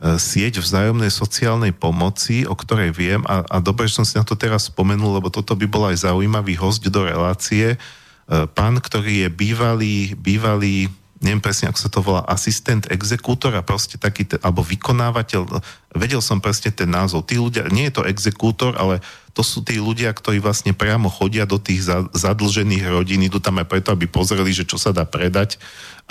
sieť 0.00 0.58
vzájomnej 0.58 1.12
sociálnej 1.12 1.70
pomoci, 1.70 2.42
o 2.48 2.58
ktorej 2.58 2.90
viem 2.90 3.22
a, 3.28 3.46
a 3.46 3.56
dobre, 3.62 3.86
že 3.86 4.02
som 4.02 4.06
si 4.08 4.18
na 4.18 4.26
to 4.26 4.34
teraz 4.34 4.66
spomenul, 4.66 5.22
lebo 5.22 5.30
toto 5.30 5.54
by 5.54 5.66
bol 5.68 5.86
aj 5.86 6.08
zaujímavý 6.08 6.58
host 6.58 6.82
do 6.82 7.06
relácie. 7.06 7.74
E, 7.74 7.76
pán, 8.50 8.82
ktorý 8.82 9.26
je 9.26 9.28
bývalý, 9.30 10.18
bývalý 10.18 10.90
neviem 11.22 11.38
presne, 11.38 11.70
ako 11.70 11.78
sa 11.78 11.88
to 11.88 12.00
volá, 12.02 12.26
asistent 12.26 12.90
exekútora, 12.90 13.62
proste 13.62 13.94
taký, 13.94 14.26
alebo 14.42 14.66
vykonávateľ, 14.66 15.62
vedel 15.94 16.18
som 16.18 16.42
presne 16.42 16.74
ten 16.74 16.90
názov. 16.90 17.22
Tí 17.22 17.38
ľudia, 17.38 17.70
nie 17.70 17.86
je 17.86 17.94
to 17.94 18.08
exekútor, 18.10 18.74
ale 18.74 18.98
to 19.30 19.46
sú 19.46 19.62
tí 19.62 19.78
ľudia, 19.78 20.10
ktorí 20.10 20.42
vlastne 20.42 20.74
priamo 20.74 21.06
chodia 21.06 21.46
do 21.46 21.62
tých 21.62 21.86
zadlžených 22.10 22.90
rodín, 22.90 23.22
idú 23.22 23.38
tam 23.38 23.62
aj 23.62 23.70
preto, 23.70 23.94
aby 23.94 24.10
pozreli, 24.10 24.50
že 24.50 24.66
čo 24.66 24.76
sa 24.76 24.90
dá 24.90 25.06
predať 25.06 25.62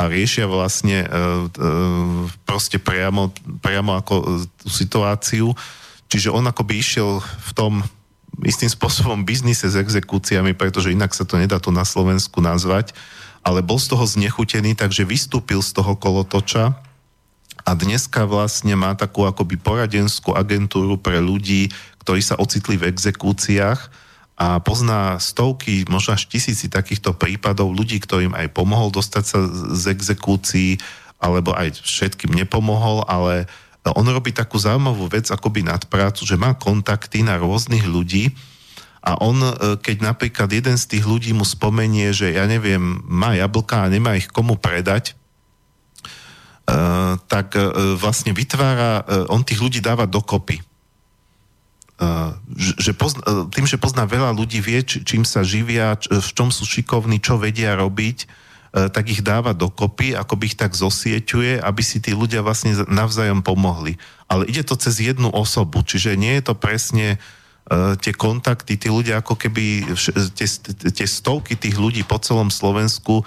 a 0.01 0.09
riešia 0.09 0.49
vlastne 0.49 1.05
e, 1.05 1.07
e, 1.07 1.17
proste 2.41 2.81
priamo, 2.81 3.29
priamo 3.61 3.93
ako 4.01 4.13
e, 4.17 4.25
tú 4.57 4.67
situáciu. 4.73 5.53
Čiže 6.09 6.33
on 6.33 6.49
ako 6.49 6.65
by 6.65 6.73
išiel 6.73 7.21
v 7.21 7.51
tom 7.53 7.73
istým 8.41 8.67
spôsobom 8.67 9.21
biznise 9.21 9.69
s 9.69 9.77
exekúciami, 9.77 10.57
pretože 10.57 10.89
inak 10.89 11.13
sa 11.13 11.21
to 11.21 11.37
nedá 11.37 11.61
tu 11.61 11.69
na 11.69 11.85
Slovensku 11.85 12.41
nazvať 12.41 12.97
ale 13.41 13.65
bol 13.65 13.81
z 13.81 13.93
toho 13.93 14.05
znechutený, 14.05 14.77
takže 14.77 15.05
vystúpil 15.05 15.65
z 15.65 15.73
toho 15.73 15.97
kolotoča 15.97 16.77
a 17.61 17.71
dneska 17.77 18.25
vlastne 18.25 18.73
má 18.77 18.93
takú 18.93 19.25
akoby 19.25 19.57
poradenskú 19.57 20.33
agentúru 20.33 20.97
pre 20.97 21.21
ľudí, 21.21 21.69
ktorí 22.01 22.21
sa 22.21 22.37
ocitli 22.37 22.77
v 22.77 22.89
exekúciách 22.89 23.89
a 24.41 24.57
pozná 24.57 25.21
stovky, 25.21 25.85
možno 25.85 26.17
až 26.17 26.25
tisíci 26.25 26.65
takýchto 26.65 27.13
prípadov 27.13 27.69
ľudí, 27.77 28.01
ktorým 28.01 28.33
aj 28.33 28.49
pomohol 28.57 28.89
dostať 28.89 29.23
sa 29.23 29.37
z 29.77 29.93
exekúcií, 29.93 30.81
alebo 31.21 31.53
aj 31.53 31.85
všetkým 31.85 32.33
nepomohol, 32.33 33.05
ale 33.05 33.45
on 33.85 34.01
robí 34.09 34.33
takú 34.33 34.57
zaujímavú 34.57 35.05
vec 35.13 35.29
akoby 35.29 35.61
nad 35.61 35.85
prácu, 35.85 36.25
že 36.25 36.41
má 36.41 36.57
kontakty 36.57 37.21
na 37.21 37.37
rôznych 37.37 37.85
ľudí, 37.85 38.33
a 39.01 39.17
on, 39.17 39.41
e, 39.41 39.81
keď 39.81 40.13
napríklad 40.13 40.45
jeden 40.53 40.77
z 40.77 40.85
tých 40.85 41.09
ľudí 41.09 41.33
mu 41.33 41.41
spomenie, 41.41 42.13
že 42.13 42.37
ja 42.37 42.45
neviem, 42.45 43.01
má 43.09 43.33
jablka 43.33 43.81
a 43.81 43.89
nemá 43.93 44.17
ich 44.17 44.25
komu 44.25 44.57
predať, 44.57 45.13
Uh, 46.61 47.17
tak 47.25 47.57
uh, 47.57 47.97
vlastne 47.97 48.37
vytvára, 48.37 49.03
on 49.33 49.41
tých 49.41 49.59
ľudí 49.59 49.81
dáva 49.81 50.05
dokopy. 50.05 50.61
Uh, 52.01 52.33
že 52.57 52.97
pozna, 52.97 53.21
uh, 53.29 53.45
tým, 53.45 53.69
že 53.69 53.77
pozná 53.77 54.09
veľa 54.09 54.33
ľudí, 54.33 54.57
vie, 54.57 54.81
čím 54.81 55.21
sa 55.21 55.45
živia, 55.45 55.93
v 56.01 56.31
čom 56.33 56.49
sú 56.49 56.65
šikovní, 56.65 57.21
čo 57.21 57.37
vedia 57.37 57.77
robiť, 57.77 58.25
uh, 58.25 58.89
tak 58.89 59.13
ich 59.13 59.21
dáva 59.21 59.53
dokopy, 59.53 60.17
ako 60.17 60.33
by 60.33 60.43
ich 60.49 60.57
tak 60.57 60.73
zosieťuje, 60.73 61.61
aby 61.61 61.81
si 61.85 62.01
tí 62.01 62.17
ľudia 62.17 62.41
vlastne 62.41 62.73
navzájom 62.89 63.45
pomohli. 63.45 64.01
Ale 64.25 64.49
ide 64.49 64.65
to 64.65 64.73
cez 64.81 64.97
jednu 64.97 65.29
osobu, 65.29 65.85
čiže 65.85 66.17
nie 66.17 66.41
je 66.41 66.49
to 66.49 66.57
presne 66.57 67.21
uh, 67.21 67.93
tie 68.01 68.17
kontakty, 68.17 68.81
tí 68.81 68.89
ľudia 68.89 69.21
ako 69.21 69.37
keby, 69.37 69.93
tie, 70.33 70.47
tie 70.89 71.05
stovky 71.05 71.53
tých 71.53 71.77
ľudí 71.77 72.01
po 72.01 72.17
celom 72.17 72.49
Slovensku 72.49 73.21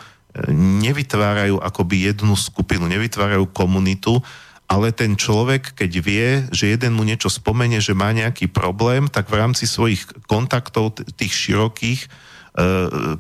nevytvárajú 0.83 1.63
akoby 1.63 2.11
jednu 2.11 2.35
skupinu, 2.35 2.91
nevytvárajú 2.91 3.47
komunitu, 3.55 4.19
ale 4.65 4.97
ten 4.97 5.15
človek, 5.15 5.77
keď 5.77 5.91
vie, 6.01 6.29
že 6.51 6.73
jeden 6.73 6.97
mu 6.97 7.05
niečo 7.05 7.29
spomenie, 7.29 7.79
že 7.79 7.93
má 7.93 8.11
nejaký 8.11 8.49
problém, 8.49 9.07
tak 9.07 9.29
v 9.29 9.39
rámci 9.39 9.69
svojich 9.69 10.05
kontaktov, 10.25 10.97
tých 11.15 11.33
širokých, 11.33 12.01
e, 12.05 12.09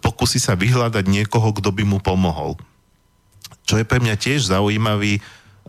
pokusí 0.00 0.40
sa 0.40 0.56
vyhľadať 0.56 1.04
niekoho, 1.04 1.52
kto 1.52 1.68
by 1.70 1.84
mu 1.84 1.98
pomohol. 2.00 2.56
Čo 3.68 3.76
je 3.80 3.84
pre 3.84 4.00
mňa 4.00 4.16
tiež 4.16 4.48
zaujímavý 4.48 5.20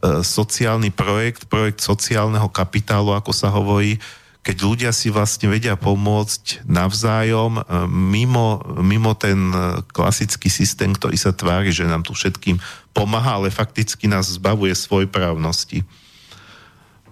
sociálny 0.03 0.91
projekt, 0.91 1.47
projekt 1.47 1.80
sociálneho 1.80 2.52
kapitálu, 2.52 3.15
ako 3.15 3.31
sa 3.31 3.47
hovorí, 3.47 3.97
keď 4.45 4.57
ľudia 4.61 4.91
si 4.93 5.09
vlastne 5.09 5.49
vedia 5.49 5.73
pomôcť 5.73 6.69
navzájom 6.69 7.57
e, 7.57 7.61
mimo, 7.89 8.61
mimo 8.77 9.17
ten 9.17 9.49
e, 9.49 9.81
klasický 9.89 10.53
systém, 10.53 10.93
ktorý 10.93 11.17
sa 11.17 11.34
tvári, 11.34 11.73
že 11.73 11.89
nám 11.89 12.05
tu 12.05 12.13
všetkým 12.13 12.61
pomáha, 12.93 13.41
ale 13.41 13.49
fakticky 13.49 14.05
nás 14.05 14.30
zbavuje 14.38 14.77
svojprávnosti. 14.77 15.81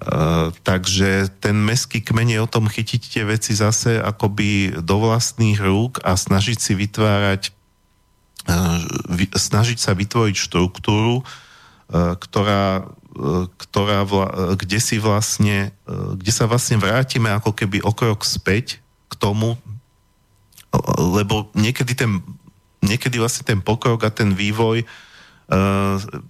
Uh, 0.04 0.52
takže 0.68 1.32
ten 1.40 1.56
meský 1.56 2.04
kmeň 2.04 2.36
je 2.36 2.40
o 2.44 2.52
tom 2.52 2.68
chytiť 2.68 3.02
tie 3.08 3.24
veci 3.24 3.56
zase 3.56 4.04
akoby 4.04 4.84
do 4.84 5.00
vlastných 5.00 5.64
rúk 5.64 6.04
a 6.04 6.20
snažiť 6.20 6.60
si 6.60 6.76
vytvárať 6.76 7.56
vy, 9.08 9.32
snažiť 9.32 9.80
sa 9.80 9.96
vytvoriť 9.96 10.36
štruktúru, 10.36 11.24
ktorá 11.94 12.84
ktorá 13.62 14.02
vla, 14.06 14.58
kde 14.58 14.82
si 14.82 14.98
vlastne, 14.98 15.70
kde 15.90 16.32
sa 16.34 16.50
vlastne 16.50 16.82
vrátime 16.82 17.30
ako 17.30 17.54
keby 17.54 17.86
o 17.86 17.94
krok 17.94 18.26
späť 18.26 18.82
k 19.10 19.14
tomu, 19.22 19.54
lebo 20.98 21.54
niekedy 21.54 21.94
ten, 21.94 22.26
niekedy 22.82 23.22
vlastne 23.22 23.46
ten 23.46 23.62
pokrok 23.62 24.02
a 24.02 24.10
ten 24.10 24.34
vývoj 24.34 24.82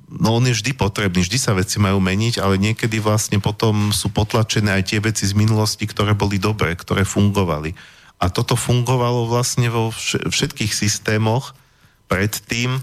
no 0.10 0.30
on 0.34 0.44
je 0.50 0.58
vždy 0.58 0.74
potrebný, 0.74 1.22
vždy 1.24 1.38
sa 1.38 1.54
veci 1.54 1.78
majú 1.78 2.02
meniť, 2.02 2.42
ale 2.42 2.58
niekedy 2.58 2.98
vlastne 3.00 3.38
potom 3.38 3.94
sú 3.94 4.10
potlačené 4.10 4.74
aj 4.74 4.84
tie 4.90 5.00
veci 5.00 5.24
z 5.30 5.38
minulosti, 5.38 5.86
ktoré 5.86 6.18
boli 6.18 6.42
dobré, 6.42 6.74
ktoré 6.74 7.06
fungovali. 7.06 7.78
A 8.20 8.32
toto 8.32 8.56
fungovalo 8.56 9.28
vlastne 9.28 9.68
vo 9.68 9.92
všetkých 9.94 10.72
systémoch 10.72 11.54
predtým 12.08 12.80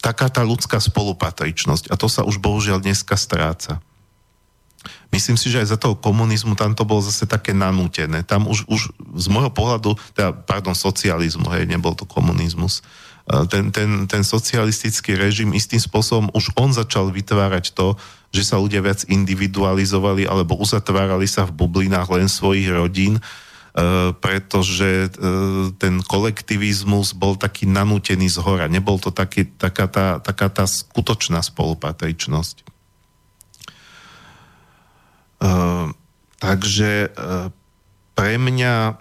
taká 0.00 0.32
tá 0.32 0.40
ľudská 0.40 0.80
spolupatričnosť. 0.80 1.92
A 1.92 1.94
to 1.96 2.08
sa 2.08 2.24
už 2.24 2.40
bohužiaľ 2.40 2.80
dneska 2.80 3.14
stráca. 3.14 3.78
Myslím 5.12 5.36
si, 5.36 5.52
že 5.52 5.60
aj 5.60 5.76
za 5.76 5.78
toho 5.78 5.92
komunizmu 5.92 6.56
tam 6.56 6.72
to 6.72 6.88
bolo 6.88 7.04
zase 7.04 7.28
také 7.28 7.52
nanútené. 7.52 8.24
Tam 8.24 8.48
už, 8.48 8.64
už 8.64 8.96
z 9.20 9.26
môjho 9.28 9.52
pohľadu, 9.52 9.92
teda, 10.16 10.32
pardon, 10.32 10.72
socializmu, 10.72 11.52
hej, 11.52 11.68
nebol 11.68 11.92
to 11.92 12.08
komunizmus, 12.08 12.80
ten, 13.52 13.70
ten, 13.70 14.08
ten 14.10 14.22
socialistický 14.24 15.14
režim 15.14 15.54
istým 15.54 15.78
spôsobom 15.78 16.32
už 16.34 16.50
on 16.58 16.74
začal 16.74 17.12
vytvárať 17.14 17.76
to, 17.76 17.94
že 18.34 18.42
sa 18.42 18.58
ľudia 18.58 18.82
viac 18.82 19.06
individualizovali 19.06 20.26
alebo 20.26 20.58
uzatvárali 20.58 21.28
sa 21.30 21.46
v 21.46 21.54
bublinách 21.54 22.10
len 22.10 22.26
svojich 22.26 22.72
rodín, 22.72 23.20
E, 23.20 23.49
pretože 24.18 25.06
e, 25.06 25.08
ten 25.78 26.02
kolektivizmus 26.02 27.14
bol 27.14 27.38
taký 27.38 27.70
nanútený 27.70 28.26
z 28.26 28.42
hora. 28.42 28.66
Nebol 28.66 28.98
to 28.98 29.14
taký, 29.14 29.46
taká, 29.46 29.86
tá, 29.86 30.18
taká 30.18 30.50
tá 30.50 30.66
skutočná 30.66 31.38
spolupatričnosť. 31.38 32.56
E, 32.60 32.64
takže 36.42 37.14
pre 38.18 38.34
mňa 38.40 38.98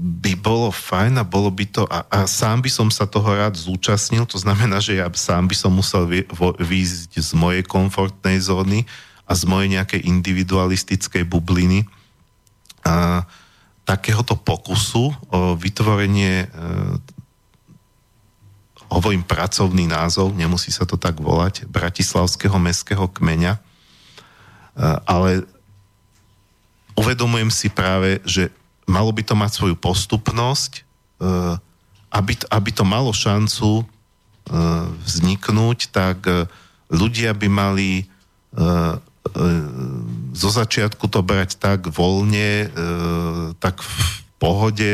by 0.00 0.32
bolo 0.40 0.72
fajn 0.72 1.20
a 1.20 1.24
bolo 1.28 1.52
by 1.52 1.64
to, 1.68 1.84
a, 1.84 2.08
a 2.08 2.18
sám 2.24 2.64
by 2.64 2.70
som 2.72 2.88
sa 2.88 3.04
toho 3.04 3.36
rád 3.36 3.52
zúčastnil, 3.52 4.24
to 4.24 4.40
znamená, 4.40 4.80
že 4.80 4.96
ja 4.96 5.12
sám 5.12 5.44
by 5.44 5.56
som 5.58 5.76
musel 5.76 6.08
výjsť 6.56 7.20
z 7.20 7.30
mojej 7.36 7.60
komfortnej 7.66 8.40
zóny 8.40 8.88
a 9.28 9.36
z 9.36 9.42
mojej 9.44 9.68
nejakej 9.76 10.00
individualistickej 10.08 11.28
bubliny, 11.28 11.84
a, 12.84 13.24
takéhoto 13.90 14.38
pokusu 14.38 15.10
o 15.34 15.58
vytvorenie, 15.58 16.46
e, 16.46 16.48
hovorím 18.86 19.26
pracovný 19.26 19.90
názov, 19.90 20.30
nemusí 20.38 20.70
sa 20.70 20.86
to 20.86 20.94
tak 20.94 21.18
volať, 21.18 21.66
Bratislavského 21.66 22.54
mestského 22.62 23.10
kmeňa, 23.10 23.58
e, 23.58 23.60
ale 25.10 25.42
uvedomujem 26.94 27.50
si 27.50 27.66
práve, 27.66 28.22
že 28.22 28.54
malo 28.86 29.10
by 29.10 29.26
to 29.26 29.34
mať 29.34 29.50
svoju 29.58 29.74
postupnosť, 29.74 30.72
e, 30.78 30.82
aby, 32.14 32.32
to, 32.38 32.46
aby 32.46 32.70
to 32.70 32.84
malo 32.86 33.10
šancu 33.10 33.82
e, 33.82 33.84
vzniknúť, 35.02 35.90
tak 35.90 36.30
e, 36.30 36.46
ľudia 36.94 37.34
by 37.34 37.48
mali 37.50 38.06
zo 40.32 40.50
začiatku 40.50 41.10
to 41.10 41.20
brať 41.20 41.58
tak 41.58 41.90
voľne, 41.90 42.66
e, 42.66 42.78
tak 43.58 43.82
v 43.82 43.92
pohode, 44.38 44.92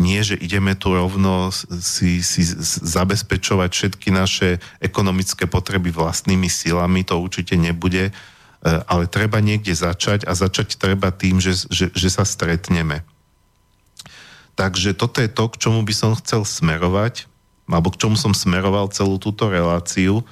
nie, 0.00 0.20
že 0.24 0.40
ideme 0.40 0.72
tu 0.72 0.96
rovno 0.96 1.52
si, 1.52 2.24
si 2.24 2.42
zabezpečovať 2.64 3.70
všetky 3.70 4.08
naše 4.08 4.58
ekonomické 4.80 5.44
potreby 5.44 5.92
vlastnými 5.92 6.48
silami, 6.48 7.04
to 7.04 7.20
určite 7.20 7.54
nebude, 7.60 8.08
e, 8.08 8.12
ale 8.64 9.04
treba 9.06 9.38
niekde 9.44 9.76
začať 9.76 10.24
a 10.24 10.32
začať 10.32 10.80
treba 10.80 11.12
tým, 11.12 11.38
že, 11.38 11.68
že, 11.68 11.92
že 11.92 12.08
sa 12.08 12.24
stretneme. 12.24 13.04
Takže 14.56 14.92
toto 14.92 15.20
je 15.20 15.28
to, 15.32 15.48
k 15.48 15.60
čomu 15.68 15.80
by 15.84 15.94
som 15.96 16.12
chcel 16.16 16.44
smerovať, 16.44 17.28
alebo 17.68 17.88
k 17.92 18.00
čomu 18.04 18.16
som 18.20 18.36
smeroval 18.36 18.92
celú 18.92 19.16
túto 19.16 19.48
reláciu, 19.48 20.24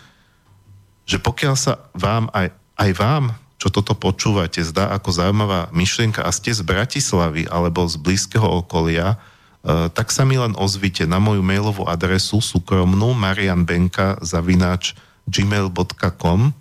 že 1.09 1.17
pokiaľ 1.19 1.55
sa 1.57 1.81
vám 1.97 2.29
aj 2.37 2.60
aj 2.81 2.91
vám, 2.97 3.25
čo 3.61 3.69
toto 3.69 3.93
počúvate, 3.93 4.65
zdá 4.65 4.89
ako 4.97 5.13
zaujímavá 5.13 5.69
myšlienka 5.77 6.25
a 6.25 6.33
ste 6.33 6.49
z 6.49 6.65
Bratislavy 6.65 7.45
alebo 7.45 7.85
z 7.85 8.01
blízkeho 8.01 8.65
okolia, 8.65 9.21
e, 9.61 9.93
tak 9.93 10.09
sa 10.09 10.25
mi 10.25 10.41
len 10.41 10.57
ozvite 10.57 11.05
na 11.05 11.21
moju 11.21 11.45
mailovú 11.45 11.85
adresu 11.85 12.41
súkromnú 12.41 13.13
marianbenka 13.13 14.17
zavináč 14.25 14.97
gmail.com 15.29 16.57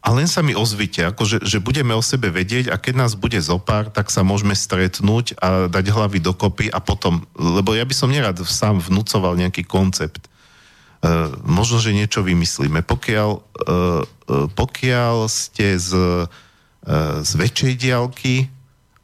a 0.00 0.08
len 0.10 0.26
sa 0.26 0.42
mi 0.42 0.58
ozvite, 0.58 1.06
ako 1.06 1.38
že 1.46 1.62
budeme 1.62 1.94
o 1.94 2.02
sebe 2.02 2.34
vedieť 2.34 2.74
a 2.74 2.80
keď 2.82 3.06
nás 3.06 3.14
bude 3.14 3.38
zopár, 3.38 3.94
tak 3.94 4.10
sa 4.10 4.26
môžeme 4.26 4.58
stretnúť 4.58 5.38
a 5.38 5.70
dať 5.70 5.86
hlavy 5.94 6.18
dokopy 6.18 6.66
a 6.66 6.82
potom, 6.82 7.22
lebo 7.38 7.78
ja 7.78 7.86
by 7.86 7.94
som 7.94 8.10
nerad 8.10 8.34
sám 8.42 8.82
vnúcoval 8.82 9.38
nejaký 9.38 9.62
koncept. 9.62 10.26
Uh, 11.00 11.32
možno, 11.48 11.80
že 11.80 11.96
niečo 11.96 12.20
vymyslíme. 12.20 12.84
Pokiaľ, 12.84 13.30
uh, 13.32 13.40
uh, 14.04 14.46
pokiaľ 14.52 15.32
ste 15.32 15.80
z, 15.80 15.92
z 17.20 17.30
väčšej 17.36 17.72
diálky 17.76 18.48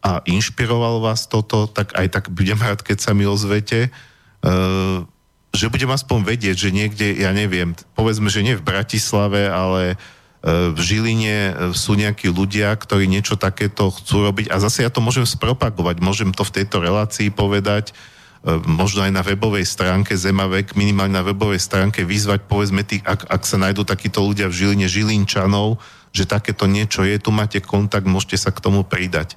a 0.00 0.24
inšpiroval 0.24 1.04
vás 1.04 1.28
toto, 1.28 1.68
tak 1.68 1.92
aj 1.92 2.08
tak 2.08 2.24
budem 2.32 2.56
rád, 2.56 2.80
keď 2.80 3.04
sa 3.04 3.12
mi 3.12 3.28
ozvete. 3.28 3.92
Že 5.52 5.66
budem 5.68 5.92
aspoň 5.92 6.24
vedieť, 6.24 6.56
že 6.56 6.70
niekde, 6.72 7.20
ja 7.20 7.36
neviem, 7.36 7.76
povedzme, 7.92 8.32
že 8.32 8.40
nie 8.40 8.56
v 8.56 8.64
Bratislave, 8.64 9.52
ale 9.52 10.00
E, 10.46 10.70
v 10.70 10.78
Žiline 10.78 11.38
e, 11.50 11.52
sú 11.74 11.98
nejakí 11.98 12.30
ľudia, 12.30 12.70
ktorí 12.78 13.10
niečo 13.10 13.34
takéto 13.34 13.90
chcú 13.90 14.30
robiť 14.30 14.46
a 14.54 14.62
zase 14.62 14.86
ja 14.86 14.90
to 14.94 15.02
môžem 15.02 15.26
spropagovať, 15.26 15.98
môžem 15.98 16.30
to 16.30 16.46
v 16.46 16.62
tejto 16.62 16.78
relácii 16.78 17.34
povedať, 17.34 17.90
e, 17.90 17.94
možno 18.46 19.02
aj 19.02 19.10
na 19.10 19.26
webovej 19.26 19.66
stránke 19.66 20.14
Zemavek, 20.14 20.78
minimálne 20.78 21.18
na 21.18 21.26
webovej 21.26 21.58
stránke 21.58 22.06
vyzvať, 22.06 22.46
povedzme, 22.46 22.86
tých, 22.86 23.02
ak, 23.02 23.26
ak 23.26 23.42
sa 23.42 23.58
nájdú 23.58 23.82
takíto 23.82 24.22
ľudia 24.22 24.46
v 24.46 24.54
Žiline, 24.54 24.86
Žilinčanov, 24.86 25.82
že 26.14 26.30
takéto 26.30 26.70
niečo 26.70 27.02
je, 27.02 27.18
tu 27.18 27.34
máte 27.34 27.58
kontakt, 27.58 28.06
môžete 28.06 28.38
sa 28.38 28.54
k 28.54 28.62
tomu 28.62 28.86
pridať. 28.86 29.34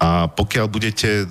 A 0.00 0.32
pokiaľ 0.32 0.64
budete 0.68 1.28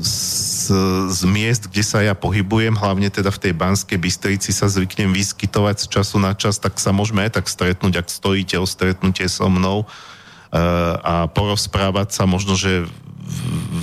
z, 0.00 0.72
z 1.12 1.20
miest, 1.28 1.68
kde 1.68 1.84
sa 1.84 2.00
ja 2.00 2.16
pohybujem, 2.16 2.72
hlavne 2.72 3.12
teda 3.12 3.28
v 3.28 3.40
tej 3.40 3.52
Banskej 3.52 4.00
Bystrici 4.00 4.56
sa 4.56 4.72
zvyknem 4.72 5.12
vyskytovať 5.12 5.84
z 5.84 5.86
času 6.00 6.16
na 6.20 6.32
čas, 6.32 6.56
tak 6.56 6.80
sa 6.80 6.96
môžeme 6.96 7.28
aj 7.28 7.40
tak 7.40 7.46
stretnúť, 7.48 8.00
ak 8.00 8.08
stojíte 8.08 8.56
o 8.56 8.64
stretnutie 8.64 9.28
so 9.28 9.48
mnou 9.52 9.84
a 11.02 11.26
porozprávať 11.30 12.14
sa, 12.14 12.24
možno, 12.24 12.54
že 12.54 12.86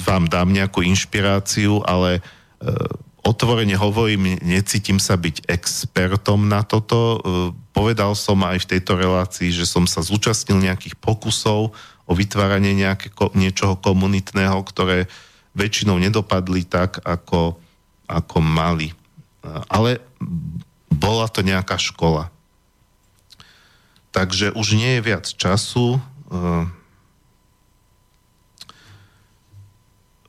vám 0.07 0.31
dám 0.31 0.51
nejakú 0.51 0.79
inšpiráciu, 0.83 1.83
ale 1.83 2.19
uh, 2.19 2.73
otvorene 3.23 3.75
hovorím, 3.75 4.39
necítim 4.39 4.99
sa 4.99 5.19
byť 5.19 5.47
expertom 5.51 6.47
na 6.47 6.63
toto. 6.63 7.19
Uh, 7.19 7.19
povedal 7.75 8.15
som 8.15 8.39
aj 8.47 8.63
v 8.63 8.69
tejto 8.77 8.95
relácii, 8.95 9.51
že 9.51 9.67
som 9.67 9.83
sa 9.83 9.99
zúčastnil 9.99 10.63
nejakých 10.63 10.95
pokusov 10.99 11.75
o 12.03 12.11
vytváranie 12.11 12.75
nejaké, 12.75 13.11
niečoho 13.35 13.79
komunitného, 13.79 14.59
ktoré 14.63 15.07
väčšinou 15.55 16.01
nedopadli 16.01 16.65
tak, 16.67 16.99
ako, 17.05 17.55
ako 18.09 18.37
mali. 18.41 18.91
Ale 19.69 20.01
bola 20.91 21.27
to 21.29 21.45
nejaká 21.45 21.77
škola. 21.79 22.33
Takže 24.13 24.53
už 24.53 24.77
nie 24.77 24.99
je 24.99 25.05
viac 25.05 25.25
času. 25.25 25.97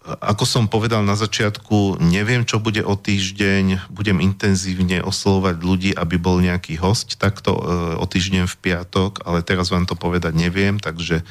Ako 0.04 0.44
som 0.44 0.68
povedal 0.68 1.00
na 1.00 1.16
začiatku, 1.16 1.96
neviem, 1.96 2.44
čo 2.44 2.60
bude 2.60 2.84
o 2.84 2.92
týždeň. 2.92 3.88
Budem 3.88 4.20
intenzívne 4.20 5.00
oslovať 5.00 5.56
ľudí, 5.64 5.90
aby 5.96 6.20
bol 6.20 6.44
nejaký 6.44 6.76
host 6.76 7.16
takto 7.16 7.56
o 7.96 8.04
týždeň 8.04 8.44
v 8.44 8.58
piatok, 8.60 9.24
ale 9.24 9.40
teraz 9.40 9.72
vám 9.72 9.88
to 9.88 9.96
povedať 9.96 10.36
neviem, 10.36 10.76
takže 10.76 11.24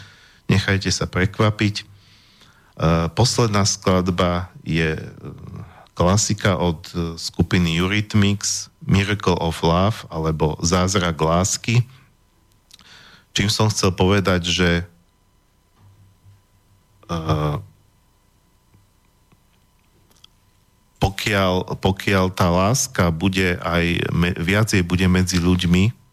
nechajte 0.50 0.90
sa 0.90 1.06
prekvapiť. 1.06 1.76
E, 1.82 1.84
posledná 3.14 3.64
skladba 3.70 4.50
je 4.66 4.98
e, 4.98 5.04
klasika 5.94 6.58
od 6.58 6.82
e, 6.92 7.16
skupiny 7.22 7.78
Eurythmics 7.78 8.74
Miracle 8.82 9.38
of 9.38 9.62
Love 9.62 10.10
alebo 10.10 10.58
Zázrak 10.66 11.22
lásky. 11.22 11.86
Čím 13.34 13.50
som 13.50 13.68
chcel 13.70 13.90
povedať, 13.94 14.46
že 14.46 14.70
pokiaľ, 21.02 21.78
pokiaľ 21.82 22.26
tá 22.32 22.48
láska 22.48 23.12
bude 23.12 23.60
aj, 23.60 24.08
viacej 24.40 24.82
bude 24.88 25.06
medzi 25.10 25.42
ľuďmi, 25.42 26.04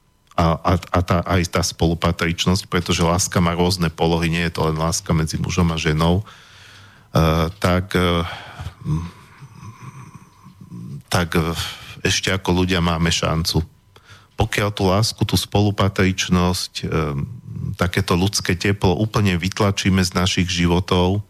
a, 0.41 0.57
a, 0.57 0.73
a 0.81 0.99
tá, 1.05 1.19
aj 1.29 1.53
tá 1.53 1.61
spolupatričnosť, 1.61 2.65
pretože 2.73 3.05
láska 3.05 3.45
má 3.45 3.53
rôzne 3.53 3.93
polohy, 3.93 4.33
nie 4.33 4.45
je 4.49 4.57
to 4.57 4.73
len 4.73 4.81
láska 4.81 5.13
medzi 5.13 5.37
mužom 5.37 5.69
a 5.69 5.77
ženou, 5.77 6.25
uh, 6.25 7.53
tak, 7.61 7.93
uh, 7.93 8.25
tak 11.13 11.37
uh, 11.37 11.53
ešte 12.01 12.33
ako 12.33 12.65
ľudia 12.65 12.81
máme 12.81 13.13
šancu. 13.13 13.61
Pokiaľ 14.41 14.69
tú 14.73 14.89
lásku, 14.89 15.21
tú 15.29 15.37
spolupatričnosť, 15.37 16.73
uh, 16.89 17.13
takéto 17.77 18.17
ľudské 18.17 18.57
teplo 18.57 18.97
úplne 18.97 19.37
vytlačíme 19.37 20.01
z 20.01 20.17
našich 20.17 20.49
životov, 20.49 21.21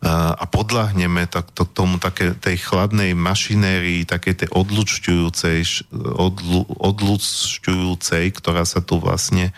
a 0.00 0.48
podľahneme 0.48 1.28
tak 1.28 1.52
to, 1.52 1.68
tomu 1.68 2.00
také, 2.00 2.32
tej 2.32 2.56
chladnej 2.56 3.12
mašinérii, 3.12 4.08
také 4.08 4.32
tej 4.32 4.48
odlučťujúcej, 4.48 5.84
odlu, 6.16 6.64
odlučťujúcej, 6.64 8.24
ktorá 8.32 8.64
sa 8.64 8.80
tu 8.80 8.96
vlastne 8.96 9.52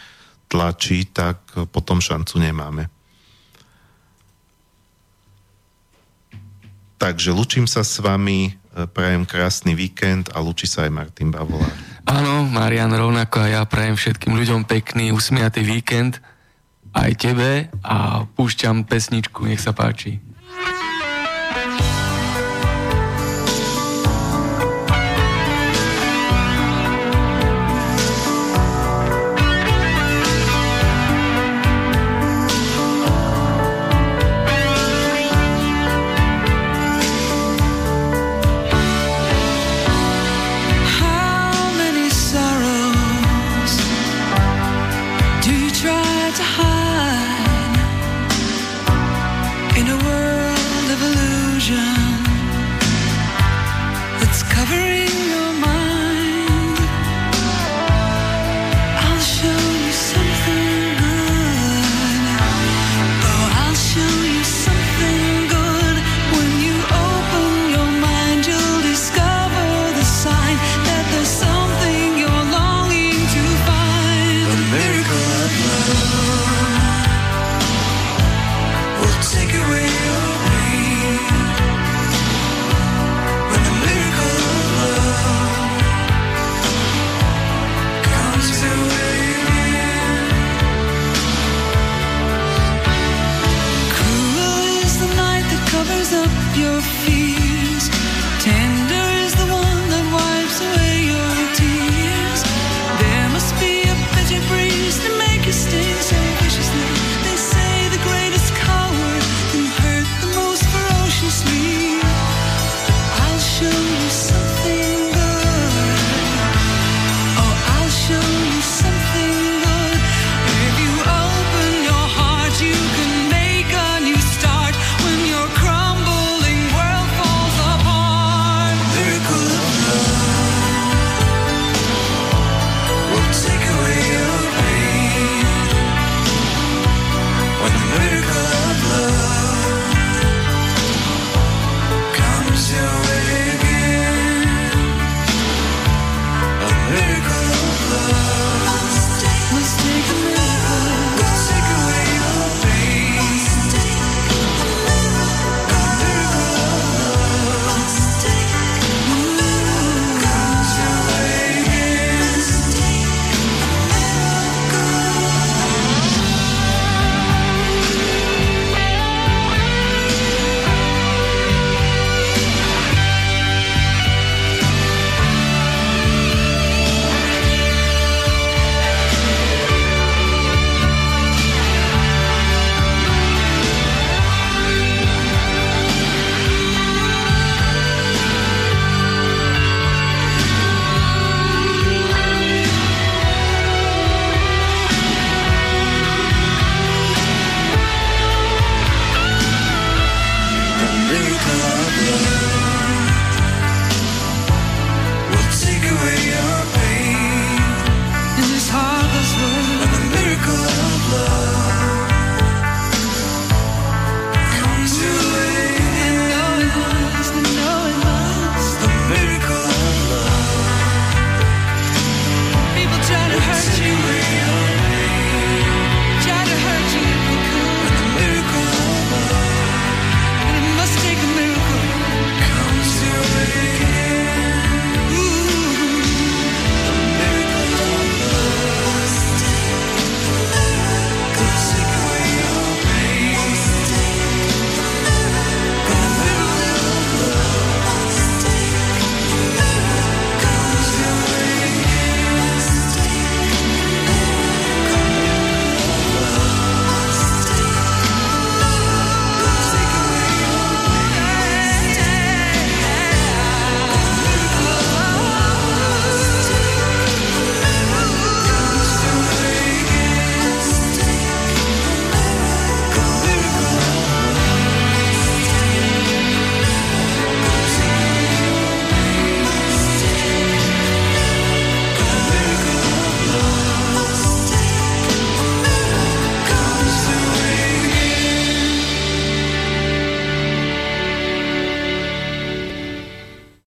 tlačí, 0.50 1.06
tak 1.06 1.38
potom 1.70 2.02
šancu 2.02 2.42
nemáme. 2.42 2.90
Takže 6.98 7.30
lučím 7.30 7.70
sa 7.70 7.86
s 7.86 8.02
vami, 8.02 8.58
prajem 8.92 9.28
krásny 9.28 9.76
víkend 9.76 10.32
a 10.32 10.40
lučí 10.40 10.64
sa 10.64 10.88
aj 10.88 10.92
Martin 10.92 11.28
Bavolár. 11.28 11.72
Áno, 12.08 12.48
Marian, 12.48 12.90
rovnako 12.90 13.44
a 13.44 13.60
ja 13.60 13.62
prajem 13.68 13.94
všetkým 13.94 14.34
ľuďom 14.34 14.66
pekný, 14.66 15.14
usmiatý 15.14 15.62
víkend, 15.62 16.18
aj 16.92 17.10
tebe 17.16 17.72
a 17.84 18.26
púšťam 18.36 18.84
pesničku, 18.84 19.46
nech 19.48 19.62
sa 19.62 19.72
páči. 19.72 20.20